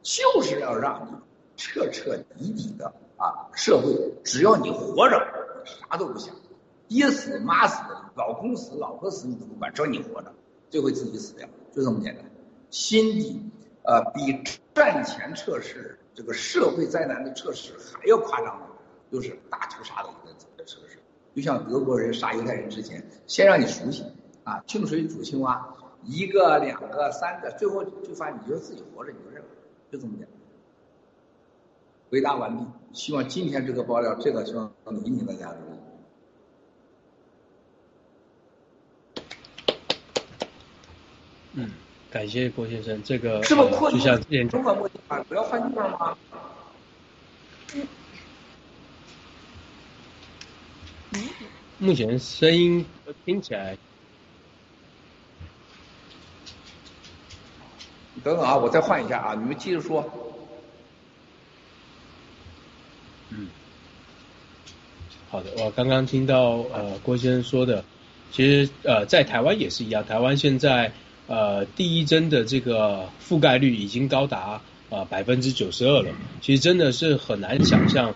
[0.02, 1.16] 就是要让你
[1.56, 5.18] 彻彻底底的啊，社会只要你活着，
[5.64, 6.34] 啥都不想，
[6.88, 7.82] 爹死妈死，
[8.14, 10.32] 老公死老婆死你都不管，只要你活着，
[10.70, 12.24] 最后自己死掉，就这么简单。
[12.70, 13.42] 心底
[13.82, 14.42] 呃，比
[14.74, 18.66] 战前测试这个社会灾难的测试还要夸张的，
[19.10, 20.28] 就是大屠杀的一
[20.58, 20.98] 个测试。
[21.34, 24.04] 就像德国人杀犹太人之前，先让你熟悉
[24.42, 25.74] 啊，清水煮青蛙。
[26.02, 29.48] 一个、两个、三个，最后就发现你就自己活着，你就认了，
[29.90, 30.30] 就这么简单。
[32.10, 32.64] 回答完毕，
[32.96, 35.76] 希望今天这个爆料，这个希望能引起大家注意。
[41.52, 41.70] 嗯，
[42.10, 46.16] 感谢郭先生，这个是不扩就像之前中文墨镜啊，不要换地方吗？
[51.78, 52.86] 目前声音
[53.26, 53.76] 听起来。
[58.24, 60.02] 等等啊，我再换一下啊，你们接着说。
[63.28, 63.48] 嗯，
[65.28, 67.84] 好的，我刚刚听到呃郭先生说的，
[68.30, 70.92] 其实呃在台湾也是一样，台湾现在
[71.26, 78.14] 呃第一针的这个覆盖率已经高达呃百分之九十二了，其实真的是很难想象，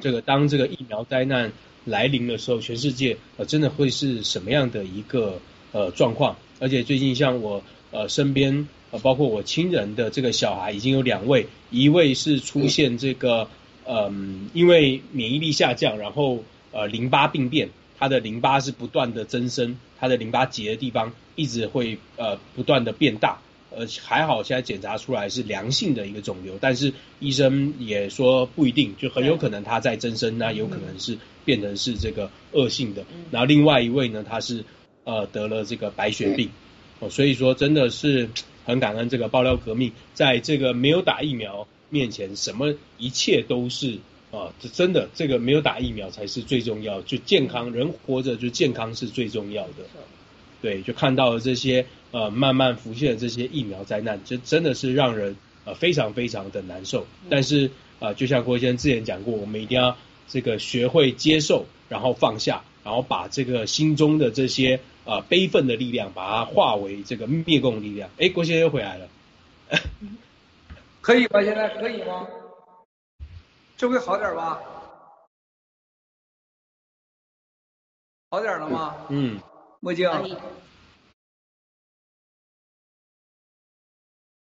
[0.00, 1.52] 这个当这个疫苗灾难
[1.84, 5.38] 来临的时候，全世界呃真的会是什么样的一个
[5.70, 6.36] 呃状况？
[6.58, 8.98] 而且最近像我呃身边呃。
[9.00, 13.48] 包括我亲人的这个小孩已经有两位，一位是出现这个，
[13.86, 23.38] 嗯，因为免疫力下降，然后呃淋巴病变，他的淋巴是不断的增生，他的淋巴结的地方一直会呃不断的变大，
[23.70, 33.04] 呃还好现在检查出来是良性的一个肿瘤，但是医生也说不一定，就很有可能他在增生，那有可能是变成是这个恶性的。
[33.30, 34.64] 然后另外一位呢，他是
[35.04, 36.50] 呃得了这个白血病，
[37.00, 38.28] 哦，所以说真的是。
[38.66, 43.98] 很感恩这个爆料革命，在这个没有打疫苗面前，什么一切都是
[44.32, 49.86] 啊，这真的这个没有打疫苗才是最重要，就健康人活着就健康是最重要的。
[50.60, 57.06] 对，就看到了这些呃慢慢浮现的这些疫苗灾难，这真的是让人呃非常非常的难受。
[57.30, 64.80] 但是啊，就像郭先生之前讲过，我们一定要这个学会接受，然后放下，然后把这个心中的这些。
[65.06, 68.08] 啊，悲愤的力量，把它化为这个灭共力量。
[68.16, 69.06] 哎，郭先生又回来了，
[71.04, 71.42] 可以吧？
[71.42, 72.26] 现在可以吗？
[73.76, 74.58] 这回好点吧？
[78.30, 79.06] 好点了吗？
[79.10, 79.38] 嗯，
[79.80, 80.08] 墨镜。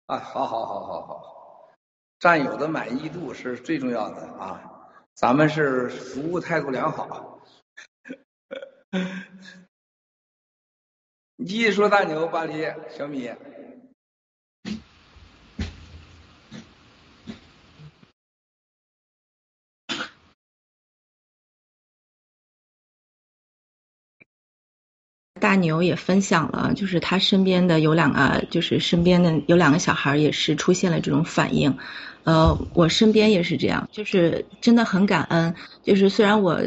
[0.05, 1.75] 啊，好好好好好，
[2.19, 4.93] 战友的满意度是最重要的啊！
[5.15, 7.41] 咱们是服务态度良好。
[11.37, 13.33] 你继续说大牛，巴黎小米。
[25.45, 31.77] 大牛也分享了，就是他身边的有两个，就是身边的有两个小孩也是出现了这种反应。
[32.23, 35.53] 呃，我身边也是这样，就是真的很感恩。
[35.83, 36.59] 就是虽然我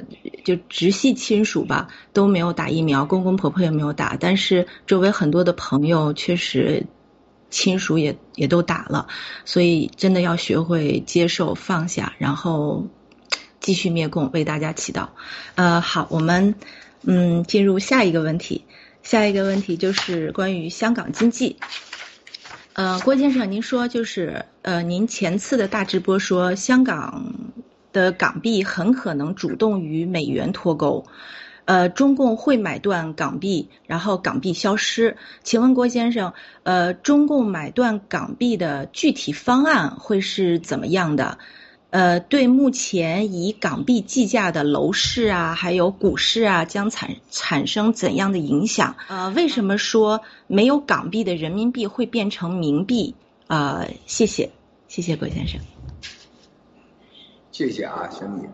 [0.45, 6.87] 就直系亲属吧都没有打疫苗，公公婆婆也没有打，但是周围很多的朋友确实
[7.51, 9.09] 亲属也也都打了，
[9.45, 12.87] 所以真的要学会接受、放下，然后
[13.59, 15.09] 继续灭共，为大家祈祷。
[15.57, 16.55] 呃，好，我们
[17.03, 18.65] 嗯进入下一个问题，
[19.09, 21.57] 下一个问题就是关于香港经济。
[22.75, 27.33] 呃，郭先生，您说就是呃，您前次的大直播说香港
[27.91, 31.07] 的港币很可能主动与美元脱钩，
[31.65, 35.17] 呃，中共会买断港币，然后港币消失。
[35.43, 41.39] 请问郭先生，呃，中共买断港币的具体方案会是怎么样的？
[41.91, 48.97] 呃，对目前以港币计价的楼市啊，还有股市啊，将产产生怎样的影响？
[49.09, 53.15] 呃，为什么说没有港币的人民币会变成冥币？
[53.47, 54.51] 啊，谢谢，
[54.89, 55.59] 谢谢郭先生。
[57.51, 58.47] 谢谢啊，兄弟。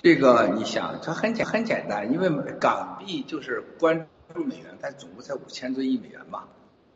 [0.00, 6.44] 这个你想，它很简很简单，因为港币就是关注美元，它总共才五千多亿美元嘛，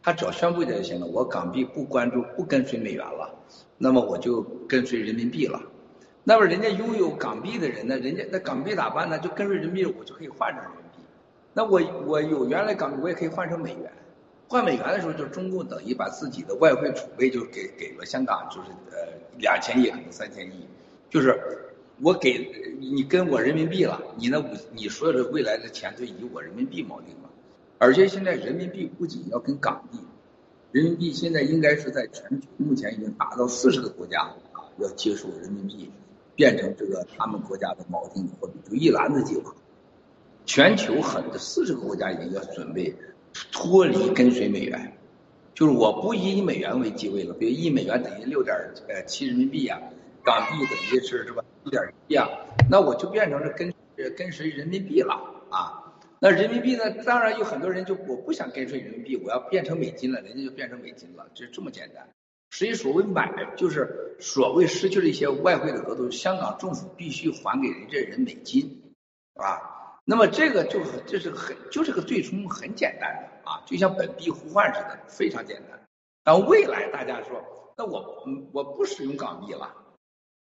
[0.05, 1.07] 他只要宣布一下就行了。
[1.07, 3.35] 我港币不关注、不跟随美元了，
[3.77, 5.61] 那么我就跟随人民币了。
[6.23, 7.99] 那么人家拥有港币的人呢？
[7.99, 9.19] 人家那港币咋办呢？
[9.19, 11.03] 就跟着人民币，我就可以换成人民币。
[11.55, 13.91] 那我我有原来港币，我也可以换成美元。
[14.47, 20.67] 换美元的时候，就中共等于把自己的外汇储备就给给了香港，就是呃两千亿可能三千亿，
[21.09, 21.41] 就是
[22.03, 27.31] 我给你跟我人民币了，你那五你所有的未来的钱都以我人民币锚定了。
[27.79, 29.99] 而且现在人民币不仅要跟港币，
[30.73, 34.21] 人民币现在应该是在全球目前已经达到四十个国家
[34.53, 35.91] 啊要接受人民币。
[36.41, 39.55] 变成这个他们国家的锚定货币，就一篮子计划。
[40.47, 42.97] 全球很多四十个国家已经要准备
[43.53, 44.91] 脱离跟随美元，
[45.53, 48.57] 就是我不以美元为基位了，比如一美元等于六点
[48.89, 49.79] 呃七人民币呀，
[50.25, 52.27] 港币等于是是吧一点一啊，
[52.71, 53.71] 那我就变成了跟
[54.17, 55.13] 跟随人民币了
[55.51, 55.93] 啊。
[56.21, 62.09] 那人民币呢，当然有很多人就我不想跟随人民币，我要变成美金了，人家就变成美金了，就这么简单。
[62.51, 68.83] 实际所谓买，就是所谓失去了一些外汇的额度，香港政府必须还给人这人美金，
[69.35, 75.81] 啊，那么这个就这是很就是个对冲很简单的啊，就像本币互换似的，非常简单。
[76.25, 79.73] 但未来大家说，那我我不使用港币了，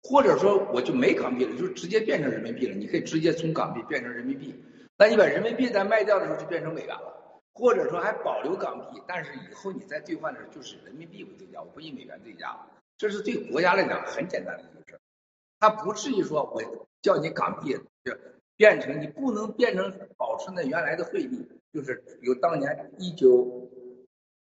[0.05, 4.55] 或者说我就没港币了，就直接变成人民币了，你可以直接从港币变成人民币，
[4.97, 7.26] 那你把人民币再卖掉的时候就变成美元了。
[7.59, 12.55] 或者说还保留港币，但是以后你再兑换的时候就是人民币为对价，我不以美元对价。
[12.99, 15.01] 这是对国家来讲很简单的一件事儿，
[15.59, 17.73] 它不至于说我叫你港币
[18.05, 18.13] 就
[18.57, 23.71] 变成你不能变成保持那原来的汇率，就是有当年一九，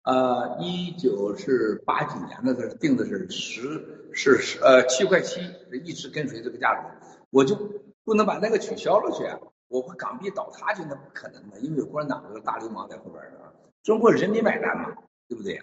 [0.03, 5.42] 呃一九是八几年的时候定的是十是十呃七块七，
[5.84, 6.90] 一直跟随这个价格，
[7.30, 7.56] 我就
[8.03, 9.40] 不能把那个取消了去啊。
[9.68, 13.40] 我和港币倒塌去，那不可能的，因为有共产党这个大流氓在后边呢。
[13.84, 14.95] 中国人民买单嘛，
[15.27, 15.61] 对不对？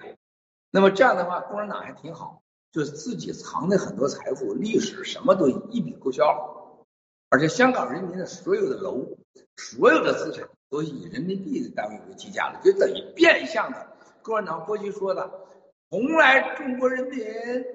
[0.70, 6.86] 那么这样的话，共产党还挺好，就是自己藏的很多财富、历史什么都一笔勾销，
[7.31, 9.06] 而且香港人民的所有的楼、
[9.56, 13.86] 所有的资产都以人民币的单位为计价的，就等于变相的
[14.22, 15.31] 共产党过去说的，
[15.90, 17.20] 从来中国人民、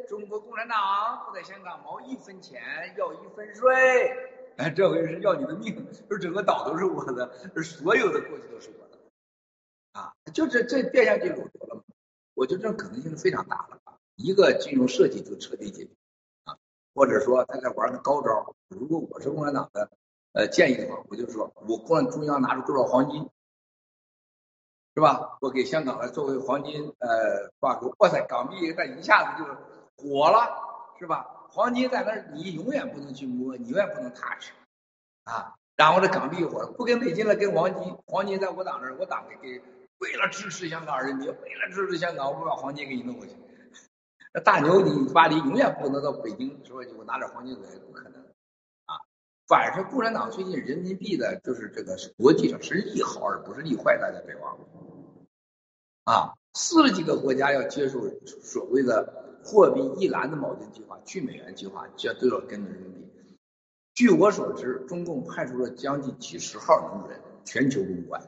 [0.07, 2.61] 中国共产党不在香港毛一分钱
[2.97, 4.36] 要一分税。
[4.58, 7.32] 哎，这回是要你的命，说整个岛都是我的，
[7.64, 8.98] 所有的过去都是我的，
[9.94, 11.84] 啊，就这这变相就裸着了嘛。
[12.34, 13.80] 我觉得这种可能性是非常大的，
[14.16, 15.92] 一个金融设计就彻底解决，
[16.45, 16.58] 啊，
[16.95, 18.56] 或者说他在玩个高招。
[18.69, 19.92] 如果我是共产党的
[20.34, 23.30] 呃建议的话，我就说我管中央拿出多少黄金，
[24.95, 25.38] 是吧？
[25.40, 29.45] 我给香港来作为黄金呃挂钩，哇塞，港币那一下子就
[29.98, 31.36] 火了，是吧？
[31.50, 34.51] 黄金在那儿，你永远不能去摸，你永远不能 touch，
[35.24, 35.56] 啊！
[35.76, 39.61] 然后这港币我不跟美金了，跟黄金，黄金在我党这儿，我党给给，
[40.00, 43.34] 为了支持香港人民，为了支持香港，我把黄金给你弄过去。
[44.34, 48.22] 那大牛，你巴黎永远不能到北京说我拿点黄金来，不可能，
[48.85, 48.98] 啊！
[49.48, 54.66] 反正共产党最近人民币的，就是这个国际上是利好而不是利坏，大家别忘了，
[56.06, 56.34] 啊！
[56.53, 58.00] 四十几个国家要接受
[58.42, 59.26] 所谓的。
[59.48, 63.38] 货币一篮子锚定计划、去美元计划，这都要跟人民币。
[63.95, 68.22] 据我所知，中共派出了将近几十号能人，全球公关。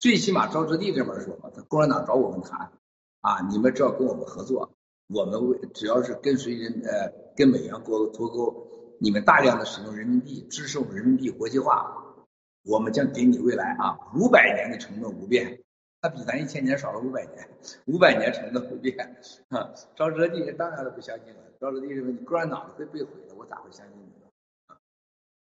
[0.00, 2.72] 最起码赵志地这边说嘛，他共产党找我们谈，
[3.20, 4.70] 啊，你们只要跟我们合作，
[5.08, 8.66] 我们为只要是跟随人呃跟美元脱脱钩，
[8.98, 12.16] 你们大量的使用人民币，支持我们人民币国际化，
[12.64, 15.60] 我们将给你未来啊五百年的承诺不变。
[16.00, 17.48] 他比咱一千年少了五百年，
[17.86, 19.16] 五百年成的不变
[19.48, 19.72] 啊！
[19.96, 21.40] 赵志地当然都不相信了。
[21.58, 24.76] 赵志地认为你共产党会被毁的，我咋会相信你呢？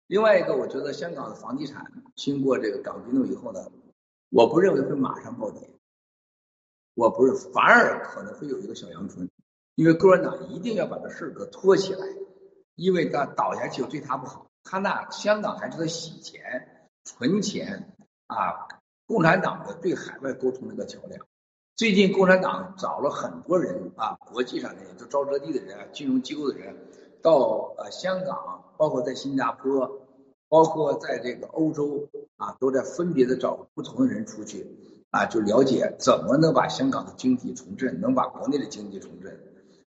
[0.06, 3.70] 另外一个，我觉得香港的房地产经过这个港币弄以后呢，
[4.30, 5.68] 我不认为会马上暴跌，
[6.94, 9.30] 我不是，反而可能会有一个小阳春，
[9.76, 12.06] 因为共产党一定要把这事儿给拖起来，
[12.74, 17.94] 因为他倒下去对他不好，他那香港还是在洗钱、存钱
[18.26, 18.66] 啊。
[19.10, 21.20] 共产党的对海外沟通的一个桥梁。
[21.74, 26.76] 最近共产党找了很多人啊，国际上的人，就沼泽地的人、金融机构的人，
[27.20, 29.90] 到呃香港，包括在新加坡，
[30.48, 34.64] 包括在这个欧洲啊，都在分别的找不同的人出去
[35.10, 39.36] 啊，就了解怎么能把香港的经济重振，能把国内的经济重振，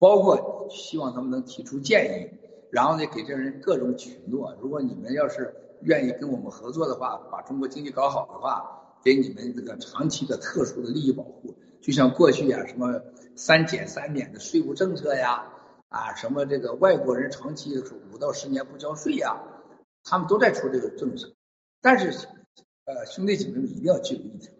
[0.00, 2.36] 包括希望他们能提出建议，
[2.72, 8.80] 然后呢给这人各种许诺，如果你们要是愿意跟我们合作的话，把中国经济搞好的话。
[9.04, 13.02] 给你们这个长期的特殊的利益保护，就像过去啊，什么
[13.36, 15.52] 三减三免的税务政策呀，
[15.88, 17.78] 啊，什么这个外国人长期
[18.10, 19.42] 五到十年不交税呀，
[20.02, 21.34] 他们都在出这个政策。
[21.82, 22.26] 但是，
[22.86, 24.54] 呃，兄弟姐妹们一定要记住一点，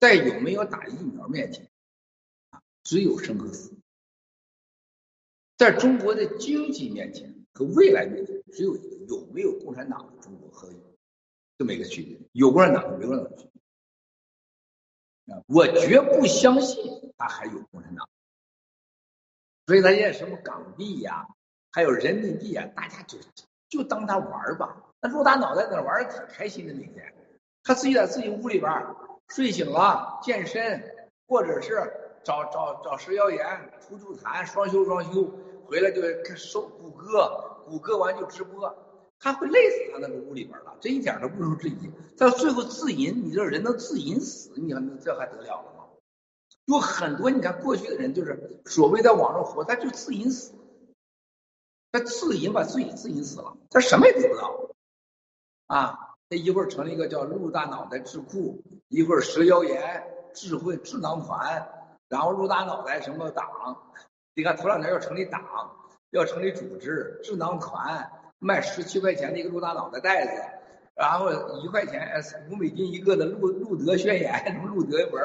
[0.00, 1.68] 在有没有打疫苗面前，
[2.82, 3.74] 只有生和死。
[5.58, 10.68] 在中国的经济面前和未来面前，只有一个有没有共产党的中国和，
[11.58, 12.18] 这么一个区别。
[12.32, 13.48] 有共产党没共产党区
[15.26, 15.34] 别。
[15.34, 18.08] 啊，我绝不相信他还有共产党。
[19.66, 21.26] 所以他现在什么港币呀，
[21.72, 23.18] 还有人民币啊，大家就
[23.68, 24.76] 就当他玩吧。
[25.00, 27.14] 那陆大脑袋在那玩的挺开心的，每天
[27.62, 28.70] 他自己在自己屋里边
[29.28, 31.90] 睡醒了健身，或者是
[32.22, 35.24] 找找找食疗研、吐吐痰、双休双休，
[35.64, 36.02] 回来就
[36.36, 38.83] 收谷歌，谷歌完就直播。
[39.24, 41.90] 他会累死他那个屋里边了，这一点都不容置疑。
[42.14, 45.84] 到最后自淫，你这人能自淫死，你看这还得了了吗？
[46.66, 50.52] 有很多你看过去的人就是所谓在网上活，他就自淫死，
[51.90, 54.70] 他自淫把自己自淫死了，他什么也得不到
[55.68, 55.98] 啊。
[56.28, 60.04] 他一会儿成立一个叫陆大脑袋智库，一会儿蛇妖言
[60.34, 61.66] 智慧智囊团，
[62.10, 63.46] 然后陆大脑袋什么党？
[64.34, 65.42] 你看头两天要成立党，
[66.10, 70.42] 要成立组织智囊团，卖十七块钱的一个陆大脑袋袋子，
[70.94, 71.30] 然后
[71.62, 75.24] 一块钱五美金一个的路路德宣言什么路德文，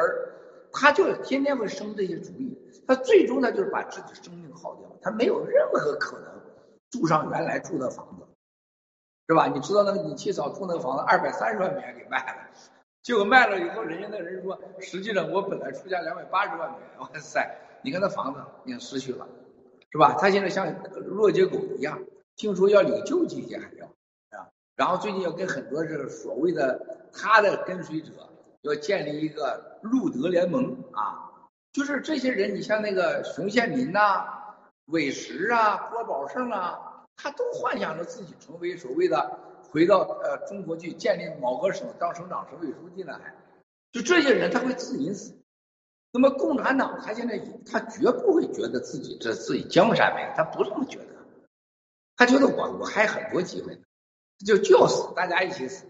[0.72, 2.58] 他就天天会生这些主意，
[2.88, 6.30] 他最终他就是把自己生命耗掉，他没有任何可能
[6.92, 8.26] 住上原来住的房子。
[9.28, 9.46] 是吧？
[9.46, 12.50] 你知道那个你七嫂住那个房子二百三十万美元给卖了，
[13.04, 16.88] 结果卖了以后，人家那人说，实际上我本来出价两百八十万美元。
[16.98, 17.48] 哇塞，
[17.84, 19.28] 你看那房子已经失去了，
[19.92, 20.18] 是吧？
[20.20, 20.74] 他现在像
[21.06, 22.02] 落结狗一样，
[22.40, 23.86] 听说要领救济金还要
[24.32, 24.50] 啊。
[24.76, 28.12] 然后最近要跟很多这个所谓的他的跟随者
[28.62, 31.30] 要建立一个路德联盟啊，
[31.74, 34.26] 就是这些人，你像那个熊宪民呐、
[34.86, 36.86] 韦石啊、郭宝胜啊。
[37.22, 39.38] 他都幻想着自己成为所谓的
[39.70, 43.20] 回到呃中国去建立某个省当省长、省委书记呢？
[43.22, 43.36] 还
[43.92, 45.38] 就这些人他会自隐死。
[46.14, 47.38] 那么共产党他现在
[47.70, 51.19] 他绝不会觉得自己这自己江山美，他不这么觉得。
[52.20, 53.82] 他觉得我我还很多机会呢，
[54.46, 55.86] 就就要死，大家一起死。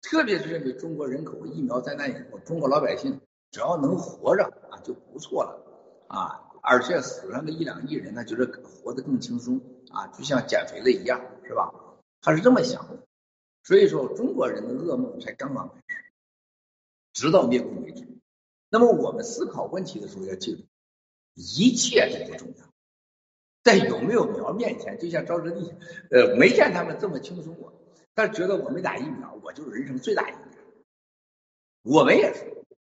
[0.00, 3.20] 特别是认为中国人口疫苗灾难以后，中国老百姓
[3.50, 9.60] 只要能活着啊就不错了啊，而且死上个一两亿人那，就是活得更轻松。
[9.90, 11.74] 啊，就像减肥了一样，是吧？
[12.20, 13.02] 他是这么想的，
[13.64, 16.12] 所以说中国人的噩梦才刚刚开始，
[17.14, 18.06] 直到灭共为止。
[18.70, 20.62] 那么我们思考问题的时候要记住，
[21.34, 22.67] 一切都不重要，
[23.62, 25.74] 在有没有苗面前，就像赵志立，
[26.10, 27.72] 呃，没见他们这么轻松过，
[28.14, 30.58] 但觉得我没打疫苗，我就是人生最大赢家。
[31.82, 32.44] 我们也是。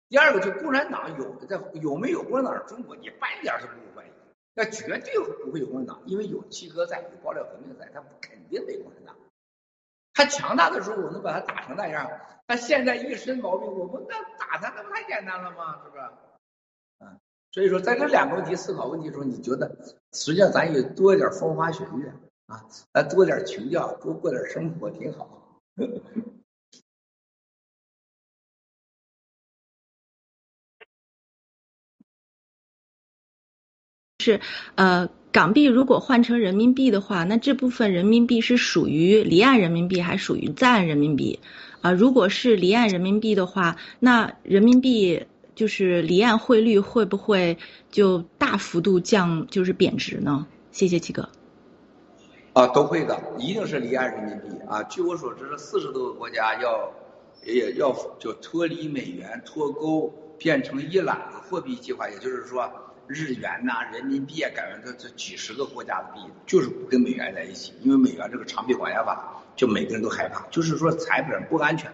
[0.08, 4.10] 第二个，就共产党有在有没有共产党中国，你半点是不会怀疑。
[4.54, 9.16] 那绝对不会有共产党，因为有七哥在，有爆料革命在，他肯定没共产党。
[10.14, 12.08] 他强大的时候，我能把他打成那样。
[12.46, 15.82] 他现在一身毛病，我们那打他，那不太简单了吗？
[15.84, 16.02] 是不是？
[17.56, 19.74] 所以说，在这两个问题思考问题的时候，你觉得
[20.12, 22.12] 实际上咱也多一点风花雪月
[22.48, 22.62] 啊，
[22.92, 25.58] 咱多点情调，多过点生活，挺好。
[34.18, 34.38] 是，
[34.74, 41.40] 呃，港币如果换成人民币的话，那这部分人民币是属于离岸人民币还属于在岸人民币？
[41.80, 45.26] 啊，如果是离岸人民币的话，那人民币
[45.56, 47.58] 就是离岸汇率会不会
[47.90, 50.46] 就大幅度降，就是贬值呢？
[50.70, 51.28] 谢谢七哥。
[52.52, 54.84] 啊，都会的，一定是离岸人民币啊。
[54.84, 56.92] 据我所知，这四十多个国家要
[57.44, 62.70] 也要就脱离美元脱钩，变成一揽子货币计划，也就是说。
[63.08, 71.88] 日元呐，人民币啊，改成这这几十个国家的币，就是不跟美元在一起，因为美元这个长臂管辖法，就每个人都害怕，就是说财本不安全。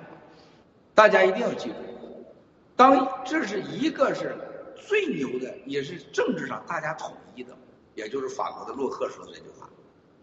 [0.94, 1.74] 大家一定要记住，
[2.76, 4.34] 当这是一个是
[4.76, 7.57] 最牛的，也是政治上大家统一的，
[7.94, 9.68] 也就是法国的洛克说的这句话：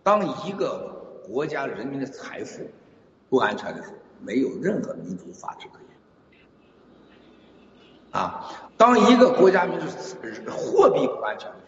[0.04, 2.70] 当一个国家人民的财富
[3.30, 5.88] 不安全的时候，没有任何民主法治可言。
[8.12, 9.86] 啊，当一个国家民主
[10.50, 11.68] 货币不安全的时候，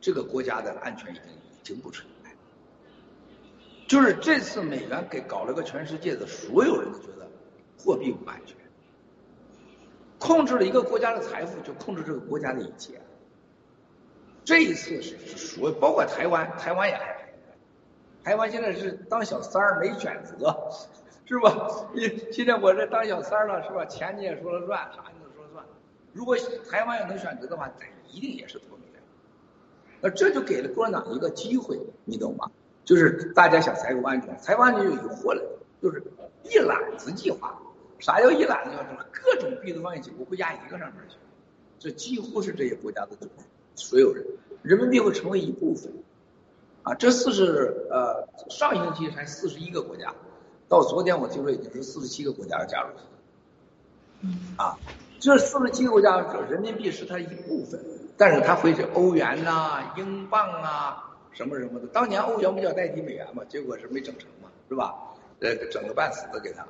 [0.00, 2.30] 这个国家的安全已经已经不存在。
[3.86, 7.28] 就是这次美元给搞了个全世界的所有人都觉得
[7.78, 8.56] 货币不安全，
[10.18, 13.00] 控制了一个国家的财富，就控制这个国家的一切。
[14.44, 18.30] 这一次是是所包括台湾，台湾也害怕。
[18.30, 20.56] 台湾现在是当小三儿没选择，
[21.24, 21.88] 是吧？
[21.94, 23.84] 你 现在我这当小三儿了，是吧？
[23.86, 25.64] 钱你也说了算，啥你都说了算？
[26.12, 26.36] 如果
[26.70, 29.02] 台湾要能选择的话，咱一定也是脱美元。
[30.00, 32.50] 那这就给了共产党一个机会，你懂吗？
[32.84, 35.42] 就是大家想财富安全，财富安全就有祸了，
[35.82, 36.02] 就是
[36.44, 37.60] 一揽子计划。
[37.98, 38.88] 啥叫一揽子交出？
[39.12, 41.16] 各种币都放一起，我会压一个上面去。
[41.78, 43.10] 这几乎是这些国家的
[43.74, 44.24] 所有人，
[44.62, 45.92] 人民币会成为一部分。
[46.82, 50.14] 啊，这四十呃，上星期才四十一个国家，
[50.68, 52.88] 到昨天我听说已经是四十七个国家要加入。
[54.56, 54.78] 啊，
[55.18, 57.84] 这四十七个国家，人民币是它一部分，
[58.16, 61.86] 但是它会是欧元呐、英镑啊什么什么的。
[61.88, 64.94] 当年欧元不叫代替美元嘛，结果是没整成嘛，是吧？
[65.40, 66.66] 呃，整个半死的给他。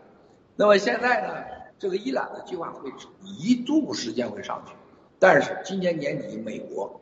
[0.58, 1.44] 那么现在呢，
[1.78, 2.90] 这个伊朗的计划会
[3.22, 4.72] 一度时间会上去，
[5.18, 6.98] 但是今年年底美国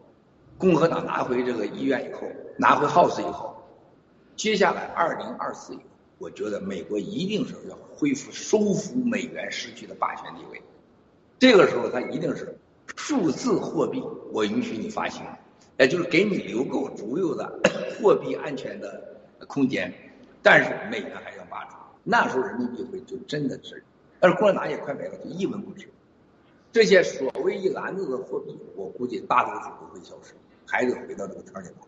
[0.58, 2.22] 共和党拿回这个医院以后，
[2.58, 3.54] 拿回 House 以后，
[4.34, 5.82] 接下来二零二四以后，
[6.18, 10.60] 我觉得美国一定是要恢复收复美元失去的霸权地位。
[11.38, 12.58] 这个时候，它一定是
[12.96, 14.02] 数字货币，
[14.32, 15.24] 我允许你发行，
[15.78, 17.60] 也就是给你留够足够的
[18.02, 19.16] 货币安全的
[19.46, 19.94] 空间，
[20.42, 21.43] 但是美元还要。
[22.04, 23.82] 那时候人民币会就真的是，
[24.20, 25.88] 但是共产党也快没了，就一文不值。
[26.70, 30.34] 这些所谓一篮子的货币，我估计大多数都会消失，
[30.66, 31.86] 还得回到这个圈里头。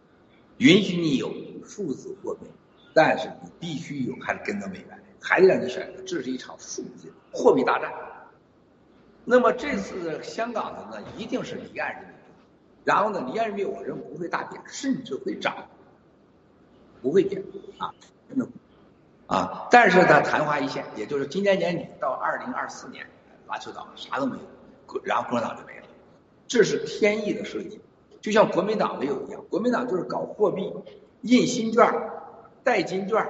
[0.58, 1.30] 允许你有
[1.64, 2.46] 数字货币，
[2.94, 6.02] 但是你必须有还得跟着美元，还得让你选择。
[6.02, 7.92] 这是一场数字货币大战。
[9.24, 12.18] 那么这次香港的呢，一定是离岸人民币，
[12.84, 15.68] 然后呢，离岸人民币我认为不会大跌，甚至会涨，
[17.02, 17.42] 不会跌
[17.76, 17.92] 啊，
[18.28, 18.48] 真的。
[19.26, 23.04] 啊，但是它昙花一现，也就是今年年底到二零二四年，
[23.48, 25.86] 拉球岛啥都没有，然后共产党就没了，
[26.46, 27.80] 这是天意的设计，
[28.20, 30.72] 就像国民党没有一样，国民党就是搞货币，
[31.22, 31.92] 印新券、
[32.62, 33.26] 代金券，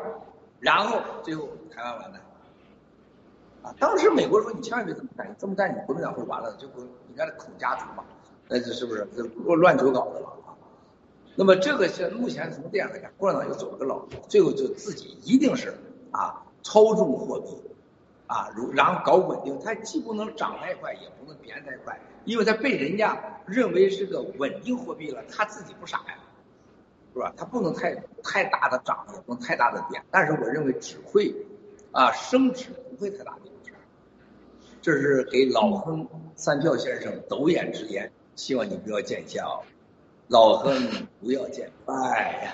[0.60, 2.20] 然后最后台湾完蛋。
[3.62, 6.68] 啊，当时美国说你千万别这么干，你这么干你国民党会完了，就
[7.08, 8.05] 你看孔家族嘛，
[8.49, 9.07] 那这是不是
[9.47, 10.33] 乱乱九搞的了？
[11.39, 15.75] 那么这个是目前从这样来看，共产党又走了个老路，最后就自己一定是
[16.16, 17.48] 啊操纵货币，
[18.26, 26.18] 啊如然后搞稳定，它既不能涨太快，也不能贬太快，因为它被人家认为是个稳定货币了，他自己不傻呀，
[27.12, 27.32] 是吧？
[27.36, 31.34] 它不能太太大的涨，也不能太大的贬，但是我认为只会
[31.92, 33.72] 啊升值，不会太大的贬值。
[34.82, 39.62] 这是给老亨三票先生斗眼之言，希望你不要见笑。
[40.28, 40.74] 老亨
[41.20, 42.52] 不要见拜。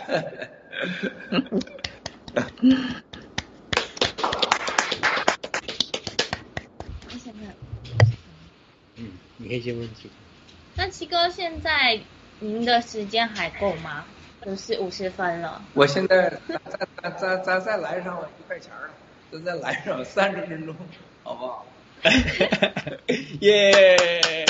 [1.31, 2.83] 嗯，
[9.43, 10.15] 你可以先问七哥。
[10.77, 12.01] 那七哥，现在
[12.39, 14.05] 您的时间还够吗？
[14.41, 15.61] 都是五十分了。
[15.75, 16.61] 我现在咱
[17.03, 18.91] 咱咱咱再来上一块钱了，
[19.33, 20.77] 咱再来上三十分钟，
[21.25, 21.67] 好不好？
[23.41, 24.47] 耶！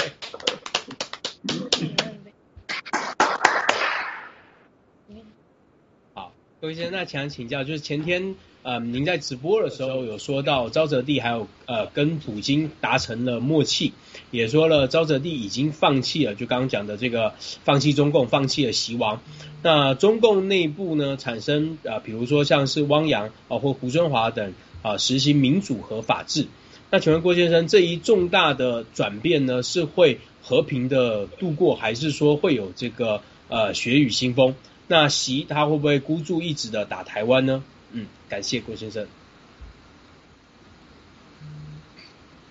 [6.61, 13.93] 各位先生，那想请教，就是前天呃，您在直播的时候有说到沼泽地还有呃跟普京达成了默契，
[14.31, 17.34] 也说了沼泽地已经放弃了，就刚刚讲的这个
[17.65, 19.20] 放弃中共，放弃了习王。
[19.62, 26.47] 那中共内部呢产生啊，比如说像是汪洋啊或胡春华等啊实行民主和法治。
[26.91, 34.55] 那请问郭先生，这一重大的转变呢，是会和平的度过，还是说会有这个呃血雨腥风？
[34.89, 37.65] 那习他会不会孤注一掷的打台湾呢？
[37.92, 39.07] 嗯，感谢郭先生。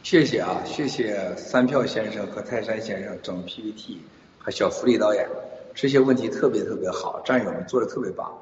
[0.03, 4.01] 谢谢啊，谢谢三票先生和泰山先生整 PPT
[4.39, 5.27] 和小福利导演，
[5.73, 8.35] 这些问题特别特别好，战友们做的特别棒。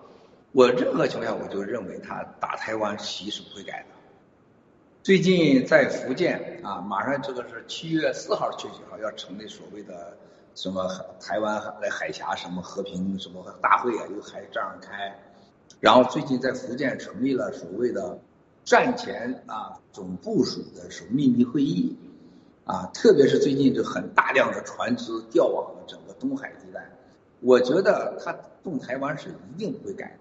[0.52, 3.96] 我任何情况下我就认为他打台湾习是不会改的。
[5.04, 10.18] 最近在福建啊，马上这个是七月四号、七月几号要成立所谓的。
[10.56, 10.90] 什么
[11.22, 15.16] 台湾来海峡什么和平什么大会啊，又还这样开，
[15.80, 18.20] 然后最近在福建成立了所谓的
[18.64, 21.96] 战前啊总部署的什么秘密会议，
[22.66, 26.92] 啊，特别是最近就很大量的船只调往了整个东海地带，
[27.40, 30.20] 我觉得他动台湾是一定不会改，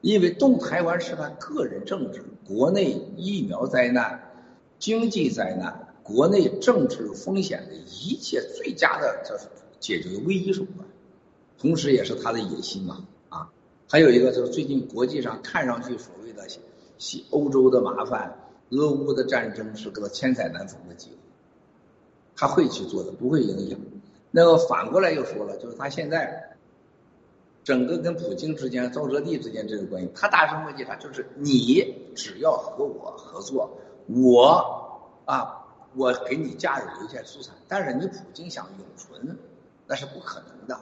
[0.00, 4.20] 因为动台湾是他个人政治、国内疫苗灾难、
[4.78, 5.84] 经济灾难。
[6.08, 9.38] 国内政治风险的一切最佳的这
[9.78, 10.88] 解决的唯一手段，
[11.58, 13.50] 同时也是他的野心嘛啊！
[13.86, 16.48] 还有一个就是最近国际上看上去所谓的
[16.98, 18.36] 西欧洲的麻烦，
[18.70, 21.16] 俄乌的战争是个千载难逢的机会，
[22.36, 23.78] 他会去做的，不会影响。
[24.30, 26.56] 那个反过来又说了，就是他现在
[27.64, 30.96] 整个跟普京之间、沼泽地之间这个关系，他达成默契啥？
[30.96, 35.64] 就是你只要和我合作，我啊。
[35.96, 39.38] 我给你家人留下资产，但是你普京想永存，
[39.86, 40.78] 那是不可能的。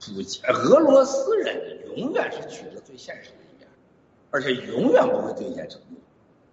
[0.00, 3.30] 普京俄罗斯人永远是取得最现实，
[4.30, 5.98] 而且永远不会兑现承诺。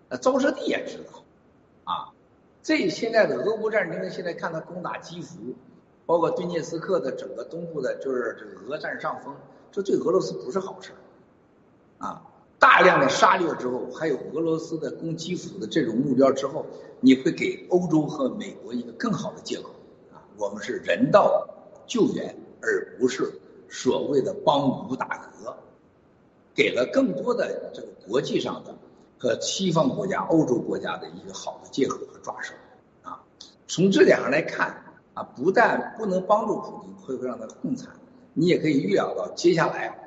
[0.10, 1.24] 那沼泽地也知道，
[1.84, 2.14] 啊。
[2.64, 5.56] 这现在的俄乌战争，现在看到攻打基辅，
[6.06, 9.34] 包括顿涅斯克的整个东部的，就是这个俄占上风，
[9.72, 10.92] 这对俄罗斯不是好事
[11.98, 12.24] 啊。
[12.60, 16.66] 大量的杀掠之后，还有俄罗斯的攻基辅的这种目标之后，
[17.00, 19.70] 你会给欧洲和美国一个更好的借口
[20.12, 21.48] 啊，我们是人道
[21.86, 23.40] 救援，而不是
[23.70, 25.27] 所谓的帮武打，
[26.58, 28.76] 给了更多的这个国际上的
[29.20, 32.56] 和西方国家、欧洲国家的一个好的借口和抓手
[33.04, 33.24] 啊。
[33.68, 37.92] 从这点上来看啊，不但不能帮助普京，会会让他更惨，
[38.34, 40.04] 你也可以预料到接下来。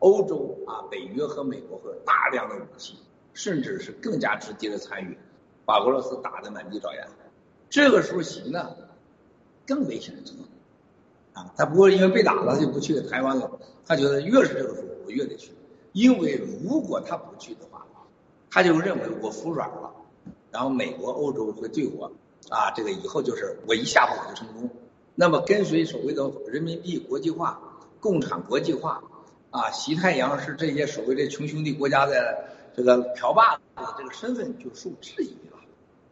[0.00, 2.98] 欧洲啊，北约和美国会有大量的武器，
[3.32, 5.16] 甚至是更加直接的参与，
[5.64, 7.06] 把俄罗斯打得满地找牙。
[7.70, 8.76] 这个时候行呢，
[9.66, 10.42] 更危险的程度
[11.32, 13.50] 啊，他不会因为被打了就不去台湾了，
[13.86, 15.52] 他觉得越是这个时候我越得去，
[15.94, 17.86] 因为如果他不去的话，
[18.50, 19.94] 他就认为我服软了，
[20.50, 22.12] 然后美国、欧洲会对我
[22.50, 24.68] 啊，这个以后就是我一下我就成功，
[25.14, 27.58] 那么跟随所谓的人民币国际化、
[28.00, 29.02] 共产国际化。
[29.50, 32.44] 啊，西太阳是这些所谓的穷兄弟国家的
[32.76, 33.62] 这个瓢把子，
[33.96, 35.58] 这个身份就受质疑了，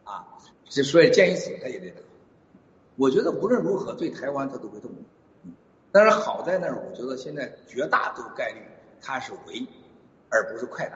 [0.05, 0.25] 啊，
[0.69, 1.93] 所以见一死他也得。
[2.95, 4.89] 我觉得无论如何对台湾他都会动，
[5.91, 8.61] 但是好在那儿，我觉得现在绝大多数概率
[9.03, 9.67] 他是围，
[10.29, 10.95] 而不是快打，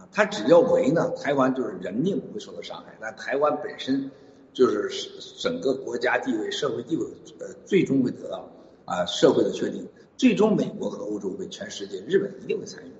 [0.00, 4.10] 啊，他只要围呢，台湾就是人命不会受到伤害，那台湾本身
[4.52, 7.06] 就是整个国家地位、社会地位
[7.40, 8.48] 呃最终会得到
[8.84, 9.88] 啊社会的确定。
[10.16, 12.92] 最终，美国和欧洲会全世界，日本一定会参与。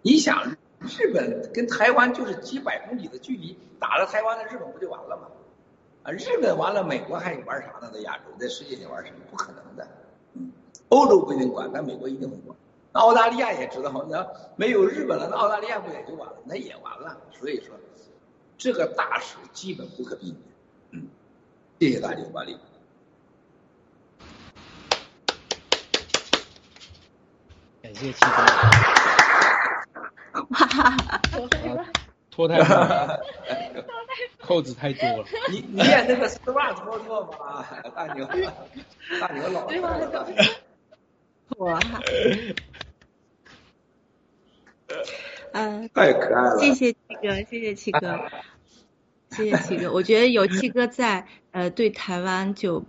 [0.00, 5.28] 你想，日本跟台湾就是几百公里的距离，打了台湾的日本不就完了吗？
[6.04, 7.90] 啊，日本完了，美国还玩啥呢？
[7.92, 9.18] 在亚洲，在世界里玩什么？
[9.30, 9.86] 不可能的。
[10.32, 10.50] 嗯，
[10.88, 12.56] 欧洲不一定管，但美国一定会管。
[12.96, 14.26] 那澳大利亚也知道，那
[14.56, 16.36] 没有日本了，那澳大利亚不也就完了？
[16.46, 17.14] 那也完了。
[17.30, 17.76] 所以说，
[18.56, 20.40] 这个大事基本不可避免。
[20.92, 21.06] 嗯，
[21.78, 22.58] 谢谢大家管理。
[27.82, 28.28] 感谢七哥，
[30.54, 31.20] 哈哈，
[32.30, 33.20] 拖太多，
[34.40, 35.26] 扣子太多了。
[35.50, 37.62] 你你也那个丝袜脱脱吗？
[37.94, 38.26] 大牛，
[39.20, 40.26] 大牛老了。
[41.58, 41.78] 哇，
[45.52, 46.58] 嗯，太可爱了。
[46.60, 48.20] 谢谢七哥，谢谢七哥，
[49.30, 49.92] 谢谢七哥。
[49.92, 52.84] 我觉得有七哥在，呃，对台湾就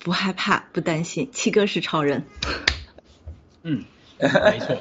[0.00, 1.28] 不害怕、不担心。
[1.32, 2.24] 七哥是超人。
[3.62, 3.84] 嗯。
[4.22, 4.76] 没错，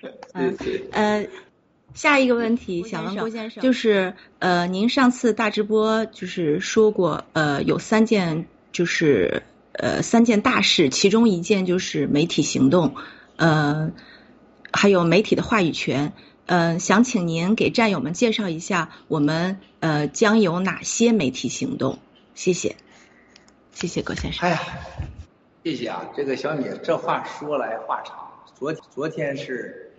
[0.32, 0.56] 嗯
[0.92, 1.26] 呃，
[1.92, 9.42] 下一个问题想问郭先生，就是呃，您上次大直播就是说过，呃，有三件就是
[9.72, 12.94] 呃三件大事，其中一件就是媒体行动，
[13.36, 13.92] 呃，
[14.80, 16.12] 还有媒体的话语权，
[16.46, 21.98] 嗯，想请您给战友们介绍一下，我们呃将有哪些媒体行动？
[22.36, 22.76] 谢谢，
[23.72, 24.48] 谢谢葛先生。
[24.48, 24.60] 哎呀，
[25.64, 28.14] 谢谢啊，这个小米这话说来话长。
[28.54, 29.90] 昨昨天是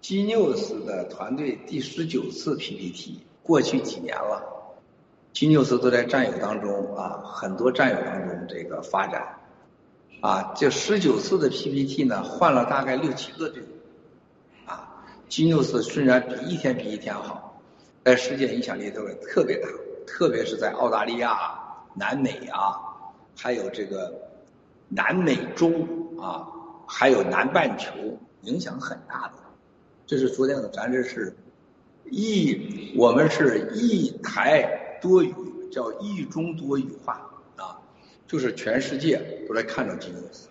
[0.00, 4.44] G News 的团队第十九次 PPT，过去几年了
[5.32, 9.40] ，G News 都在战友当中啊，很多战友当中这个发展，
[10.20, 13.60] 啊，这十九次的 PPT 呢，换了大概六七个队，
[15.34, 17.60] 啊，G News 虽然比一天比一天好，
[18.04, 19.68] 在世界影响力都是特别大，
[20.06, 21.58] 特别是在澳大利亚、
[21.94, 22.78] 南美啊，
[23.36, 24.14] 还有这个
[24.88, 25.72] 南美洲
[26.20, 26.50] 啊。
[26.86, 27.92] 还有南半球
[28.42, 29.34] 影响很大的，
[30.06, 31.34] 这是昨天的，咱这是
[32.10, 35.34] 一，我们是一台多语，
[35.72, 37.14] 叫一中多语化
[37.56, 37.80] 啊，
[38.26, 39.16] 就是全世界
[39.48, 40.50] 都在看着金牛斯，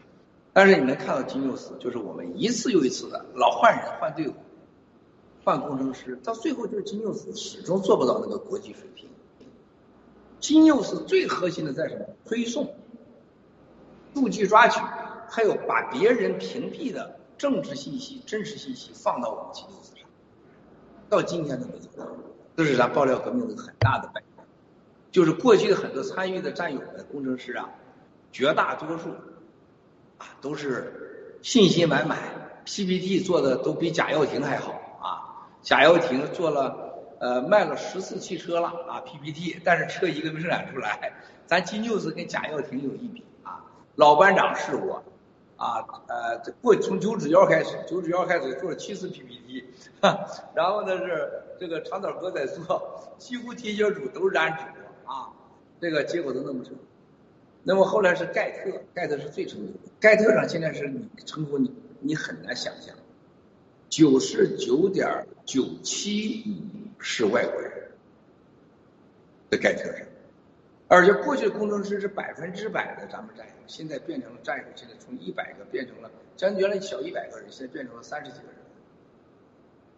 [0.54, 4.34] 但是你能看到金牛斯，就是我们一次又一次的老换人换队伍，
[5.44, 9.10] 换工程师，到最后就是金牛斯始终做不到那个国际水平。
[10.40, 12.06] 金牛斯最核心的在什么？
[12.26, 12.76] 推送、
[14.14, 14.80] 数据抓取。
[15.30, 20.08] 还有把别人屏蔽的政治信息、真实信息放到我们金牛斯上，
[21.10, 22.12] 到今天都没做到，
[22.56, 24.28] 这是咱爆料革命的很大的败笔。
[25.12, 27.68] 就是过去的很多参与的战友们、工程师啊，
[28.32, 29.10] 绝大多数
[30.20, 32.20] 啊都是信心满满
[32.66, 34.83] ，PPT 做的都比贾跃亭还好。
[35.64, 41.14] 贾跃亭做了呃卖了十次汽车了啊 PPT，但是车一个没生产出来。
[41.48, 45.04] 咱金牛子跟贾跃亭有一比啊，老班长是我。
[45.56, 49.64] 啊，呃，过从九指妖开始，九指妖开始做了七次 PPT，
[50.54, 54.64] 然后呢是这个长岛哥在做，几乎提携组都染指
[55.06, 55.32] 啊，
[55.80, 56.74] 这个结果都那么成。
[57.62, 62.94] 那么后来是盖特，盖特是最成功的，盖特上现在是你成功，你你很难想象，
[63.96, 66.44] 九十九点九七
[66.98, 67.92] 是外国人，
[69.52, 70.08] 在盖特上。
[70.88, 78.56] 而且过去的工程师是百分之百的咱们战友，现在变成了战友，现在从一百个变成了，将原来小一百个人，现在变成了三十几个人。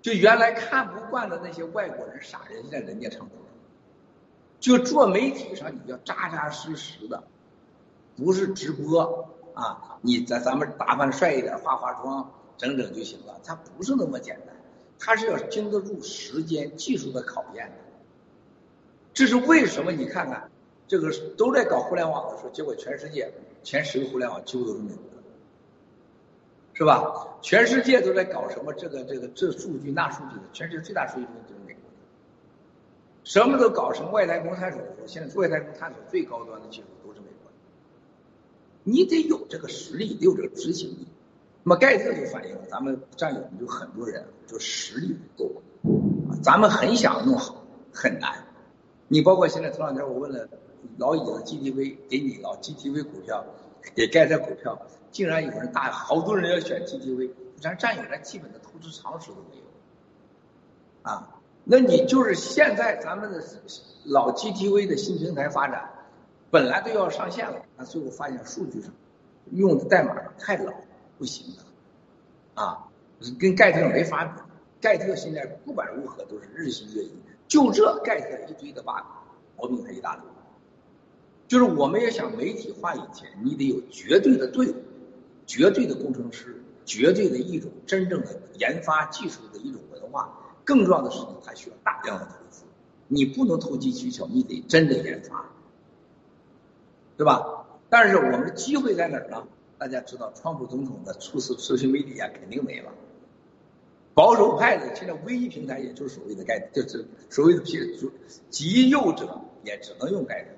[0.02, 3.46] 就原来看不惯的那些外国人、傻人，现在人家成功了。
[4.60, 7.24] 就做媒体上，你要扎扎实实的，
[8.18, 13.40] 不是直播啊，你在咱们打扮帅一点，化化妆，整整就行了。
[13.44, 14.56] 它不是那么简单，
[15.00, 17.76] 它是要经得住时间、技术的考验的。
[19.14, 19.92] 这是为什么？
[19.92, 20.50] 你看看。
[20.88, 25.24] 这个都在搞互联网的时候，结果全世界前十个互联网几乎都是美国的，
[26.74, 27.40] 是吧？
[27.42, 31.98] 全世界都在搞什么这个这个这数据那数据的，全世界最大数据中心就是美国的。
[33.24, 37.58] 什么都搞什么外太空探索的时候，现在外太空探索最高端的技术都是美国的。
[38.84, 41.08] 你得有这个实力，得有这个执行力。
[41.68, 45.62] 那么盖特就反映了咱们战友们就很多人就实力不够
[46.30, 47.56] 啊，咱们很想弄好，
[47.92, 48.32] 很难。
[49.08, 50.48] 你包括现在头两天我问了。
[51.00, 53.44] 老乙的 GTV 给你老 GTV 股票，
[53.96, 54.80] 给盖特股票，
[55.12, 59.64] 竟然有人大好多人要选 GTV，咱战友连基本的投资常识都没有，
[61.02, 63.44] 啊，那你就是现在咱们的
[64.06, 65.90] 老 GTV 的新平台发展，
[66.52, 68.92] 本来都要上线了，那最后发现数据上
[69.52, 70.72] 用的代码太老，
[71.18, 72.88] 不行的，啊，
[73.40, 74.42] 跟盖特没法比，
[74.82, 77.12] 盖特现在不管如何都是日新月异，
[77.48, 79.06] 就这盖特一堆的 bug，
[79.58, 80.24] 毛病他一大堆。
[81.48, 84.76] 就是我们也想媒体化以前，你得有绝对的队伍，
[85.46, 90.40] 绝对的工程师，绝对的一种真正的研发技术的一种文化。
[90.64, 92.64] 更重要的是，你还需要大量的投资，
[93.08, 95.46] 你不能投机取巧，你得真的研发，
[97.16, 97.68] 对吧？
[97.88, 99.48] 但是我们的机会在哪儿呢？
[99.78, 102.92] 大家知道，川普总统的初次社群媒体啊，肯定没了。
[104.14, 108.12] 保守派的现在唯一平台，也就是所谓的盖，就是所谓的极
[108.50, 110.50] 极右者，也只能用盖特。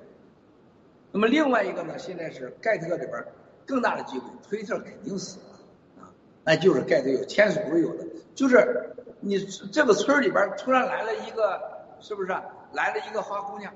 [1.11, 3.25] 那么另外一个呢，现在是盖特里边
[3.65, 6.13] 更大的机会，推特肯定死了啊，
[6.43, 8.05] 那就是盖特有前所未有的，
[8.35, 11.59] 就是你这个村里边突然来了一个，
[11.99, 12.27] 是不是
[12.73, 13.73] 来了一个花姑娘，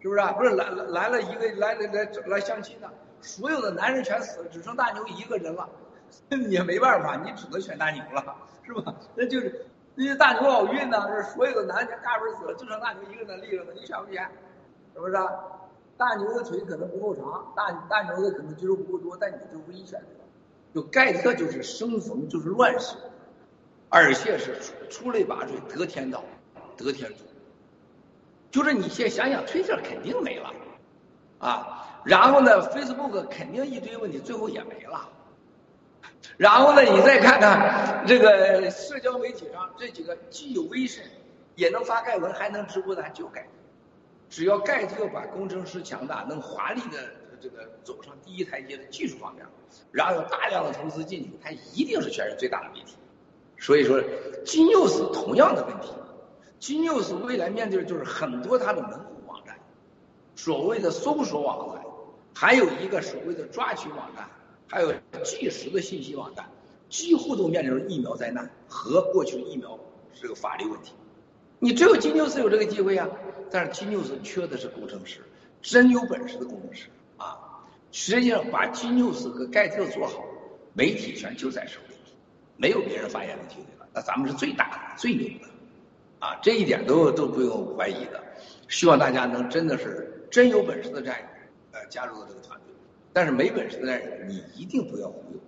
[0.00, 0.20] 是不是？
[0.36, 2.90] 不是来来了一个来来来来相亲的，
[3.22, 5.66] 所有的男人全死了，只剩大牛一个人了，
[6.28, 8.36] 你 也没办法，你只能选大牛了，
[8.66, 8.94] 是吧？
[9.14, 14.28] 那就是那些大牛好运呢，是所有的男人大部分死了，就剩大牛一个人在立着呢，你选不选？
[14.94, 15.14] 是不是？
[15.96, 20.06] 大牛的腿可能不够长，大大牛的可能肌肉不够多，但你就唯一选择。
[20.74, 22.96] 就盖特就是生逢就是乱世，
[23.90, 24.56] 而且是
[24.88, 26.24] 出类拔萃，得天道，
[26.76, 27.18] 得天助。
[28.50, 30.50] 就是你先想想，推特肯定没了，
[31.38, 35.08] 啊，然后呢，Facebook 肯定一堆问题，最后也没了。
[36.36, 41.02] 然后呢，你再看看这个社交媒体上这几个既有微信，
[41.54, 43.46] 也能发盖文，还能直播的，就盖。
[44.28, 46.98] 只要盖特把工程师强大，能华丽的
[47.40, 49.44] 这个走上第一台阶的技术方面，
[49.90, 52.96] 然后有大量的投资进去，它一定是全球最大的媒体。
[53.58, 54.02] 所以说，
[54.44, 55.92] 金 news 同样的问题，
[56.58, 59.54] 金 news 未来面对的就是很多它的门户网站，
[60.34, 61.81] 所谓的搜索网站，
[62.34, 64.28] 还有一个所谓的抓取网站，
[64.68, 64.92] 还有
[65.24, 66.48] 即时的信息网站，
[66.88, 69.78] 几乎都面临着疫苗灾难和过去疫苗
[70.20, 70.92] 这个法律问题。
[71.58, 73.08] 你只有金牛斯有这个机会啊，
[73.50, 75.20] 但是金牛斯缺的是工程师，
[75.60, 77.38] 真有本事的工程师啊。
[77.92, 80.24] 实际上，把金牛斯和盖特做好，
[80.72, 81.94] 媒体权就在手里，
[82.56, 83.86] 没有别人发言的机会了。
[83.92, 85.46] 那咱们是最大的、最牛的
[86.18, 88.20] 啊，这一点都都不用怀疑的。
[88.68, 91.26] 希望大家能真的是真有本事的战友，
[91.72, 92.74] 呃，加入到这个团队。
[93.12, 95.40] 但是没本事的人，你一定不要忽悠。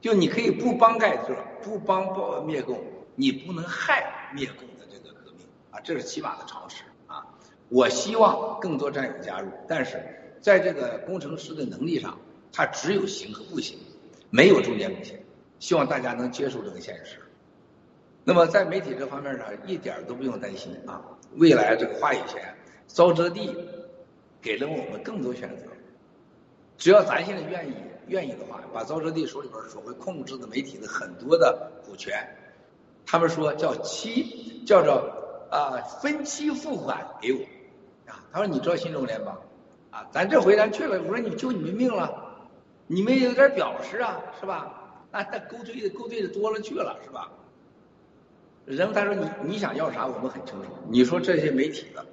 [0.00, 2.82] 就你可以不帮盖特，不帮报灭共，
[3.14, 4.86] 你不能害灭共的。
[4.88, 7.26] 这个革命啊，这是起码的常识啊！
[7.68, 10.00] 我希望更多战友加入，但是
[10.40, 12.18] 在这个工程师的能力上，
[12.52, 13.78] 他只有行和不行，
[14.30, 15.20] 没有中间路线。
[15.58, 17.18] 希望大家能接受这个现实。
[18.24, 21.02] 那么在媒体这方面上，一点都不用担心啊！
[21.36, 22.54] 未来这个话语权，
[22.88, 23.56] 沼泽地
[24.46, 25.64] 给了我们更多选择。
[26.78, 27.74] 只要咱现在愿意
[28.06, 32.14] 愿意的话，把沼泽地手里边所谓控制的媒体的很多的股权，
[33.04, 35.12] 他们说叫期，叫做。
[35.48, 37.38] 啊，分期付款给我，
[38.10, 39.38] 啊，他说你知道新中联吗，
[39.92, 42.12] 啊，咱这回咱去了，我说你救你们命了，
[42.88, 45.06] 你们有点表示啊，是吧？
[45.12, 47.30] 那那勾兑的勾兑的多了去了，是吧？
[48.64, 50.68] 人他说你你想要啥，我们很清楚。
[50.88, 52.04] 你说这些媒体的，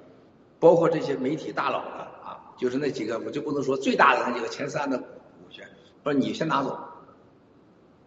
[0.60, 2.08] 包括这些媒体大佬的，
[2.56, 5.04] 就是那几个，我就不能说最大的那几个前三的股
[5.50, 5.68] 权，
[6.02, 6.78] 说你先拿走，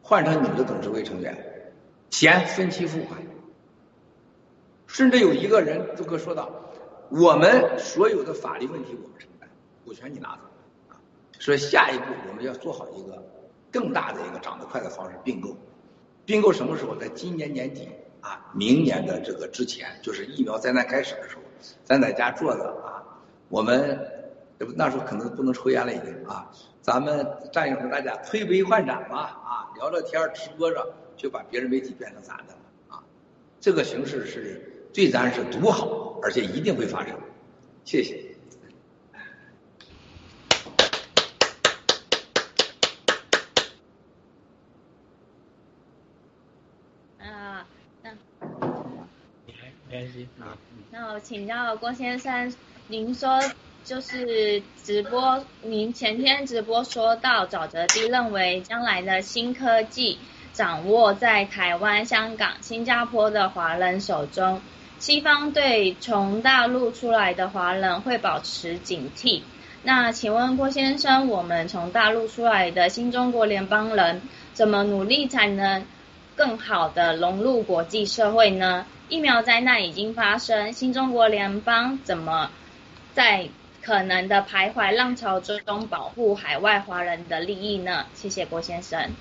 [0.01, 1.74] 换成你们的董事会成员，
[2.09, 3.22] 钱分期付款。
[4.88, 6.50] 甚至有一个人都给说到，
[7.09, 9.50] 我们所有的法律问题我们承担，
[9.84, 10.42] 股权你拿走
[10.90, 10.95] 啊。
[11.40, 13.22] 所以下一步我们要做好一个
[13.72, 15.56] 更大的一个长得快的方式并购。
[16.26, 16.95] 并购什么时候？
[16.95, 17.90] 在今年年底
[18.22, 21.42] 啊，明年的这个之前，就是疫苗灾难开始的时候，
[21.84, 23.03] 咱在家坐着啊，
[23.50, 24.17] 我们
[24.76, 32.60] 那时候可能不能抽烟了已经啊，咱们战友们大家推杯换盏嘛啊，聊聊天直播着就把别人媒体变成咱的了
[32.95, 33.03] 啊，
[33.60, 37.16] 这个形式是对咱是独好，而且一定会发生。
[37.84, 38.36] 谢谢。
[47.19, 47.66] 啊，
[48.02, 48.11] 那
[50.90, 52.52] 那我请教郭先生，
[52.88, 53.40] 您说
[53.88, 60.17] 就是直播，您前天直播说到沼泽地认为将来的新科技
[60.51, 64.59] 掌握在台湾、香港、新加坡的华人手中，
[64.99, 69.43] 西方对从大陆出来的华人会保持警惕。
[69.83, 75.85] 那请问郭先生，我们从大陆出来的新中国联邦人怎么努力才能
[76.35, 78.85] 更好的融入国际社会呢？
[79.07, 82.51] 疫苗灾难已经发生，新中国联邦怎么
[83.14, 83.48] 在
[83.88, 88.06] 可能的徘徊浪潮中保护海外华人的利益呢？
[88.14, 89.11] 谢谢郭先生。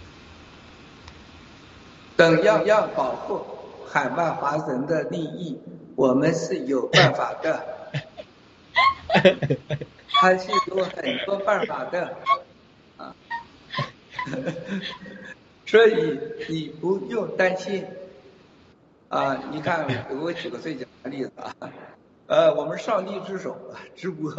[2.16, 3.46] 怎样要保护
[3.88, 5.60] 海外华人的利益？
[5.94, 7.64] 我们是有办法的，
[10.10, 12.16] 还是有很多办法的
[12.96, 13.14] 啊。
[15.64, 17.86] 所以你不用担心。
[19.08, 19.86] 啊，你看，
[20.20, 21.54] 我举个最简单的例子啊，
[22.28, 23.56] 呃，我们上帝之手
[23.94, 24.34] 直播，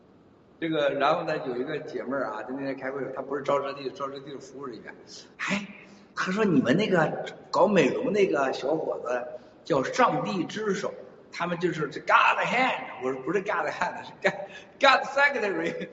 [0.60, 4.94] 这个，然后呢，有一个姐妹儿啊，在那天开会，她不是招车地，招车地的服务人员，
[5.38, 5.66] 哎，
[6.14, 9.26] 她说你们那个搞美容那个小伙子
[9.64, 10.92] 叫上帝之手，
[11.32, 14.34] 他们就是这 God hand，我说不是 God hand，是 God
[14.78, 15.88] God secretary，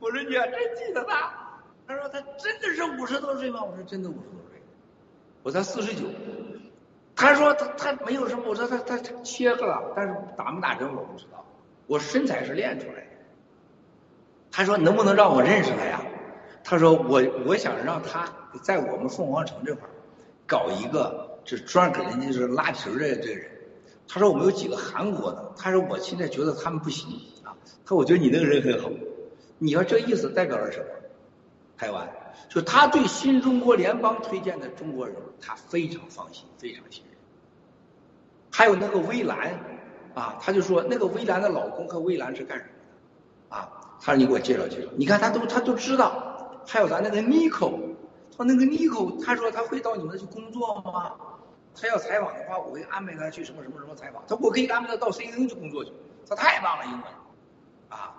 [0.00, 3.62] 我说你还真记得他，他说他真的是五十多岁吗？
[3.62, 4.60] 我说真的五十多岁，
[5.44, 6.08] 我才四十九。
[7.14, 11.44] 他说他他没有什么，我说他他切个了，但是打没打针我不知道。
[11.86, 13.06] 我身材是练出来的。
[14.50, 16.00] 他说能不能让我认识他呀？
[16.64, 18.26] 他说我我想让他
[18.62, 19.88] 在我们凤凰城这块
[20.46, 23.50] 搞一个，就是专给人家就是拉皮的这个人。
[24.08, 27.08] 他说我们有几个韩国的，他说我现在觉得他们不行
[27.44, 27.56] 啊。
[27.84, 28.90] 他说我觉得你那个人很好。
[29.58, 30.86] 你要这意思代表了什么？
[31.76, 32.08] 台湾
[32.48, 37.18] 就他对新中国联邦推荐的中国人，他非常放心，非常信任。
[38.50, 39.58] 还有那个薇兰，
[40.14, 42.70] 啊，他就说那个薇兰的老公和薇兰是干什么
[43.50, 43.56] 的？
[43.56, 43.68] 啊，
[44.00, 44.88] 他说你给我介绍介绍。
[44.96, 46.28] 你看他都他都知道。
[46.64, 47.72] 还有咱那个妮蔻，
[48.36, 51.12] 说那个 Nico，，他说他会到你们那去工作吗？
[51.74, 54.22] 他要采访的话，我会安排他去什么什么什么采访。
[54.28, 55.92] 他我可以安排他到 CNN 去工作去。
[56.28, 57.02] 他太棒了，英文，
[57.88, 58.14] 啊，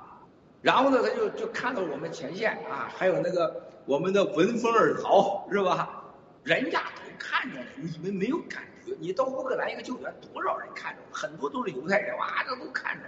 [0.61, 6.03] 然后呢，他就就看到我们前线啊，还有那个我们的闻风而逃是吧？
[6.43, 8.93] 人家都看着了，你们没有感觉。
[8.99, 10.99] 你到乌克兰一个救援，多少人看着？
[11.11, 13.05] 很多都是犹太人，哇，这都看着，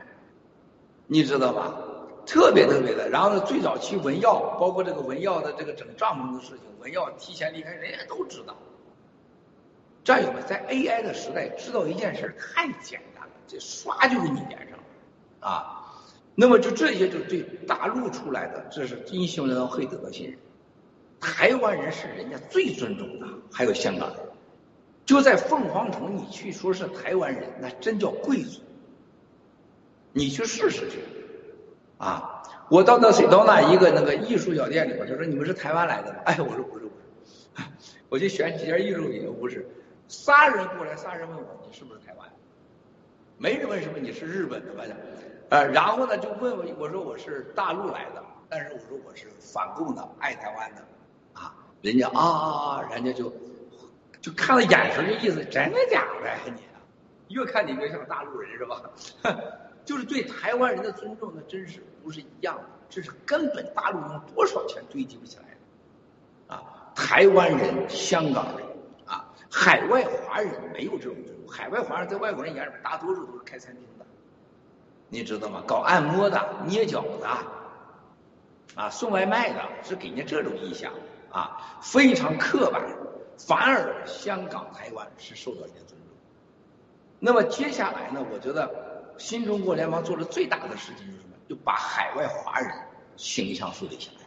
[1.07, 1.73] 你知道吧？
[2.25, 3.09] 特别特别的。
[3.09, 8.55] 然后呢，最早期文耀，包括这个文耀的这个整帐篷的事情，文耀提前离开，人家都知道。
[10.03, 14.83] 战友们，在 AI 的时代，知道一件事太简单了，这刷就给你脸上了，
[15.41, 15.81] 啊。
[16.35, 20.39] 那么就这些，就对大陆出来的，这是英雄人会得到信任。
[21.19, 24.19] 台湾人是人家最尊重的，还有香港人。
[25.05, 28.61] 就在凤凰城，你去说是台湾人，那真叫贵族。
[30.11, 30.99] 你去试试去，
[31.97, 32.41] 啊！
[32.69, 36.19] 我到那水到那一个那个艺术小店里边，他说你们是台湾来的吗？
[36.25, 36.95] 哎，我说不是不
[37.27, 37.63] 是，
[38.09, 39.67] 我就选几件艺术品，不是。
[40.07, 42.27] 仨人过来，仨人问我你是不是台湾？
[43.37, 44.83] 没人问什么你是日本的吧？
[45.49, 50.81] 呃，然后呢就问我，我说我是大陆来的，但是我说我是反共的，爱台湾的，
[51.35, 53.31] 啊，人家啊啊啊，人家就。
[54.21, 57.35] 就看了眼神，就意思真的假的你？
[57.35, 58.81] 越看你越像大陆人是吧？
[59.85, 62.63] 就是对台湾人的尊重，那真是不是一样的。
[62.89, 66.63] 这是根本大陆用多少钱堆积不起来的啊！
[66.95, 68.65] 台湾人、香港人
[69.05, 71.47] 啊，海外华人没有这种尊重。
[71.47, 74.05] 海外华人在外国人眼里，大多数都是开餐厅的，
[75.09, 75.61] 你知道吗？
[75.67, 77.27] 搞按摩的、捏脚的
[78.75, 80.91] 啊，送外卖的，是给人家这种印象
[81.35, 82.81] 啊，非常刻板。
[83.37, 85.99] 反而香港、台湾是受到一些尊重。
[87.19, 88.25] 那么接下来呢？
[88.31, 91.35] 我觉得新中国联邦做的最大的事情是什么？
[91.49, 92.71] 就把海外华人
[93.17, 94.21] 形象树立起来，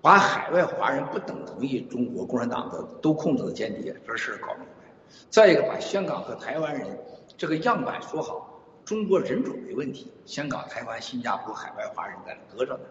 [0.00, 4.88] 把海外华人不等同于中国共产党的都控制的间谍这事搞明白。
[5.28, 6.98] 再一个，把香港和台湾人
[7.36, 12.84] 这个样板说好，中国人种没问题，香港、台湾、新加坡海外华人在那搁着呢，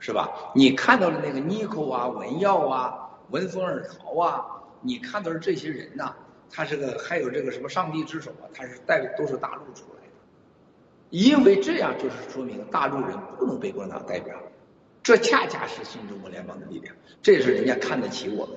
[0.00, 0.28] 是吧？
[0.54, 4.44] 你看到的那个尼克啊、文耀啊、闻风而逃啊，
[4.80, 6.12] 你看到的这些人呐，
[6.50, 10.12] 他是个还有这个什么上帝之手啊，他是代都是大陆出来的，
[11.10, 14.34] 因为这样就是说明大陆人不能被共产党代表，
[15.02, 18.56] 这恰恰是新中国联邦的力量，这也是人家看得起我们，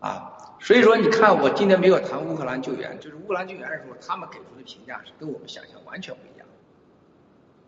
[0.00, 0.36] 啊。
[0.62, 6.39] 所以说，你看我今天没有谈乌克兰救援，就是乌克兰救援的时候，他们给出的评价是跟我们想象完全不一样。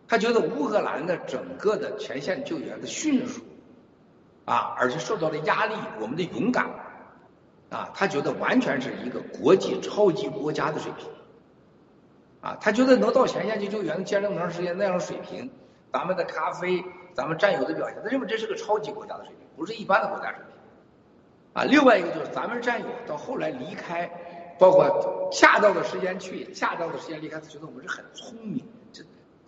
[0.07, 3.41] 他觉得乌克兰的整个的前线救援的迅速，
[4.45, 6.69] 啊，而且受到的压力，我们的勇敢，
[7.69, 11.09] 啊，他觉得完全是一个国际超级国家的水平，
[12.41, 15.49] 啊，他觉得能到前线去救援，坚持那么长时间那样的水平，
[15.91, 16.83] 咱们的咖啡，
[17.13, 20.53] 咱们战友的表现，他认为这是个超级国家的水平，不是一般的国家水平。
[21.53, 24.09] 啊，另外一个就是咱们战友到后来离开，
[24.59, 28.63] 包括恰到的时间去，恰到的时间离开，他觉得我们是很聪明。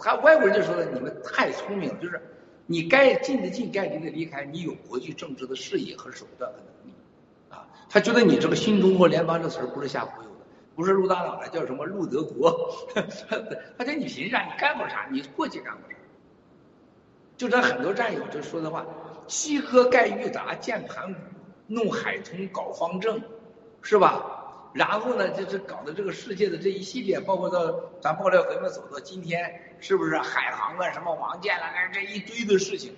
[0.06, 2.22] 他外国人就说的，你们太聪明了，就是
[2.68, 6.94] 你该进的进，该离的离开，你有国际政治的视野和手段和能力。
[7.50, 12.56] 啊，他觉得你这个新中国联邦这词儿不是瞎忽悠的，不是陆大脑的，叫什么陆德国？
[12.94, 13.02] 他
[13.84, 14.44] 觉得你凭啥？
[14.44, 15.08] 你干过啥？
[15.12, 15.98] 你过去干过啥？
[17.36, 18.86] 就咱很多战友就说的话：
[19.28, 21.20] 西河盖玉达，建盘古。
[21.68, 23.20] 弄海通搞方正，
[23.82, 24.35] 是吧？
[24.76, 32.94] 然后呢，就是搞的这个世界的这一系列，包括到咱爆料革命走到今天，是不是海航啊，什么王建啊，这一堆的事情，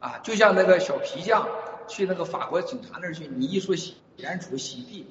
[0.00, 1.46] 啊，就像那个小皮匠
[1.86, 5.06] 去那个法国警察那儿去，你一说洗钱除洗币，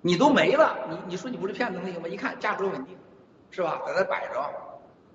[0.00, 2.06] 你都没了，你你说你不是骗子那行吗？
[2.06, 2.96] 一看价格稳定，
[3.50, 3.82] 是吧？
[3.84, 4.48] 在那摆着，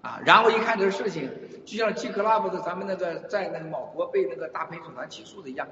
[0.02, 1.32] 啊，然后一看这个事情，
[1.66, 5.70] 就像 G Club 的咱们那个在那个某国被那个大陪审团起诉的一样。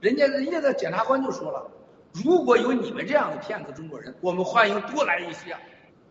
[0.00, 1.70] 人家人家的检察官就说了，
[2.12, 5.56] 如果有你们这样的骗子中国人，我们欢迎多来一些。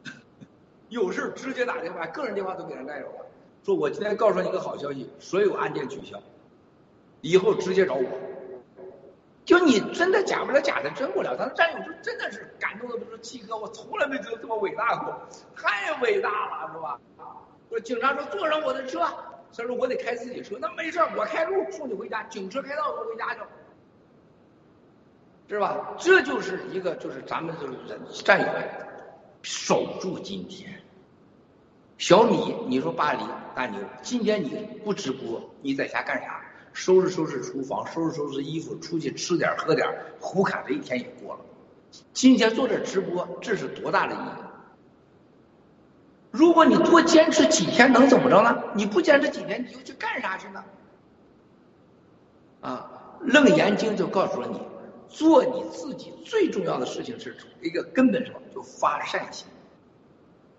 [0.89, 3.25] 有事直接打电话，个人电话都给人带走了。
[3.63, 6.19] 说我今天告诉你一个好消息，所有案件取消，
[7.21, 8.05] 以后直接找我。
[9.45, 11.35] 就你真的假不了，假的真不了。
[11.35, 15.19] 咱战友就真的是感动的不是，七哥，我从来没觉得这么伟大过，
[15.55, 16.99] 太伟大了，是吧？
[17.67, 18.99] 说警察说坐上我的车，
[19.55, 23.41] 他说我得开自己车，那没事我开路送你回家，警车开道我回家去。
[25.49, 25.95] 是吧？
[25.97, 28.47] 这就是一个，就是咱们就是人战友
[29.41, 30.79] 守住今天。
[31.97, 33.19] 小米，你说巴黎
[33.55, 34.49] 大牛，今天你
[34.85, 36.39] 不直播，你在家干啥？
[36.71, 39.87] 收拾收拾厨房，收拾收拾衣服，出去吃点喝点，
[40.19, 41.41] 胡侃这一天也过了。
[42.13, 44.43] 今天做这直播，这是多大的意义？
[46.29, 48.63] 如果你多坚持几天，能怎么着呢？
[48.75, 50.63] 你不坚持几天，你又去干啥去呢？
[52.61, 54.61] 啊，《楞严经》就告诉了你。
[55.09, 58.39] 做你自己最重要的事情是一个根本什么？
[58.53, 59.47] 就发善心，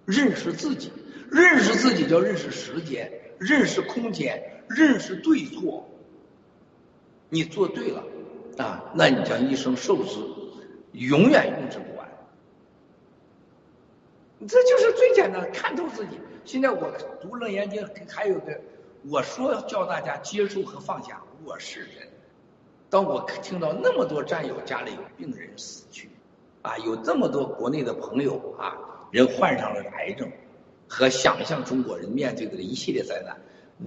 [0.05, 0.93] 认识自己，
[1.31, 5.89] 认识自己叫认识时间，认识空间，认识对错。
[7.29, 8.05] 你做对了
[8.59, 10.19] 啊，那你将一生受之，
[10.93, 12.09] 永远用之不完。
[14.49, 16.19] 这就是最简单，看透自己。
[16.45, 16.91] 现在我
[17.23, 18.61] 读楞严经，还有个
[19.09, 22.10] 我说教大家接受和放下，我是人。
[22.91, 26.11] 当我听到那么多战友家里有病人死去，
[26.61, 28.77] 啊，有这么多国内的朋友啊，
[29.13, 30.29] 人患上了癌症，
[30.89, 33.37] 和想象中国人面对的一系列灾难，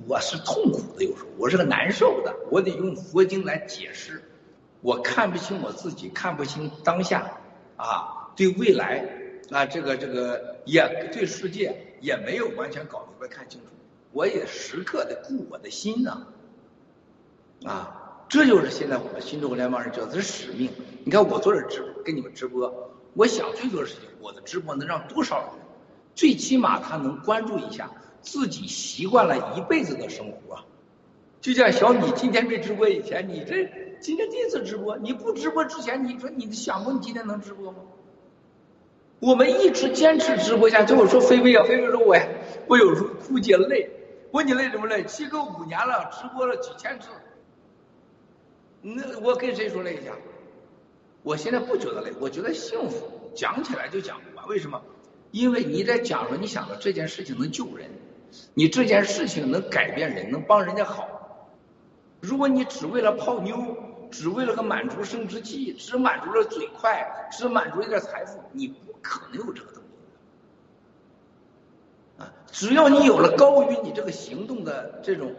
[0.08, 4.24] 我是痛苦的，有时候我是个难受的，我得用佛经来解释，
[4.80, 7.40] 我看不清我自己，看不清当下，
[7.76, 9.06] 啊，对未来，
[9.52, 13.68] 啊，这个这个也对世界也没有完全搞明白看清楚，
[14.14, 16.26] 我也时刻的顾我的心呢，
[17.66, 18.00] 啊。
[18.30, 20.70] 这就是现在我们新中国联邦人叫的使命。
[21.04, 25.48] 你看我做这直，跟你们直播，我想最多的事情，我的直播能让多少人，
[26.16, 30.60] 最起码他能关注一下自己习惯了一辈子的生活。
[31.42, 33.70] 就像小米今天没直播以前，你这
[34.00, 37.80] 今天第一次直播，你不直播之前，你说你想过你今天能直播吗？
[39.20, 42.18] 我们一直坚持直播下，最后说菲菲啊，菲菲说我
[42.68, 43.90] 我有时候哭姐累，
[44.32, 45.04] 问你累什么累？
[45.04, 47.08] 七哥五年了，直播了几千次。
[48.86, 50.12] 那我跟谁说累一下？
[51.24, 53.32] 我现在不觉得累，我觉得幸福。
[53.34, 54.82] 讲起来就讲不完，为什么？
[55.32, 57.90] 因为你在讲说，你想着这件事情能救人，
[58.54, 61.50] 你这件事情能改变人，能帮人家好。
[62.20, 63.78] 如果你只为了泡妞，
[64.12, 69.82] 只为了个满足生殖器，只满足了嘴快，只满足一点财富，你不可能有这个东
[72.18, 72.22] 西。
[72.22, 75.34] 啊，只要你有了高于你这个行动的这种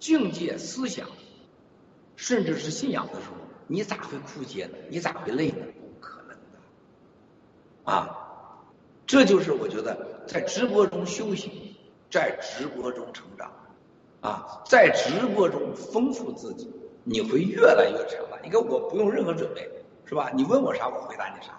[0.00, 1.06] 境界思想。
[2.18, 3.36] 甚至是信仰的时候，
[3.68, 4.72] 你咋会枯竭呢？
[4.88, 5.64] 你咋会累呢？
[5.80, 8.64] 不可能的，啊！
[9.06, 11.76] 这就是我觉得在直播中修行，
[12.10, 13.52] 在直播中成长，
[14.20, 16.68] 啊，在直播中丰富自己，
[17.04, 18.36] 你会越来越强大。
[18.42, 19.70] 你看我不用任何准备，
[20.04, 20.28] 是吧？
[20.34, 21.52] 你问我啥，我回答你啥。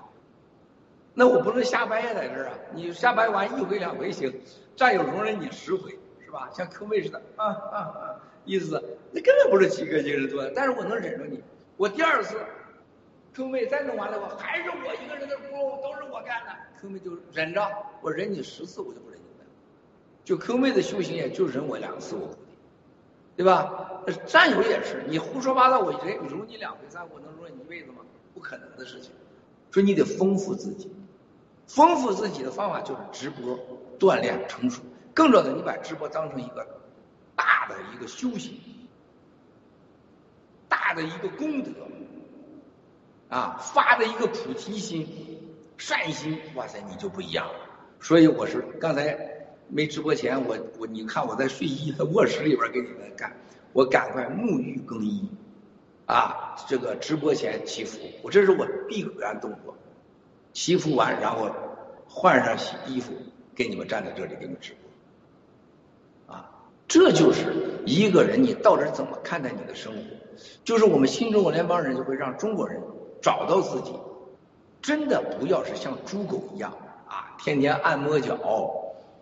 [1.13, 2.53] 那我不能瞎掰呀在这儿啊！
[2.73, 4.41] 你瞎掰完一回两回行，
[4.75, 6.49] 战友容忍你十回，是吧？
[6.53, 8.18] 像科妹似的，啊啊啊！
[8.49, 11.39] 意思那根本不是几个几个人做，但是我能忍着你。
[11.77, 12.35] 我第二次，
[13.31, 16.51] 科妹再弄完了，我还是我一个人的活，都是我干的。
[16.81, 17.61] 科妹就忍着，
[18.01, 19.45] 我忍你十次，我就不忍你了。
[20.23, 22.35] 就科妹的修行，也就忍我两次，我不
[23.37, 24.01] 对吧？
[24.25, 27.97] 战友也是，你胡说八道，我忍容你两回三，我能容忍你一辈子吗？
[28.33, 29.11] 不可能的事情。
[29.71, 30.91] 所以你得丰富自己。
[31.67, 33.59] 丰富自己的方法就是直播
[33.99, 34.81] 锻炼成熟，
[35.13, 36.65] 更重要的，你把直播当成一个
[37.69, 38.59] 的一个修行，
[40.67, 41.71] 大的一个功德，
[43.29, 45.07] 啊，发的一个菩提心、
[45.77, 47.53] 善心，哇塞，你就不一样了。
[48.01, 49.17] 所以我是刚才
[49.67, 53.33] 没直播前，我我你看我在睡衣的卧室里边给你们干，
[53.71, 55.29] 我赶快沐浴更衣，
[56.05, 59.77] 啊，这个直播前祈福，我这是我必然动作。
[60.51, 61.55] 祈福完，然后
[62.07, 62.57] 换上
[62.87, 63.13] 衣服，
[63.53, 64.88] 给你们站在这里给你们直播，
[66.89, 67.45] 这就是
[67.85, 69.99] 一个人，你到底怎么看待你的生活？
[70.65, 72.81] 就是我们新中国联邦人就会让中国人
[73.21, 73.93] 找到自己，
[74.81, 76.75] 真的不要是像猪狗一样
[77.07, 78.35] 啊，天天按摩脚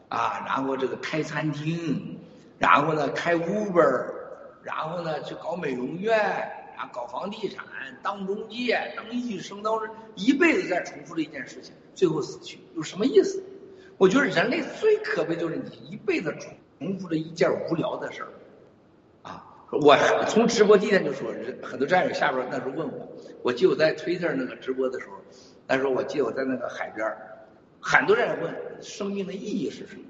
[0.07, 2.17] 啊，然后这个开餐厅，
[2.57, 4.05] 然后呢开 Uber，
[4.63, 6.17] 然后呢去搞美容院。
[6.77, 7.65] 啊，搞房地产，
[8.03, 13.43] 当中介，当医生，当时一辈子在重复这一件事情，最后死去，有什么意思？
[13.97, 18.29] 我觉得人类最可悲就是你一辈子重重复着一件无聊的事儿。
[19.23, 19.97] 啊，我
[20.27, 21.31] 从直播第一天就说，
[21.61, 23.07] 很多战友下边那时候问我，
[23.43, 25.15] 我记得我在推特那个直播的时候，
[25.67, 27.05] 那时候我记得我在那个海边
[27.81, 30.01] 很多人问生命的意义是什么。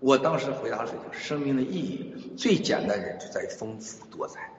[0.00, 4.52] 我当时回答是：生命的意义最简单，人就在于丰富多彩。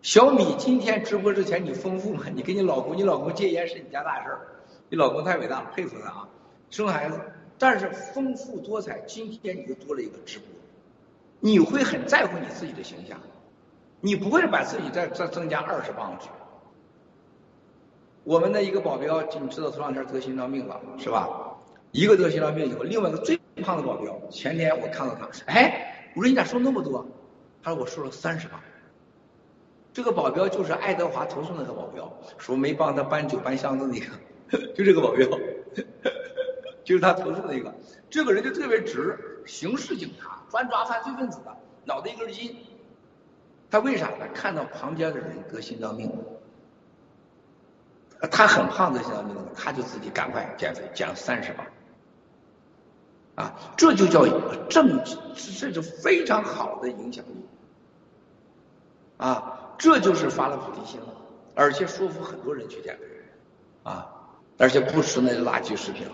[0.00, 2.24] 小米今天直播之前，你丰富吗？
[2.32, 4.40] 你跟你老公，你老公戒烟是你家大事儿，
[4.88, 6.28] 你老公太伟大了，佩服他啊！
[6.72, 7.20] 生孩子，
[7.58, 10.48] 但是丰富多彩，今天你就多了一个直播，
[11.38, 13.20] 你会很在乎你自己的形象，
[14.00, 16.28] 你不会把自己再再增加二十磅脂。
[18.24, 21.28] 我们的一个保镖，你知道头两天得心脏病了，是吧？
[21.90, 27.06] 一个得心脏病以后，另外一个最胖的保镖，前天我看到他，哎，我说你咋瘦那么多？
[27.62, 28.58] 他说我瘦了三十磅。
[29.92, 35.28] 这个保镖就是爱德华投诉那个保镖，说没帮他搬酒搬箱子那个， 就这个保镖，
[36.84, 37.74] 就是他投诉那个。
[38.10, 42.56] 这个人就特别直，刑事警察，专抓犯罪分子的，脑袋一根筋。
[43.70, 44.26] 他为啥呢？
[44.34, 46.18] 看到旁边的人得心脏病了，
[48.30, 51.66] 他很胖得心脏病，他就自己赶快减肥，减了三十磅。
[53.34, 54.26] 啊，这就叫
[54.68, 57.48] 正，这是非常好的影响力。
[59.16, 61.06] 啊，这就是发了菩提心了，
[61.54, 63.04] 而且说服很多人去减肥，
[63.84, 64.06] 啊，
[64.58, 66.12] 而且不吃那些垃圾食品了。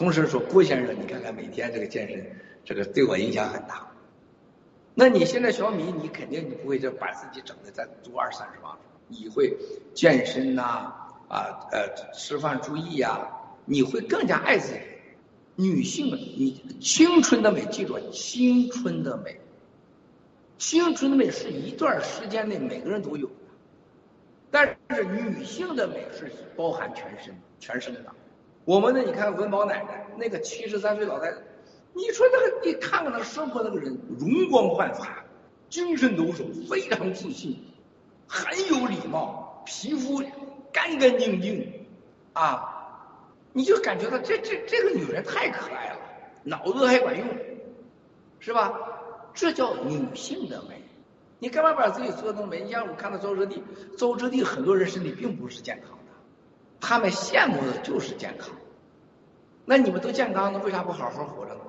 [0.00, 2.26] 同时说，郭先生，你看看每天这个健身，
[2.64, 3.86] 这个对我影响很大。
[4.94, 9.54] 那你现在小米，你肯定你不会就把自己整的再多二三十磅，你会
[9.92, 10.62] 健身呐，
[11.28, 13.28] 啊呃吃饭注意呀，
[13.66, 14.80] 你会更加爱自己。
[15.56, 19.38] 女性，你青春的美，记住，青春的美，
[20.56, 23.34] 青春的美是一段时间内每个人都有的，
[24.50, 28.00] 但是女性的美是包含全身、全身的。
[28.70, 31.38] 我们呢，你看文宝奶奶那个七十三岁老太太，
[31.92, 35.24] 你说那个，你看看她生活那个人，容光焕发，
[35.68, 37.64] 精神抖擞，非常自信，
[38.28, 40.22] 很有礼貌，皮肤
[40.72, 41.84] 干干净净，
[42.32, 42.76] 啊。
[43.52, 45.96] 你就感觉到这这这个女人太可爱了，
[46.44, 47.26] 脑子还管用，
[48.38, 48.72] 是吧？
[49.34, 50.80] 这叫女性的美。
[51.40, 52.62] 你干嘛把自己做那么美？
[52.62, 53.64] 你像我看到周哲地，
[53.98, 55.98] 周哲地很多人身体并不是健康，
[56.80, 58.50] 他们羡慕的就是健康。
[59.64, 61.60] 那你们都健康，那为啥不好好活着呢？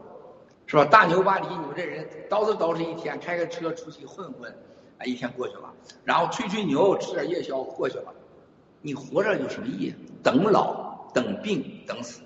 [0.68, 0.86] 是吧？
[0.86, 4.50] 大牛巴黎，你们这人叨叨叨饬一天，开个车出去混混，
[4.98, 5.72] 啊，一天过去了，
[6.04, 8.14] 然后吹吹牛，吃点夜宵过去了，
[8.82, 9.96] 你活着有什么意义？
[10.24, 10.90] 等老。
[11.14, 12.22] 等病等死，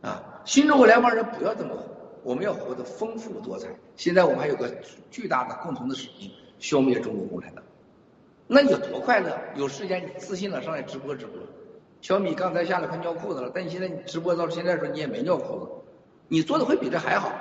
[0.00, 0.40] 啊！
[0.46, 1.84] 新中国联邦人不要这么活，
[2.22, 3.68] 我们要活得丰富多彩。
[3.96, 4.74] 现在我们还有个
[5.10, 7.62] 巨大的共同的使命：消灭中国共产党。
[8.46, 9.38] 那你有多快乐？
[9.56, 11.38] 有时间你自信了上来直播直播。
[12.00, 15.70] 小米刚才下来快尿裤子了，但你现在你直播到现在说你也没尿裤子，
[16.28, 17.32] 你做的会比这还好。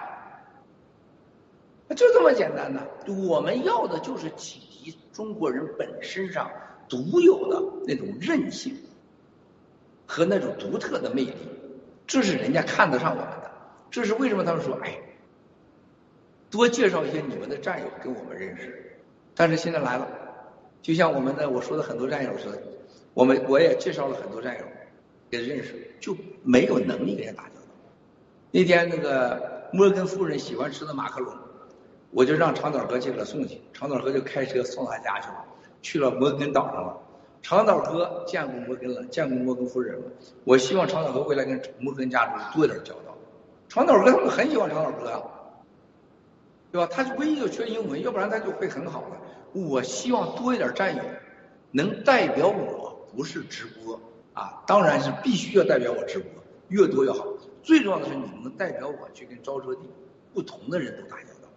[1.96, 2.82] 就这么简单的，
[3.28, 6.50] 我们要的就是启迪中国人本身上
[6.88, 8.74] 独有的那种韧性
[10.08, 11.34] 和那种独特的魅力，
[12.08, 13.52] 这是人家看得上我们的。
[13.90, 14.98] 这是为什么他们说，哎，
[16.50, 18.98] 多介绍一些你们的战友给我们认识。
[19.36, 20.08] 但是现在来了，
[20.82, 22.62] 就像我们的我说的很多战友似的，
[23.14, 24.66] 我们我也介绍了很多战友
[25.30, 27.68] 给认识，就没有能力跟人打交道。
[28.52, 31.34] 那天那个摩根夫人喜欢吃的马克龙，
[32.10, 35.46] 我就让长岛哥去给他送去，长岛哥就开车送他家去了，
[35.82, 36.98] 去了摩根岛上了。
[37.44, 40.06] 长岛哥见过摩根了，见过摩根夫人了。
[40.44, 43.16] 我希望长岛哥未来跟摩根家族多点交道。
[43.70, 45.22] 长岛哥他们很喜欢长岛哥呀。
[46.72, 46.88] 对吧？
[46.90, 49.18] 他唯一就缺英文，要不然他就会很好了。
[49.54, 51.04] 我希望多一点战友
[51.72, 54.00] 能代表我，不是直播
[54.34, 56.30] 啊，当然是必须要代表我直播，
[56.70, 57.26] 越多越好。
[57.64, 59.82] 最重要的是你们能代表我去跟招车帝
[60.34, 61.50] 不同的人都打交道，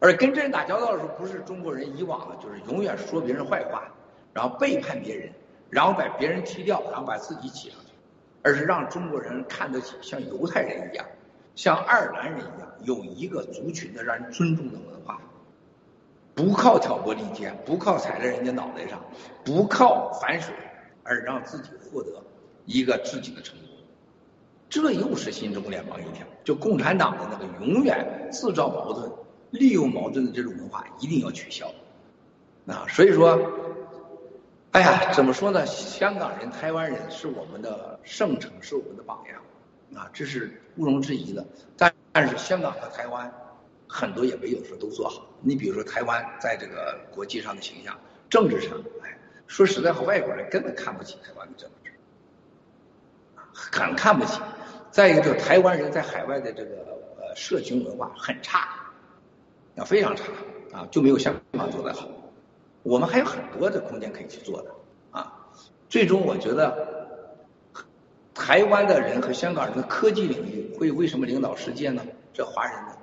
[0.00, 3.92] 而跟这人打交道的时候，不是中国人以往的，就是永远说别人坏话，
[4.32, 5.30] 然后背叛别人，
[5.70, 7.92] 然后把别人踢掉，然后把自己挤上去，
[8.42, 11.04] 而是让中国人看得起像犹太人一样。
[11.54, 15.20] 像爱尔兰人一样，有一个族群的让人尊重的文化，
[16.34, 19.00] 不靠挑拨离间，不靠踩在人家脑袋上，
[19.44, 20.52] 不靠反水，
[21.02, 22.10] 而让自己获得
[22.64, 23.68] 一个自己的成功。
[24.68, 29.08] 这又是新中国联邦一条，就共产党的那个永远制造矛盾、
[29.50, 31.70] 利用矛盾的这种文化一定要取消。
[32.66, 33.38] 啊，所以说，
[34.72, 35.64] 哎呀，怎么说呢？
[35.66, 39.40] 香港人、台湾人是我们的圣城，是我们的榜样。
[39.94, 41.46] 啊，这是毋庸置疑的，
[41.76, 43.32] 但但是香港和台湾
[43.96, 45.24] 很多也没有说都做好。
[45.40, 47.96] 你比如说台湾在这个国际上的形象、
[48.28, 48.72] 政治上，
[49.04, 49.16] 哎，
[49.46, 51.92] 说实在话，外国人根本看不起台湾的政治，
[53.52, 54.40] 很看不起。
[54.90, 56.70] 再一个，就是台湾人在海外的这个
[57.20, 58.68] 呃社群文化很差，
[59.76, 60.24] 啊，非常差
[60.72, 62.08] 啊，就没有香港做得好。
[62.82, 64.70] 我们还有很多的空间可以去做的
[65.12, 65.32] 啊。
[65.88, 66.92] 最终，我觉得。
[68.34, 72.04] 台湾的人和香港人的科技领域会为什么领导世界呢？
[72.32, 72.96] 这华人呢？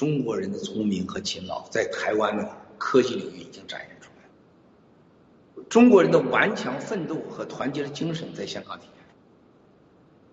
[0.00, 5.64] 中国人的聪明和勤劳在台湾的科技领域已经展现出来了。
[5.68, 9.04] 中国人的顽强奋斗和团结的精神在香港体现。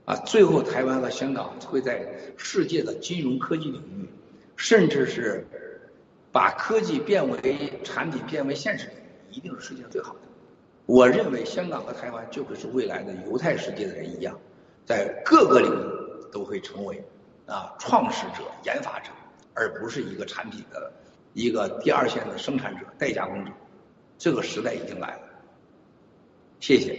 [0.06, 4.08] 啊，最后台湾和香港会在世界的金融科技领域，
[4.56, 5.46] 甚至是
[6.32, 10.20] 把科技变为产品、变为现实领域，一定是世界上最好的。
[10.86, 14.40] 我认为香港和台湾就会是未来的犹太世界的人一样，
[14.86, 17.04] 在各个领域都会成为
[17.46, 19.12] 啊创始者、研发者，
[19.58, 20.94] 而不是一个产品的
[21.34, 23.52] 一个第二线的生产者、代加工者。
[24.19, 25.22] 这个时代已经来了。
[26.60, 26.98] 谢谢。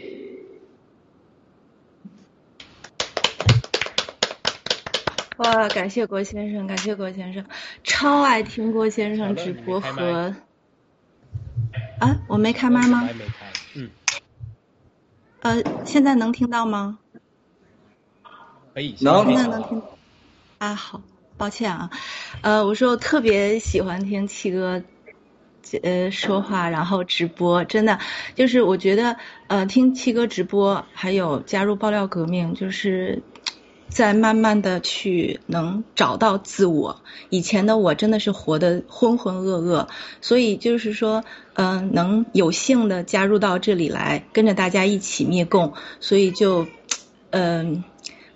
[5.36, 7.44] 哇，感谢郭先生，感谢郭先生，
[7.84, 10.34] 超爱听郭先生直播和
[12.00, 13.08] 啊，我没开麦吗？
[13.76, 13.88] 嗯
[15.40, 16.98] 呃，现在能听到吗？
[18.74, 19.80] 可以，能，现在能听。
[20.58, 21.00] 啊，好，
[21.38, 21.88] 抱歉啊，
[22.42, 24.82] 呃，我说我特别喜欢听七哥，
[25.82, 27.98] 呃，说话，然后直播，真的，
[28.34, 33.22] 就是我觉得，呃，听七哥直播，还有加入爆料革命，就是。
[33.90, 37.00] 在慢慢的去能找到自我，
[37.30, 39.88] 以前的我真的是活得浑浑噩噩，
[40.20, 46.68] 所以就是说，嗯，能有幸的加入到这里来，跟着大家一起灭共，所以就，
[47.30, 47.82] 嗯，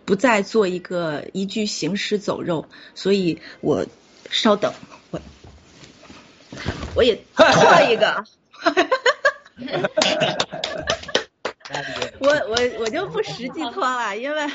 [0.04, 3.86] 不再做一个一具行尸走肉，所以我
[4.30, 4.72] 稍等，
[5.10, 5.20] 我
[6.94, 8.24] 我也脱一个。
[12.18, 14.50] 我我我就不实际脱了，因为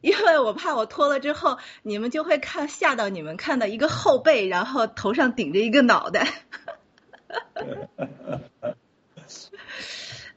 [0.00, 6.28] 因为我怕我脱了之后，你们就会看吓到你们看到一个后背，然后头上顶着一个脑袋。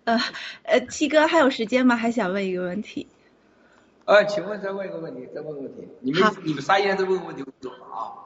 [0.06, 0.19] 呃
[0.64, 1.95] 呃，七哥还有时间吗？
[1.95, 3.08] 还想问一个问题。
[4.06, 5.88] 呃，请问再问一个问题，再问个问题。
[6.02, 8.24] 你们你们仨一人再问个问题，我走了啊。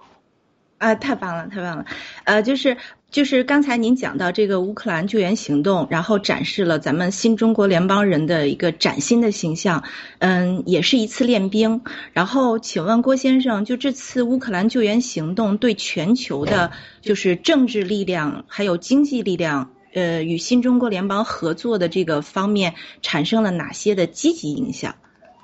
[0.80, 1.86] 啊，太棒了，太棒了，
[2.24, 2.78] 呃，就是
[3.10, 9.84] 就是刚才您讲到这个乌克兰救援行动，然后展示了咱们新中国联邦人的一个崭新的形象，
[10.20, 11.82] 嗯，也是一次练兵。
[12.14, 24.94] 然后，请问郭先生，就这次乌克兰救援行动对全球的，就是政治力量还有经济力量，呃，与新中国联邦合作的这个方面产生了哪些的积极影响？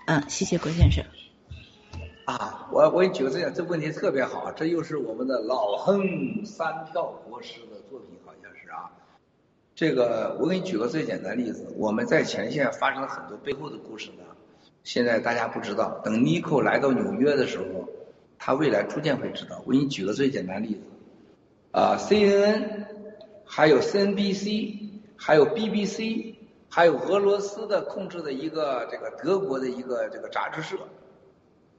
[0.06, 1.04] 嗯，谢谢郭先生。
[2.26, 8.92] 啊，我我给你举个例子，这问题特别好，这又是我们的老亨三票国师的作品，好像是啊。
[9.76, 14.24] 这个我给你举个最简单例子，我们在前线发生了很多背后的故事呢。
[14.84, 17.88] 现在大家不知道，等尼克来到纽约的时候，
[18.38, 19.64] 他未来逐渐会知道。
[19.66, 20.82] 我给你举个最简单例子，
[21.72, 22.86] 啊，CNN，
[23.46, 26.33] 还有 CNBC，还有 BBC，
[26.76, 30.76] 还有俄罗斯的控制的一个这个德国的一个这个杂志社，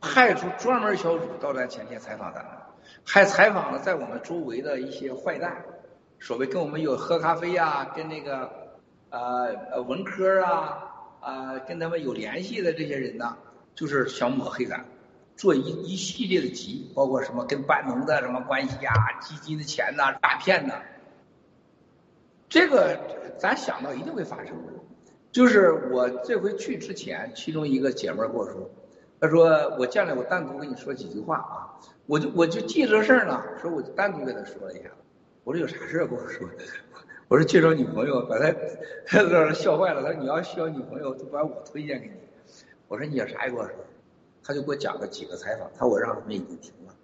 [0.00, 2.46] 派出专门小组到咱前线采访咱，
[3.04, 5.64] 还采访了在我们周围的一些坏蛋，
[6.20, 8.48] 所谓跟我们有喝咖啡呀，跟那个
[9.10, 10.84] 呃呃文科啊
[11.20, 13.36] 啊跟他们有联系的这些人呢，
[13.74, 14.84] 就是想抹黑咱。
[15.34, 20.74] 做一一系列的集，包括什么跟班农的什么关系呀，基金的钱呐，诈骗呐，
[22.48, 22.96] 这个
[23.40, 24.73] 咱想到一定会发生的。
[25.34, 28.70] 就是我这回去之前，其中一个姐们跟我说，
[29.18, 29.48] 她说
[29.80, 31.74] 我将来我单独跟你说几句话啊，
[32.06, 34.88] 我就我就记这事儿呢，说我就单独跟她说了一下。
[35.42, 36.48] 我说有啥事儿跟我说？
[37.26, 38.54] 我说介绍女朋友，把她
[39.04, 40.04] 她笑坏了。
[40.04, 42.14] 她说你要需要女朋友，就把我推荐给你。
[42.86, 43.74] 我说你有啥也跟我说？
[44.44, 46.94] 他就给我讲了几个采访，他我让他们已经停了。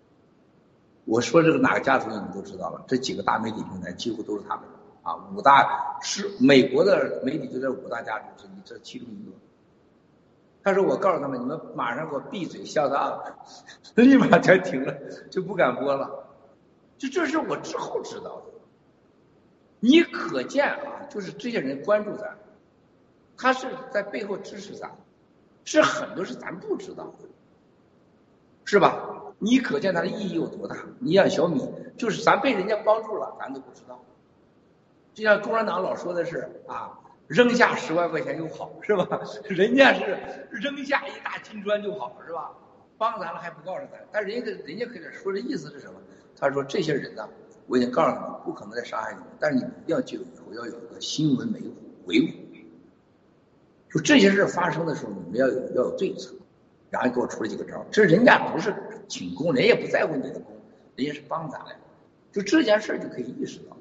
[1.04, 4.79] 我说这个哪个家族你们都知道了，这几个大媒体平台几乎都是他们的
[5.10, 9.32] 啊，五大是美国的媒体就在五大家族之一，这其中一个。
[10.62, 13.20] 他说我告诉他们，你们马上给我闭嘴，笑他，
[13.96, 14.94] 立马就停了，
[15.30, 16.28] 就不敢播了。
[16.96, 18.52] 就这是我之后知道的。
[19.80, 22.36] 你可见啊，就是这些人关注咱，
[23.36, 24.90] 他是在背后支持咱。
[25.64, 27.28] 是很多是咱不知道的，
[28.64, 29.24] 是吧？
[29.38, 30.76] 你可见它的意义有多大？
[30.98, 31.66] 你像小米，
[31.96, 33.98] 就是咱被人家帮助了，咱都不知道。
[35.14, 39.20] 就像共产党老说的是啊，扔下十万块钱就跑，是吧？
[39.48, 40.18] 人家是
[40.50, 42.50] 扔下一大金砖就跑，是吧？
[42.96, 46.00] 帮咱了还不告诉咱，但人家人家可以说的意思是什么？
[46.36, 47.28] 他说这些人呢，
[47.66, 51.74] 我已经告诉你，不可能再伤害你们，但是你们一定要记住，以后要有一个新闻维护
[52.06, 52.32] 维护。
[53.92, 56.32] 就这些事发生的时候，你们要有要有对策，
[56.90, 58.72] 然后给我出了几个招这人家不是
[59.08, 60.56] 请功，人也不在乎你的功，
[60.94, 61.80] 人家是帮咱来的。
[62.30, 63.76] 就这件事就可以意识到，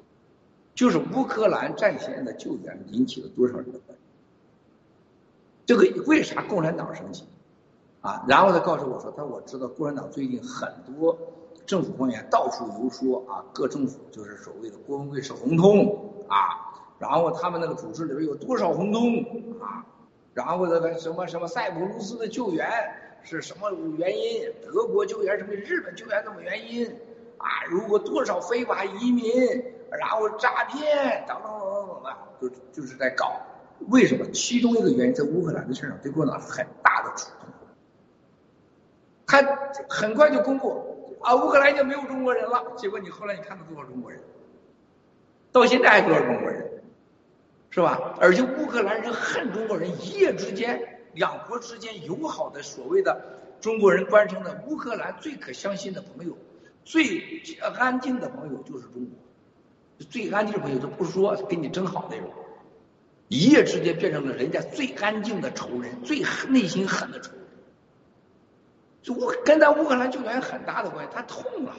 [0.74, 4.04] 就是乌克兰战线的救援引起了多少人的关注。
[5.66, 7.24] 这个为啥共产党生气？
[8.00, 11.16] 啊，然后他告诉我说，他说我知道共产党最近很多
[11.66, 19.22] 政府官员到处游说啊，各政府就是所谓的郭文贵是红通啊，然后他们那个组织里边有多少红通
[19.60, 19.84] 啊？
[20.32, 22.66] 然后那个什么什么塞浦路斯的救援
[23.22, 24.50] 是什么原因？
[24.62, 25.52] 德国救援什么？
[25.52, 26.86] 日本救援什么原因？
[27.36, 29.30] 啊，如果多少非法移民，
[29.98, 33.40] 然后诈骗等等等等的，就就是在搞。
[33.88, 34.24] 为什么？
[34.30, 37.48] 其中一个原因在乌克兰的身上对共产党很大的触动。
[39.26, 39.42] 他
[39.88, 42.72] 很快就公布啊，乌克兰已经没有中国人了。
[42.76, 44.20] 结果你后来你看到多少中国人？
[45.52, 46.82] 到现在还多少中国人？
[47.70, 48.16] 是吧？
[48.20, 56.36] 而且乌克兰人恨中国人，一夜之间，两国之间友好的所谓的中国人关成的乌克兰最可相信的朋友，
[56.84, 57.22] 最
[57.78, 59.16] 安静的朋友就是中国，
[60.04, 62.30] 最安静的朋友都不说跟你真好那种，
[63.28, 67.40] 一夜之间变成了人家最安静的仇人，最内心狠的仇人。
[69.02, 71.74] 就乌跟咱乌克兰救援很大的关系，他痛了。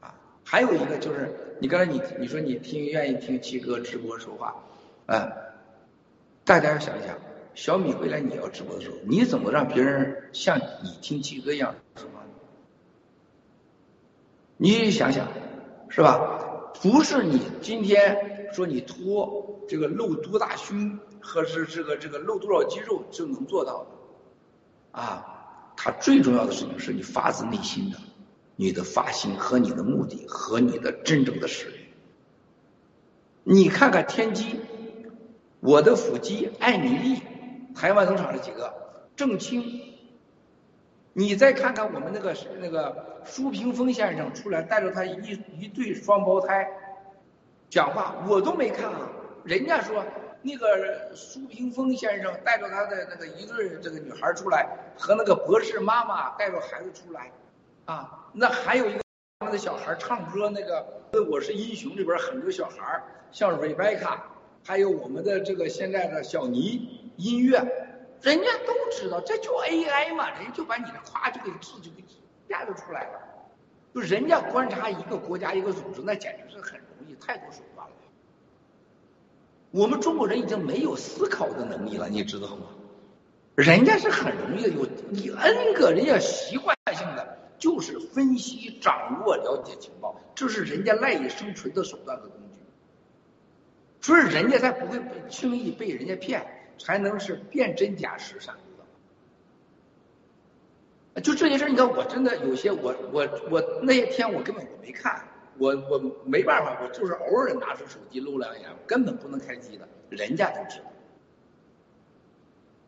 [0.00, 4.54] 啊，还有一个就是你刚才你你说你听愿意听七哥直播说话。
[5.06, 5.32] 啊，
[6.44, 7.16] 大家要想一想，
[7.54, 12.22] 小米未来你要直播的时候，你怎么让别人像你听七哥一样说话？
[14.56, 15.28] 你想想，
[15.88, 16.41] 是吧？
[16.82, 27.96] 不是你今天说你脱这个露多大胸，或是这个这个露多少肌肉就能做到的，啊，它最重要的事情是你发自内心的，
[28.56, 31.76] 你的发心和你的目的和你的真正的实力。
[33.44, 34.56] 你看看天机。
[35.64, 37.22] 我的腹肌艾米丽，
[37.72, 38.74] 台湾农场的几个
[39.14, 39.91] 郑清，
[41.14, 46.68] 你再看看我们那个那个舒平峰先生出来带着他一一对双胞胎
[47.68, 49.10] 讲话，我都没看啊。
[49.44, 50.04] 人家说
[50.40, 54.66] 那个舒平峰先生带着他的那个一对这个女孩出来，
[54.96, 57.30] 和那个博士妈妈带着孩子出来，
[57.84, 59.00] 啊，那还有一个
[59.40, 64.16] 他们的小孩唱歌，那个《我是英雄》里边很多小孩像 Rebecca。
[64.64, 67.60] 还有我们的这个现在的小尼音乐，
[68.22, 72.04] 人家都知道，这就 AI 嘛，人家就把你的夸就给字就给
[72.48, 73.20] 压就出来了。
[73.94, 77.94] 就人家观察一个国家一个组织，那简直是很容易，太多手段了。
[79.70, 82.66] 我们中国人已经没有思考的能力了，你知道吗？
[83.54, 92.60] 人家是很容易的，有你 N 个人家习惯性的就是分析、掌握、了解情报，这是人家赖以生存的手段和工具。
[94.00, 98.54] 所以人家才不会被轻易被人家骗，才能是辨真假实，善
[101.22, 105.22] 就这些事你看，我真的有些，我我我那些天我根本我没看，
[105.58, 110.84] 我我没办法，我就是偶尔拿出手机露两眼，根本不能开机的，人家都知道，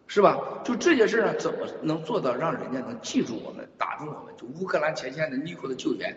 [0.06, 0.62] 是吧？
[0.64, 4.34] 就这件事儿怎么能做到让人家能记住我们，打动我们？
[4.38, 6.16] 就乌克兰前线的尼库的救援，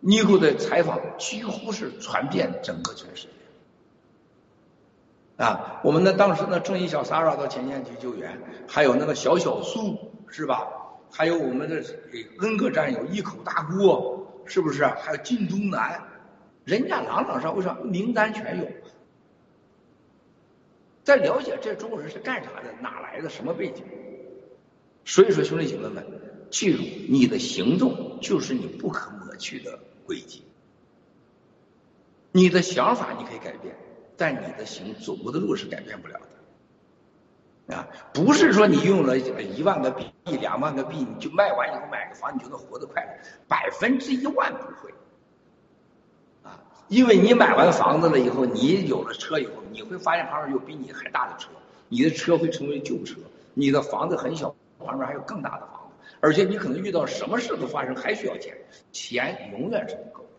[0.00, 3.37] 尼库的采访几乎是传遍整个全世界。
[5.38, 9.96] 啊，我们的当时呢，正义小 Sara 到前线去救援，还有那个小小苏，
[10.28, 10.66] 是吧？
[11.10, 11.82] 还有我们的
[12.40, 14.84] N 个战友一口大锅，是不是？
[14.84, 16.02] 还有靳东南，
[16.64, 18.66] 人家朗朗上为啥名单全有？
[21.04, 23.84] 在了解这中国人是干啥的，哪来的，什么背景？
[25.04, 26.04] 所以说，兄弟姐妹们，
[26.50, 30.42] 记住，你的行动就是你不可抹去的轨迹。
[32.32, 33.74] 你的想法你可以改变，
[34.18, 37.74] 但你的行走过的路是改变不了的。
[37.74, 43.10] 啊，不是说你用了一万个币、两万个币，你就卖完以后买个房，你就能活得快乐？
[43.46, 44.92] 百分之一万不会。
[46.42, 51.50] 啊，因为你买完房子了以后，你有了车以后，你会发现旁边有比你还大的车，
[51.88, 53.16] 你的车会成为旧车，
[53.52, 58.56] 你的房子很小，旁边还有更大的房子，而且你可能遇到什么事都发生，还需要钱，
[58.92, 60.30] 钱永远是不够的。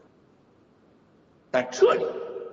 [1.52, 2.04] 但这里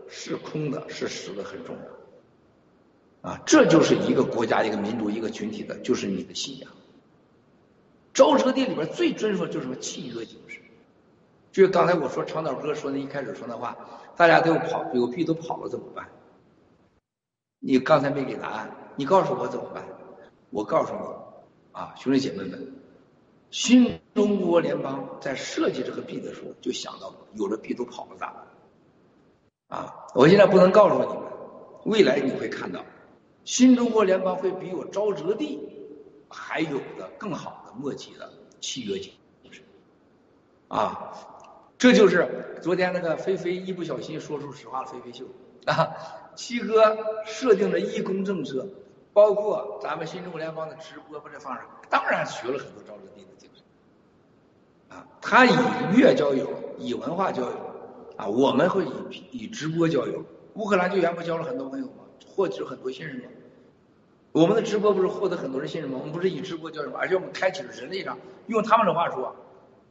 [0.08, 3.30] 是空的，是实的，很重要。
[3.30, 6.70] 啊，这就是一个国家、一个民族、一个群体的，就是你的信仰。
[8.14, 10.62] 招车地里边最遵守就是什么契约精神。
[11.52, 13.76] 就是刚才我说长岛哥说的一开始说那话，
[14.16, 16.08] 大家都跑，有币都跑了怎么办？
[17.58, 19.84] 你刚才没给答案，你告诉我怎么办？
[20.50, 21.00] 我告诉你，
[21.72, 22.74] 啊，兄弟姐妹们，
[23.50, 28.45] 新中国联邦在设计这个币的时候就想到了，有了币都跑了咋办？
[29.68, 31.16] 啊，我现在不能告诉你们，
[31.86, 32.84] 未来你会看到，
[33.44, 35.58] 新中国联邦会比我沼泽地
[36.28, 39.12] 还有的更好的默契的契约精
[39.50, 39.64] 神。
[40.68, 41.12] 啊，
[41.78, 45.24] 这就是昨天那个菲菲一不小心说出实话的，菲菲秀
[45.64, 45.96] 啊，
[46.36, 48.68] 七哥设定的义工政策，
[49.12, 54.96] 包括咱们新中国联邦的直播不这放上，当然学了很多沼泽地的精神。
[54.96, 55.56] 啊，他以
[55.96, 57.75] 乐交友，以文化交友。
[58.16, 62.04] 啊，我们会以以直播交友，乌克兰就原不交了很多朋友吗？
[62.26, 63.22] 获取很多信任吗？
[64.32, 65.98] 我们的直播不是获得很多人信任吗？
[65.98, 66.98] 我们不是以直播交友吗？
[66.98, 69.34] 而且我们开启了人类上，用他们的话说，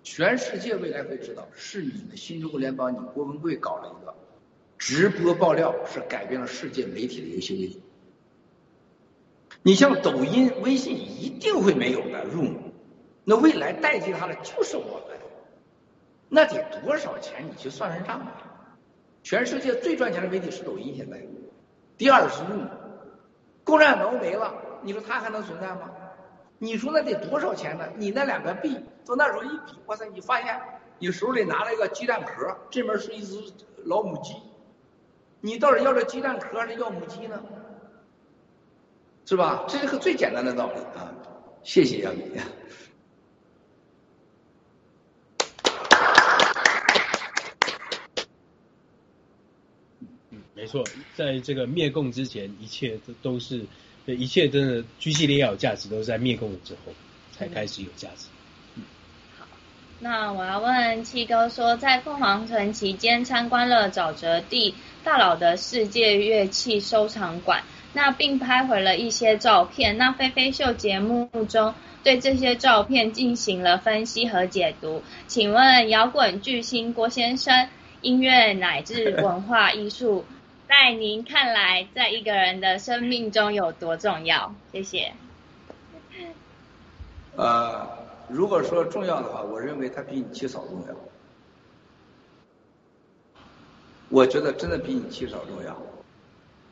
[0.03, 4.13] 全世界未来会知道，是你们新中国联邦，你郭文贵搞了一个
[4.77, 7.79] 直播爆料，是改变了世界媒体的游戏规则。
[9.61, 12.49] 你像抖音、微信一定会没有的入，
[13.23, 15.17] 那未来代替它的就是我们。
[16.29, 17.45] 那得多少钱？
[17.47, 18.31] 你去算算账吧。
[19.23, 21.19] 全世界最赚钱的媒体是抖音，现在
[21.97, 22.61] 第二是路。
[23.63, 25.91] 共产党没了，你说它还能存在吗？
[26.59, 27.85] 你说那得多少钱呢？
[27.95, 30.61] 你那两个币，到那时候一比，哇塞，你发现
[30.99, 33.41] 你手里拿了一个鸡蛋壳，这边是一只
[33.85, 34.35] 老母鸡，
[35.41, 37.41] 你到底要这鸡蛋壳还是要母鸡呢？
[39.25, 39.65] 是吧？
[39.67, 41.11] 这是个最简单的道理啊！
[41.63, 42.31] 谢谢杨明。
[50.65, 53.61] 没错，在这个灭共之前，一切都都是，
[54.07, 56.91] 一切真的居系列要有价值，都是在灭共之后
[57.31, 58.25] 才开始有价值。
[59.37, 59.45] 好，
[59.99, 67.61] 那我要问七哥说，在凤凰城期间参观了沼泽地大佬的世界乐器收藏馆，
[67.93, 69.99] 那并拍回了一些照片。
[69.99, 77.69] 那飞飞秀节目中对这些照片进行了分析和解读，请问摇滚巨星郭先生，
[78.01, 80.25] 音乐乃至文化艺术。
[80.77, 84.53] 在您看来，在一个人的生命中有多重要？
[84.73, 85.13] 谢谢。
[87.37, 87.87] 呃，
[88.27, 90.95] 如果说重要的话，我认为他比你七嫂重要。
[94.09, 95.81] 我觉得真的比你七嫂重要。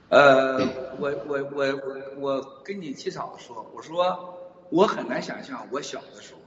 [0.10, 0.60] 呃，
[1.00, 4.38] 我我我我我跟你七嫂说，我说
[4.70, 6.42] 我很难想象，我小的时候，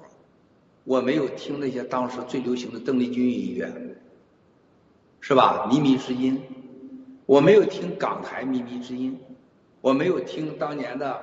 [0.84, 3.72] 我没有听那些当时最流行的邓丽君音乐，
[5.20, 5.66] 是吧？
[5.70, 6.40] 靡靡之音。
[7.26, 9.20] 我没有听港台靡靡之音，
[9.80, 11.20] 我没有听当年的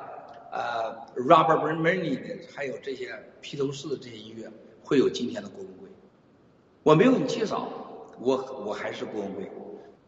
[0.51, 4.51] 呃 Robert Bernstein 的，还有这些披头士的这些音乐，
[4.83, 5.87] 会有今天的郭文贵。
[6.83, 7.69] 我没有你七嫂，
[8.19, 9.49] 我我还是郭文贵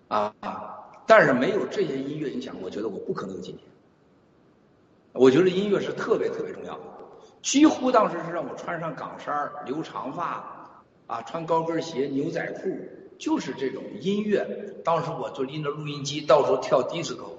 [0.10, 0.82] 啊啊！
[1.08, 3.66] 但是没有这些音乐影响，我觉得我不可能有今天。
[5.14, 6.84] 我觉得音乐是特别特别重要的，
[7.42, 12.78] 几乎当时是让我穿上港衫留长发啊，穿高跟鞋、牛仔裤。
[13.18, 14.46] 就是这种音乐，
[14.84, 17.30] 当时我就拎着录音机到处跳 disco，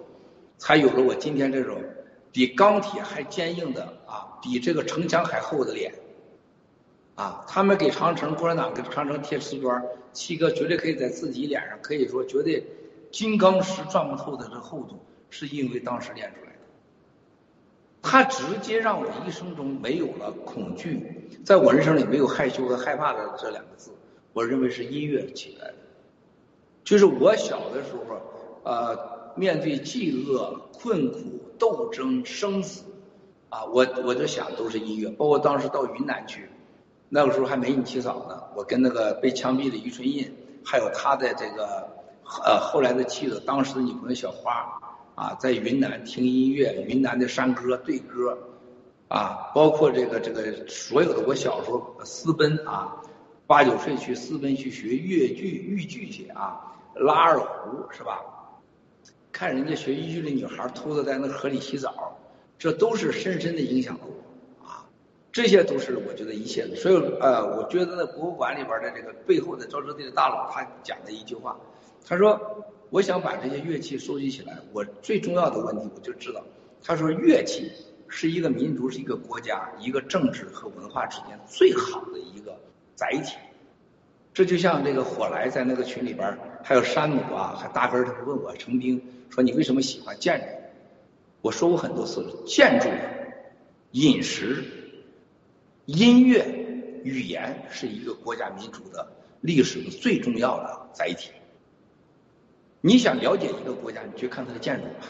[0.59, 1.79] 才有了我今天这种
[2.33, 5.93] 比钢铁还坚硬的啊，比这个城墙还厚的脸。
[7.15, 9.83] 啊，他们给长城共产党给长城贴瓷砖，
[10.13, 12.63] 七哥绝对可以在自己脸上可以说绝对
[13.11, 14.99] 金刚石钻不透的这厚度，
[15.31, 16.59] 是因为当时练出来的。
[18.03, 23.91] 他直接让我一生中没有了恐惧，在我人生里没有害羞和害怕的这两个字，
[24.37, 25.75] 我认为是音乐起来的。
[26.85, 28.21] 就是我小的时候，
[28.65, 32.85] 呃，面对饥饿、困苦、斗争、生死，
[33.49, 35.09] 啊，我我就想都是音乐。
[35.09, 36.51] 包括当时到云南去。
[37.09, 40.31] 那个时候还没你起早呢，我跟那个被枪毙的于春印，
[40.63, 41.89] 还有他的这个
[42.45, 44.79] 呃后来的妻子，当时的女朋友小花
[45.15, 48.37] 啊，在云南听音乐，云南的山歌对歌，
[49.09, 53.01] 啊，包括这个这个所有的我小时候私奔啊，
[53.47, 56.61] 八九岁去私奔去学越剧豫剧去啊，
[56.95, 58.21] 拉二胡是吧？
[59.31, 62.19] 看人家学豫剧的女孩偷着在那河里洗澡，
[62.59, 64.89] 这都是深深的影响了我啊。
[65.31, 71.55] 这些都是我觉得一切的，所以呃，我觉得在博物馆里边的这个背后的赵志地的大佬，他讲的一句话，
[72.05, 76.43] 他说：“我想把这些乐器收集起来，我最重要的问题我就知道。”
[76.83, 77.71] 他说：“乐器
[78.09, 82.59] 是一个民族、是一个国家、一个政治和文化之间最好的一个
[82.97, 83.37] 载体。”
[84.35, 89.01] 这就像这个火来在那个群里边，还有山姆啊，还大根他们问我成兵
[89.31, 90.47] 说：“你为什么喜欢建筑？”
[91.41, 92.89] 我说过很多次了，建筑、
[93.93, 94.65] 饮食。
[95.87, 96.45] 音乐、
[97.05, 99.09] 语言是一个国家民族的
[99.41, 101.31] 历史的最重要的载体。
[102.81, 105.07] 你想了解一个国家，你去看它的建筑吧。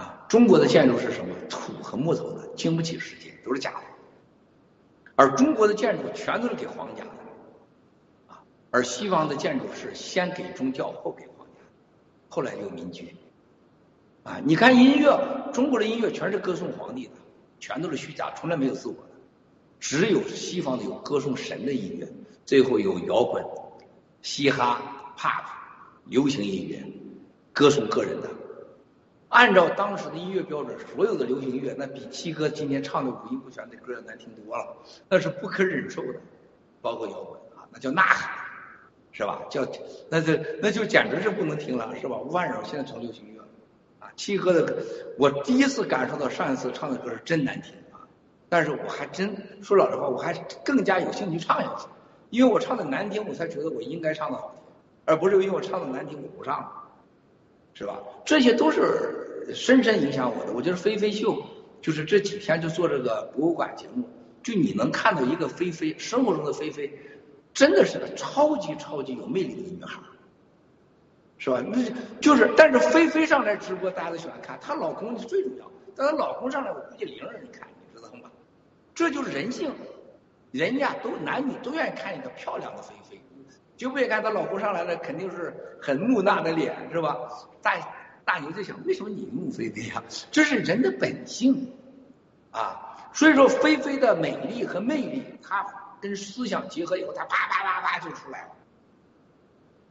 [0.00, 1.34] 啊，中国的建筑是什么？
[1.50, 3.87] 土和木头的，经不起时间，都是假的。
[5.18, 7.10] 而中国的建筑全都是给皇家的，
[8.28, 8.40] 啊，
[8.70, 11.60] 而西方的建筑是先给宗教，后给皇家，
[12.28, 13.12] 后来有民居。
[14.22, 17.10] 啊，你看音乐，中国的音乐全是歌颂皇帝的。
[17.58, 19.10] 全都是虚假，从来没有自我的，
[19.80, 22.06] 只有西方的有歌颂神的音乐，
[22.46, 23.44] 最后有摇滚、
[24.22, 24.80] 嘻哈、
[25.16, 25.42] pop、
[26.04, 26.80] 流行音乐，
[27.52, 28.30] 歌颂个人的。
[29.28, 34.76] 按照当时的音乐标准，所有的流行音乐那比七哥今天唱的五音不全的歌要难听多了，
[35.08, 36.18] 那是不可忍受的。
[36.80, 38.30] 包括摇滚啊，那叫呐喊，
[39.12, 39.42] 是吧？
[39.50, 39.66] 叫
[40.08, 40.32] 那就
[40.62, 42.16] 那就简直是不能听了，是吧？
[42.30, 43.42] 万扰现在成流行乐。
[43.98, 44.82] 啊七哥的，
[45.18, 48.06] 我第一次感受到上一次唱的歌是真难听啊！
[48.48, 50.32] 但是我还真说老实话，我还
[50.64, 51.86] 更加有兴趣唱下去，
[52.30, 54.62] 因为我唱的难听，我才觉得我应该唱的好听，
[55.04, 56.72] 而不是因为我唱的难听我不唱了，
[57.78, 57.96] 是吧？
[58.24, 60.52] 这些都是深深影响我的。
[60.52, 61.40] 我觉得飞飞秀
[61.80, 64.02] 就是这几天就做这个博物馆节目，
[64.42, 66.92] 就你能看到一个菲菲生活中的菲菲，
[67.54, 70.00] 真的是个超级超级有魅力的女孩。
[71.40, 71.62] 是吧？
[71.64, 71.78] 那
[72.20, 74.58] 就是，但是菲菲上来直播，大家都喜欢看。
[74.60, 78.28] 她老公是最重要，但她老公上来，我估计零人看，你知道吗？
[78.92, 79.70] 这就是人性，
[80.50, 83.20] 人家都男女都愿意看一个漂亮的菲菲，
[83.78, 87.16] 就不愿意看她老公上来了，肯定是很木讷的脸，是吧？
[87.62, 87.78] 大
[88.26, 90.02] 大牛在想，为什么你木菲菲呀？
[90.30, 91.72] 这是人的本性
[92.50, 93.08] 啊。
[93.14, 95.66] 所以说，菲菲的美丽和魅力，她
[96.00, 98.48] 跟思想结合以后，她啪啪啪啪就出来了。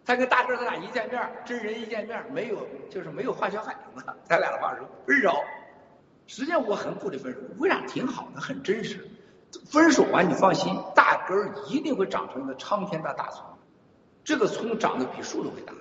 [0.06, 4.16] 他跟大哥他俩一见面，真人一见面，没有就是没有化学反应了。
[4.24, 5.34] 咱俩的话说分手，
[6.28, 9.06] 实际上我很鼓励分手，为啥挺好的，很真实。
[9.66, 13.42] 分手完你放心，大根一定会长成一个苍天的大树，
[14.28, 15.74] 这个葱长得比树都会大，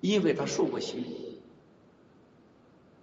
[0.00, 1.42] 因为它受过洗礼。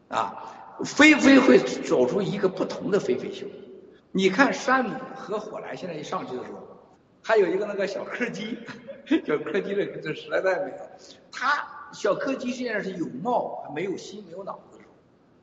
[0.07, 3.45] 啊，飞飞会走出一个不同的飞飞秀。
[4.11, 6.67] 你看山姆和火来现在一上去的时候。
[7.21, 8.57] 还有一个那个小柯基，
[9.25, 10.91] 小柯基这这实在太美了。
[11.31, 14.93] 他小柯基实际上是有貌没有心没有脑子的时候，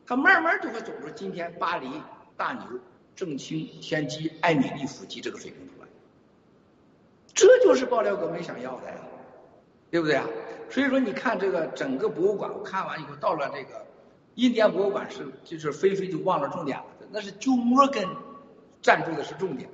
[0.05, 1.89] 他慢慢就会走出今天巴黎
[2.37, 2.81] 大牛
[3.15, 5.89] 郑清天机艾米丽腹肌这个水平出来。
[7.35, 8.95] 这就是爆料革命想要的呀，
[9.93, 10.27] 对不对啊？
[10.71, 13.85] 所以说你看这个整个博物馆，我看完以后到了这个
[14.37, 18.09] 印第安博物馆是就是菲菲就忘了重点了，那是鸠摩根
[18.81, 19.69] 赞助的是重点。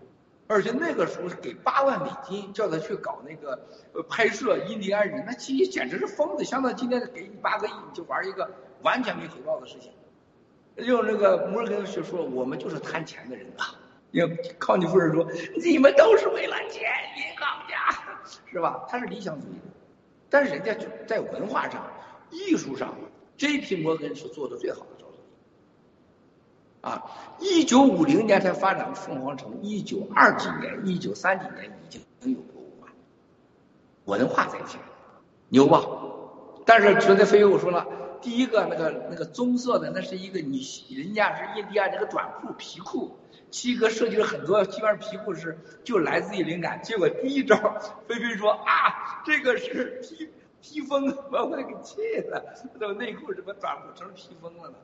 [0.48, 3.60] 而且那个时候是给八万美金叫他去搞那个
[3.92, 6.42] 呃拍摄印第安人，那其实简直是疯子。
[6.42, 8.50] 相当于今天给你八个亿，你就玩一个
[8.82, 9.92] 完全没回报的事情。
[10.84, 13.72] 用那个摩根学说，我们就是贪钱的人啊。
[14.10, 15.24] 因为康尼夫人说，
[15.62, 18.84] 你们都是为了钱，银行家是吧？
[18.88, 19.70] 他是理想主义的，
[20.31, 20.74] 但是人家
[21.07, 21.90] 在文化上、
[22.31, 22.94] 艺术上
[23.36, 23.76] ，J.P.
[23.82, 24.98] 摩根是做的最好的。
[26.81, 32.00] 啊，一九五零年才发展凤凰城，一九二几年、一九三几年已经
[32.32, 32.92] 有博物馆，
[34.05, 34.81] 文化在线，
[35.48, 35.84] 牛吧？
[36.65, 37.84] 但是昨天飞友我说了，
[38.23, 43.16] 第一个那个那个棕色的，那是一个你人家是印第安这个短裤皮裤，
[43.51, 47.57] 七哥设计了很多基本上皮裤是就来自于灵感，结果第一招，
[48.07, 50.28] 菲菲说啊，这个是披
[50.60, 54.75] 披风，把我给气了，怎么内裤怎么转不成披风了呢？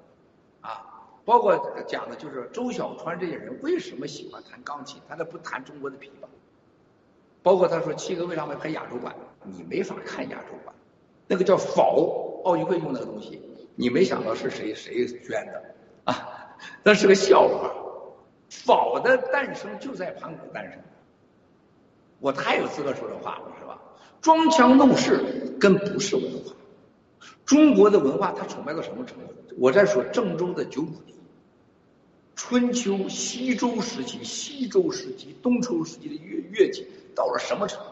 [0.63, 6.27] 啊，包括讲的就是周小川这些人为什么喜欢弹钢琴，他都不弹中国的琵琶。
[7.43, 10.75] 包括他说七哥为啥会拍亚洲版，你没法看亚洲版，
[11.27, 13.43] 那个叫否奥运会用那个东西，
[13.75, 15.63] 你没想到是谁谁捐的
[16.05, 16.57] 啊？
[16.83, 17.84] 那是个笑话。
[18.63, 20.81] 否的诞生就在盘古诞生，
[22.21, 23.79] 我太有资格说这话了，是吧？
[24.23, 26.53] 装腔弄势跟不是文化。
[27.45, 29.35] 中国的文化它崇拜到什么程度？
[29.59, 31.15] 我在说郑州的九股笛，
[32.37, 37.91] 春秋西周时期、西周时期、东周时期的乐乐器到了什么程度？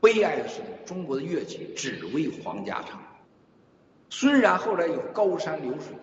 [0.00, 3.00] 悲哀的是，中国的乐器只为皇家唱。
[4.10, 5.94] 虽然后来有高山流水，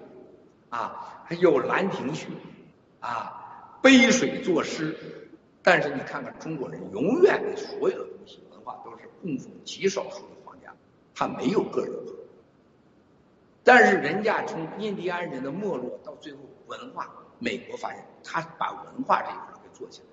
[0.70, 2.28] 啊，还有兰亭序，
[3.00, 3.40] 啊。
[3.84, 4.96] 杯水作诗，
[5.62, 10.74] 但是你看看中国人，永远的所有的东西文化都是供奉极少数的皇家，
[11.14, 12.14] 他没有个人化。
[13.62, 20.08] 但是人家从印第安人的没落到最后文化，美国发现他把文化这一块给做起来。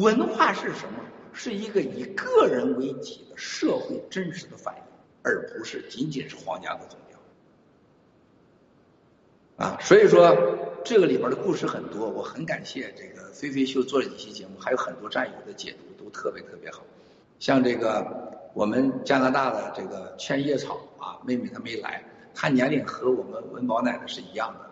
[0.00, 1.04] 文化是什么？
[1.32, 4.82] 是一个以个人为体的社会真实的反应，
[5.24, 6.96] 而不是仅仅是皇家的宗。
[9.56, 10.36] 啊，所以说
[10.84, 16.82] 这个里边的故事很多，我很感谢这个飞飞秀做了几期节目，还有很多战友的解读都特别特别好。
[17.38, 18.04] 像这个
[18.52, 22.02] 我们加拿大的这个千叶草啊，妹妹她没来，
[22.34, 24.70] 她年龄和我们文宝奶奶是一样的。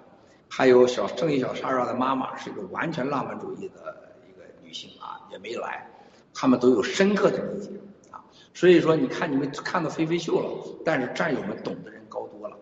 [0.48, 5.88] 还有小正义小莎莎的妈妈是一个完全浪漫主义的一个女性啊，也没来。
[6.34, 7.70] 他们都有深刻的理解
[8.10, 8.18] 啊，
[8.52, 12.56] 所以说你看你们看到飞飞秀了，但是战友们懂的人高多了。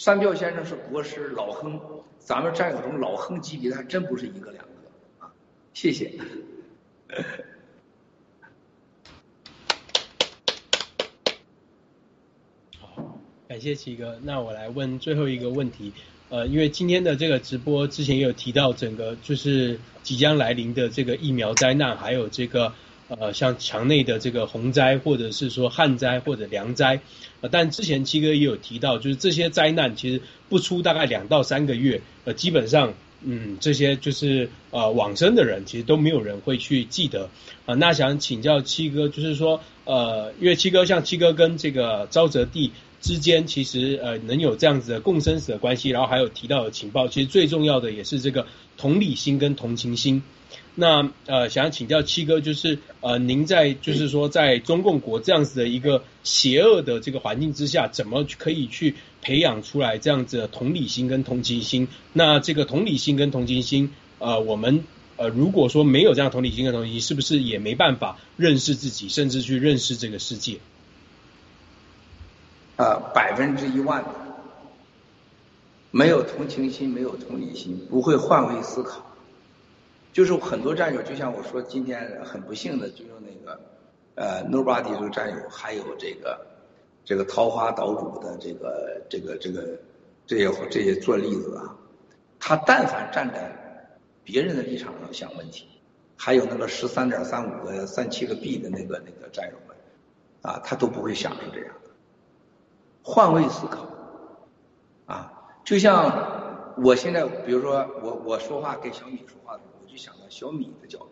[0.00, 1.80] 三票先生是国师老亨，
[2.20, 4.70] 咱们战友中老亨级别的还真不是一个两个
[5.18, 5.28] 啊！
[5.74, 6.12] 谢谢。
[12.78, 13.18] 好，
[13.48, 14.20] 感谢七哥。
[14.22, 15.92] 那我来问最后一个问题，
[16.28, 22.72] 呃，因为今天的这个直播之前也有提到，整个就是即将来临的这个疫苗灾难，还有这个。
[23.08, 27.00] 呃，像墙内的这个洪灾，或者是说旱灾或者凉灾，
[27.40, 30.20] 呃，但之前七哥也有提到，就是这些灾难其实
[30.50, 37.30] 不出大概两到三个月，呃，基本上，嗯，这些就是呃往生的人，其实都没有人会去记得
[37.64, 37.74] 啊。
[37.74, 48.46] 那想请教七哥，就是说，呃，因为七哥像七哥跟这个沼泽地之间，其实呃能有这样子的共生死的关系，然后还有提到的情报，其实最重要的也是这个
[48.76, 50.22] 同理心跟同情心。
[50.80, 61.88] 那呃，想要请教七哥，就是呃，您在就是说，在中共国这样子的一个邪恶的这个环境之下，怎么可以去培养出来这样子的同理心跟同情心？
[62.12, 63.90] 那这个同理心跟同情心，
[64.20, 64.84] 呃，我们
[65.16, 70.60] 呃，如果说没有这样同理心跟同情心，是不是也没办法认识自己，甚至去认识这个世界？
[72.76, 74.04] 呃，百分之一万，
[75.90, 79.07] 没有同情心，没有同理心，不会换位思考。
[80.18, 83.60] 就是很多战友，就像我说，今天很不幸的，就是那个
[84.16, 86.44] 呃，Nobody 这个战友，还有这个
[87.04, 89.78] 这个桃花岛主的这个这个这个
[90.26, 91.72] 这些这些做例子啊，
[92.40, 95.68] 他但凡站在别人的立场上想问题，
[96.16, 99.76] 还有那个十三点三五个三七个 B 的那个那个战友们
[100.42, 101.90] 啊，他都不会想成这样的，
[103.04, 103.86] 换位思考
[105.06, 105.32] 啊，
[105.62, 109.56] 就像我现在，比如说我我说话跟小米说话。
[109.98, 111.10] 想到小米的角度，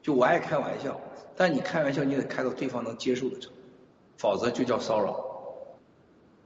[0.00, 0.98] 就我爱开玩笑，
[1.36, 3.58] 但你开玩笑你得开到对方能接受的程度，
[4.16, 5.22] 否则就叫骚扰，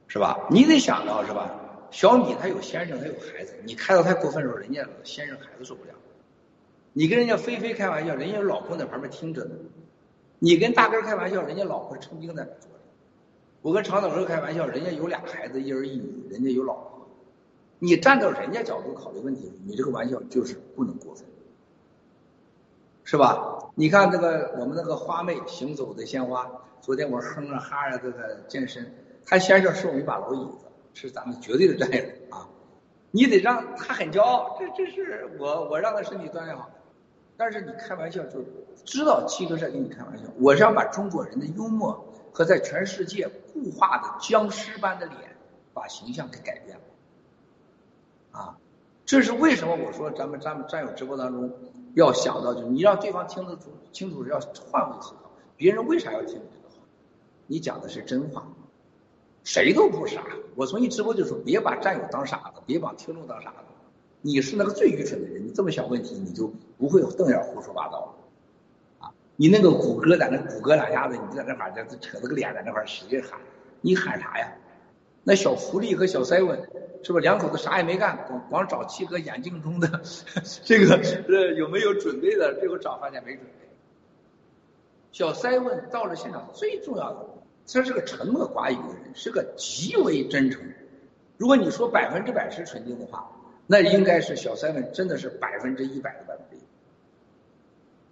[0.07, 0.47] 是吧？
[0.49, 1.53] 你得想到是吧？
[1.91, 5.91] 小米他有先生，他有孩子，你开到太过分的时候，人家先生孩子受不了。
[6.91, 9.55] 你跟人家菲菲开玩笑，人家老婆在旁边听着呢。
[10.39, 12.79] 你跟大根开玩笑，人家老婆成精在那坐着。
[13.61, 16.96] 我跟长岛哥开玩笑，人家有俩孩子，一儿一女，人家有老婆。
[17.79, 21.25] 你站到人家角度考虑问题，你这个玩笑就是不能过分，
[23.03, 23.71] 是吧？
[23.75, 26.49] 你看那个我们那个花妹行走的鲜花，
[26.81, 28.91] 昨天我哼着哈呀这个健身，
[29.25, 32.03] 他先生是我一把老椅子，是咱们绝对的战友
[32.35, 32.49] 啊！
[33.11, 36.69] 你得让他很骄傲，这这是我我让他身体锻炼好，
[37.37, 38.43] 但是你开玩笑就
[38.83, 45.37] 知道七哥在跟你开玩笑，我是要把中国人的幽默和在全世界固化的僵尸般的脸，
[45.73, 46.83] 把形象给改变了。
[48.37, 48.55] 啊，
[49.03, 49.75] 这是为什么？
[49.75, 51.51] 我说咱们咱们战友直播当中
[51.95, 55.31] 要想到，就是你让对方听得出清楚，要换位思考。
[55.55, 56.81] 别人为啥要听你这个话？
[57.47, 58.47] 你讲的是真话，
[59.43, 60.21] 谁都不傻。
[60.53, 63.55] 我从一直播就说，别把战友当傻子，别把听众当傻子。
[64.21, 68.05] 你是那个最愚蠢的人，你这么想问题，你就不会瞪眼胡说八道
[68.99, 69.07] 了。
[69.07, 73.39] 啊，你那个谷歌在那谷歌两下子，你在那块儿扯着个脸在那块儿使劲喊，
[73.81, 74.53] 你喊啥呀？
[75.27, 76.57] 那小福利和小塞文
[77.03, 80.01] 是不是两口子啥也没干，光光找七哥眼镜中的
[80.63, 82.55] 这个呃有没有准备的？
[82.61, 83.67] 最后找发现没准备。
[85.11, 87.25] 小塞文到了现场最重要的，
[87.67, 90.61] 他是个沉默寡语的人，是个极为真诚。
[91.35, 93.29] 如果你说百分之百是纯净的话，
[93.67, 96.57] 那应该是小塞文真的是百分之一百的完美。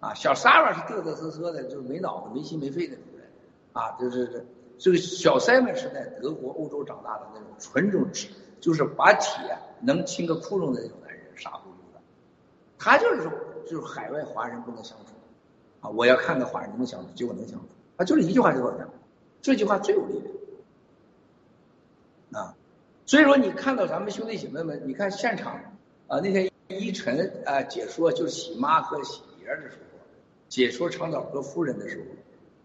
[0.02, 3.26] 啊，小 s a r a 是嘚嘚瑟瑟的，就是没脑子、没心没肺的女人。
[3.72, 4.44] 啊，就是这
[4.78, 8.08] 这个小塞文是在德国、欧洲长大的那种纯种，
[8.60, 12.02] 就是把铁能清个窟窿的那种男人，傻乎乎的。
[12.78, 13.32] 他就是说，
[13.66, 15.14] 就是海外华人不能相处。
[15.82, 17.66] 啊，我要看个华人能不能相处，结果能相处。
[17.98, 18.90] 他就是一句话就够了，
[19.42, 20.20] 这句话最有力
[22.32, 22.44] 量。
[22.44, 22.56] 啊。
[23.06, 25.54] 所以说，你看到咱们兄弟姐妹们，你看现场
[26.08, 30.00] 啊，那天一晨啊解说就是喜妈和喜爷的时候，
[30.50, 32.06] 解说长岛和夫人的时候，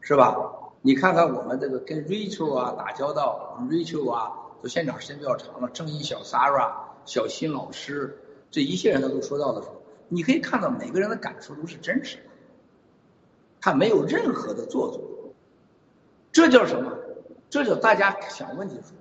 [0.01, 0.35] 是吧？
[0.83, 6.73] 你看看我们这个跟 Rachel 啊打交道，Rachel 啊，都现场时间比较长了，正义小 Sarah、
[7.05, 8.19] 小新老师
[8.51, 12.23] 这一切人都说到的时候，你可以看到每个人的感受都是真实的，
[13.61, 15.35] 他没有任何的做作，
[16.33, 16.97] 这叫什么？
[17.51, 18.95] 这叫大家想问题的时候。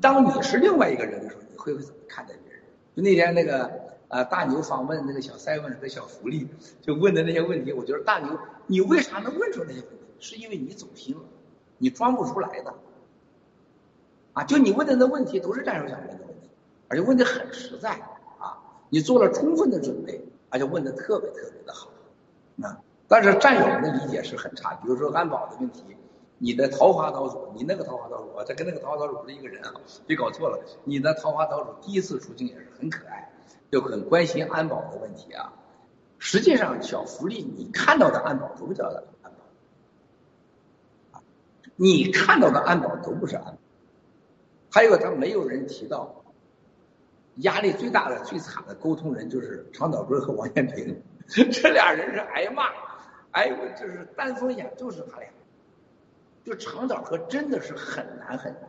[0.00, 2.62] 当你是另外一个人的时候，你会不会怎么看待别人？
[2.96, 3.70] 就那天那个
[4.08, 6.48] 呃大牛访问那个小 seven 和小福利，
[6.80, 9.99] 就问的那些问题，我觉得大牛，你为啥能问出那些问题？
[10.20, 11.22] 是因为你走心了，
[11.78, 12.74] 你装不出来的。
[14.32, 16.48] 啊，就你问的那问题都是战术想问的问题，
[16.88, 17.90] 而且问的很实在
[18.38, 21.88] 啊，你做了充分的准备，而且问的特别特别的好。
[22.62, 25.82] 啊，但是战友们的理解是很差，比如说安保的问题。
[26.42, 29.74] 你的桃花岛主，你那个桃花岛主，这跟那个桃花岛主不是一个人啊，
[30.06, 30.58] 别搞错了。
[30.84, 33.30] 你的桃花岛主第一次出境也是很可爱，
[33.70, 35.52] 就很关心安保的问题啊。
[36.18, 38.90] 实际上，小福利你看到的安保都不叫，
[41.82, 43.56] 你看到的安保都不是安保。
[44.70, 46.14] 还有，他没有人提到，
[47.36, 52.64] 压力最大的、最惨的沟通人就是长岛哥和王艳平，这俩人是挨骂，
[53.30, 55.28] 哎呦，就是单风眼，就是他俩。
[56.44, 58.62] 就长岛河真的是很难很难，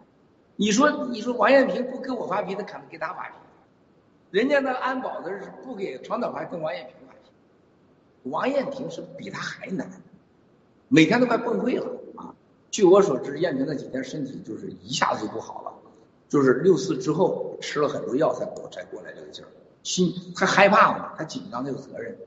[0.56, 7.32] 你说你说王艳平不给我发脾气，可能给他发脾气，人家那安保的是不给长岛还跟王艳平发脾气，
[8.30, 9.86] 王艳平是比他还难，
[10.88, 11.98] 每天都快崩溃了！
[12.72, 15.74] 据我所知，艳萍那几天身体就是一下子就不好了，
[16.30, 19.48] 就是六四之后吃了很多药才才过来这个劲儿，
[19.84, 22.18] 心他害怕嘛，他紧张他有责任，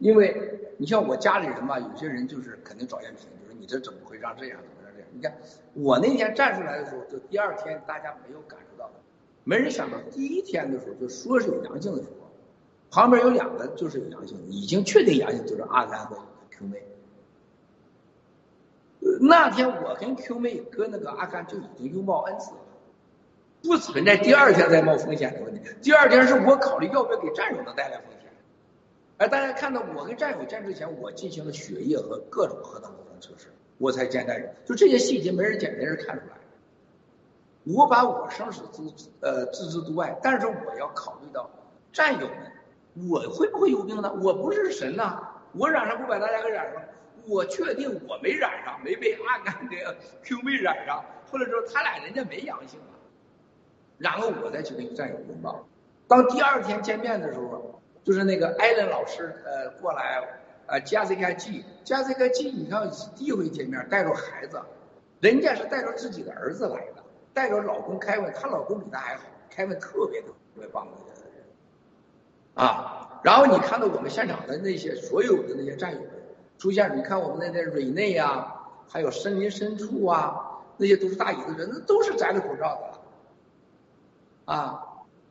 [0.00, 4.58] 因为你像我家里人吧，有些人就是肯定找艳平，就说你这怎么会让这样？
[4.60, 5.32] 怎么这样你看，
[5.74, 8.90] 我那天站出来的时候，就第二天大家没有感受到，
[9.44, 12.26] 没人想到第一天的时候就说是有阳性的时候，
[12.90, 16.16] 旁边有两个就是有阳性，已经确定阳性就是阿三和
[16.50, 16.82] Q 妹。
[19.24, 22.58] 那天我跟 Q 妹跟那个阿甘就已经拥抱 N 次了，
[23.62, 25.60] 不存在第二天再冒风险的问题。
[25.80, 28.32] 第二天是我考虑要不要给战友们带来风险，
[29.18, 33.46] 而大家看到我跟战友见之前，我进行了血液和各种核能功能测试。
[33.78, 36.32] 我才见代人，就这些细节没人见，没人看出来。
[37.64, 41.48] 我把我生死置呃置之度外，但是我要考虑到
[41.92, 44.12] 战友们，我会不会有病呢？
[44.20, 45.20] 我不是神呐，
[45.52, 46.82] 我染上不把大家给染上，
[47.26, 52.94] 我确定我没染上，没被阿甘的 Q 妹染上，或者说他俩人家没阳性啊，
[53.98, 55.66] 然后我再去跟战友拥抱。
[56.08, 60.38] 当第二天见面的时候，就是那个艾伦老师呃过来。
[60.64, 64.62] 啊，加这个 G，加这个 G，你看第一回见面带着孩子，
[65.20, 67.02] 人家是带着自己的儿子来的，
[67.34, 71.44] 带着老公凯文，她老公比她还好，凯文特别特别棒的人，
[72.54, 76.10] 啊，然后你看到我们现场的那些所有的那些战友们
[76.62, 82.80] 出现，你看我们那那瑞内啊，还有森林深处啊，那些都是大椅子人，那都是摘了口罩
[84.46, 84.80] 的，啊，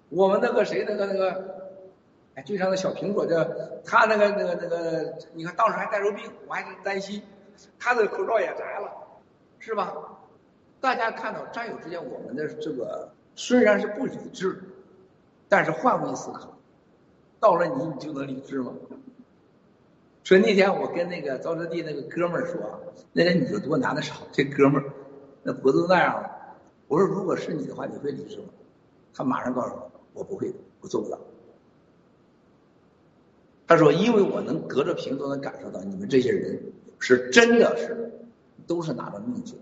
[0.09, 1.61] 我们那个谁那个那个。
[2.35, 3.45] 哎，就像那小苹果，这
[3.85, 7.21] 他那个那个那个，你看当时还带着病，我还是担心，
[7.79, 8.91] 他的口罩也摘了，
[9.59, 9.93] 是吧？
[10.81, 14.61] 大家看到战友之间，我们的这个虽然是不理智，
[15.47, 16.57] 但是换位思考，
[17.39, 18.73] 到了你你就能理智吗？
[20.23, 22.61] 所以那天我跟那个沼泽地那个哥们儿说，
[23.13, 24.93] 那天女的多男的少，这哥们儿
[25.43, 26.29] 那脖子都那样了。
[26.87, 28.45] 我说如果是你的话，你会理智吗？
[29.13, 31.19] 他马上告诉我，我不会的，我做不到。
[33.67, 36.61] 他说：“因为我能隔着屏都能感受到你们这些人
[36.99, 38.11] 是真的是
[38.67, 39.55] 都是拿着命去。”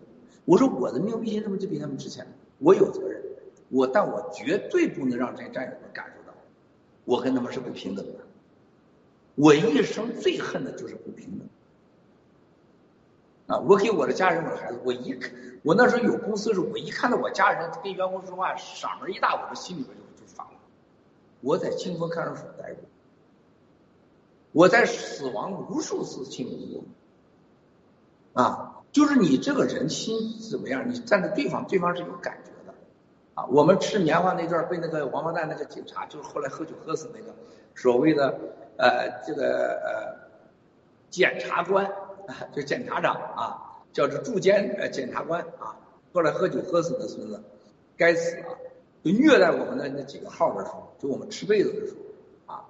[0.46, 2.26] 我说：“我的命为什么就比他们值钱？
[2.58, 3.22] 我有责任，
[3.70, 6.36] 我但我绝对不能让这些战友们感受到
[7.06, 8.14] 我跟他们是不平等的。
[9.40, 11.48] 我一生最恨的就是不平等。
[13.48, 15.32] 啊，我给我的家人、我的孩子，我一看，
[15.64, 20.52] 我那时候有公司的时候，我一看到我家人跟员工说话嗓门一大，我的心里边就就烦了。
[21.40, 22.84] 我在清风看守所待过，
[24.52, 28.44] 我在死亡无数次亲临过。
[28.44, 30.90] 啊，就是你这个人心怎么样？
[30.90, 32.76] 你站在对方，对方是有感觉的。
[33.36, 37.34] 啊，我们吃棉花那段被那个王八蛋那个警察，就是后来喝酒喝死那个
[37.74, 38.38] 所谓的
[38.80, 40.16] 呃这个呃
[41.12, 41.94] 检察官啊。
[42.54, 45.76] 就检察长啊，叫这驻监呃检察官啊，
[46.14, 47.44] 后来喝酒喝死的孙子，
[47.98, 48.54] 该死啊！
[49.04, 52.66] 就虐待我们的那几个号的时候，就我们吃被子的时候啊，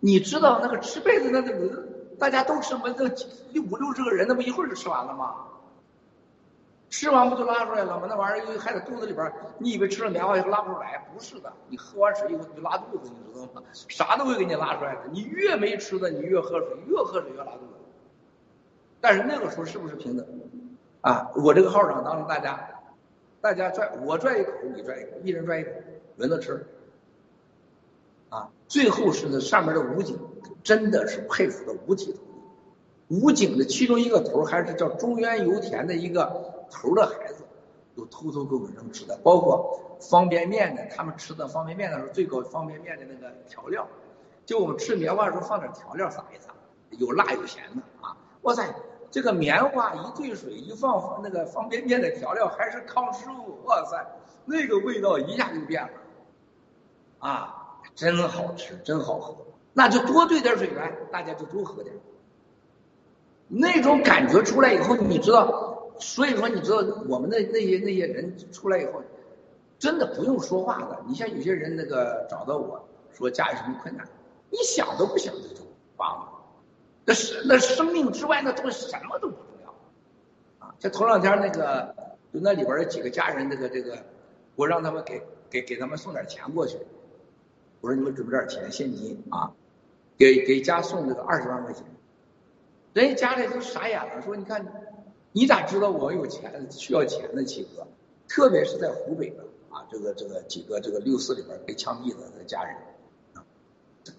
[0.00, 1.84] 你知道那个吃被子那那个
[2.18, 2.94] 大家都吃，不那
[3.60, 5.36] 五六十个人，那不一会儿就吃完了吗？
[6.96, 8.06] 吃完不就拉出来了吗？
[8.08, 11.04] 那玩意儿还在肚子里边，你以为吃了棉花以后拉不出来？
[11.12, 13.60] 不是的，你喝完水以后你就拉肚子，你知道吗？
[13.72, 15.00] 啥都会给你拉出来的。
[15.10, 17.74] 你越没吃的，你越喝水，越喝水越拉肚子。
[19.00, 20.24] 但是那个时候是不是平等？
[21.00, 22.70] 啊，我这个号上当着大家，
[23.40, 25.70] 大家拽我拽一口，你拽一口，一人拽一口，
[26.14, 26.64] 轮着吃。
[28.28, 30.16] 啊，最后是那上面的武警，
[30.62, 33.20] 真的是佩服的五体投地。
[33.20, 37.44] 武警的其中一个头还是叫中原油田的一个头的孩子，
[37.96, 43.86] 都偷偷给我们扔吃的，包括方便面的，他们吃的方便面的时候，最高方便面的那个调料，
[44.44, 46.50] 就我们吃棉花的时候放点调料撒一撒，
[46.90, 48.68] 有辣有咸的啊，哇塞！
[49.10, 54.04] 这个棉花一兑水一放那个方便面的调料还是康师傅，哇塞，
[54.44, 55.90] 那个味道一下就变了，
[57.20, 59.36] 啊，真好吃，真好喝，
[59.72, 61.94] 那就多兑点水呗，大家就多喝点。
[63.46, 69.02] 那种感觉出来以后，你知道，所以说你知道我们的那些那些人出来以后，
[69.78, 71.02] 真的不用说话的。
[71.06, 74.06] 你像有些人那个找到我说家里什么困难，
[74.50, 75.62] 你想都不想就
[75.96, 76.32] 帮了。
[77.04, 80.74] 那是那生命之外，那东西什么都不重要，啊！
[80.78, 81.94] 像头两天那个，
[82.32, 83.98] 就那里边有几个家人，这个这个，
[84.56, 86.78] 我让他们给给给他们送点钱过去，
[87.82, 89.52] 我说你们准备点钱现金啊，
[90.16, 91.84] 给给家送这个二十万块钱，
[92.94, 94.64] 人家家里都傻眼了，说你看
[95.36, 97.42] 你咋知道我有钱需要钱呢？
[97.42, 97.84] 七哥，
[98.28, 102.76] 特别是在湖北的啊，这个这个几个这个六四里边被枪毙的的家人，
[103.32, 103.42] 啊，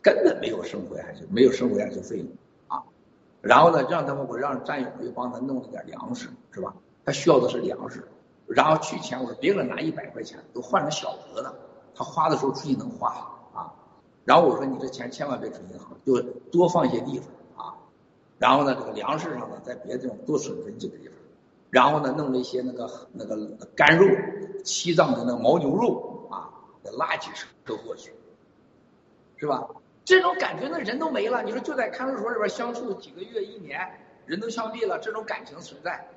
[0.02, 2.28] 根本没有生活下去，没有生活下去费用
[2.68, 2.84] 啊。
[3.40, 6.76] 然后呢，让他们我让战友又帮他弄了点粮食，是吧？
[7.06, 8.04] 他需要的是粮食。
[8.46, 11.56] 然后取钱，我说别给他拿一百块钱，都换成小额的，
[11.96, 13.08] 他花的时候出去能花
[13.54, 13.72] 啊。
[14.26, 16.22] 然后我说你这钱千万别存银行，就
[16.52, 17.30] 多放一些地方。
[18.46, 21.16] 然后呢，这个粮食上呢，在别的地方多存存几个地方。
[21.72, 23.36] 然后呢，弄了一些那个那个
[23.76, 24.06] 干肉，
[24.64, 26.54] 西藏的那个牦牛肉啊，
[26.96, 28.14] 拉几车都过去，
[29.38, 29.68] 是吧？
[30.04, 31.42] 这种感觉，那人都没了。
[31.42, 33.80] 你说就在看守所里边相处几个月、一年，
[34.28, 36.08] 人都枪毙了，这种感情存在，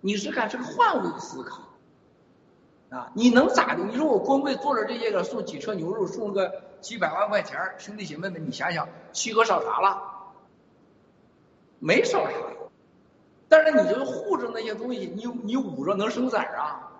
[0.00, 1.64] 你是看是个换位思考
[2.88, 3.12] 啊？
[3.12, 3.84] 你能咋的？
[3.84, 10.13] 你说我光为做了这些个，送几车牛肉，送个几百万块钱，兄弟姐妹们，你想想，七哥少啥了？
[11.84, 12.32] 没少啥，
[13.46, 16.92] 但是你就护着那些东西，你你捂着能生崽啊？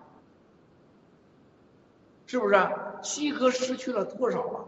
[2.27, 2.55] 是不是？
[3.01, 4.61] 七哥失去了多少啊？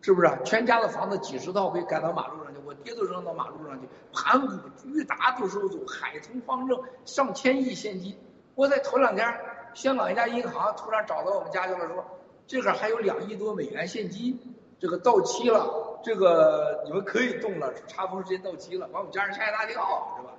[0.00, 2.60] 是不是全家的房子几十套被赶到马路上去？
[2.64, 8.16] 我爹都扔到马路上去，盘古巨大都收走，海通方正上千亿现金。
[8.54, 9.26] 我在头两天，
[9.74, 12.04] 香港一家银行突然找到我们家去了，说
[12.46, 14.38] 这个还有两亿多美元现金，
[14.78, 19.74] 这个到期了，这个你们可以动了，查封时间到期了，把我们家人吓一大跳，
[20.16, 20.34] 是吧？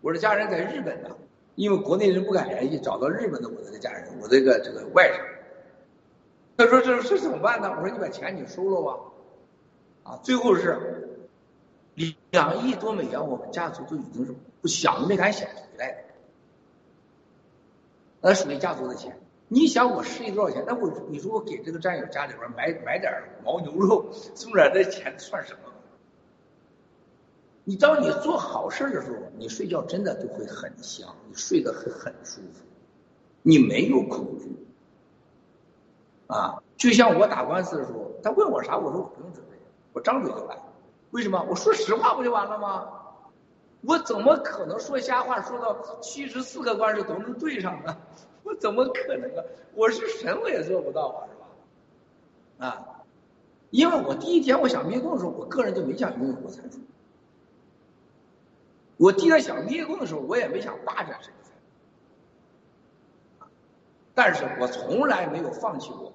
[0.00, 1.10] 我的家人在日本呢，
[1.54, 5.20] 因为国内人不敢联系，找到日本的我的家人，我这个这个外甥。
[6.56, 8.98] 他说：“这这怎么办呢？”我说：“你把钱你收了吧。”
[10.10, 11.20] 啊，最后是
[12.30, 15.98] 两亿多美元，我们家族都已经是不想都没敢想回来的，
[18.20, 19.20] 那属于家族的钱。
[19.48, 20.64] 你想我失忆多少钱？
[20.66, 23.12] 那我你说我给这个战友家里边买买点
[23.44, 25.72] 牦牛肉，送点这钱算什么？
[27.64, 32.64] 你当你做好事的时候，你睡觉真的就会很香，你睡得很很舒服，
[33.42, 34.66] 你没有恐惧。
[36.26, 39.56] 啊，就像我打官司的时候，他问我啥，我说我不用准备，
[39.94, 40.58] 我张嘴就来。
[41.10, 41.42] 为什么？
[41.48, 42.90] 我说实话不就完了吗？
[43.80, 47.96] 我怎么可能说瞎话，说到七十四个官司都能对上呢？
[48.48, 49.44] 我 怎么可能啊？
[49.74, 52.66] 我是神我也做不到啊，是吧？
[52.66, 53.04] 啊，
[53.70, 56.82] 因为我第一天我想灭共的时候，我个人就没想拥有国产主义。
[58.96, 61.30] 我第二想灭共的时候，我也没想霸占谁。
[64.14, 66.12] 但是我从来没有放弃过。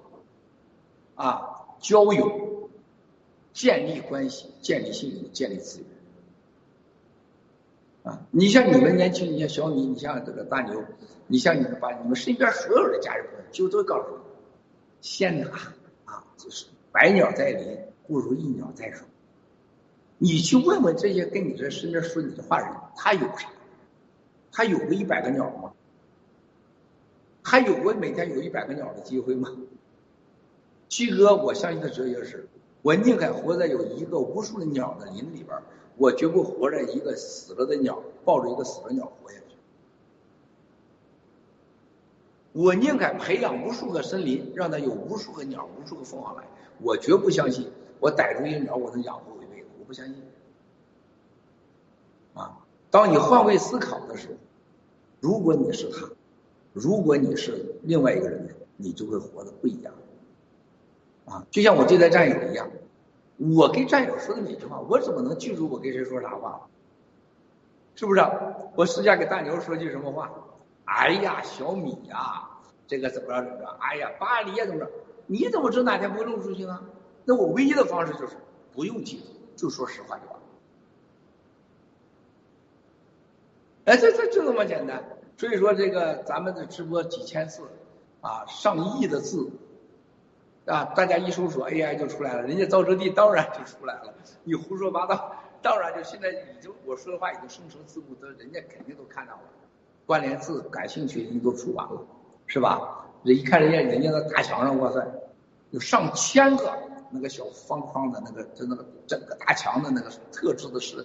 [1.14, 2.68] 啊，交友
[3.52, 5.88] 建立关系、建立信任、建立资源。
[8.04, 10.84] 啊，你像你们年轻，你像小米，你像这个大牛，
[11.26, 14.22] 你像你们把你们身边所有的家人朋友，就都告诉你，
[15.00, 15.48] 先拿
[16.04, 19.06] 啊，就是百鸟在林，不如一鸟在手。
[20.18, 23.48] 你去问问这些跟你这身边说你的话人，他有啥？
[24.52, 25.72] 他有个一百个鸟吗？
[27.42, 29.48] 他有过每天有一百个鸟的机会吗？
[30.90, 32.46] 七哥，我相信的哲学是，
[32.82, 35.58] 我宁可活在有一个无数的鸟的林里边。
[35.96, 39.56] 我绝不活着一个死了的鸟，抱着一个死了的鸟活下去。
[42.52, 46.44] 我宁可培养无数个森林，让它有无数个鸟、无数个凤凰来。
[46.80, 49.68] 我绝不相信我逮住一鸟，我能养活我一辈子。
[49.78, 50.16] 我不相信。
[52.34, 52.58] 啊，
[52.90, 54.34] 当你换位思考的时候，
[55.20, 56.10] 如果你是他，
[56.72, 59.94] 如果你是另外一个人，你就会活得不一样。
[61.26, 62.68] 啊，就像我对待战友一样。
[63.36, 66.68] 我跟战友说的每句话，我怎么能记住我跟谁说啥话？
[67.96, 68.20] 是不是？
[68.74, 70.30] 我私下给大牛说句什么话？
[70.84, 72.48] 哎呀，小米呀，
[72.86, 73.76] 这个怎么着怎么着？
[73.80, 74.90] 哎呀，巴黎呀怎么着？
[75.26, 76.84] 你怎么知道哪天不会露出去呢？
[77.24, 78.36] 那我唯一的方式就是
[78.72, 79.24] 不用记住，
[79.56, 80.36] 就说实话就完。
[83.86, 85.02] 哎，这这就这么简单。
[85.36, 87.62] 所以说，这个咱们的直播几千次
[88.20, 89.50] 啊，上亿的字。
[90.66, 90.84] 啊！
[90.96, 94.14] 大家一搜索 AI 就出来了，人家造车帝当然就出来了。
[94.44, 99.40] 你胡说八道，当然就现在已经我说的话已经生成字幕，都人家肯定都看到了。
[100.06, 102.00] 关联字感兴趣的都出完了，
[102.46, 103.06] 是吧？
[103.24, 105.06] 人一看人家人家的大墙上，哇塞，
[105.70, 106.72] 有上千个
[107.10, 111.04] 那个小方框的那个，就那个整个大墙的那个特制的是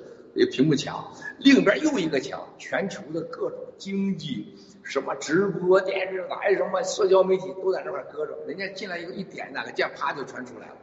[0.52, 4.56] 屏幕墙，另一边又一个墙，全球的各种经济。
[4.90, 10.76] 什么直播、电视台、什么社交媒体都在那块搁着，人家进来以后一点哪个键，啪就全出来了。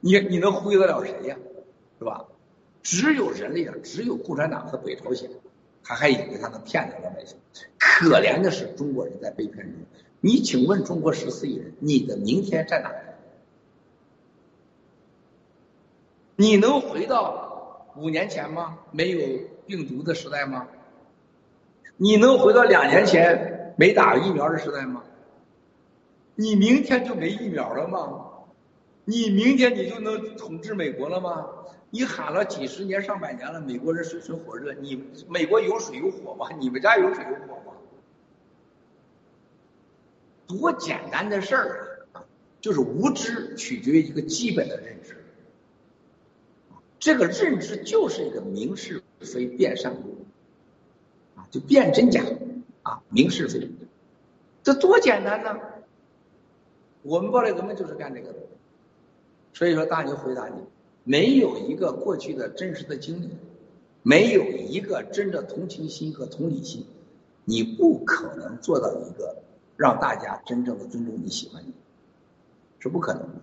[0.00, 1.36] 你你能忽悠得了谁呀？
[1.98, 2.24] 是吧？
[2.82, 5.30] 只有人类啊，只有共产党和北朝鲜，
[5.84, 7.36] 他还以为他能骗咱老百姓。
[7.78, 9.74] 可怜的是中国人在被骗中。
[10.22, 12.90] 你请问中国十四亿人，你的明天在哪？
[16.36, 18.78] 你能回到五年前吗？
[18.90, 19.18] 没有
[19.66, 20.66] 病毒的时代吗？
[22.02, 25.02] 你能回到两年前没打疫苗的时代吗？
[26.34, 28.26] 你明天就没疫苗了吗？
[29.04, 31.46] 你明天你就能统治美国了吗？
[31.90, 36.48] 你喊了几十年上百年了，美国人水深火热，你美国有水有火吗？
[36.58, 37.76] 你们家有水有火吗？
[40.46, 42.24] 多简单的事儿啊！
[42.62, 45.22] 就是无知取决于一个基本的认知，
[46.98, 50.19] 这个认知就是一个明是非辨善恶。
[51.50, 52.22] 就辨真假，
[52.82, 53.68] 啊，明是非，
[54.62, 55.58] 这多简单呢！
[57.02, 58.38] 我们暴力革命就是干这个的。
[59.52, 60.54] 所以说，大牛回答你：
[61.02, 63.30] 没有一个过去的真实的经历，
[64.02, 66.86] 没有一个真的同情心和同理心，
[67.44, 69.42] 你不可能做到一个
[69.76, 71.72] 让大家真正的尊重你、喜欢你，
[72.78, 73.40] 是不可能的。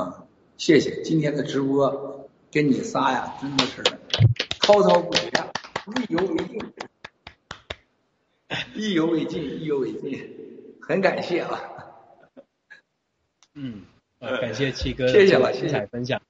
[0.00, 0.24] 啊，
[0.56, 3.82] 谢谢今天的直播，跟你仨呀，真的是
[4.58, 5.30] 滔滔不绝。
[5.86, 6.60] 意犹未尽，
[8.74, 10.28] 意犹未尽，意犹未尽，
[10.80, 11.60] 很感谢啊！
[13.54, 13.82] 嗯，
[14.20, 16.20] 感谢七哥 谢谢了，精彩分享。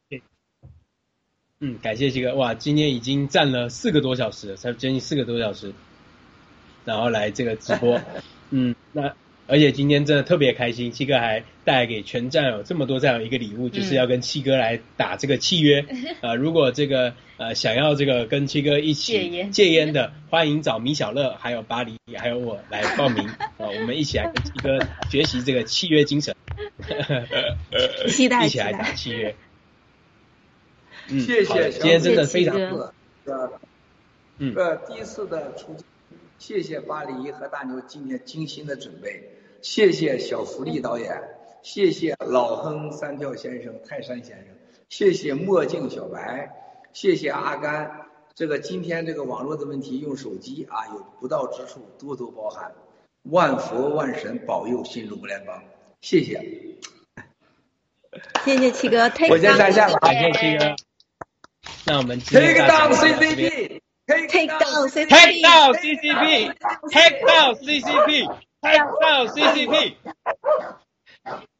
[1.61, 5.73] 嗯，感谢七哥，哇，今天已经站了四个多小时，才将近四个多小时，
[6.85, 8.01] 然后来这个直播，
[8.51, 9.15] 嗯，那。
[9.49, 15.85] 而且今天真的特别开心，七哥还带给全站友这么多这样一个礼物，就是要跟七哥来打这个契约。
[16.23, 24.79] 呃，如果这个呃想要这个跟七哥一起戒烟戒烟的，欢迎找米小乐、还有巴黎、还有我来报名啊， 我们一起来跟七哥
[25.11, 26.35] 学习这个契约精神。
[28.09, 29.35] 期待一起来打契约。
[31.09, 32.57] 嗯，谢谢，今天真的非常。
[34.39, 35.85] 嗯，呃，第一次的出镜，
[36.39, 39.33] 谢谢巴黎和大牛今天精心的准备。
[39.63, 41.11] 谢谢小福利导演，
[41.63, 44.47] 谢谢老亨三跳先生、泰山先生，
[44.89, 46.51] 谢谢墨镜小白，
[46.93, 48.07] 谢谢阿甘。
[48.35, 52.73] 这个今天这个网络的问题，用手机啊有不到之处，多多包涵。
[53.23, 55.63] 万佛万神保佑新中国联邦，
[56.01, 56.41] 谢谢。
[58.45, 60.77] 谢谢七哥，我先下线了，感谢七哥。
[61.85, 69.97] 那我们 take down CCP，take down CCP，take down CCP，take down CCP，Take down CCP。
[71.27, 71.56] Yeah.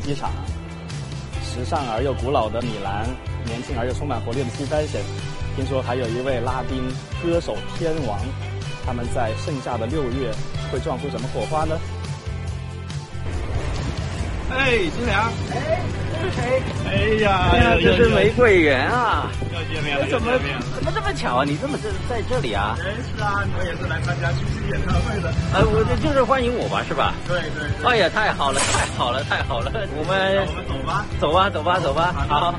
[0.00, 0.30] 机场。
[1.42, 3.06] 时尚而又古老的米兰，
[3.44, 5.04] 年轻而又充满活力的 T Fashion，
[5.54, 6.82] 听说还有一位拉丁
[7.22, 8.18] 歌手天王，
[8.84, 10.32] 他们在盛夏的六月
[10.72, 11.78] 会撞出什么火花呢？
[14.50, 15.80] 哎，金良，哎，
[16.12, 16.62] 这是谁？
[16.86, 16.90] 哎
[17.22, 19.30] 呀，哎呀，这是玫瑰园啊！
[19.52, 20.32] 又见面了，怎么
[21.14, 21.44] 巧啊？
[21.46, 22.76] 你这么在在这里啊？
[22.80, 25.32] 哎，是啊，我也是来参加巨星演唱会的。
[25.54, 27.14] 呃，我这就是欢迎我吧，是吧？
[27.28, 27.86] 对对对。
[27.86, 29.70] 哎呀，太好了，太好了，太好了！
[29.96, 32.26] 我们我们走吧，走吧，走吧，走吧。
[32.28, 32.54] 好。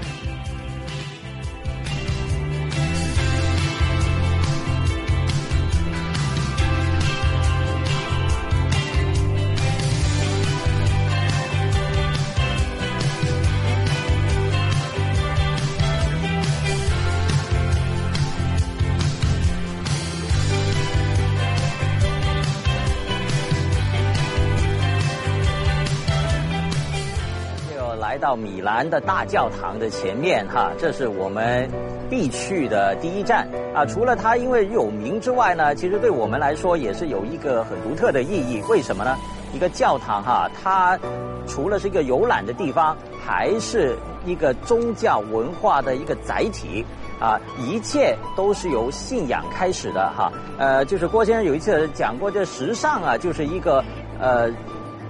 [28.36, 31.70] 米兰的大教堂的前面哈，这是我们
[32.10, 33.86] 必去的第一站啊。
[33.86, 38.62] 除了它因为有名之外呢，其实对我们来说也是有一个很独特的意义。
[38.70, 39.18] 为什么呢？
[39.54, 41.00] 一个教堂哈，它
[41.48, 46.86] 除了是一个游览的地方，还是一个宗教文化的一个载体。
[47.18, 50.30] 啊，一切都是由信仰开始的哈。
[50.58, 53.82] 呃，就是郭先生有一次讲过，这时尚啊，就是一个
[54.20, 54.52] 呃。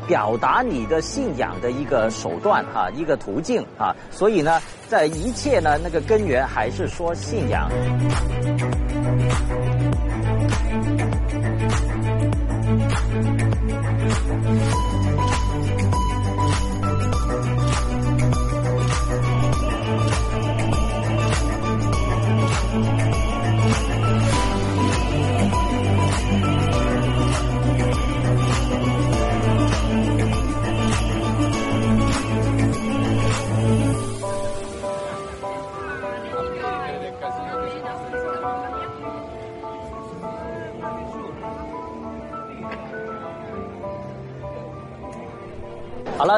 [0.07, 7.69] 表达你的信仰的一个手段哈，一个途径啊，所以呢，在一切呢，那个根源还是说信仰。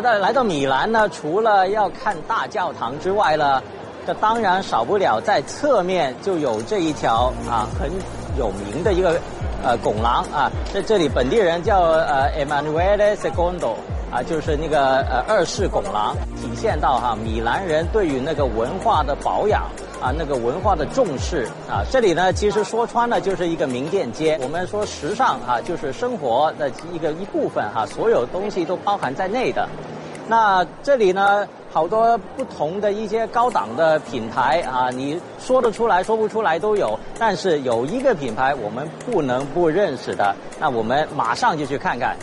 [0.02, 3.62] 但，来到米兰呢，除了要看大教堂之外呢，
[4.06, 7.90] 这当然少不了在侧面就有这一条啊很
[8.38, 9.20] 有名的一个
[9.64, 13.74] 呃拱廊啊，在这里本地人叫呃 Emanuele Secondo
[14.12, 19.64] 啊，就是那个呃二世拱廊，体现到哈米兰人对于那个文化的保养。
[20.02, 24.40] 啊，那个文化的重视啊，这里呢，其实说穿了就是一个名店街。
[24.42, 29.68] 我们说时尚啊，就是生活的一个一部分哈、所有东西都包含在内的。
[30.30, 37.00] 那这里呢，好多不同的一些高档的品牌啊，你说得出来说不出来都有。
[37.18, 42.16] 但是有一个品牌我们不能不认识的，那我们马上就去看看。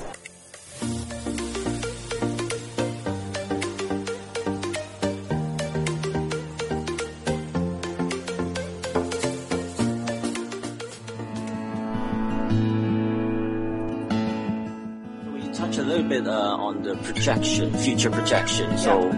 [16.15, 18.79] Bit uh, on the projection, future projection.
[18.79, 19.11] So,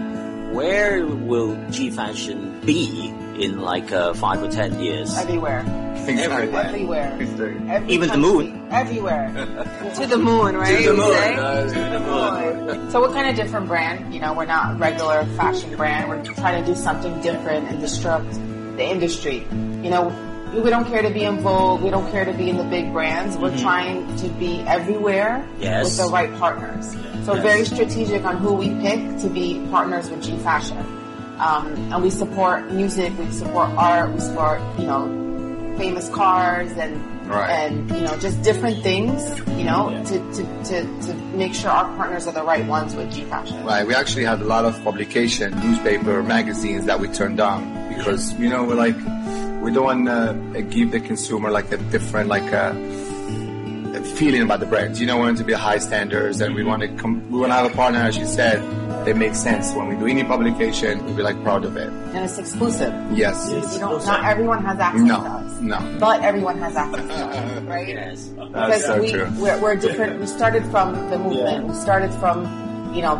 [0.51, 5.15] where will G Fashion be in like uh, five or ten years?
[5.17, 5.63] Everywhere.
[6.07, 6.65] Everywhere.
[6.65, 7.17] Everywhere.
[7.69, 8.67] Every Even the moon?
[8.71, 9.27] Everywhere.
[9.95, 10.77] to the moon, right?
[10.77, 11.15] To the moon.
[11.15, 12.91] Uh, To the moon.
[12.91, 14.13] So we're kind of different brand.
[14.13, 16.09] You know, we're not regular fashion brand.
[16.09, 18.31] We're trying to do something different and disrupt
[18.77, 19.45] the industry.
[19.83, 20.09] You know,
[20.63, 21.81] we don't care to be in Vogue.
[21.81, 23.37] We don't care to be in the big brands.
[23.37, 23.61] We're Mhm.
[23.61, 25.85] trying to be everywhere Yes.
[25.85, 26.95] with the right partners.
[27.25, 27.43] So Yes.
[27.43, 30.77] very strategic on who we pick to be partners with G Fashion.
[31.39, 35.07] Um, and we support music, we support art, we support, you know,
[35.77, 37.49] famous cars and Right.
[37.49, 39.21] and you know just different things,
[39.57, 43.11] you know, to, to, to, to make sure our partners are the right ones with
[43.11, 43.63] G Fashion.
[43.65, 43.85] Right.
[43.85, 48.47] We actually had a lot of publication, newspaper, magazines that we turned down because you
[48.49, 48.95] know we're like
[49.61, 52.71] we don't want to uh, give the consumer like a different like a,
[53.95, 54.97] a feeling about the brand.
[54.99, 57.39] You know, we want it to be high standards, and we want to com- we
[57.39, 58.61] want to have a partner, as you said,
[59.05, 59.73] that makes sense.
[59.73, 61.87] When we do any publication, we'll be like proud of it.
[61.89, 62.93] And it's exclusive.
[63.13, 63.49] Yes.
[63.49, 65.23] You don't, not everyone has access No.
[65.23, 65.97] to us, No.
[65.99, 67.95] but everyone has access to us, right?
[67.95, 69.27] That's because so we, true.
[69.37, 70.19] We're, we're different.
[70.19, 71.67] We started from the movement.
[71.67, 73.15] We started from, you know,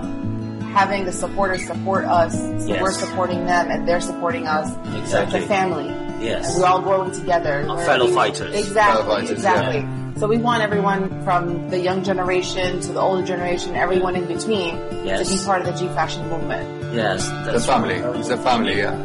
[0.74, 2.34] having the supporters support us.
[2.38, 2.82] So Yes.
[2.82, 4.70] we're supporting them and they're supporting us.
[4.94, 5.08] Exactly.
[5.08, 5.88] So it's a family.
[6.20, 6.54] Yes.
[6.54, 7.66] And we're all growing together.
[7.70, 8.54] Our We're- fellow we- fighters.
[8.56, 9.04] Exactly.
[9.04, 9.80] Fellow fighters, exactly.
[9.82, 9.94] yeah.
[10.18, 14.76] So we want everyone from the young generation to the older generation, everyone in between,
[15.06, 15.30] Yes.
[15.30, 16.66] to be part of the G fashion movement.
[16.94, 17.96] Yes, It's a that's family.
[18.20, 18.78] It's a family.
[18.80, 18.96] Yeah.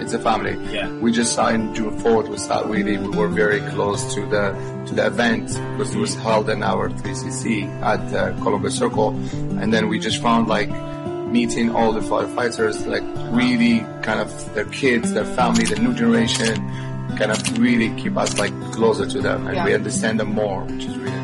[0.00, 0.56] It's a family.
[0.72, 0.88] Yeah.
[1.00, 2.28] We just signed June 4th.
[2.28, 2.96] We start really.
[2.96, 4.54] We were very close to the
[4.86, 9.10] to the event because it was held in our 3CC at uh, Columbus Circle,
[9.60, 10.70] and then we just found like
[11.32, 13.02] meeting all the firefighters, like
[13.32, 16.56] really kind of their kids, their family, the new generation,
[17.16, 20.84] kind of really keep us like closer to them, and we understand them more, which
[20.84, 21.21] is really